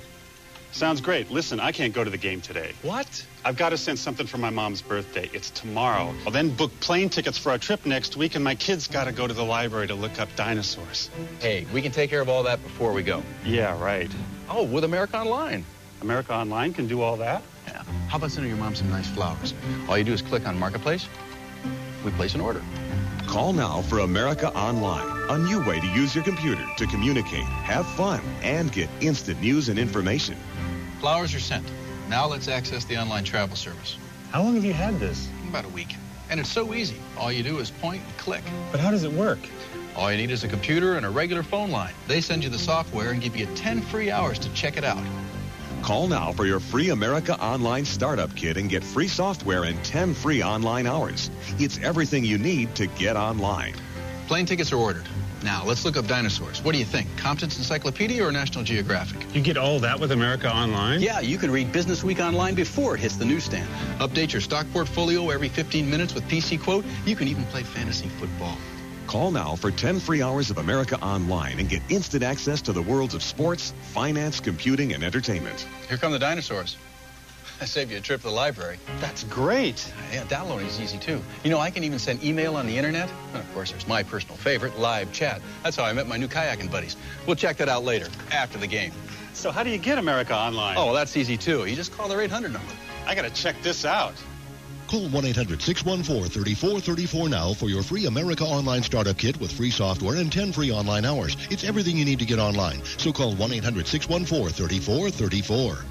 Sounds 0.71 1.01
great. 1.01 1.29
Listen, 1.29 1.59
I 1.59 1.73
can't 1.73 1.93
go 1.93 2.03
to 2.03 2.09
the 2.09 2.17
game 2.17 2.39
today. 2.39 2.71
What? 2.81 3.25
I've 3.43 3.57
got 3.57 3.69
to 3.69 3.77
send 3.77 3.99
something 3.99 4.25
for 4.25 4.37
my 4.37 4.51
mom's 4.51 4.81
birthday. 4.81 5.29
It's 5.33 5.49
tomorrow. 5.49 6.13
I'll 6.25 6.31
then 6.31 6.55
book 6.55 6.71
plane 6.79 7.09
tickets 7.09 7.37
for 7.37 7.49
our 7.49 7.57
trip 7.57 7.85
next 7.85 8.15
week, 8.15 8.35
and 8.35 8.43
my 8.43 8.55
kids 8.55 8.87
got 8.87 9.05
to 9.05 9.11
go 9.11 9.27
to 9.27 9.33
the 9.33 9.43
library 9.43 9.87
to 9.87 9.95
look 9.95 10.17
up 10.21 10.33
dinosaurs. 10.37 11.09
Hey, 11.39 11.65
we 11.73 11.81
can 11.81 11.91
take 11.91 12.09
care 12.09 12.21
of 12.21 12.29
all 12.29 12.43
that 12.43 12.63
before 12.63 12.93
we 12.93 13.03
go. 13.03 13.21
Yeah, 13.43 13.77
right. 13.83 14.09
Oh, 14.49 14.63
with 14.63 14.85
America 14.85 15.17
Online. 15.17 15.65
America 16.01 16.33
Online 16.33 16.73
can 16.73 16.87
do 16.87 17.01
all 17.01 17.17
that? 17.17 17.41
Yeah. 17.67 17.83
How 18.07 18.17
about 18.17 18.31
sending 18.31 18.49
your 18.49 18.59
mom 18.59 18.75
some 18.75 18.89
nice 18.89 19.09
flowers? 19.09 19.53
All 19.89 19.97
you 19.97 20.05
do 20.05 20.13
is 20.13 20.21
click 20.21 20.47
on 20.47 20.57
Marketplace. 20.57 21.05
We 22.05 22.11
place 22.11 22.33
an 22.33 22.41
order. 22.41 22.61
Call 23.31 23.53
now 23.53 23.81
for 23.83 23.99
America 23.99 24.53
Online, 24.53 25.07
a 25.29 25.37
new 25.37 25.63
way 25.63 25.79
to 25.79 25.87
use 25.87 26.13
your 26.13 26.21
computer 26.21 26.67
to 26.75 26.85
communicate, 26.85 27.45
have 27.45 27.87
fun, 27.87 28.19
and 28.43 28.69
get 28.73 28.89
instant 28.99 29.39
news 29.39 29.69
and 29.69 29.79
information. 29.79 30.35
Flowers 30.99 31.33
are 31.33 31.39
sent. 31.39 31.65
Now 32.09 32.27
let's 32.27 32.49
access 32.49 32.83
the 32.83 32.97
online 32.97 33.23
travel 33.23 33.55
service. 33.55 33.97
How 34.31 34.43
long 34.43 34.55
have 34.55 34.65
you 34.65 34.73
had 34.73 34.99
this? 34.99 35.29
About 35.47 35.63
a 35.63 35.69
week. 35.69 35.95
And 36.29 36.41
it's 36.41 36.49
so 36.49 36.73
easy. 36.73 36.97
All 37.17 37.31
you 37.31 37.41
do 37.41 37.59
is 37.59 37.71
point 37.71 38.03
and 38.05 38.17
click. 38.17 38.43
But 38.69 38.81
how 38.81 38.91
does 38.91 39.05
it 39.05 39.13
work? 39.13 39.39
All 39.95 40.11
you 40.11 40.17
need 40.17 40.29
is 40.29 40.43
a 40.43 40.49
computer 40.49 40.95
and 40.97 41.05
a 41.05 41.09
regular 41.09 41.41
phone 41.41 41.71
line. 41.71 41.93
They 42.09 42.19
send 42.19 42.43
you 42.43 42.49
the 42.49 42.59
software 42.59 43.11
and 43.11 43.21
give 43.21 43.37
you 43.37 43.45
10 43.55 43.79
free 43.79 44.11
hours 44.11 44.39
to 44.39 44.53
check 44.53 44.75
it 44.75 44.83
out. 44.83 45.01
Call 45.81 46.07
now 46.07 46.31
for 46.31 46.45
your 46.45 46.59
free 46.59 46.89
America 46.89 47.39
Online 47.43 47.85
Startup 47.85 48.33
Kit 48.35 48.57
and 48.57 48.69
get 48.69 48.83
free 48.83 49.07
software 49.07 49.63
and 49.63 49.83
10 49.83 50.13
free 50.13 50.43
online 50.43 50.85
hours. 50.85 51.31
It's 51.57 51.79
everything 51.79 52.23
you 52.23 52.37
need 52.37 52.75
to 52.75 52.85
get 52.87 53.15
online. 53.15 53.73
Plane 54.27 54.45
tickets 54.45 54.71
are 54.71 54.77
ordered. 54.77 55.07
Now, 55.43 55.63
let's 55.65 55.83
look 55.83 55.97
up 55.97 56.05
dinosaurs. 56.05 56.61
What 56.63 56.73
do 56.73 56.77
you 56.77 56.85
think? 56.85 57.07
Compton's 57.17 57.57
Encyclopedia 57.57 58.23
or 58.23 58.31
National 58.31 58.63
Geographic? 58.63 59.25
You 59.33 59.41
get 59.41 59.57
all 59.57 59.79
that 59.79 59.99
with 59.99 60.11
America 60.11 60.53
Online? 60.53 61.01
Yeah, 61.01 61.19
you 61.19 61.39
can 61.39 61.49
read 61.49 61.71
Business 61.71 62.03
Week 62.03 62.19
online 62.19 62.53
before 62.53 62.93
it 62.93 62.99
hits 62.99 63.15
the 63.15 63.25
newsstand. 63.25 63.67
Update 63.97 64.33
your 64.33 64.41
stock 64.41 64.67
portfolio 64.71 65.31
every 65.31 65.49
15 65.49 65.89
minutes 65.89 66.13
with 66.13 66.23
PC 66.25 66.61
Quote. 66.61 66.85
You 67.07 67.15
can 67.15 67.27
even 67.27 67.43
play 67.45 67.63
fantasy 67.63 68.07
football. 68.07 68.55
Call 69.11 69.29
now 69.29 69.57
for 69.57 69.71
10 69.71 69.99
free 69.99 70.21
hours 70.21 70.51
of 70.51 70.57
America 70.57 70.97
Online 71.01 71.59
and 71.59 71.67
get 71.67 71.81
instant 71.89 72.23
access 72.23 72.61
to 72.61 72.71
the 72.71 72.81
worlds 72.81 73.13
of 73.13 73.21
sports, 73.21 73.73
finance, 73.91 74.39
computing, 74.39 74.93
and 74.93 75.03
entertainment. 75.03 75.67
Here 75.89 75.97
come 75.97 76.13
the 76.13 76.17
dinosaurs. 76.17 76.77
I 77.59 77.65
saved 77.65 77.91
you 77.91 77.97
a 77.97 77.99
trip 77.99 78.21
to 78.21 78.27
the 78.27 78.33
library. 78.33 78.79
That's 79.01 79.25
great. 79.25 79.91
Yeah, 80.13 80.23
downloading 80.29 80.67
is 80.67 80.79
easy 80.79 80.97
too. 80.97 81.21
You 81.43 81.49
know, 81.49 81.59
I 81.59 81.71
can 81.71 81.83
even 81.83 81.99
send 81.99 82.23
email 82.23 82.55
on 82.55 82.67
the 82.67 82.77
internet. 82.77 83.11
And 83.33 83.43
of 83.43 83.53
course, 83.53 83.71
there's 83.71 83.85
my 83.85 84.01
personal 84.01 84.37
favorite, 84.37 84.79
live 84.79 85.11
chat. 85.11 85.41
That's 85.61 85.75
how 85.75 85.83
I 85.83 85.91
met 85.91 86.07
my 86.07 86.15
new 86.15 86.29
kayaking 86.29 86.71
buddies. 86.71 86.95
We'll 87.27 87.35
check 87.35 87.57
that 87.57 87.67
out 87.67 87.83
later, 87.83 88.07
after 88.31 88.57
the 88.59 88.67
game. 88.67 88.93
So 89.33 89.51
how 89.51 89.63
do 89.63 89.71
you 89.71 89.77
get 89.77 89.97
America 89.97 90.33
Online? 90.33 90.77
Oh, 90.77 90.85
well, 90.85 90.93
that's 90.93 91.17
easy 91.17 91.35
too. 91.35 91.65
You 91.65 91.75
just 91.75 91.91
call 91.91 92.07
their 92.07 92.21
800 92.21 92.53
number. 92.53 92.71
I 93.05 93.13
got 93.15 93.23
to 93.23 93.29
check 93.29 93.61
this 93.61 93.83
out. 93.83 94.13
Call 94.91 95.07
1-800-614-3434 95.07 97.29
now 97.29 97.53
for 97.53 97.69
your 97.69 97.81
free 97.81 98.07
America 98.07 98.43
Online 98.43 98.83
Startup 98.83 99.17
Kit 99.17 99.39
with 99.39 99.49
free 99.49 99.71
software 99.71 100.17
and 100.17 100.29
10 100.29 100.51
free 100.51 100.69
online 100.69 101.05
hours. 101.05 101.37
It's 101.49 101.63
everything 101.63 101.95
you 101.95 102.03
need 102.03 102.19
to 102.19 102.25
get 102.25 102.39
online. 102.39 102.83
So 102.83 103.13
call 103.13 103.33
1-800-614-3434. 103.35 105.81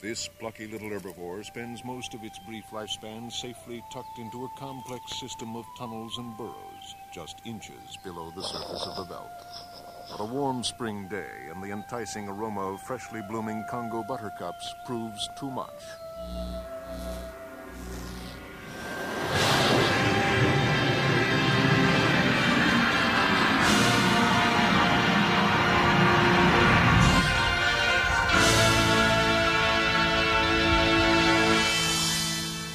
This 0.00 0.26
plucky 0.26 0.68
little 0.68 0.88
herbivore 0.88 1.44
spends 1.44 1.84
most 1.84 2.14
of 2.14 2.24
its 2.24 2.38
brief 2.38 2.64
lifespan 2.72 3.30
safely 3.30 3.84
tucked 3.92 4.18
into 4.18 4.46
a 4.46 4.48
complex 4.58 5.20
system 5.20 5.54
of 5.54 5.66
tunnels 5.76 6.16
and 6.16 6.34
burrows, 6.38 6.94
just 7.12 7.42
inches 7.44 7.98
below 8.02 8.32
the 8.34 8.42
surface 8.42 8.86
of 8.86 8.96
the 8.96 9.04
veldt. 9.04 9.28
But 10.10 10.20
a 10.20 10.24
warm 10.24 10.64
spring 10.64 11.08
day 11.08 11.50
and 11.52 11.62
the 11.62 11.72
enticing 11.72 12.26
aroma 12.26 12.72
of 12.72 12.80
freshly 12.80 13.20
blooming 13.28 13.66
Congo 13.68 14.02
buttercups 14.02 14.72
proves 14.86 15.28
too 15.38 15.50
much. 15.50 15.68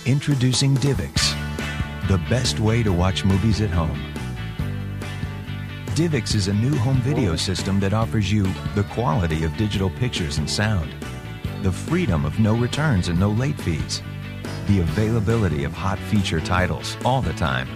Introducing 0.05 0.75
DivX, 0.75 1.33
the 2.07 2.17
best 2.29 2.59
way 2.59 2.83
to 2.83 2.93
watch 2.93 3.25
movies 3.25 3.61
at 3.61 3.69
home. 3.69 3.99
DivX 5.95 6.35
is 6.35 6.47
a 6.47 6.53
new 6.53 6.75
home 6.75 7.01
video 7.01 7.35
system 7.35 7.79
that 7.79 7.93
offers 7.93 8.31
you 8.31 8.43
the 8.75 8.83
quality 8.91 9.43
of 9.43 9.55
digital 9.57 9.89
pictures 9.89 10.37
and 10.37 10.49
sound, 10.49 10.93
the 11.63 11.71
freedom 11.71 12.25
of 12.25 12.37
no 12.41 12.57
returns 12.57 13.07
and 13.07 13.17
no 13.17 13.29
late 13.29 13.57
fees, 13.61 14.01
the 14.67 14.81
availability 14.81 15.63
of 15.63 15.71
hot 15.71 15.97
feature 15.97 16.41
titles 16.41 16.97
all 17.05 17.21
the 17.21 17.31
time, 17.33 17.69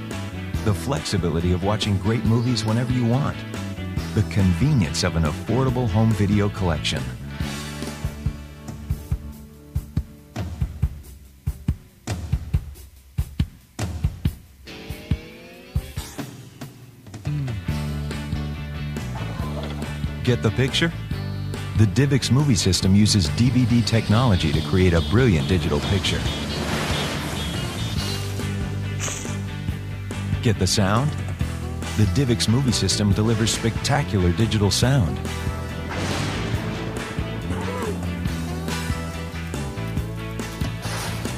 the 0.66 0.74
flexibility 0.74 1.54
of 1.54 1.64
watching 1.64 1.98
great 2.00 2.26
movies 2.26 2.66
whenever 2.66 2.92
you 2.92 3.06
want, 3.06 3.38
the 4.14 4.24
convenience 4.24 5.06
of 5.06 5.16
an 5.16 5.24
affordable 5.24 5.88
home 5.88 6.12
video 6.12 6.50
collection. 6.50 7.02
Get 20.26 20.44
the 20.44 20.52
picture? 20.58 20.92
The 21.78 21.86
DivX 21.86 22.32
movie 22.32 22.56
system 22.56 22.96
uses 22.96 23.30
DVD 23.30 23.86
technology 23.86 24.52
to 24.52 24.62
create 24.62 24.94
a 24.94 25.02
brilliant 25.12 25.48
digital 25.48 25.80
picture. 25.82 26.20
Get 30.42 30.58
the 30.58 30.66
sound? 30.66 31.12
The 31.98 32.06
DivX 32.16 32.50
movie 32.50 32.72
system 32.72 33.12
delivers 33.12 33.54
spectacular 33.54 34.32
digital 34.32 34.72
sound. 34.72 35.20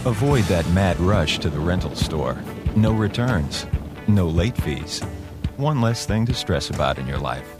Avoid 0.05 0.45
that 0.45 0.65
mad 0.69 0.97
rush 1.01 1.39
to 1.39 1.49
the 1.49 1.59
rental 1.59 1.95
store. 1.95 2.41
No 2.77 2.93
returns, 2.93 3.65
no 4.07 4.29
late 4.29 4.55
fees. 4.55 5.01
One 5.57 5.81
less 5.81 6.05
thing 6.05 6.25
to 6.27 6.33
stress 6.33 6.69
about 6.69 6.97
in 6.97 7.07
your 7.07 7.19
life. 7.19 7.58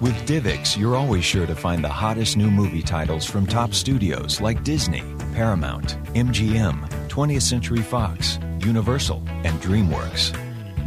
With 0.00 0.16
DivX, 0.26 0.78
you're 0.78 0.96
always 0.96 1.26
sure 1.26 1.46
to 1.46 1.54
find 1.54 1.84
the 1.84 1.88
hottest 1.90 2.34
new 2.34 2.50
movie 2.50 2.80
titles 2.80 3.26
from 3.26 3.46
top 3.46 3.74
studios 3.74 4.40
like 4.40 4.64
Disney, 4.64 5.02
Paramount, 5.34 6.02
MGM, 6.14 6.88
20th 7.08 7.42
Century 7.42 7.82
Fox, 7.82 8.38
Universal, 8.60 9.22
and 9.44 9.60
DreamWorks. 9.60 10.32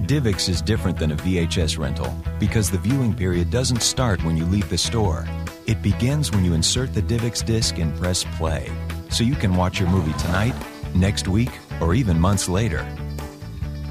DivX 0.08 0.50
is 0.50 0.64
different 0.64 0.98
than 0.98 1.12
a 1.12 1.16
VHS 1.16 1.78
rental 1.78 2.12
because 2.40 2.72
the 2.72 2.80
viewing 2.80 3.14
period 3.14 3.52
doesn't 3.52 3.84
start 3.84 4.24
when 4.24 4.36
you 4.36 4.46
leave 4.46 4.68
the 4.70 4.80
store. 4.80 5.28
It 5.68 5.84
begins 5.84 6.32
when 6.32 6.44
you 6.44 6.56
insert 6.56 6.96
the 6.96 7.04
DivX 7.04 7.46
disc 7.46 7.78
and 7.78 7.96
press 7.96 8.24
play, 8.38 8.72
so 9.12 9.24
you 9.24 9.36
can 9.36 9.56
watch 9.56 9.80
your 9.80 9.90
movie 9.90 10.18
tonight, 10.18 10.56
next 10.96 11.28
week, 11.28 11.52
or 11.80 11.94
even 11.94 12.20
months 12.20 12.50
later. 12.50 12.80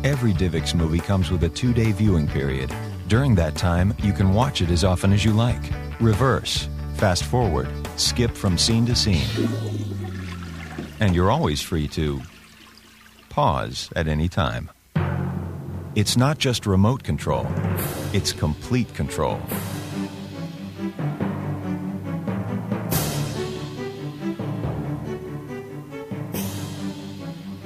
Every 0.03 0.33
DivX 0.33 0.75
movie 0.75 0.99
comes 0.99 1.31
with 1.31 1.45
a 1.45 1.49
two 1.49 1.73
day 1.73 1.93
viewing 1.93 2.27
period. 2.27 2.75
During 3.09 3.35
that 3.35 3.57
time, 3.57 3.95
you 4.03 4.13
can 4.13 4.33
watch 4.33 4.63
it 4.63 4.71
as 4.71 4.85
often 4.85 5.13
as 5.13 5.25
you 5.25 5.33
like. 5.33 5.61
Reverse, 6.01 6.69
fast 6.95 7.25
forward, 7.25 7.69
skip 7.97 8.31
from 8.33 8.57
scene 8.57 8.87
to 8.87 8.95
scene. 8.95 9.27
And 11.01 11.15
you're 11.15 11.31
always 11.31 11.61
free 11.61 11.89
to 11.89 12.23
pause 13.29 13.91
at 13.97 14.07
any 14.07 14.29
time. 14.29 14.71
It's 15.95 16.17
not 16.17 16.39
just 16.39 16.65
remote 16.65 17.03
control, 17.03 17.47
it's 18.13 18.33
complete 18.33 18.95
control. 18.95 19.41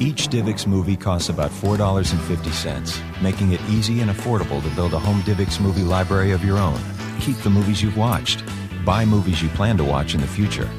Each 0.06 0.28
DivX 0.28 0.68
movie 0.68 0.96
costs 0.96 1.30
about 1.30 1.50
$4.50, 1.50 3.20
making 3.20 3.50
it 3.50 3.60
easy 3.68 4.02
and 4.02 4.08
affordable 4.08 4.62
to 4.62 4.76
build 4.76 4.94
a 4.94 5.00
home 5.00 5.20
DivX 5.22 5.58
movie 5.58 5.82
library 5.82 6.30
of 6.30 6.44
your 6.44 6.58
own. 6.58 6.78
Keep 7.18 7.38
the 7.38 7.50
movies 7.50 7.82
you've 7.82 7.96
watched. 7.96 8.44
Buy 8.84 9.04
movies 9.04 9.42
you 9.42 9.48
plan 9.48 9.76
to 9.78 9.82
watch 9.82 10.14
in 10.14 10.20
the 10.20 10.26
future. 10.28 10.70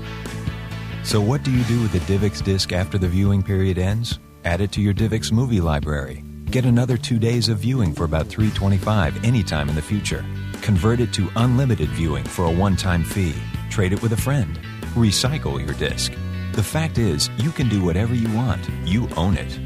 So 1.04 1.20
what 1.20 1.44
do 1.44 1.52
you 1.52 1.62
do 1.66 1.82
with 1.82 1.92
the 1.92 2.00
DivX 2.00 2.42
disc 2.42 2.72
after 2.72 2.98
the 2.98 3.10
viewing 3.10 3.44
period 3.44 3.78
ends? 3.78 4.20
Add 4.46 4.62
it 4.62 4.72
to 4.72 4.82
your 4.82 4.94
DivX 4.94 5.30
movie 5.30 5.60
library. 5.60 6.24
Get 6.46 6.64
another 6.64 6.96
two 6.96 7.20
days 7.20 7.50
of 7.50 7.58
viewing 7.58 7.94
for 7.94 8.06
about 8.06 8.28
$3.25 8.28 9.26
anytime 9.26 9.68
in 9.68 9.76
the 9.76 9.82
future. 9.82 10.24
Convert 10.62 11.02
it 11.02 11.12
to 11.16 11.30
unlimited 11.36 11.90
viewing 11.90 12.24
for 12.24 12.46
a 12.46 12.52
one-time 12.52 13.04
fee. 13.04 13.36
Trade 13.70 13.92
it 13.92 14.02
with 14.02 14.14
a 14.14 14.18
friend. 14.18 14.58
Recycle 14.96 15.60
your 15.60 15.76
disc. 15.76 16.14
The 16.58 16.64
fact 16.64 16.98
is, 16.98 17.30
you 17.38 17.52
can 17.52 17.70
do 17.70 17.84
whatever 17.84 18.16
you 18.16 18.36
want. 18.36 18.68
You 18.84 19.08
own 19.16 19.38
it. 19.38 19.60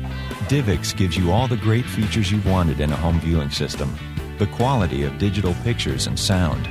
DivX 0.49 0.93
gives 0.93 1.15
you 1.15 1.31
all 1.31 1.47
the 1.47 1.55
great 1.55 1.85
features 1.85 2.29
you've 2.29 2.45
wanted 2.45 2.81
in 2.81 2.91
a 2.91 2.97
home 2.97 3.17
viewing 3.21 3.49
system. 3.49 3.97
The 4.39 4.47
quality 4.47 5.03
of 5.03 5.17
digital 5.17 5.53
pictures 5.63 6.07
and 6.07 6.19
sound. 6.19 6.67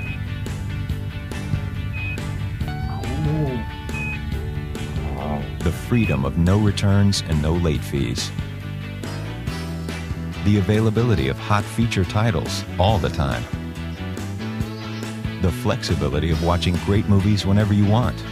The 5.60 5.72
freedom 5.88 6.26
of 6.26 6.36
no 6.36 6.58
returns 6.58 7.22
and 7.26 7.40
no 7.40 7.54
late 7.54 7.82
fees. 7.82 8.30
The 10.44 10.58
availability 10.58 11.28
of 11.28 11.38
hot 11.38 11.64
feature 11.64 12.04
titles 12.04 12.62
all 12.78 12.98
the 12.98 13.08
time. 13.08 13.42
The 15.40 15.50
flexibility 15.50 16.30
of 16.30 16.44
watching 16.44 16.76
great 16.84 17.08
movies 17.08 17.46
whenever 17.46 17.72
you 17.72 17.86
want. 17.86 18.22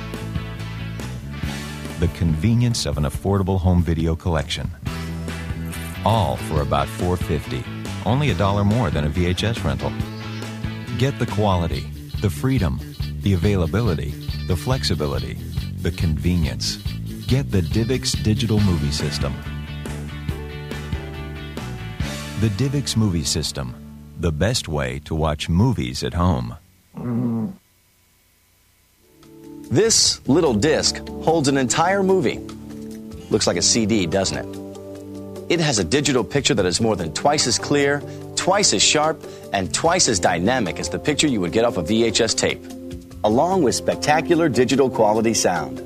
The 1.99 2.09
convenience 2.15 2.87
of 2.87 2.97
an 2.97 3.03
affordable 3.03 3.59
home 3.59 3.83
video 3.83 4.15
collection. 4.15 4.71
All 6.05 6.37
for 6.37 6.63
about 6.63 6.87
450, 6.87 7.65
only 8.07 8.31
a 8.31 8.37
dollar 8.37 8.63
more 8.63 8.89
than 8.89 9.05
a 9.05 9.11
VHS 9.11 9.65
rental. 9.65 9.93
Get 10.97 11.19
the 11.19 11.27
quality, 11.27 11.91
the 12.21 12.31
freedom, 12.31 12.79
the 13.23 13.33
availability, 13.33 14.11
the 14.47 14.55
flexibility, 14.55 15.35
the 15.83 15.91
convenience. 15.91 16.77
Get 17.27 17.51
the 17.51 17.63
DivX 17.63 18.23
digital 18.23 18.61
movie 18.61 18.93
system. 18.93 19.35
The 22.39 22.51
DivX 22.51 22.97
movie 22.97 23.25
system, 23.25 23.75
the 24.21 24.31
best 24.31 24.69
way 24.69 25.01
to 25.01 25.17
watch 25.17 25.49
movies 25.49 26.05
at 26.05 26.15
home. 26.15 26.55
Mm. 26.97 27.55
This 29.71 30.27
little 30.27 30.55
disc 30.55 30.97
holds 31.25 31.47
an 31.47 31.59
entire 31.59 32.03
movie. 32.03 32.39
Looks 33.29 33.47
like 33.47 33.59
a 33.59 33.63
CD, 33.63 34.07
doesn't 34.07 34.39
it? 34.39 35.53
It 35.53 35.61
has 35.61 35.79
a 35.79 35.85
digital 35.85 36.25
picture 36.25 36.55
that 36.55 36.65
is 36.65 36.81
more 36.81 36.97
than 36.97 37.13
twice 37.13 37.47
as 37.47 37.59
clear, 37.59 38.03
twice 38.35 38.73
as 38.73 38.83
sharp, 38.83 39.23
and 39.53 39.73
twice 39.75 40.09
as 40.09 40.21
dynamic 40.21 40.79
as 40.79 40.89
the 40.89 40.99
picture 40.99 41.27
you 41.27 41.43
would 41.43 41.53
get 41.53 41.67
off 41.67 41.77
a 41.77 41.83
VHS 41.83 42.35
tape, 42.35 42.65
along 43.25 43.63
with 43.63 43.75
spectacular 43.75 44.49
digital 44.49 44.89
quality 44.89 45.35
sound. 45.35 45.79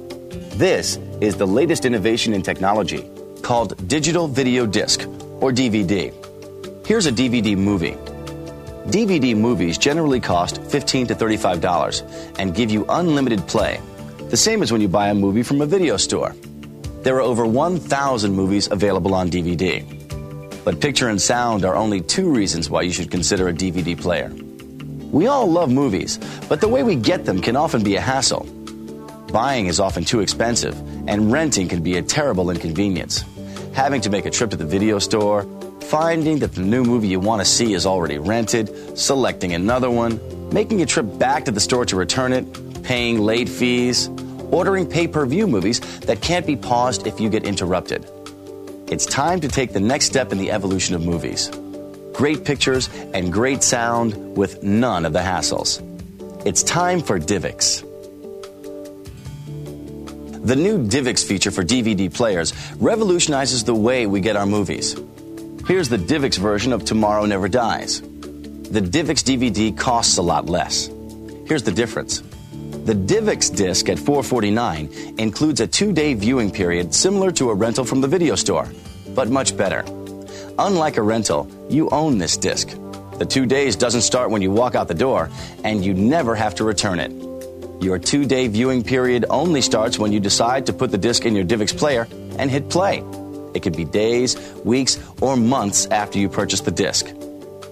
This 0.52 0.98
is 1.20 1.36
the 1.36 1.46
latest 1.46 1.84
innovation 1.84 2.34
in 2.34 2.42
technology 2.42 3.04
called 3.42 3.88
Digital 3.88 4.28
Video 4.28 4.64
Disc, 4.64 5.00
or 5.40 5.50
DVD. 5.50 6.14
Here's 6.86 7.06
a 7.06 7.12
DVD 7.12 7.56
movie. 7.56 7.96
DVD 8.86 9.36
movies 9.36 9.78
generally 9.78 10.18
cost 10.18 10.60
15 10.60 11.06
to 11.08 11.14
$35 11.14 12.38
and 12.38 12.54
give 12.54 12.70
you 12.70 12.84
unlimited 12.88 13.46
play, 13.46 13.80
the 14.28 14.36
same 14.36 14.60
as 14.62 14.72
when 14.72 14.80
you 14.80 14.88
buy 14.88 15.08
a 15.08 15.14
movie 15.14 15.44
from 15.44 15.60
a 15.60 15.66
video 15.66 15.96
store. 15.96 16.34
There 17.02 17.16
are 17.16 17.20
over 17.20 17.46
1,000 17.46 18.32
movies 18.32 18.68
available 18.70 19.14
on 19.14 19.30
DVD. 19.30 19.84
But 20.64 20.80
picture 20.80 21.08
and 21.08 21.20
sound 21.20 21.64
are 21.64 21.76
only 21.76 22.00
two 22.00 22.28
reasons 22.28 22.70
why 22.70 22.82
you 22.82 22.92
should 22.92 23.10
consider 23.10 23.48
a 23.48 23.52
DVD 23.52 23.98
player. 23.98 24.32
We 25.12 25.28
all 25.28 25.46
love 25.46 25.70
movies, 25.70 26.18
but 26.48 26.60
the 26.60 26.68
way 26.68 26.82
we 26.82 26.96
get 26.96 27.24
them 27.24 27.40
can 27.40 27.54
often 27.54 27.84
be 27.84 27.96
a 27.96 28.00
hassle. 28.00 28.46
Buying 29.32 29.66
is 29.66 29.78
often 29.78 30.04
too 30.04 30.20
expensive, 30.20 30.76
and 31.08 31.30
renting 31.30 31.68
can 31.68 31.82
be 31.82 31.98
a 31.98 32.02
terrible 32.02 32.50
inconvenience. 32.50 33.24
Having 33.74 34.00
to 34.02 34.10
make 34.10 34.26
a 34.26 34.30
trip 34.30 34.50
to 34.50 34.56
the 34.56 34.66
video 34.66 34.98
store, 34.98 35.46
finding 35.82 36.38
that 36.38 36.52
the 36.52 36.62
new 36.62 36.84
movie 36.84 37.08
you 37.08 37.20
want 37.20 37.40
to 37.40 37.44
see 37.44 37.74
is 37.74 37.84
already 37.86 38.18
rented, 38.18 38.98
selecting 38.98 39.52
another 39.52 39.90
one, 39.90 40.20
making 40.52 40.80
a 40.82 40.86
trip 40.86 41.18
back 41.18 41.44
to 41.46 41.50
the 41.50 41.60
store 41.60 41.84
to 41.86 41.96
return 41.96 42.32
it, 42.32 42.82
paying 42.82 43.18
late 43.18 43.48
fees, 43.48 44.08
ordering 44.50 44.86
pay 44.86 45.08
per 45.08 45.26
view 45.26 45.46
movies 45.46 45.80
that 46.00 46.20
can't 46.20 46.46
be 46.46 46.56
paused 46.56 47.06
if 47.06 47.20
you 47.20 47.28
get 47.28 47.44
interrupted. 47.44 48.08
It's 48.88 49.06
time 49.06 49.40
to 49.40 49.48
take 49.48 49.72
the 49.72 49.80
next 49.80 50.06
step 50.06 50.32
in 50.32 50.38
the 50.38 50.50
evolution 50.50 50.94
of 50.94 51.04
movies. 51.04 51.50
Great 52.12 52.44
pictures 52.44 52.90
and 53.14 53.32
great 53.32 53.62
sound 53.62 54.36
with 54.36 54.62
none 54.62 55.06
of 55.06 55.12
the 55.12 55.18
hassles. 55.20 55.80
It's 56.46 56.62
time 56.62 57.00
for 57.00 57.18
DivX. 57.18 57.88
The 60.44 60.56
new 60.56 60.84
DivX 60.84 61.26
feature 61.26 61.50
for 61.50 61.62
DVD 61.62 62.12
players 62.12 62.52
revolutionizes 62.76 63.64
the 63.64 63.74
way 63.74 64.06
we 64.06 64.20
get 64.20 64.36
our 64.36 64.44
movies. 64.44 64.96
Here's 65.66 65.88
the 65.88 65.96
DivX 65.96 66.38
version 66.38 66.72
of 66.72 66.84
Tomorrow 66.84 67.24
Never 67.24 67.46
Dies. 67.46 68.00
The 68.00 68.80
DivX 68.80 69.22
DVD 69.22 69.76
costs 69.76 70.18
a 70.18 70.22
lot 70.22 70.46
less. 70.46 70.88
Here's 71.46 71.62
the 71.62 71.70
difference. 71.70 72.20
The 72.84 72.94
DivX 72.94 73.54
disc 73.54 73.88
at 73.88 73.96
449 74.00 75.14
includes 75.18 75.60
a 75.60 75.68
two 75.68 75.92
day 75.92 76.14
viewing 76.14 76.50
period 76.50 76.92
similar 76.92 77.30
to 77.32 77.50
a 77.50 77.54
rental 77.54 77.84
from 77.84 78.00
the 78.00 78.08
video 78.08 78.34
store, 78.34 78.68
but 79.14 79.30
much 79.30 79.56
better. 79.56 79.84
Unlike 80.58 80.96
a 80.96 81.02
rental, 81.02 81.48
you 81.70 81.88
own 81.90 82.18
this 82.18 82.36
disc. 82.36 82.68
The 83.18 83.26
two 83.26 83.46
days 83.46 83.76
doesn't 83.76 84.02
start 84.02 84.30
when 84.30 84.42
you 84.42 84.50
walk 84.50 84.74
out 84.74 84.88
the 84.88 84.94
door, 84.94 85.30
and 85.62 85.84
you 85.84 85.94
never 85.94 86.34
have 86.34 86.56
to 86.56 86.64
return 86.64 86.98
it. 86.98 87.12
Your 87.80 88.00
two 88.00 88.24
day 88.24 88.48
viewing 88.48 88.82
period 88.82 89.26
only 89.30 89.60
starts 89.60 89.96
when 89.96 90.10
you 90.10 90.18
decide 90.18 90.66
to 90.66 90.72
put 90.72 90.90
the 90.90 90.98
disc 90.98 91.24
in 91.24 91.36
your 91.36 91.44
DivX 91.44 91.76
player 91.76 92.08
and 92.36 92.50
hit 92.50 92.68
play. 92.68 93.04
It 93.54 93.62
could 93.62 93.76
be 93.76 93.84
days, 93.84 94.36
weeks, 94.64 94.98
or 95.20 95.36
months 95.36 95.86
after 95.86 96.18
you 96.18 96.28
purchase 96.28 96.60
the 96.60 96.70
disc. 96.70 97.06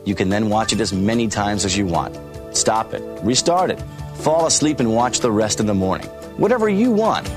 You 0.04 0.14
can 0.14 0.28
then 0.28 0.48
watch 0.48 0.72
it 0.72 0.80
as 0.80 0.92
many 0.92 1.28
times 1.28 1.64
as 1.64 1.76
you 1.76 1.86
want. 1.86 2.18
Stop 2.56 2.94
it, 2.94 3.02
restart 3.22 3.70
it, 3.70 3.80
fall 4.14 4.46
asleep 4.46 4.80
and 4.80 4.94
watch 4.94 5.20
the 5.20 5.30
rest 5.30 5.60
in 5.60 5.66
the 5.66 5.74
morning. 5.74 6.06
Whatever 6.36 6.68
you 6.68 6.90
want. 6.90 7.30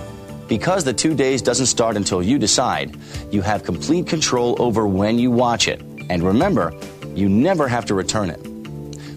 Because 0.48 0.84
the 0.84 0.94
two 0.94 1.14
days 1.16 1.42
doesn't 1.42 1.68
start 1.68 1.96
until 1.98 2.22
you 2.22 2.38
decide, 2.38 2.96
you 3.32 3.42
have 3.42 3.64
complete 3.64 4.08
control 4.08 4.56
over 4.62 4.86
when 4.86 5.18
you 5.18 5.32
watch 5.32 5.68
it. 5.68 5.82
And 6.10 6.22
remember, 6.22 6.74
you 7.16 7.30
never 7.30 7.68
have 7.68 7.86
to 7.86 7.94
return 7.94 8.30
it. 8.30 8.40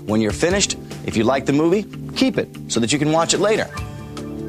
When 0.06 0.20
you're 0.20 0.32
finished, 0.32 0.76
if 1.04 1.16
you 1.16 1.24
like 1.24 1.46
the 1.46 1.52
movie, 1.52 1.84
keep 2.14 2.38
it 2.38 2.48
so 2.68 2.80
that 2.80 2.92
you 2.92 2.98
can 2.98 3.12
watch 3.12 3.34
it 3.34 3.38
later. 3.38 3.68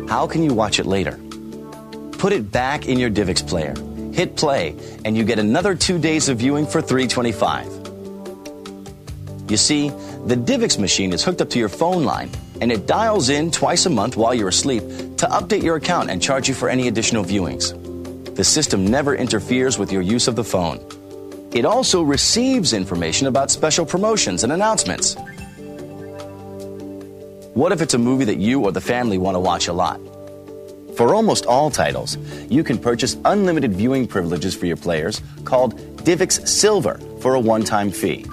How 0.07 0.27
can 0.27 0.43
you 0.43 0.53
watch 0.53 0.79
it 0.79 0.85
later? 0.85 1.19
Put 2.13 2.31
it 2.31 2.51
back 2.51 2.87
in 2.87 2.99
your 2.99 3.09
DivX 3.09 3.47
player. 3.47 3.73
Hit 4.18 4.35
play, 4.35 4.76
and 5.06 5.15
you 5.15 5.23
get 5.23 5.38
another 5.38 5.76
two 5.76 5.99
days 5.99 6.27
of 6.27 6.39
viewing 6.39 6.65
for 6.65 6.81
325. 6.81 7.68
You 9.48 9.57
see, 9.57 9.89
the 10.26 10.35
DivX 10.35 10.80
machine 10.80 11.14
is 11.14 11.23
hooked 11.23 11.39
up 11.39 11.52
to 11.52 11.60
your 11.60 11.69
phone 11.69 12.03
line, 12.03 12.31
and 12.60 12.72
it 12.72 12.88
dials 12.88 13.30
in 13.30 13.52
twice 13.52 13.85
a 13.85 13.91
month 13.91 14.18
while 14.18 14.34
you're 14.34 14.48
asleep 14.48 14.81
to 15.18 15.27
update 15.27 15.61
your 15.61 15.76
account 15.76 16.10
and 16.10 16.19
charge 16.19 16.49
you 16.49 16.56
for 16.56 16.68
any 16.68 16.88
additional 16.88 17.23
viewings. 17.23 17.76
The 18.35 18.44
system 18.44 18.88
never 18.88 19.14
interferes 19.14 19.77
with 19.77 19.91
your 19.91 20.02
use 20.02 20.27
of 20.27 20.35
the 20.35 20.44
phone. 20.44 20.80
It 21.53 21.64
also 21.65 22.02
receives 22.02 22.73
information 22.73 23.27
about 23.27 23.52
special 23.52 23.85
promotions 23.85 24.44
and 24.44 24.52
announcements. 24.52 25.15
What 27.53 27.72
if 27.72 27.84
it's 27.84 27.94
a 27.94 27.99
movie 27.99 28.26
that 28.26 28.39
you 28.39 28.64
or 28.64 28.72
the 28.72 28.81
family 28.81 29.19
want 29.19 29.35
to 29.35 29.39
watch 29.39 29.68
a 29.68 29.73
lot? 29.73 30.02
For 30.97 31.13
almost 31.13 31.45
all 31.45 31.69
titles, 31.69 32.17
you 32.49 32.63
can 32.63 32.79
purchase 32.79 33.17
unlimited 33.23 33.71
viewing 33.71 34.07
privileges 34.07 34.55
for 34.55 34.65
your 34.65 34.77
players 34.77 35.21
called 35.45 35.77
DivX 35.97 36.47
Silver 36.47 36.99
for 37.21 37.35
a 37.35 37.39
one 37.39 37.63
time 37.63 37.91
fee. 37.91 38.25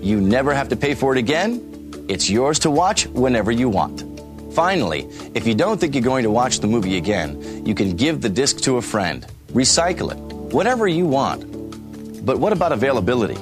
You 0.00 0.20
never 0.20 0.52
have 0.52 0.68
to 0.70 0.76
pay 0.76 0.96
for 0.96 1.12
it 1.12 1.18
again. 1.18 2.04
It's 2.08 2.28
yours 2.28 2.58
to 2.60 2.72
watch 2.72 3.06
whenever 3.06 3.52
you 3.52 3.68
want. 3.68 4.02
Finally, 4.52 5.08
if 5.34 5.46
you 5.46 5.54
don't 5.54 5.80
think 5.80 5.94
you're 5.94 6.02
going 6.02 6.24
to 6.24 6.30
watch 6.30 6.58
the 6.58 6.66
movie 6.66 6.96
again, 6.96 7.64
you 7.64 7.72
can 7.72 7.94
give 7.94 8.20
the 8.20 8.28
disc 8.28 8.58
to 8.62 8.78
a 8.78 8.82
friend, 8.82 9.24
recycle 9.52 10.10
it, 10.10 10.18
whatever 10.52 10.88
you 10.88 11.06
want. 11.06 12.26
But 12.26 12.40
what 12.40 12.52
about 12.52 12.72
availability? 12.72 13.38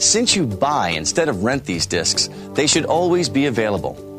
Since 0.00 0.34
you 0.34 0.46
buy 0.46 0.88
instead 0.88 1.28
of 1.28 1.44
rent 1.44 1.64
these 1.64 1.86
discs, 1.86 2.28
they 2.54 2.66
should 2.66 2.86
always 2.86 3.28
be 3.28 3.46
available. 3.46 4.13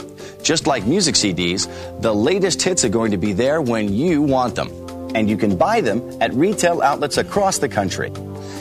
Just 0.46 0.68
like 0.68 0.86
music 0.86 1.16
CDs, 1.16 1.66
the 2.02 2.14
latest 2.14 2.62
hits 2.62 2.86
are 2.86 2.90
going 2.90 3.10
to 3.10 3.18
be 3.18 3.34
there 3.34 3.64
when 3.64 3.92
you 3.92 4.22
want 4.22 4.54
them. 4.54 4.70
And 5.16 5.28
you 5.28 5.38
can 5.38 5.58
buy 5.58 5.82
them 5.82 6.22
at 6.22 6.36
retail 6.36 6.84
outlets 6.84 7.18
across 7.18 7.58
the 7.58 7.68
country. 7.68 8.12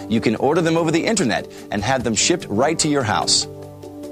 You 0.08 0.22
can 0.22 0.34
order 0.36 0.62
them 0.62 0.78
over 0.78 0.90
the 0.90 1.04
internet 1.04 1.46
and 1.70 1.84
have 1.84 2.02
them 2.02 2.14
shipped 2.14 2.46
right 2.48 2.78
to 2.78 2.88
your 2.88 3.02
house. 3.02 3.46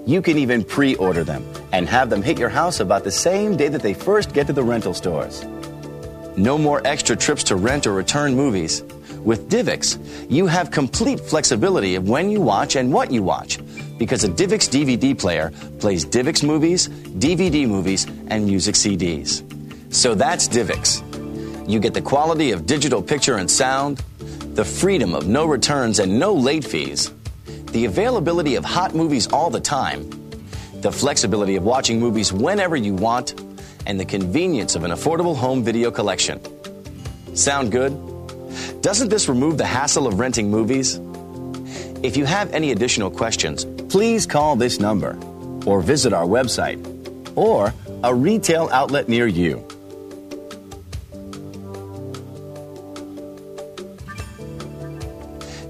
You 0.05 0.21
can 0.21 0.37
even 0.37 0.65
pre 0.65 0.97
order 0.97 1.25
them 1.25 1.47
and 1.73 1.89
have 1.89 2.11
them 2.11 2.21
hit 2.21 2.39
your 2.39 2.51
house 2.51 2.79
about 2.79 3.05
the 3.05 3.11
same 3.11 3.57
day 3.57 3.69
that 3.69 3.81
they 3.81 3.95
first 3.95 4.35
get 4.35 4.49
to 4.49 4.53
the 4.53 4.63
rental 4.63 4.93
stores. 4.93 5.43
No 6.37 6.59
more 6.59 6.87
extra 6.87 7.17
trips 7.17 7.45
to 7.45 7.57
rent 7.57 7.87
or 7.87 7.95
return 7.95 8.35
movies. 8.35 8.83
With 9.25 9.49
DivX, 9.49 9.99
you 10.29 10.47
have 10.49 10.73
complete 10.73 11.21
flexibility 11.21 11.95
of 11.95 12.09
when 12.09 12.29
you 12.29 12.41
watch 12.41 12.75
and 12.75 12.93
what 12.93 13.13
you 13.13 13.23
watch 13.23 13.61
because 13.97 14.25
a 14.25 14.29
DivX 14.29 14.69
DVD 14.69 15.17
player 15.17 15.53
plays 15.79 16.05
DivX 16.05 16.45
movies, 16.45 16.89
DVD 16.89 17.69
movies, 17.69 18.05
and 18.27 18.45
music 18.45 18.75
CDs. 18.75 19.45
So 19.95 20.17
that's 20.17 20.49
DivX. 20.49 21.69
You 21.69 21.79
get 21.79 21.95
the 21.95 22.03
quality 22.03 22.51
of 22.51 22.67
digital 22.67 23.01
picture 23.01 23.37
and 23.37 23.49
sound, 23.49 23.99
the 24.55 24.65
freedom 24.65 25.15
of 25.15 25.29
no 25.29 25.47
returns 25.47 26.01
and 26.01 26.19
no 26.19 26.35
late 26.35 26.65
fees, 26.65 27.13
the 27.71 27.85
availability 27.85 28.57
of 28.57 28.65
hot 28.65 28.93
movies 28.93 29.29
all 29.29 29.51
the 29.51 29.61
time, 29.61 30.11
the 30.81 30.91
flexibility 30.91 31.55
of 31.55 31.63
watching 31.63 32.01
movies 32.01 32.33
whenever 32.33 32.75
you 32.75 32.95
want, 32.95 33.41
and 33.87 34.01
the 34.01 34.05
convenience 34.05 34.75
of 34.75 34.83
an 34.83 34.91
affordable 34.91 35.37
home 35.37 35.63
video 35.63 35.93
collection. 35.93 36.41
Sound 37.37 37.71
good? 37.71 38.12
Doesn't 38.81 39.09
this 39.09 39.29
remove 39.29 39.59
the 39.59 39.67
hassle 39.67 40.07
of 40.07 40.19
renting 40.19 40.51
movies? 40.51 41.01
If 42.03 42.17
you 42.17 42.25
have 42.25 42.53
any 42.53 42.73
additional 42.73 43.11
questions, 43.11 43.65
please 43.89 44.27
call 44.27 44.57
this 44.57 44.81
number 44.81 45.19
or 45.67 45.81
visit 45.81 46.13
our 46.13 46.27
website 46.27 46.81
or 47.37 47.73
a 48.03 48.15
retail 48.15 48.69
outlet 48.73 49.09
near 49.09 49.27
you. 49.27 49.65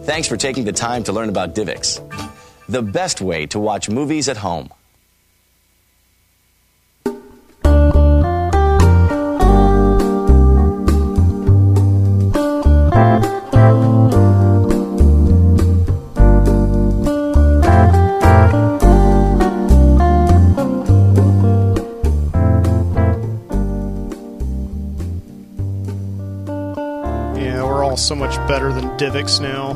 Thanks 0.05 0.27
for 0.27 0.37
taking 0.37 0.65
the 0.65 0.73
time 0.73 1.05
to 1.05 1.13
learn 1.13 1.29
about 1.29 1.55
DivX, 1.55 2.01
the 2.69 2.83
best 2.83 3.21
way 3.21 3.47
to 3.47 3.61
watch 3.61 3.89
movies 3.89 4.29
at 4.29 4.37
home. 4.37 4.69
So 28.03 28.15
much 28.17 28.37
better 28.49 28.73
than 28.73 28.85
Divx 28.99 29.41
now. 29.41 29.75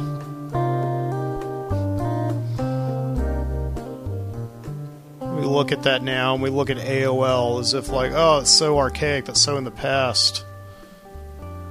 We 5.36 5.44
look 5.44 5.70
at 5.70 5.85
that 5.85 6.03
now 6.03 6.35
and 6.35 6.43
we 6.43 6.51
look 6.51 6.69
at 6.69 6.77
AOL 6.78 7.61
as 7.61 7.73
if, 7.73 7.89
like, 7.89 8.12
oh, 8.15 8.40
it's 8.40 8.51
so 8.51 8.78
archaic, 8.78 9.27
that's 9.27 9.40
so 9.40 9.57
in 9.57 9.65
the 9.65 9.70
past. 9.70 10.44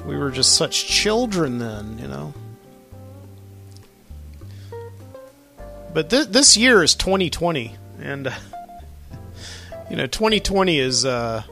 We 0.05 0.15
were 0.15 0.31
just 0.31 0.55
such 0.55 0.87
children 0.87 1.57
then, 1.57 1.99
you 1.99 2.07
know? 2.07 2.33
But 5.93 6.09
th- 6.09 6.27
this 6.27 6.55
year 6.55 6.83
is 6.83 6.95
2020, 6.95 7.75
and, 7.99 8.33
you 9.89 9.97
know, 9.97 10.07
2020 10.07 10.79
is. 10.79 11.05
Uh, 11.05 11.43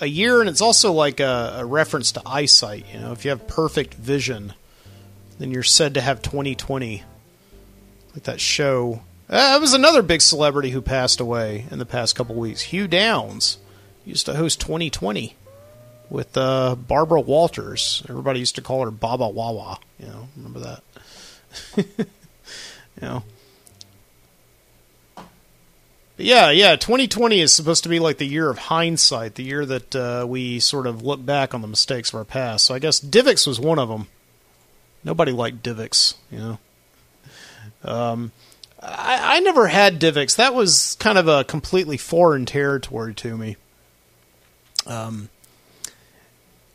a 0.00 0.06
year, 0.06 0.40
and 0.40 0.48
it's 0.48 0.60
also 0.60 0.92
like 0.92 1.20
a, 1.20 1.56
a 1.58 1.64
reference 1.64 2.12
to 2.12 2.22
eyesight. 2.26 2.86
You 2.92 3.00
know, 3.00 3.12
if 3.12 3.24
you 3.24 3.30
have 3.30 3.46
perfect 3.46 3.94
vision, 3.94 4.54
then 5.38 5.50
you're 5.50 5.62
said 5.62 5.94
to 5.94 6.00
have 6.00 6.22
2020. 6.22 7.02
Like 8.14 8.22
that 8.24 8.40
show. 8.40 9.02
Uh, 9.28 9.54
it 9.56 9.60
was 9.60 9.74
another 9.74 10.00
big 10.02 10.22
celebrity 10.22 10.70
who 10.70 10.80
passed 10.80 11.20
away 11.20 11.66
in 11.70 11.78
the 11.78 11.84
past 11.84 12.16
couple 12.16 12.34
weeks. 12.34 12.62
Hugh 12.62 12.88
Downs 12.88 13.58
used 14.06 14.26
to 14.26 14.34
host 14.34 14.60
2020 14.60 15.36
with 16.08 16.36
uh, 16.36 16.76
Barbara 16.76 17.20
Walters. 17.20 18.02
Everybody 18.08 18.38
used 18.38 18.54
to 18.54 18.62
call 18.62 18.84
her 18.84 18.90
Baba 18.90 19.28
Wawa. 19.28 19.78
You 19.98 20.06
know, 20.06 20.28
remember 20.36 20.60
that? 20.60 20.82
you 21.98 22.06
know. 23.02 23.22
Yeah, 26.18 26.50
yeah. 26.50 26.76
2020 26.76 27.40
is 27.40 27.52
supposed 27.52 27.82
to 27.82 27.88
be 27.88 27.98
like 27.98 28.18
the 28.18 28.26
year 28.26 28.48
of 28.48 28.58
hindsight, 28.58 29.34
the 29.34 29.42
year 29.42 29.66
that 29.66 29.94
uh, 29.94 30.24
we 30.26 30.60
sort 30.60 30.86
of 30.86 31.02
look 31.02 31.24
back 31.24 31.52
on 31.52 31.60
the 31.60 31.68
mistakes 31.68 32.10
of 32.10 32.14
our 32.16 32.24
past. 32.24 32.66
So 32.66 32.74
I 32.74 32.78
guess 32.78 33.00
Divx 33.00 33.46
was 33.46 33.60
one 33.60 33.78
of 33.78 33.88
them. 33.88 34.08
Nobody 35.04 35.32
liked 35.32 35.62
Divx, 35.62 36.14
you 36.30 36.38
know. 36.38 36.58
Um, 37.84 38.32
I, 38.82 39.36
I 39.36 39.40
never 39.40 39.66
had 39.66 40.00
Divx. 40.00 40.36
That 40.36 40.54
was 40.54 40.96
kind 40.98 41.18
of 41.18 41.28
a 41.28 41.44
completely 41.44 41.98
foreign 41.98 42.46
territory 42.46 43.14
to 43.14 43.36
me. 43.36 43.56
Um, 44.86 45.28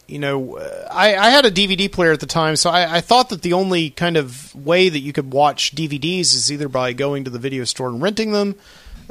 you 0.08 0.20
know, 0.20 0.60
I, 0.60 1.16
I 1.16 1.30
had 1.30 1.46
a 1.46 1.52
DVD 1.52 1.92
player 1.92 2.12
at 2.12 2.20
the 2.20 2.26
time, 2.26 2.58
so 2.58 2.70
I, 2.70 2.98
I 2.98 3.02
thought 3.02 3.30
that 3.30 3.42
the 3.42 3.54
only 3.54 3.90
kind 3.90 4.18
of 4.18 4.54
way 4.54 4.90
that 4.90 5.00
you 5.00 5.14
could 5.14 5.34
watch 5.34 5.74
DVDs 5.74 6.34
is 6.34 6.52
either 6.52 6.68
by 6.68 6.94
going 6.94 7.24
to 7.24 7.30
the 7.30 7.40
video 7.40 7.64
store 7.64 7.88
and 7.88 8.02
renting 8.02 8.34
them 8.34 8.56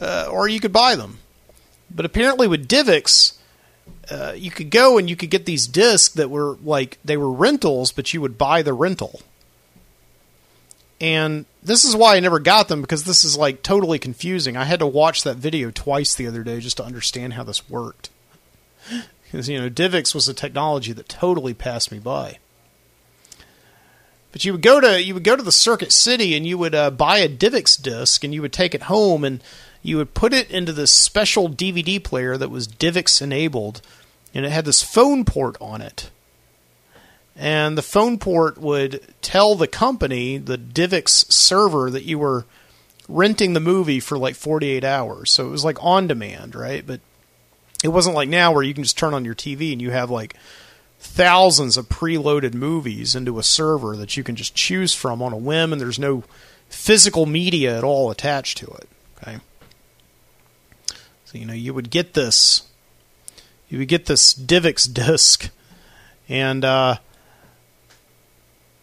uh, 0.01 0.29
or 0.31 0.49
you 0.49 0.61
could 0.61 0.73
buy 0.73 0.97
them. 0.97 1.19
But 1.91 2.07
apparently 2.07 2.49
with 2.49 2.69
Divx, 2.69 3.37
uh, 4.11 4.33
you 4.37 4.51
could 4.51 4.71
go 4.71 4.99
and 4.99 5.09
you 5.09 5.17
could 5.17 5.31
get 5.31 5.47
these 5.47 5.67
discs 5.67 6.15
that 6.15 6.31
were 6.31 6.57
like 6.65 6.99
they 7.05 7.17
were 7.17 7.31
rentals, 7.31 7.93
but 7.93 8.13
you 8.13 8.21
would 8.21 8.39
buy 8.39 8.63
the 8.63 8.73
rental. 8.73 9.21
And 11.01 11.47
this 11.63 11.85
is 11.85 11.97
why 11.97 12.17
I 12.17 12.21
never 12.21 12.39
got 12.39 12.69
them 12.69 12.83
because 12.83 13.05
this 13.05 13.25
is 13.25 13.37
like 13.37 13.63
totally 13.63 13.99
confusing. 13.99 14.57
I 14.57 14.65
had 14.65 14.81
to 14.81 14.87
watch 14.87 15.23
that 15.23 15.37
video 15.37 15.71
twice 15.71 16.15
the 16.15 16.27
other 16.27 16.43
day 16.43 16.61
just 16.61 16.77
to 16.77 16.85
understand 16.85 17.35
how 17.35 17.45
this 17.45 17.69
worked. 17.69 18.11
Because 19.31 19.49
you 19.49 19.61
know, 19.61 19.71
Divx 19.71 20.13
was 20.13 20.29
a 20.29 20.35
technology 20.35 20.93
that 20.93 21.09
totally 21.09 21.55
passed 21.55 21.93
me 21.93 22.01
by. 22.01 22.39
But 24.33 24.45
you 24.45 24.51
would 24.51 24.63
go 24.63 24.81
to 24.81 25.01
you 25.01 25.15
would 25.15 25.23
go 25.23 25.37
to 25.37 25.43
the 25.43 25.53
Circuit 25.53 25.93
City 25.93 26.35
and 26.35 26.45
you 26.45 26.59
would 26.59 26.75
uh, 26.75 26.91
buy 26.91 27.19
a 27.19 27.29
Divx 27.29 27.81
disc 27.81 28.25
and 28.25 28.35
you 28.35 28.43
would 28.43 28.53
take 28.53 28.75
it 28.75 28.83
home 28.83 29.23
and 29.23 29.41
you 29.83 29.97
would 29.97 30.15
put 30.15 30.33
it 30.33 30.51
into 30.51 30.73
this 30.73 30.91
special 30.91 31.49
DVD 31.49 32.03
player 32.03 32.37
that 32.37 32.51
was 32.51 32.69
Divx 32.69 33.23
enabled, 33.23 33.81
and 34.35 34.45
it 34.45 34.53
had 34.53 34.65
this 34.65 34.83
phone 34.83 35.25
port 35.25 35.57
on 35.61 35.81
it. 35.81 36.11
And 37.37 37.79
the 37.79 37.83
phone 37.83 38.19
port 38.19 38.59
would 38.59 39.01
tell 39.23 39.55
the 39.55 39.67
company, 39.67 40.37
the 40.37 40.59
Divx 40.59 41.33
server, 41.33 41.91
that 41.91 42.05
you 42.05 42.19
were 42.19 42.45
renting 43.09 43.55
the 43.55 43.61
movie 43.61 44.01
for 44.01 44.19
like 44.19 44.35
48 44.35 44.85
hours. 44.85 45.31
So 45.31 45.47
it 45.47 45.51
was 45.51 45.65
like 45.65 45.83
on 45.83 46.07
demand, 46.07 46.55
right? 46.55 46.87
But 46.87 47.01
it 47.83 47.89
wasn't 47.89 48.15
like 48.15 48.29
now 48.29 48.53
where 48.53 48.63
you 48.63 48.75
can 48.75 48.85
just 48.85 48.99
turn 48.99 49.15
on 49.15 49.25
your 49.25 49.35
TV 49.35 49.73
and 49.73 49.81
you 49.81 49.91
have 49.91 50.11
like 50.11 50.37
thousands 50.99 51.77
of 51.79 51.89
preloaded 51.89 52.53
movies 52.53 53.15
into 53.15 53.39
a 53.39 53.43
server 53.43 53.97
that 53.97 54.17
you 54.17 54.23
can 54.23 54.37
just 54.37 54.55
choose 54.55 54.95
from 54.95 55.23
on 55.23 55.33
a 55.33 55.37
whim 55.37 55.73
and 55.73 55.81
there's 55.81 55.99
no 55.99 56.25
physical 56.69 57.25
media 57.25 57.77
at 57.77 57.85
all 57.85 58.11
attached 58.11 58.59
to 58.59 58.67
it. 58.67 58.89
Okay. 59.23 59.39
So 61.31 61.39
you 61.39 61.47
know 61.47 61.53
you 61.53 61.73
would 61.73 61.91
get 61.91 62.15
this, 62.15 62.67
you 63.69 63.79
would 63.79 63.87
get 63.87 64.07
this 64.07 64.35
Divx 64.35 64.93
disc, 64.93 65.49
and 66.29 66.65
uh, 66.65 66.97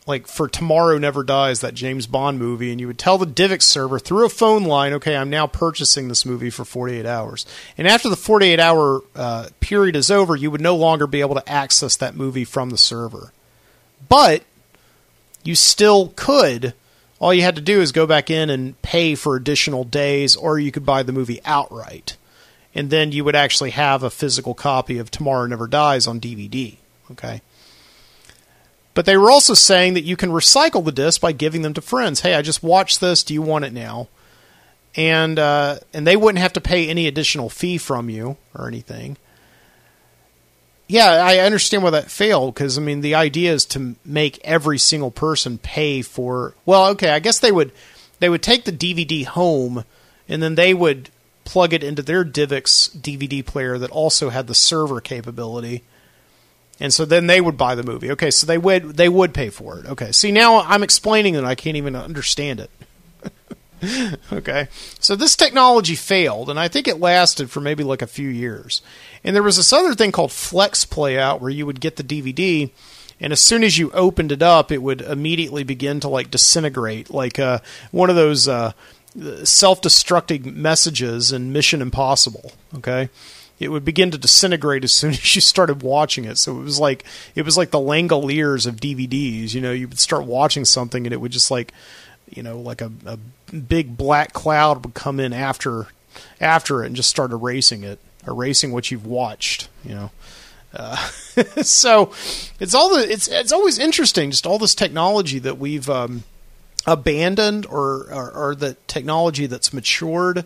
like 0.06 0.28
for 0.28 0.48
Tomorrow 0.48 0.98
Never 0.98 1.24
Dies, 1.24 1.60
that 1.60 1.74
James 1.74 2.08
Bond 2.08 2.40
movie, 2.40 2.72
and 2.72 2.80
you 2.80 2.88
would 2.88 2.98
tell 2.98 3.18
the 3.18 3.26
Divx 3.26 3.64
server 3.64 4.00
through 4.00 4.26
a 4.26 4.30
phone 4.30 4.64
line, 4.64 4.94
okay, 4.94 5.18
I'm 5.18 5.30
now 5.30 5.46
purchasing 5.46 6.08
this 6.08 6.26
movie 6.26 6.50
for 6.50 6.64
48 6.64 7.06
hours. 7.06 7.46
And 7.78 7.86
after 7.86 8.08
the 8.08 8.16
48 8.16 8.62
hour 8.62 9.02
uh, 9.14 9.50
period 9.60 9.98
is 9.98 10.10
over, 10.10 10.34
you 10.34 10.50
would 10.50 10.62
no 10.62 10.78
longer 10.78 11.06
be 11.06 11.20
able 11.20 11.36
to 11.36 11.50
access 11.50 11.98
that 11.98 12.16
movie 12.16 12.46
from 12.46 12.70
the 12.70 12.78
server. 12.78 13.34
But 14.08 14.44
you 15.44 15.56
still 15.56 16.14
could. 16.16 16.74
All 17.20 17.34
you 17.34 17.42
had 17.42 17.58
to 17.58 17.62
do 17.62 17.82
is 17.82 17.92
go 17.92 18.08
back 18.08 18.30
in 18.30 18.50
and 18.50 18.82
pay 18.82 19.16
for 19.16 19.36
additional 19.36 19.84
days, 19.84 20.38
or 20.38 20.58
you 20.58 20.72
could 20.72 20.86
buy 20.86 21.04
the 21.04 21.12
movie 21.12 21.42
outright 21.44 22.16
and 22.78 22.92
then 22.92 23.12
you 23.12 23.24
would 23.24 23.36
actually 23.36 23.72
have 23.72 24.04
a 24.04 24.10
physical 24.12 24.54
copy 24.54 25.00
of 25.00 25.10
Tomorrow 25.10 25.48
Never 25.48 25.66
Dies 25.66 26.06
on 26.06 26.22
DVD. 26.22 26.78
Okay. 27.12 27.42
But 28.94 29.08
they 29.08 29.18
were 29.18 29.32
also 29.32 29.56
saying 29.56 29.96
that 29.96 30.04
you 30.04 30.16
can 30.16 30.30
recycle 30.30 30.86
the 30.86 30.92
disc 30.92 31.20
by 31.20 31.32
giving 31.32 31.64
them 31.64 31.74
to 31.74 31.82
friends. 31.82 32.22
Hey, 32.22 32.36
I 32.36 32.44
just 32.44 32.62
watched 32.62 33.02
this. 33.02 33.24
Do 33.24 33.34
you 33.34 33.42
want 33.42 33.66
it 33.66 33.74
now? 33.74 34.10
And 34.96 35.40
uh, 35.40 35.80
and 35.92 36.06
they 36.06 36.16
wouldn't 36.16 36.42
have 36.42 36.54
to 36.54 36.62
pay 36.62 36.88
any 36.88 37.08
additional 37.08 37.50
fee 37.50 37.80
from 37.80 38.12
you 38.12 38.38
or 38.54 38.68
anything. 38.68 39.18
Yeah, 40.88 41.10
I 41.10 41.40
understand 41.40 41.84
why 41.84 41.90
that 41.90 42.12
failed 42.12 42.54
because 42.54 42.78
I 42.78 42.82
mean 42.82 43.02
the 43.02 43.16
idea 43.16 43.54
is 43.54 43.66
to 43.68 43.96
make 44.06 44.40
every 44.44 44.78
single 44.78 45.12
person 45.12 45.58
pay 45.58 46.04
for. 46.04 46.54
Well, 46.66 46.88
okay, 46.90 47.10
I 47.10 47.20
guess 47.20 47.40
they 47.40 47.52
would 47.52 47.72
they 48.20 48.30
would 48.30 48.44
take 48.44 48.66
the 48.66 48.72
DVD 48.72 49.26
home 49.26 49.84
and 50.30 50.44
then 50.44 50.56
they 50.56 50.74
would 50.74 51.10
plug 51.48 51.74
it 51.74 51.82
into 51.82 52.02
their 52.02 52.26
Divx 52.26 52.90
DVD 52.90 53.44
player 53.44 53.78
that 53.78 53.90
also 53.90 54.30
had 54.30 54.48
the 54.48 54.54
server 54.54 55.00
capability. 55.00 55.84
And 56.78 56.94
so 56.94 57.06
then 57.06 57.28
they 57.28 57.40
would 57.40 57.58
buy 57.58 57.74
the 57.74 57.84
movie. 57.84 58.12
Okay, 58.12 58.30
so 58.30 58.46
they 58.46 58.58
would 58.58 58.98
they 58.98 59.08
would 59.08 59.34
pay 59.34 59.50
for 59.50 59.80
it. 59.80 59.86
Okay. 59.86 60.12
See, 60.12 60.32
now 60.32 60.60
I'm 60.60 60.84
explaining 60.84 61.36
it 61.36 61.46
I 61.46 61.56
can't 61.56 61.78
even 61.78 61.96
understand 61.96 62.60
it. 62.60 62.70
okay. 64.34 64.68
So 65.00 65.16
this 65.16 65.38
technology 65.38 65.96
failed 65.96 66.50
and 66.50 66.60
I 66.60 66.68
think 66.68 66.86
it 66.86 67.00
lasted 67.00 67.50
for 67.50 67.62
maybe 67.62 67.84
like 67.84 68.02
a 68.02 68.08
few 68.08 68.28
years. 68.28 68.82
And 69.24 69.34
there 69.34 69.42
was 69.42 69.56
this 69.56 69.72
other 69.72 69.96
thing 69.96 70.12
called 70.12 70.34
Flex 70.34 70.84
Playout 70.84 71.40
where 71.40 71.50
you 71.50 71.66
would 71.66 71.80
get 71.80 71.96
the 71.96 72.04
DVD 72.04 72.70
and 73.22 73.32
as 73.32 73.40
soon 73.40 73.64
as 73.64 73.78
you 73.78 73.90
opened 73.92 74.34
it 74.34 74.42
up 74.42 74.70
it 74.70 74.84
would 74.84 75.02
immediately 75.02 75.64
begin 75.64 76.02
to 76.02 76.10
like 76.10 76.30
disintegrate 76.30 77.10
like 77.10 77.40
uh, 77.40 77.60
one 77.92 78.10
of 78.10 78.16
those 78.16 78.48
uh, 78.48 78.74
self-destructing 79.44 80.56
messages 80.56 81.32
in 81.32 81.52
Mission 81.52 81.82
Impossible. 81.82 82.54
Okay, 82.76 83.10
it 83.60 83.70
would 83.70 83.86
begin 83.86 84.12
to 84.12 84.18
disintegrate 84.18 84.84
as 84.84 84.92
soon 84.92 85.12
as 85.14 85.36
you 85.36 85.42
started 85.42 85.82
watching 85.82 86.26
it. 86.26 86.38
So 86.38 86.60
it 86.60 86.64
was 86.64 86.80
like 86.80 87.04
it 87.36 87.44
was 87.44 87.58
like 87.58 87.72
the 87.72 87.80
Langoliers 87.80 88.68
of 88.68 88.78
DVDs. 88.78 89.54
You 89.54 89.62
know, 89.62 89.72
you 89.72 89.88
would 89.88 90.00
start 90.00 90.26
watching 90.26 90.66
something 90.66 91.06
and 91.06 91.14
it 91.14 91.22
would 91.22 91.32
just 91.32 91.52
like, 91.52 91.74
you 92.30 92.44
know, 92.44 92.60
like 92.60 92.82
a, 92.82 92.92
a 93.06 93.18
big 93.56 93.98
black 93.98 94.34
cloud 94.34 94.86
would 94.86 94.94
come 94.94 95.20
in 95.20 95.34
after 95.34 95.88
after 96.40 96.84
it 96.84 96.88
and 96.88 96.96
just 96.96 97.10
start 97.10 97.32
erasing 97.32 97.84
it, 97.84 98.00
erasing 98.28 98.72
what 98.72 98.92
you've 98.92 99.06
watched. 99.06 99.70
You 99.84 99.96
know. 99.96 100.12
Uh, 100.74 100.96
so 101.62 102.12
it's 102.60 102.74
all 102.74 102.96
the 102.96 103.10
it's 103.10 103.28
it's 103.30 103.54
always 103.54 103.80
interesting 103.80 104.32
just 104.32 104.46
all 104.46 104.60
this 104.60 104.76
technology 104.76 105.40
that 105.40 105.58
we've 105.58 105.90
um, 105.90 106.24
abandoned 106.88 107.66
or, 107.66 108.12
or, 108.12 108.32
or 108.32 108.56
the 108.56 108.76
technology 108.88 109.46
that's 109.46 109.74
matured 109.74 110.46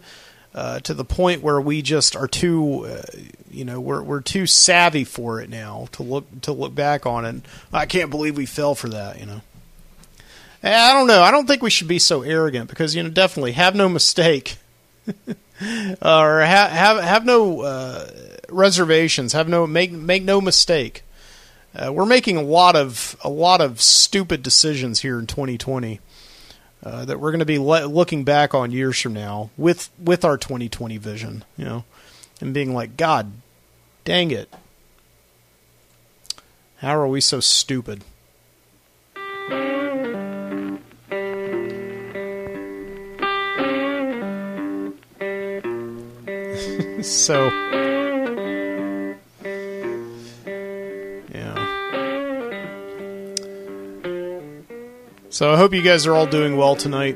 uh, 0.53 0.80
to 0.81 0.93
the 0.93 1.05
point 1.05 1.41
where 1.41 1.61
we 1.61 1.81
just 1.81 2.15
are 2.15 2.27
too, 2.27 2.85
uh, 2.85 3.01
you 3.49 3.63
know, 3.63 3.80
we're 3.80 4.01
we're 4.01 4.22
too 4.22 4.45
savvy 4.45 5.05
for 5.05 5.39
it 5.39 5.49
now 5.49 5.88
to 5.93 6.03
look 6.03 6.41
to 6.41 6.51
look 6.51 6.76
back 6.76 7.05
on 7.05 7.23
it. 7.23 7.35
I 7.72 7.85
can't 7.85 8.09
believe 8.09 8.35
we 8.35 8.45
fell 8.45 8.76
for 8.76 8.89
that, 8.89 9.19
you 9.19 9.26
know. 9.26 9.41
Eh, 10.63 10.76
I 10.76 10.93
don't 10.93 11.07
know. 11.07 11.22
I 11.22 11.31
don't 11.31 11.47
think 11.47 11.61
we 11.61 11.69
should 11.69 11.88
be 11.88 11.99
so 11.99 12.22
arrogant 12.22 12.69
because 12.69 12.95
you 12.95 13.03
know 13.03 13.09
definitely 13.09 13.53
have 13.53 13.76
no 13.76 13.88
mistake, 13.88 14.57
or 15.07 16.41
ha- 16.41 16.69
have 16.69 17.01
have 17.01 17.26
no 17.26 17.61
uh, 17.61 18.09
reservations. 18.49 19.31
Have 19.31 19.47
no 19.47 19.65
make 19.65 19.91
make 19.91 20.23
no 20.23 20.41
mistake. 20.41 21.03
Uh, 21.73 21.93
we're 21.93 22.05
making 22.05 22.35
a 22.35 22.41
lot 22.41 22.76
of 22.76 23.15
a 23.23 23.30
lot 23.30 23.61
of 23.61 23.81
stupid 23.81 24.43
decisions 24.43 24.99
here 24.99 25.18
in 25.18 25.27
2020 25.27 26.01
uh, 26.83 27.05
that 27.05 27.19
we're 27.19 27.31
going 27.31 27.39
to 27.39 27.45
be 27.45 27.59
le- 27.59 27.85
looking 27.85 28.23
back 28.23 28.53
on 28.53 28.71
years 28.71 28.99
from 28.99 29.13
now 29.13 29.49
with 29.57 29.89
with 30.01 30.25
our 30.25 30.37
2020 30.37 30.97
vision, 30.97 31.43
you 31.57 31.65
know, 31.65 31.83
and 32.39 32.53
being 32.53 32.73
like, 32.73 32.97
God, 32.97 33.31
dang 34.03 34.31
it, 34.31 34.51
how 36.77 36.97
are 36.97 37.07
we 37.07 37.21
so 37.21 37.39
stupid? 37.39 38.03
so 47.01 47.80
So 55.31 55.53
I 55.53 55.55
hope 55.55 55.73
you 55.73 55.81
guys 55.81 56.05
are 56.07 56.13
all 56.13 56.27
doing 56.27 56.57
well 56.57 56.75
tonight. 56.75 57.15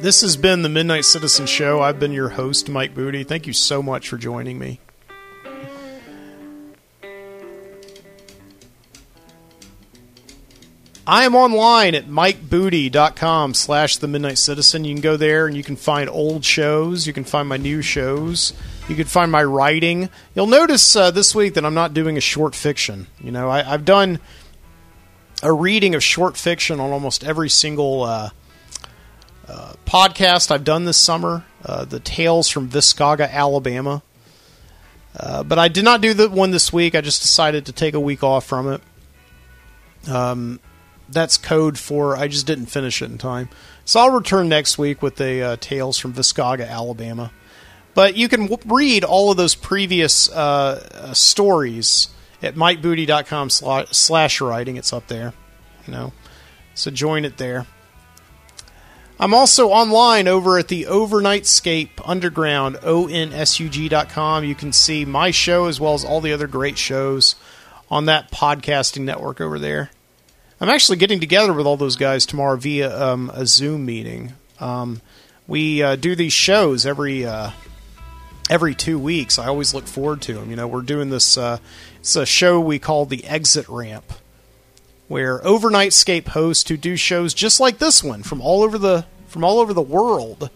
This 0.00 0.22
has 0.22 0.38
been 0.38 0.62
the 0.62 0.70
Midnight 0.70 1.04
Citizen 1.04 1.44
Show. 1.44 1.82
I've 1.82 2.00
been 2.00 2.12
your 2.12 2.30
host, 2.30 2.70
Mike 2.70 2.94
Booty. 2.94 3.22
Thank 3.22 3.46
you 3.46 3.52
so 3.52 3.82
much 3.82 4.08
for 4.08 4.16
joining 4.16 4.58
me. 4.58 4.80
I 11.06 11.24
am 11.24 11.34
online 11.34 11.94
at 11.94 12.06
mikebooty.com 12.06 13.52
slash 13.52 13.98
the 13.98 14.08
midnight 14.08 14.38
citizen. 14.38 14.86
You 14.86 14.94
can 14.94 15.02
go 15.02 15.18
there 15.18 15.46
and 15.46 15.54
you 15.54 15.62
can 15.62 15.76
find 15.76 16.08
old 16.08 16.46
shows. 16.46 17.06
You 17.06 17.12
can 17.12 17.24
find 17.24 17.46
my 17.46 17.58
new 17.58 17.82
shows. 17.82 18.54
You 18.88 18.96
can 18.96 19.04
find 19.06 19.30
my 19.30 19.44
writing. 19.44 20.08
You'll 20.34 20.46
notice 20.46 20.96
uh, 20.96 21.10
this 21.10 21.34
week 21.34 21.52
that 21.54 21.66
I'm 21.66 21.74
not 21.74 21.92
doing 21.92 22.16
a 22.16 22.22
short 22.22 22.54
fiction. 22.54 23.08
You 23.20 23.32
know, 23.32 23.50
I, 23.50 23.74
I've 23.74 23.84
done 23.84 24.18
a 25.42 25.52
reading 25.52 25.94
of 25.94 26.02
short 26.02 26.36
fiction 26.36 26.80
on 26.80 26.90
almost 26.90 27.24
every 27.24 27.50
single 27.50 28.04
uh, 28.04 28.30
uh, 29.48 29.72
podcast 29.84 30.50
I've 30.50 30.64
done 30.64 30.84
this 30.84 30.96
summer. 30.96 31.44
Uh, 31.64 31.84
the 31.84 32.00
Tales 32.00 32.48
from 32.48 32.68
Viscaga, 32.68 33.30
Alabama. 33.30 34.02
Uh, 35.18 35.42
but 35.42 35.58
I 35.58 35.68
did 35.68 35.84
not 35.84 36.00
do 36.00 36.14
the 36.14 36.28
one 36.30 36.52
this 36.52 36.72
week. 36.72 36.94
I 36.94 37.00
just 37.00 37.22
decided 37.22 37.66
to 37.66 37.72
take 37.72 37.94
a 37.94 38.00
week 38.00 38.22
off 38.22 38.46
from 38.46 38.72
it. 38.72 38.80
Um, 40.08 40.60
that's 41.08 41.36
code 41.36 41.78
for 41.78 42.16
I 42.16 42.28
just 42.28 42.46
didn't 42.46 42.66
finish 42.66 43.02
it 43.02 43.10
in 43.10 43.18
time. 43.18 43.50
So 43.84 44.00
I'll 44.00 44.10
return 44.10 44.48
next 44.48 44.78
week 44.78 45.02
with 45.02 45.16
the 45.16 45.42
uh, 45.42 45.56
Tales 45.60 45.98
from 45.98 46.14
Viscaga, 46.14 46.68
Alabama. 46.68 47.30
But 47.94 48.16
you 48.16 48.28
can 48.28 48.46
w- 48.46 48.74
read 48.74 49.04
all 49.04 49.30
of 49.30 49.36
those 49.36 49.54
previous 49.54 50.30
uh, 50.30 51.12
stories 51.12 52.08
at 52.42 52.54
mikebooty.com 52.54 53.50
slash, 53.50 54.40
writing. 54.40 54.76
It's 54.76 54.92
up 54.92 55.06
there, 55.06 55.32
you 55.86 55.92
know. 55.92 56.12
So 56.74 56.90
join 56.90 57.24
it 57.24 57.36
there. 57.36 57.66
I'm 59.20 59.34
also 59.34 59.68
online 59.68 60.26
over 60.26 60.58
at 60.58 60.68
the 60.68 60.84
Overnightscape 60.84 61.90
Underground, 62.04 62.76
onsug.com. 62.76 64.44
You 64.44 64.54
can 64.54 64.72
see 64.72 65.04
my 65.04 65.30
show 65.30 65.66
as 65.66 65.78
well 65.78 65.94
as 65.94 66.04
all 66.04 66.20
the 66.20 66.32
other 66.32 66.48
great 66.48 66.76
shows 66.76 67.36
on 67.90 68.06
that 68.06 68.32
podcasting 68.32 69.02
network 69.02 69.40
over 69.40 69.58
there. 69.58 69.90
I'm 70.60 70.68
actually 70.68 70.98
getting 70.98 71.20
together 71.20 71.52
with 71.52 71.66
all 71.66 71.76
those 71.76 71.96
guys 71.96 72.26
tomorrow 72.26 72.56
via 72.56 73.12
um, 73.12 73.30
a 73.34 73.46
Zoom 73.46 73.84
meeting. 73.84 74.32
Um, 74.58 75.00
we 75.46 75.82
uh, 75.82 75.96
do 75.96 76.16
these 76.16 76.32
shows 76.32 76.86
every 76.86 77.24
uh, 77.26 77.50
every 78.52 78.74
two 78.74 78.98
weeks. 78.98 79.38
I 79.38 79.46
always 79.46 79.72
look 79.72 79.86
forward 79.86 80.20
to 80.22 80.34
them. 80.34 80.50
You 80.50 80.56
know, 80.56 80.68
we're 80.68 80.82
doing 80.82 81.08
this. 81.08 81.38
Uh, 81.38 81.56
it's 82.00 82.14
a 82.14 82.26
show 82.26 82.60
we 82.60 82.78
call 82.78 83.06
the 83.06 83.24
Exit 83.24 83.66
Ramp, 83.66 84.12
where 85.08 85.44
overnight 85.46 85.94
scape 85.94 86.28
hosts 86.28 86.68
who 86.68 86.76
do 86.76 86.94
shows 86.94 87.32
just 87.32 87.60
like 87.60 87.78
this 87.78 88.04
one 88.04 88.22
from 88.22 88.42
all 88.42 88.62
over 88.62 88.76
the 88.76 89.06
from 89.26 89.42
all 89.42 89.58
over 89.58 89.72
the 89.72 89.80
world 89.80 90.50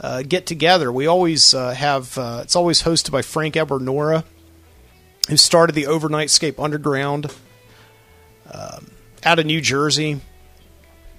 uh, 0.00 0.22
get 0.22 0.44
together. 0.44 0.90
We 0.90 1.06
always 1.06 1.54
uh, 1.54 1.70
have. 1.70 2.18
Uh, 2.18 2.40
it's 2.42 2.56
always 2.56 2.82
hosted 2.82 3.12
by 3.12 3.22
Frank 3.22 3.56
Edward 3.56 3.82
Nora, 3.82 4.24
who 5.28 5.36
started 5.36 5.74
the 5.74 5.84
Overnightscape 5.84 6.62
Underground. 6.62 7.32
Um, 8.52 8.90
out 9.22 9.38
of 9.38 9.46
New 9.46 9.60
Jersey 9.60 10.20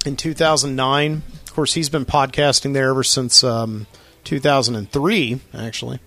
in 0.06 0.18
2009. 0.18 1.24
Of 1.46 1.54
course, 1.54 1.74
he's 1.74 1.88
been 1.88 2.06
podcasting 2.06 2.74
there 2.74 2.90
ever 2.90 3.04
since 3.04 3.46
um, 3.46 3.88
2003, 4.24 5.40
actually. 5.54 6.00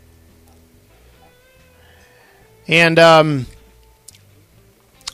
And 2.67 2.99
um, 2.99 3.47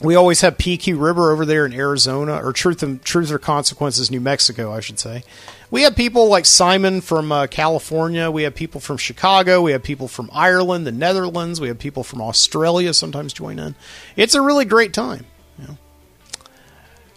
we 0.01 0.15
always 0.15 0.41
have 0.41 0.57
PQ 0.57 1.01
River 1.01 1.33
over 1.33 1.45
there 1.45 1.67
in 1.67 1.73
Arizona, 1.73 2.41
or 2.43 2.53
Truth 2.53 2.83
and 2.83 3.03
Truth 3.03 3.31
or 3.31 3.39
Consequences, 3.39 4.11
New 4.11 4.21
Mexico, 4.21 4.73
I 4.73 4.81
should 4.81 4.99
say. 4.99 5.25
We 5.71 5.83
have 5.83 5.95
people 5.95 6.29
like 6.29 6.47
Simon 6.47 7.01
from 7.01 7.31
uh, 7.31 7.47
California. 7.47 8.31
We 8.31 8.45
have 8.45 8.55
people 8.55 8.81
from 8.81 8.97
Chicago. 8.97 9.63
We 9.63 9.73
have 9.73 9.83
people 9.83 10.09
from 10.09 10.31
Ireland, 10.33 10.87
the 10.87 10.93
Netherlands. 10.93 11.61
We 11.61 11.69
have 11.69 11.79
people 11.79 12.03
from 12.03 12.21
Australia 12.23 12.95
sometimes 12.95 13.33
join 13.33 13.59
in. 13.59 13.75
It's 14.17 14.35
a 14.35 14.41
really 14.41 14.65
great 14.65 14.93
time. 14.93 15.27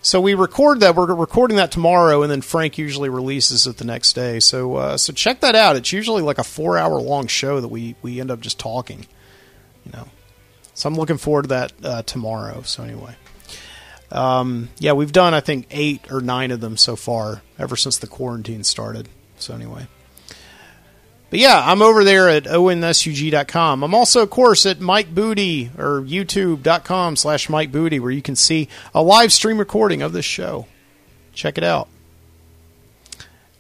So 0.04 0.20
we 0.20 0.34
record 0.34 0.82
that. 0.82 0.96
We're 0.98 1.14
recording 1.16 1.56
that 1.58 1.72
tomorrow, 1.72 2.24
and 2.24 2.30
then 2.30 2.42
Frank 2.42 2.78
usually 2.78 3.08
releases 3.08 3.66
it 3.68 3.78
the 3.78 3.86
next 3.86 4.14
day. 4.14 4.42
So 4.42 4.76
uh, 4.76 4.98
so 4.98 5.14
check 5.14 5.40
that 5.40 5.56
out. 5.56 5.78
It's 5.78 5.94
usually 5.94 6.22
like 6.22 6.40
a 6.40 6.44
four 6.44 6.78
hour 6.78 7.00
long 7.00 7.28
show 7.28 7.62
that 7.62 7.70
we 7.70 7.96
we 8.02 8.20
end 8.20 8.30
up 8.30 8.42
just 8.42 8.60
talking. 8.60 9.08
You 9.86 9.94
know, 9.94 10.08
so 10.74 10.90
I'm 10.90 10.96
looking 10.96 11.18
forward 11.18 11.44
to 11.44 11.48
that 11.48 11.74
uh, 11.82 12.02
tomorrow. 12.02 12.64
So 12.64 12.84
anyway, 12.84 13.16
um, 14.12 14.68
yeah, 14.78 14.92
we've 14.92 15.14
done 15.14 15.34
I 15.34 15.40
think 15.40 15.68
eight 15.72 16.12
or 16.12 16.20
nine 16.20 16.52
of 16.52 16.60
them 16.60 16.76
so 16.76 16.98
far 16.98 17.42
ever 17.58 17.78
since 17.78 17.98
the 17.98 18.08
quarantine 18.08 18.66
started. 18.66 19.08
So 19.38 19.56
anyway. 19.56 19.88
But 21.34 21.40
yeah, 21.40 21.64
I'm 21.66 21.82
over 21.82 22.04
there 22.04 22.30
at 22.30 22.44
onsug.com. 22.44 23.84
I'm 23.84 23.96
also, 23.96 24.22
of 24.22 24.30
course, 24.30 24.68
at 24.68 24.80
Mike 24.80 25.16
Booty 25.16 25.72
or 25.80 26.02
youtube.com 26.02 27.16
slash 27.16 27.50
Mike 27.50 27.72
Booty, 27.72 28.00
where 28.00 28.12
you 28.12 28.22
can 28.22 28.36
see 28.36 28.70
a 28.94 29.02
live 29.02 29.34
stream 29.34 29.58
recording 29.58 30.04
of 30.04 30.14
this 30.14 30.26
show. 30.26 30.68
Check 31.34 31.58
it 31.58 31.64
out. 31.64 31.88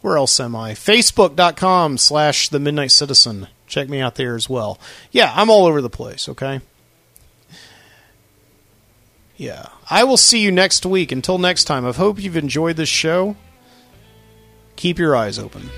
Where 0.01 0.17
else 0.17 0.39
am 0.39 0.55
I? 0.55 0.73
Facebook.com 0.73 1.97
slash 1.97 2.47
The 2.47 2.59
Midnight 2.59 2.91
Citizen. 2.91 3.47
Check 3.65 3.89
me 3.89 3.99
out 3.99 4.13
there 4.13 4.35
as 4.35 4.47
well. 4.47 4.79
Yeah, 5.11 5.33
I'm 5.35 5.49
all 5.49 5.65
over 5.65 5.81
the 5.81 5.89
place, 5.89 6.29
okay? 6.29 6.61
Yeah. 9.35 9.69
I 9.89 10.03
will 10.03 10.17
see 10.17 10.41
you 10.41 10.51
next 10.51 10.85
week. 10.85 11.11
Until 11.11 11.39
next 11.39 11.63
time, 11.63 11.87
I 11.87 11.91
hope 11.91 12.21
you've 12.21 12.37
enjoyed 12.37 12.75
this 12.75 12.87
show. 12.87 13.35
Keep 14.75 14.99
your 14.99 15.15
eyes 15.15 15.39
open. 15.39 15.71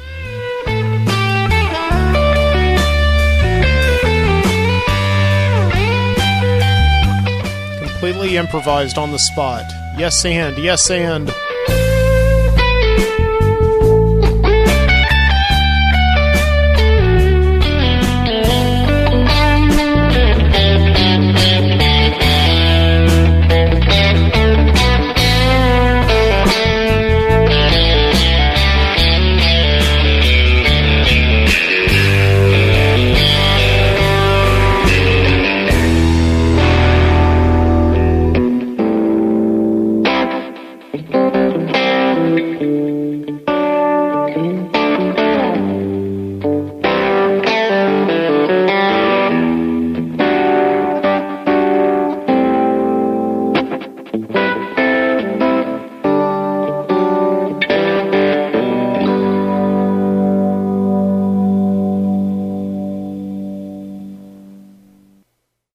Completely 8.06 8.38
improvised 8.38 9.00
on 9.00 9.12
the 9.12 9.18
spot. 9.18 9.66
Yes, 9.98 10.24
and 10.26 10.56
yes, 10.60 10.92
and. 10.92 11.34